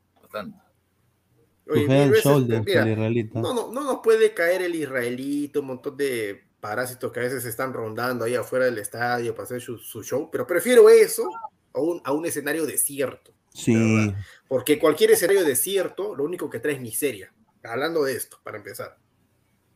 Oye, 1.68 1.88
veces, 2.10 2.26
mira, 2.66 3.08
el. 3.08 3.30
No, 3.34 3.54
no, 3.54 3.72
no 3.72 3.84
nos 3.84 4.00
puede 4.04 4.34
caer 4.34 4.62
el 4.64 4.76
israelito, 4.76 5.62
un 5.62 5.68
montón 5.68 5.96
de 5.96 6.44
parásitos 6.60 7.12
que 7.12 7.20
a 7.20 7.24
veces 7.24 7.46
están 7.46 7.74
rondando 7.74 8.26
ahí 8.26 8.36
afuera 8.36 8.66
del 8.66 8.78
estadio 8.78 9.34
para 9.34 9.44
hacer 9.44 9.62
su, 9.62 9.78
su 9.78 10.04
show, 10.04 10.30
pero 10.32 10.48
prefiero 10.48 10.90
eso 10.90 11.30
a 11.74 11.80
un, 11.80 12.02
a 12.06 12.14
un 12.14 12.26
escenario 12.26 12.66
desierto, 12.66 13.34
Sí, 13.54 14.14
porque 14.48 14.80
cualquier 14.80 15.12
escenario 15.12 15.44
desierto 15.44 16.16
lo 16.16 16.24
único 16.24 16.50
que 16.50 16.60
trae 16.60 16.76
es 16.76 16.82
miseria. 16.82 17.34
Hablando 17.64 18.04
de 18.04 18.14
esto, 18.14 18.40
para 18.44 18.58
empezar. 18.58 18.98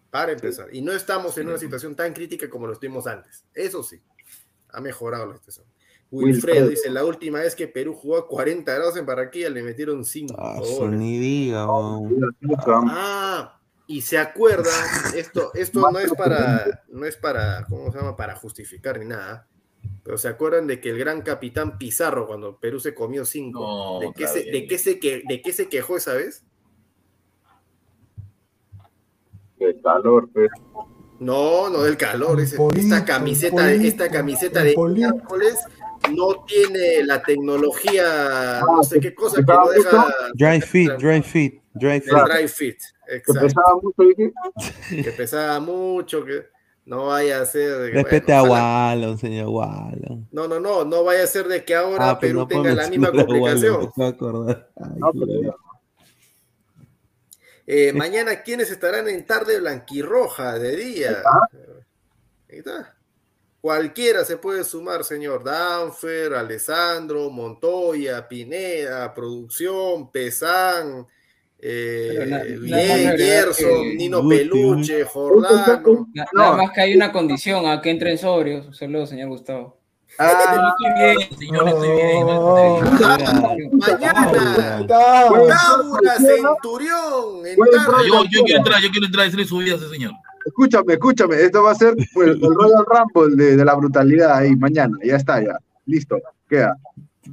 Para 0.09 0.31
empezar. 0.31 0.73
Y 0.73 0.81
no 0.81 0.93
estamos 0.93 1.37
en 1.37 1.47
una 1.47 1.57
situación 1.57 1.95
tan 1.95 2.13
crítica 2.13 2.49
como 2.49 2.67
lo 2.67 2.73
estuvimos 2.73 3.05
antes. 3.05 3.45
Eso 3.53 3.83
sí, 3.83 4.01
ha 4.69 4.81
mejorado 4.81 5.27
la 5.27 5.37
situación. 5.37 5.67
Wilfredo 6.09 6.69
dice, 6.69 6.89
la 6.89 7.03
última 7.03 7.39
vez 7.39 7.55
que 7.55 7.67
Perú 7.67 7.93
jugó 7.93 8.17
a 8.17 8.27
40 8.27 8.73
grados 8.73 8.95
en 8.95 9.05
Barranquilla 9.05 9.49
le 9.49 9.61
metieron 9.61 10.05
5 10.05 10.33
ah, 10.37 10.59
eso 10.63 10.87
ni 10.87 11.17
diga. 11.17 11.65
Ah, 12.89 13.59
y 13.87 14.01
se 14.01 14.17
acuerdan, 14.17 14.65
esto, 15.15 15.51
esto 15.53 15.91
no 15.91 15.99
es 15.99 16.13
para, 16.13 16.83
no 16.89 17.05
es 17.05 17.17
para, 17.17 17.65
¿cómo 17.69 17.91
se 17.91 17.97
llama? 17.97 18.15
Para 18.15 18.35
justificar 18.35 18.99
ni 18.99 19.05
nada. 19.05 19.47
Pero 20.03 20.17
se 20.17 20.27
acuerdan 20.27 20.67
de 20.67 20.79
que 20.79 20.89
el 20.89 20.97
gran 20.97 21.21
capitán 21.21 21.77
Pizarro, 21.77 22.27
cuando 22.27 22.57
Perú 22.57 22.79
se 22.79 22.93
comió 22.93 23.25
cinco, 23.25 23.59
No, 23.59 23.99
¿de, 23.99 24.13
qué 24.13 24.27
se, 24.27 24.43
de, 24.43 24.67
qué 24.67 24.77
se 24.77 24.99
que, 24.99 25.23
¿de 25.27 25.41
qué 25.41 25.51
se 25.53 25.67
quejó 25.67 25.97
esa 25.97 26.13
vez? 26.13 26.43
El 29.59 29.81
calor, 29.81 30.29
pues. 30.33 30.49
No, 31.19 31.69
no 31.69 31.81
del 31.81 31.97
calor. 31.97 32.39
ese- 32.39 32.57
polito, 32.57 32.81
esta 32.81 33.05
camiseta, 33.05 33.65
de- 33.65 33.87
esta 33.87 34.09
camiseta 34.09 34.63
de 34.63 34.75
miércoles 34.77 35.57
no 36.15 36.43
tiene 36.45 37.03
la 37.03 37.21
tecnología, 37.21 38.61
no 38.65 38.83
sé 38.83 38.99
qué 38.99 39.13
cosa 39.15 39.37
que 39.37 39.51
no 39.53 39.69
deja 39.69 40.07
Dry 40.33 40.61
fit, 40.61 40.91
dry 40.99 41.21
fit, 41.21 41.61
dry 41.73 41.99
fit. 42.01 42.13
dry 42.13 42.47
fit. 42.47 42.77
Que 43.07 43.15
Exacto. 43.15 43.41
pesaba 43.41 43.75
mucho, 43.81 44.03
Que 45.03 45.11
pesaba 45.11 45.59
mucho, 45.59 46.25
que 46.25 46.45
no 46.85 47.07
vaya 47.07 47.41
a 47.41 47.45
ser. 47.45 47.91
que, 47.91 47.97
Respete 48.03 48.33
bueno, 48.39 48.55
a 48.55 48.89
Wallon, 48.91 49.17
señor 49.17 49.47
Wallon. 49.49 50.27
No, 50.31 50.47
no, 50.47 50.59
no, 50.59 50.83
no 50.85 51.03
vaya 51.03 51.23
a 51.23 51.27
ser 51.27 51.47
de 51.47 51.63
que 51.63 51.75
ahora 51.75 52.11
Ah, 52.11 52.19
pero 52.19 52.47
Perú 52.47 52.61
no 52.61 52.63
tenga 52.69 52.81
la 52.83 52.89
misma 52.89 53.09
Wallon, 53.09 53.25
complicación. 53.25 53.91
acordar. 54.07 54.69
Ay, 54.75 54.91
No, 54.99 55.11
pero-. 55.13 55.57
Eh, 57.69 57.91
mañana, 57.93 58.43
¿quiénes 58.43 58.71
estarán 58.71 59.09
en 59.09 59.25
tarde 59.25 59.59
blanquirroja 59.59 60.57
de 60.57 60.75
día? 60.77 61.17
Ahí 62.49 62.59
está. 62.59 62.96
Cualquiera 63.67 64.23
se 64.23 64.37
puede 64.37 64.63
sumar, 64.63 65.03
señor. 65.03 65.43
Danfer, 65.43 66.33
Alessandro, 66.35 67.29
Montoya, 67.29 68.25
Pineda, 68.25 69.13
Producción, 69.13 70.09
Pesán, 70.09 71.05
eh, 71.59 72.57
Bien, 72.61 72.91
agregar 72.91 73.17
Gerson, 73.17 73.97
Nino 73.97 74.21
Guti, 74.23 74.37
Peluche, 74.37 75.03
Jordano. 75.03 76.07
Na- 76.13 76.25
No. 76.31 76.41
Nada 76.43 76.55
más 76.55 76.71
que 76.71 76.79
hay 76.79 76.95
una 76.95 77.11
condición, 77.11 77.65
a 77.65 77.81
que 77.81 77.89
entren 77.89 78.17
sobrios. 78.17 78.77
Saludos, 78.77 79.09
señor 79.09 79.27
Gustavo. 79.27 79.77
Ah, 80.17 80.73
Estoy 80.79 81.17
bien, 81.27 81.37
señor, 81.37 81.67
estoy 81.67 81.91
bien. 81.91 82.23
Oh. 82.25 82.79
Mañana, 83.73 84.77
Está. 84.79 85.29
Laura 85.29 86.15
Centurión. 86.19 87.43
Yo, 88.07 88.23
yo 88.31 88.43
quiero 88.45 88.59
entrar, 88.59 88.81
yo 88.81 88.89
quiero 88.91 89.05
entrar 89.07 89.23
a 89.23 89.25
decirle 89.25 89.45
su 89.45 89.57
vida 89.57 89.73
a 89.73 89.75
ese 89.77 89.89
señor. 89.89 90.13
Escúchame, 90.47 90.93
escúchame, 90.93 91.41
esto 91.41 91.63
va 91.63 91.71
a 91.71 91.75
ser 91.75 91.95
pues, 92.13 92.29
el 92.29 92.41
Royal 92.41 92.85
Rumble 92.85 93.35
de, 93.35 93.57
de 93.57 93.65
la 93.65 93.75
brutalidad 93.75 94.37
ahí 94.37 94.55
mañana, 94.55 94.97
ya 95.03 95.15
está, 95.15 95.41
ya, 95.41 95.57
listo, 95.85 96.19
queda. 96.49 96.75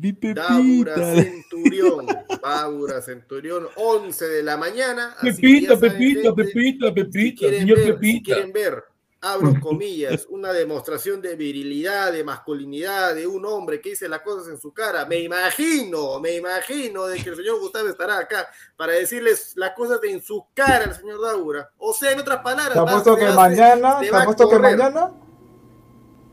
Mi 0.00 0.12
Daura 0.12 0.94
pepita. 0.94 1.14
Centurión, 1.22 2.06
Daura 2.42 3.00
Centurión, 3.00 3.66
11 3.76 4.24
de 4.26 4.42
la 4.42 4.56
mañana. 4.56 5.14
Pepita, 5.22 5.78
Pepita, 5.78 6.34
Pepita, 6.34 6.88
si 6.88 6.94
Pepita, 6.94 7.48
señor 7.48 7.78
ver, 7.78 7.86
si 7.86 7.92
Pepita. 7.92 8.24
quieren 8.24 8.52
ver, 8.52 8.84
abro 9.24 9.54
comillas, 9.60 10.26
una 10.28 10.52
demostración 10.52 11.20
de 11.20 11.34
virilidad, 11.34 12.12
de 12.12 12.22
masculinidad 12.22 13.14
de 13.14 13.26
un 13.26 13.44
hombre 13.46 13.80
que 13.80 13.90
dice 13.90 14.08
las 14.08 14.20
cosas 14.20 14.48
en 14.48 14.58
su 14.60 14.72
cara. 14.72 15.06
Me 15.06 15.18
imagino, 15.20 16.20
me 16.20 16.36
imagino 16.36 17.06
de 17.06 17.22
que 17.22 17.30
el 17.30 17.36
señor 17.36 17.58
Gustavo 17.60 17.88
estará 17.88 18.18
acá 18.18 18.46
para 18.76 18.92
decirles 18.92 19.54
las 19.56 19.72
cosas 19.72 19.98
en 20.04 20.22
su 20.22 20.46
cara 20.54 20.84
al 20.84 20.94
señor 20.94 21.20
Daura. 21.22 21.70
O 21.78 21.92
sea, 21.94 22.12
en 22.12 22.20
otras 22.20 22.42
palabras, 22.42 22.74
Te 22.74 22.80
apuesto 22.80 23.16
que 23.16 23.28
mañana, 23.30 24.00
se 24.00 24.10
te 24.10 24.16
apuesto 24.16 24.48
que 24.48 24.58
mañana 24.58 25.12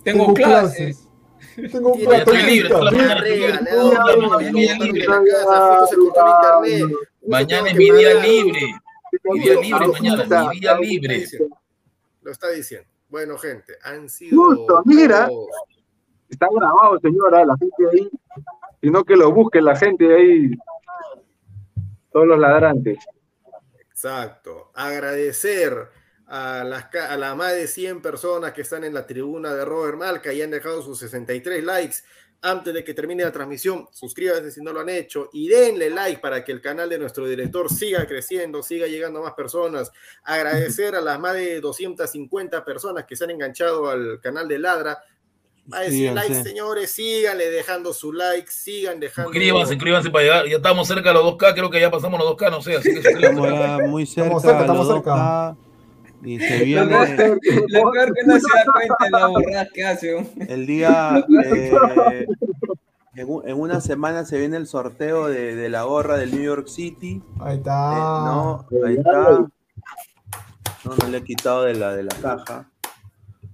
Tengo 0.03 0.33
clases. 0.33 1.07
Tengo 1.71 1.93
un 1.93 2.05
plato 2.05 2.33
libre, 2.33 2.69
mañana. 7.27 7.69
es 7.69 7.75
mi 7.75 7.91
día 7.91 8.13
libre. 8.15 8.75
tengo 9.11 9.35
mi 9.35 9.39
día 9.39 9.55
libre. 9.55 9.87
mañana, 9.87 10.49
mi 10.49 10.59
día 10.59 10.77
libre. 10.77 11.27
Lo 12.21 12.31
está 12.31 12.49
diciendo. 12.49 12.87
Bueno, 13.09 13.37
gente, 13.37 13.73
han 13.83 14.09
sido. 14.09 14.41
Justo, 14.41 14.81
mira. 14.85 15.27
todos- 15.27 15.47
Está 16.29 16.47
grabado, 16.49 16.97
señora, 17.01 17.43
la 17.45 17.55
gente 17.57 17.83
ahí, 17.91 18.09
sino 18.81 19.03
que 19.03 19.17
lo 19.17 19.33
busque 19.33 19.61
la 19.61 19.75
gente 19.75 20.15
ahí, 20.15 20.51
todos 22.09 22.25
los 22.25 22.39
ladrantes. 22.39 22.97
Exacto. 23.91 24.71
Agradecer 24.73 25.89
a 26.27 26.63
las, 26.63 26.85
a 26.95 27.17
las 27.17 27.35
más 27.35 27.53
de 27.53 27.67
100 27.67 28.01
personas 28.01 28.53
que 28.53 28.61
están 28.61 28.85
en 28.85 28.93
la 28.93 29.05
tribuna 29.05 29.53
de 29.53 29.65
Robert 29.65 29.97
Malca 29.97 30.31
y 30.31 30.41
han 30.41 30.51
dejado 30.51 30.81
sus 30.81 30.99
63 30.99 31.63
likes. 31.65 31.97
Antes 32.43 32.73
de 32.73 32.83
que 32.83 32.95
termine 32.95 33.23
la 33.23 33.31
transmisión, 33.31 33.87
suscríbanse 33.91 34.49
si 34.49 34.63
no 34.63 34.73
lo 34.73 34.79
han 34.79 34.89
hecho 34.89 35.29
y 35.31 35.47
denle 35.47 35.91
like 35.91 36.19
para 36.19 36.43
que 36.43 36.51
el 36.51 36.59
canal 36.59 36.89
de 36.89 36.97
nuestro 36.97 37.27
director 37.27 37.71
siga 37.71 38.07
creciendo, 38.07 38.63
siga 38.63 38.87
llegando 38.87 39.19
a 39.19 39.23
más 39.23 39.33
personas. 39.33 39.91
Agradecer 40.23 40.95
a 40.95 41.01
las 41.01 41.19
más 41.19 41.35
de 41.35 41.61
250 41.61 42.65
personas 42.65 43.05
que 43.05 43.15
se 43.15 43.25
han 43.25 43.29
enganchado 43.29 43.87
al 43.89 44.19
canal 44.21 44.47
de 44.47 44.57
Ladra. 44.57 44.97
Más 45.67 45.81
de 45.81 45.91
100 45.91 45.99
Síganse. 45.99 46.29
likes, 46.29 46.49
señores, 46.49 46.91
síganle 46.91 47.51
dejando 47.51 47.93
su 47.93 48.11
like, 48.11 48.49
sigan 48.49 48.99
dejando. 48.99 49.31
Suscríbanse, 49.31 49.73
suscríbanse 49.73 50.09
para 50.09 50.23
llegar. 50.23 50.47
Ya 50.47 50.55
estamos 50.55 50.87
cerca 50.87 51.09
de 51.09 51.13
los 51.13 51.23
2K, 51.23 51.53
creo 51.53 51.69
que 51.69 51.79
ya 51.79 51.91
pasamos 51.91 52.19
los 52.19 52.35
2K, 52.35 52.49
no 52.49 52.61
sé, 52.63 52.75
así 52.75 52.91
que 52.91 53.07
Estamos 53.07 53.81
muy 53.87 54.07
cerca, 54.07 54.23
Estamos 54.23 54.41
cerca, 54.41 54.57
a 54.57 54.61
estamos 54.61 54.87
los 54.87 54.95
cerca. 54.95 55.57
2K, 56.21 56.27
Y 56.27 56.39
se 56.39 56.59
Lo 56.59 56.65
viene 56.65 56.87
peor, 57.17 57.39
lo 57.69 57.91
peor 57.91 58.13
que 58.13 58.23
no 58.25 58.33
se 58.35 58.41
da 58.41 58.73
cuenta 58.73 59.09
la 59.19 59.27
borrada 59.27 59.67
que 59.73 59.83
hace. 59.85 60.31
el 60.47 60.65
día. 60.67 61.25
eh, 61.45 62.25
en, 63.15 63.29
un- 63.29 63.47
en 63.47 63.59
una 63.59 63.81
semana 63.81 64.23
se 64.25 64.37
viene 64.39 64.57
el 64.57 64.67
sorteo 64.67 65.27
de, 65.27 65.55
de 65.55 65.69
la 65.69 65.83
gorra 65.83 66.17
del 66.17 66.31
New 66.31 66.41
York 66.43 66.67
City. 66.67 67.21
Ahí 67.39 67.55
Eh, 67.55 67.57
está. 67.57 67.91
no, 68.25 68.65
ahí 68.85 68.95
está. 68.97 69.45
No, 70.85 70.95
no 70.99 71.07
le 71.09 71.17
he 71.19 71.23
quitado 71.23 71.63
de 71.63 71.75
la, 71.75 71.95
de 71.95 72.03
la 72.03 72.15
caja. 72.21 72.69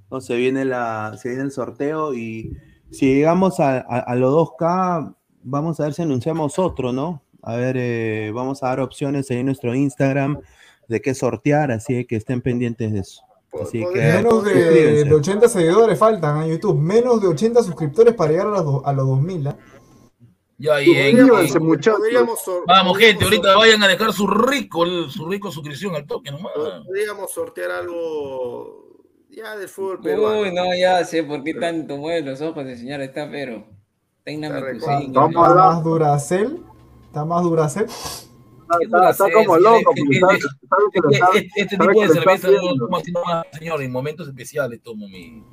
No, 0.10 0.22
se 0.22 0.36
viene, 0.36 0.64
la, 0.64 1.16
se 1.22 1.30
viene 1.30 1.44
el 1.44 1.52
sorteo 1.52 2.14
y 2.14 2.56
si 2.92 3.14
llegamos 3.16 3.60
a, 3.60 3.78
a- 3.80 4.00
a 4.00 4.16
los 4.16 4.34
2K, 4.34 5.14
vamos 5.44 5.80
a 5.80 5.84
ver 5.84 5.94
si 5.94 6.02
anunciamos 6.04 6.58
otro, 6.60 6.94
¿no? 6.94 7.22
A 7.42 7.56
ver, 7.56 7.76
eh, 7.78 8.32
vamos 8.34 8.64
a 8.64 8.68
dar 8.68 8.80
opciones 8.80 9.30
ahí 9.32 9.38
en 9.38 9.46
nuestro 9.48 9.74
Instagram 9.76 10.40
de 10.88 11.02
qué 11.02 11.14
sortear, 11.14 11.72
así 11.72 12.06
que 12.06 12.16
estén 12.16 12.42
pendientes 12.42 12.92
de 12.94 13.00
eso. 13.00 13.22
Así 13.62 13.84
que 13.94 14.00
Menos 14.00 14.44
de, 14.44 15.04
de 15.06 15.14
80 15.14 15.48
seguidores 15.48 15.98
faltan 15.98 16.44
en 16.44 16.50
YouTube. 16.52 16.78
Menos 16.78 17.22
de 17.22 17.28
80 17.28 17.64
suscriptores 17.64 18.14
para 18.14 18.32
llegar 18.32 18.48
a 18.48 18.52
los, 18.52 18.66
do- 18.66 18.86
a 18.86 18.94
los 18.94 19.08
2000. 19.08 19.48
¿ah? 19.48 19.58
Ya, 20.60 20.74
Vamos, 22.68 22.98
gente, 22.98 23.24
ahorita 23.24 23.56
vayan 23.56 23.84
a 23.84 23.88
dejar 23.88 24.12
su 24.12 24.28
rico, 24.28 24.86
su 25.10 25.28
rico 25.28 25.52
suscripción 25.52 25.96
al 25.96 26.06
toque 26.06 26.32
nomás. 26.32 26.52
Podríamos 26.86 27.32
sortear 27.32 27.72
algo 27.72 28.88
ya 29.30 29.56
del 29.56 29.70
fútbol 29.70 30.02
peruano. 30.02 30.42
Uy, 30.42 30.54
no, 30.54 30.76
ya 30.76 31.04
sé 31.06 31.24
por 31.24 31.44
qué 31.44 31.54
tanto 31.54 31.98
mueve 31.98 32.22
los 32.22 32.42
ojos 32.42 32.66
el 32.66 32.78
señor 32.78 33.02
está, 33.02 33.30
pero. 33.30 33.66
Téngame 34.24 34.72
Está 34.72 35.00
tu 35.00 35.20
a 35.20 35.26
¿Está 35.28 35.28
más 35.54 35.84
Duracel? 35.84 36.64
¿Está 37.06 37.24
más 37.24 37.44
Duracel? 37.44 37.86
Está, 39.10 39.32
como 39.32 39.58
loco, 39.58 39.94
Este, 39.96 41.48
este 41.56 41.78
tipo 41.78 42.02
de 42.02 42.10
cerveza 42.10 42.48
señor, 43.58 43.82
en 43.82 43.92
momentos 43.92 44.28
especiales 44.28 44.82
tomo 44.82 45.08
mi. 45.08 45.44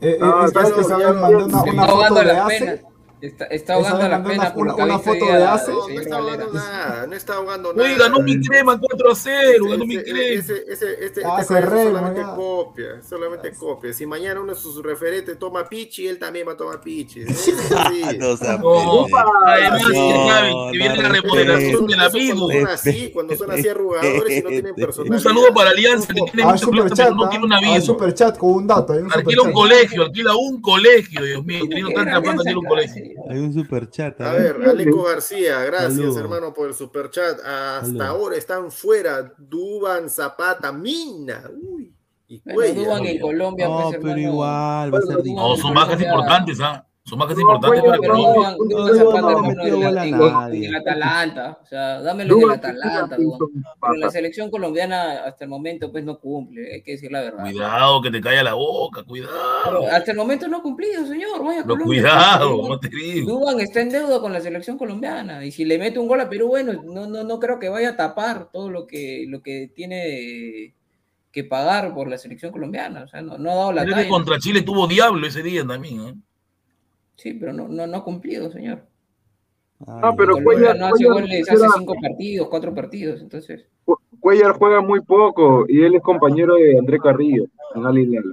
Eh, 0.00 0.10
eh, 0.12 0.18
Ah, 0.20 0.44
es 0.46 0.52
que, 0.52 0.58
está 0.60 0.62
es 0.62 0.86
que 0.88 0.96
bien, 0.96 1.08
se 1.08 1.12
mandó 1.14 1.44
una, 1.44 1.44
una 1.46 1.70
Está 1.70 1.72
foto 1.72 1.92
ahogando 1.92 2.20
de 2.20 2.24
las 2.26 2.46
ACE. 2.46 2.58
penas. 2.58 2.80
Está, 3.20 3.44
está 3.46 3.74
ahogando 3.74 4.06
mandó 4.08 4.28
penas 4.28 4.46
una- 4.46 4.54
por 4.54 4.66
lo 4.66 4.76
que 4.76 4.82
una 4.82 4.98
foto 4.98 5.24
de 5.24 5.32
el 5.32 5.38
No, 5.40 5.88
no 5.88 6.00
está 6.00 6.16
ahogando 6.18 6.52
nada, 6.52 7.06
no 7.06 7.14
está 7.16 7.34
ahogando 7.34 7.72
nada. 7.72 7.88
Oiga, 7.88 8.08
no 8.10 8.20
mi 8.20 8.38
crema 8.40 8.78
4 8.78 9.10
a 9.10 9.14
0, 9.14 9.64
ganó 9.70 9.86
mi 9.86 9.96
crema. 10.02 10.18
ese- 10.18 10.64
ese- 10.68 11.04
este- 11.06 11.22
Ah, 11.24 11.38
este 11.40 11.54
solamente 11.54 12.20
manga. 12.20 12.34
copia, 12.36 13.02
solamente 13.08 13.52
copia. 13.52 13.92
Si 13.94 14.04
mañana 14.04 14.40
uno 14.40 14.52
de 14.52 14.60
sus 14.60 14.82
referentes 14.82 15.38
toma 15.38 15.66
pichi, 15.66 16.06
él 16.06 16.18
también 16.18 16.46
va 16.46 16.52
a 16.52 16.56
tomar 16.56 16.80
pichi. 16.82 17.20
No, 17.20 17.32
sea 18.36 18.58
No, 18.58 19.06
pendejo. 19.06 19.06
además, 19.46 19.82
No, 19.82 20.26
ya 20.26 20.50
no, 20.50 20.70
que 20.72 20.78
viene 20.78 20.96
la 20.96 21.08
no, 21.08 21.14
remodelación 21.14 21.86
de 21.86 21.96
la 21.96 22.06
Eso 22.06 22.18
cuando 22.18 22.48
son 22.52 22.66
así, 22.68 23.10
cuando 23.12 23.36
son 23.36 23.50
así 23.52 23.68
arrugadores 23.68 24.38
y 24.38 24.42
no 24.42 24.48
tienen 24.50 24.74
personalidad. 24.74 25.16
Un 25.16 25.22
saludo 25.22 25.54
para 25.54 25.70
Alianza, 25.70 26.08
que 26.08 26.20
tiene 26.20 26.42
plata, 26.42 26.58
superchat, 26.58 26.96
pero 27.08 27.14
no 27.14 27.28
tiene 27.30 27.44
una 27.46 27.56
¿ah? 27.56 27.60
Hay 27.62 27.70
vida. 27.70 27.80
superchat 27.80 28.36
con 28.36 28.50
un 28.50 28.66
dato. 28.66 28.92
Un 28.92 29.10
Alquila 29.12 29.42
un 29.42 29.52
colegio, 29.52 30.02
alquila 30.02 30.34
un 30.36 30.60
colegio, 30.60 31.22
Dios 31.24 31.44
mío. 31.44 31.64
Teniendo 31.68 31.92
tanta 31.92 32.20
plata, 32.20 32.40
alquila 32.40 32.58
un 32.58 32.66
colegio. 32.66 33.03
Hay 33.30 33.38
un 33.38 33.52
super 33.52 33.88
chat. 33.90 34.20
A 34.20 34.32
ver, 34.32 34.56
Aleco 34.66 35.02
García, 35.04 35.60
gracias 35.64 36.16
hermano 36.16 36.52
por 36.52 36.68
el 36.68 36.74
superchat. 36.74 37.38
Hasta 37.44 38.06
ahora 38.08 38.36
están 38.36 38.70
fuera 38.70 39.32
Duban, 39.38 40.08
Zapata, 40.10 40.72
Mina. 40.72 41.50
Uy, 41.52 41.92
y 42.28 42.40
Bueno. 42.52 42.82
Duban 42.82 43.06
en 43.06 43.20
Colombia, 43.20 43.68
No, 43.68 43.74
pues, 43.82 43.96
pero 43.96 44.08
hermano. 44.10 44.18
igual, 44.32 44.94
va 44.94 44.98
a 44.98 45.02
ser 45.02 45.10
No, 45.10 45.16
difícil. 45.22 45.34
No, 45.36 45.56
son 45.56 45.74
bajas 45.74 46.00
importantes, 46.00 46.60
¿ah? 46.60 46.86
Son 47.06 47.18
bajas 47.18 47.38
importantes 47.38 47.82
Bueno, 47.82 47.84
para 47.84 47.98
Pero 48.00 48.14
Colombia. 48.14 48.56
En 50.68 50.74
Atalanta. 50.74 51.58
O 51.62 51.66
sea, 51.66 52.00
dámelo 52.00 52.38
en 52.40 52.50
Atalanta. 52.52 53.16
Pero 53.18 53.94
la 53.96 54.10
selección 54.10 54.50
colombiana 54.50 55.22
hasta 55.26 55.44
el 55.44 55.50
momento 55.50 55.92
pues 55.92 56.02
no 56.02 56.18
cumple, 56.18 56.72
hay 56.72 56.82
que 56.82 56.92
decir 56.92 57.12
la 57.12 57.20
verdad. 57.20 57.42
Cuidado, 57.42 58.00
que 58.00 58.10
te 58.10 58.22
caiga 58.22 58.42
la 58.42 58.54
boca, 58.54 59.02
cuidado. 59.02 59.86
Hasta 59.92 60.12
el 60.12 60.16
momento 60.16 60.48
no 60.48 60.56
ha 60.58 60.62
cumplido, 60.62 61.04
señor. 61.06 61.44
Vaya 61.44 61.60
a 61.60 61.64
Pero 61.64 61.74
Colombia. 61.76 62.02
cuidado, 62.02 62.50
Duban- 62.56 62.68
no 62.70 62.80
te 62.80 62.88
digo. 62.88 63.30
Duban 63.32 63.60
está 63.60 63.80
en 63.82 63.90
deuda 63.90 64.20
con 64.20 64.32
la 64.32 64.40
selección 64.40 64.78
colombiana 64.78 65.44
y 65.44 65.52
si 65.52 65.66
le 65.66 65.78
mete 65.78 65.98
un 65.98 66.08
gol 66.08 66.22
a 66.22 66.30
Perú, 66.30 66.48
bueno, 66.48 66.72
no, 66.84 67.06
no, 67.06 67.22
no 67.22 67.38
creo 67.38 67.58
que 67.58 67.68
vaya 67.68 67.90
a 67.90 67.96
tapar 67.98 68.48
todo 68.50 68.70
lo 68.70 68.86
que, 68.86 69.26
lo 69.28 69.42
que 69.42 69.70
tiene 69.76 70.72
que 71.30 71.44
pagar 71.44 71.92
por 71.94 72.08
la 72.08 72.16
selección 72.16 72.50
colombiana. 72.50 73.02
O 73.02 73.08
sea, 73.08 73.20
no, 73.20 73.36
no 73.36 73.50
ha 73.50 73.54
dado 73.56 73.72
la 73.72 73.84
que 73.84 73.90
talla. 73.90 74.08
contra 74.08 74.38
Chile 74.38 74.62
tuvo 74.62 74.86
diablo 74.86 75.26
ese 75.26 75.42
día 75.42 75.66
también, 75.66 76.00
¿eh? 76.08 76.14
Sí, 77.16 77.34
pero 77.34 77.52
no, 77.52 77.68
no, 77.68 77.86
no 77.86 77.96
ha 77.98 78.04
cumplido, 78.04 78.50
señor. 78.50 78.86
Ah, 79.86 80.12
pero 80.16 80.34
Colombia 80.34 80.72
Cuellar- 80.74 80.78
no 80.78 80.86
hace 80.86 81.04
Cuellar 81.04 81.22
goles 81.22 81.50
hace 81.50 81.66
cinco 81.78 81.94
partidos, 82.00 82.48
cuatro 82.48 82.74
partidos, 82.74 83.20
entonces. 83.20 83.66
Cuellar 84.20 84.52
juega 84.52 84.80
muy 84.80 85.00
poco 85.00 85.64
y 85.68 85.82
él 85.82 85.94
es 85.94 86.02
compañero 86.02 86.54
de 86.54 86.78
André 86.78 86.98
Carrillo 86.98 87.46
en 87.74 87.84
Al 87.86 87.98
Hilal. 87.98 88.24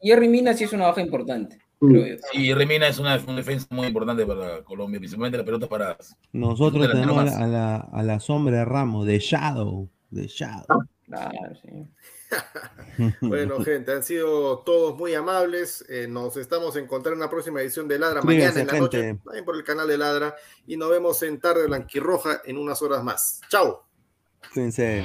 Jerry 0.00 0.28
Mina 0.28 0.54
sí 0.54 0.64
es 0.64 0.72
una 0.72 0.86
baja 0.86 1.00
importante. 1.00 1.58
Sí, 2.32 2.52
Remina 2.54 2.88
es 2.88 2.98
una, 2.98 3.16
una 3.26 3.36
defensa 3.36 3.66
muy 3.70 3.86
importante 3.86 4.26
para 4.26 4.62
Colombia, 4.64 4.98
principalmente 4.98 5.38
las 5.38 5.46
pelotas 5.46 5.68
paradas. 5.68 6.16
Nosotros 6.32 6.90
tenemos 6.90 7.16
a 7.18 7.24
la, 7.24 7.38
a, 7.38 7.46
la, 7.46 7.76
a 7.76 8.02
la 8.02 8.18
sombra 8.20 8.58
de 8.58 8.64
Ramos, 8.64 9.06
de 9.06 9.18
Shadow. 9.20 9.88
De 10.10 10.26
Shadow. 10.26 10.66
Claro, 11.06 11.54
sí. 11.62 11.86
Bueno, 13.20 13.60
gente, 13.64 13.92
han 13.92 14.02
sido 14.02 14.58
todos 14.60 14.96
muy 14.96 15.14
amables. 15.14 15.84
Eh, 15.88 16.06
nos 16.08 16.36
estamos 16.36 16.76
encontrando 16.76 17.14
en 17.14 17.20
la 17.20 17.30
próxima 17.30 17.60
edición 17.60 17.86
de 17.88 17.98
Ladra 17.98 18.22
mañana 18.22 18.60
en 18.60 18.66
la 18.66 18.78
noche. 18.78 19.02
gente. 19.02 19.22
Vayan 19.24 19.44
por 19.44 19.56
el 19.56 19.64
canal 19.64 19.86
de 19.88 19.98
Ladra 19.98 20.34
y 20.66 20.76
nos 20.76 20.90
vemos 20.90 21.22
en 21.22 21.40
Tarde 21.40 21.66
Blanquirroja 21.66 22.42
en 22.44 22.58
unas 22.58 22.82
horas 22.82 23.02
más. 23.04 23.40
Chao. 23.48 23.84
Cuídense. 24.52 25.04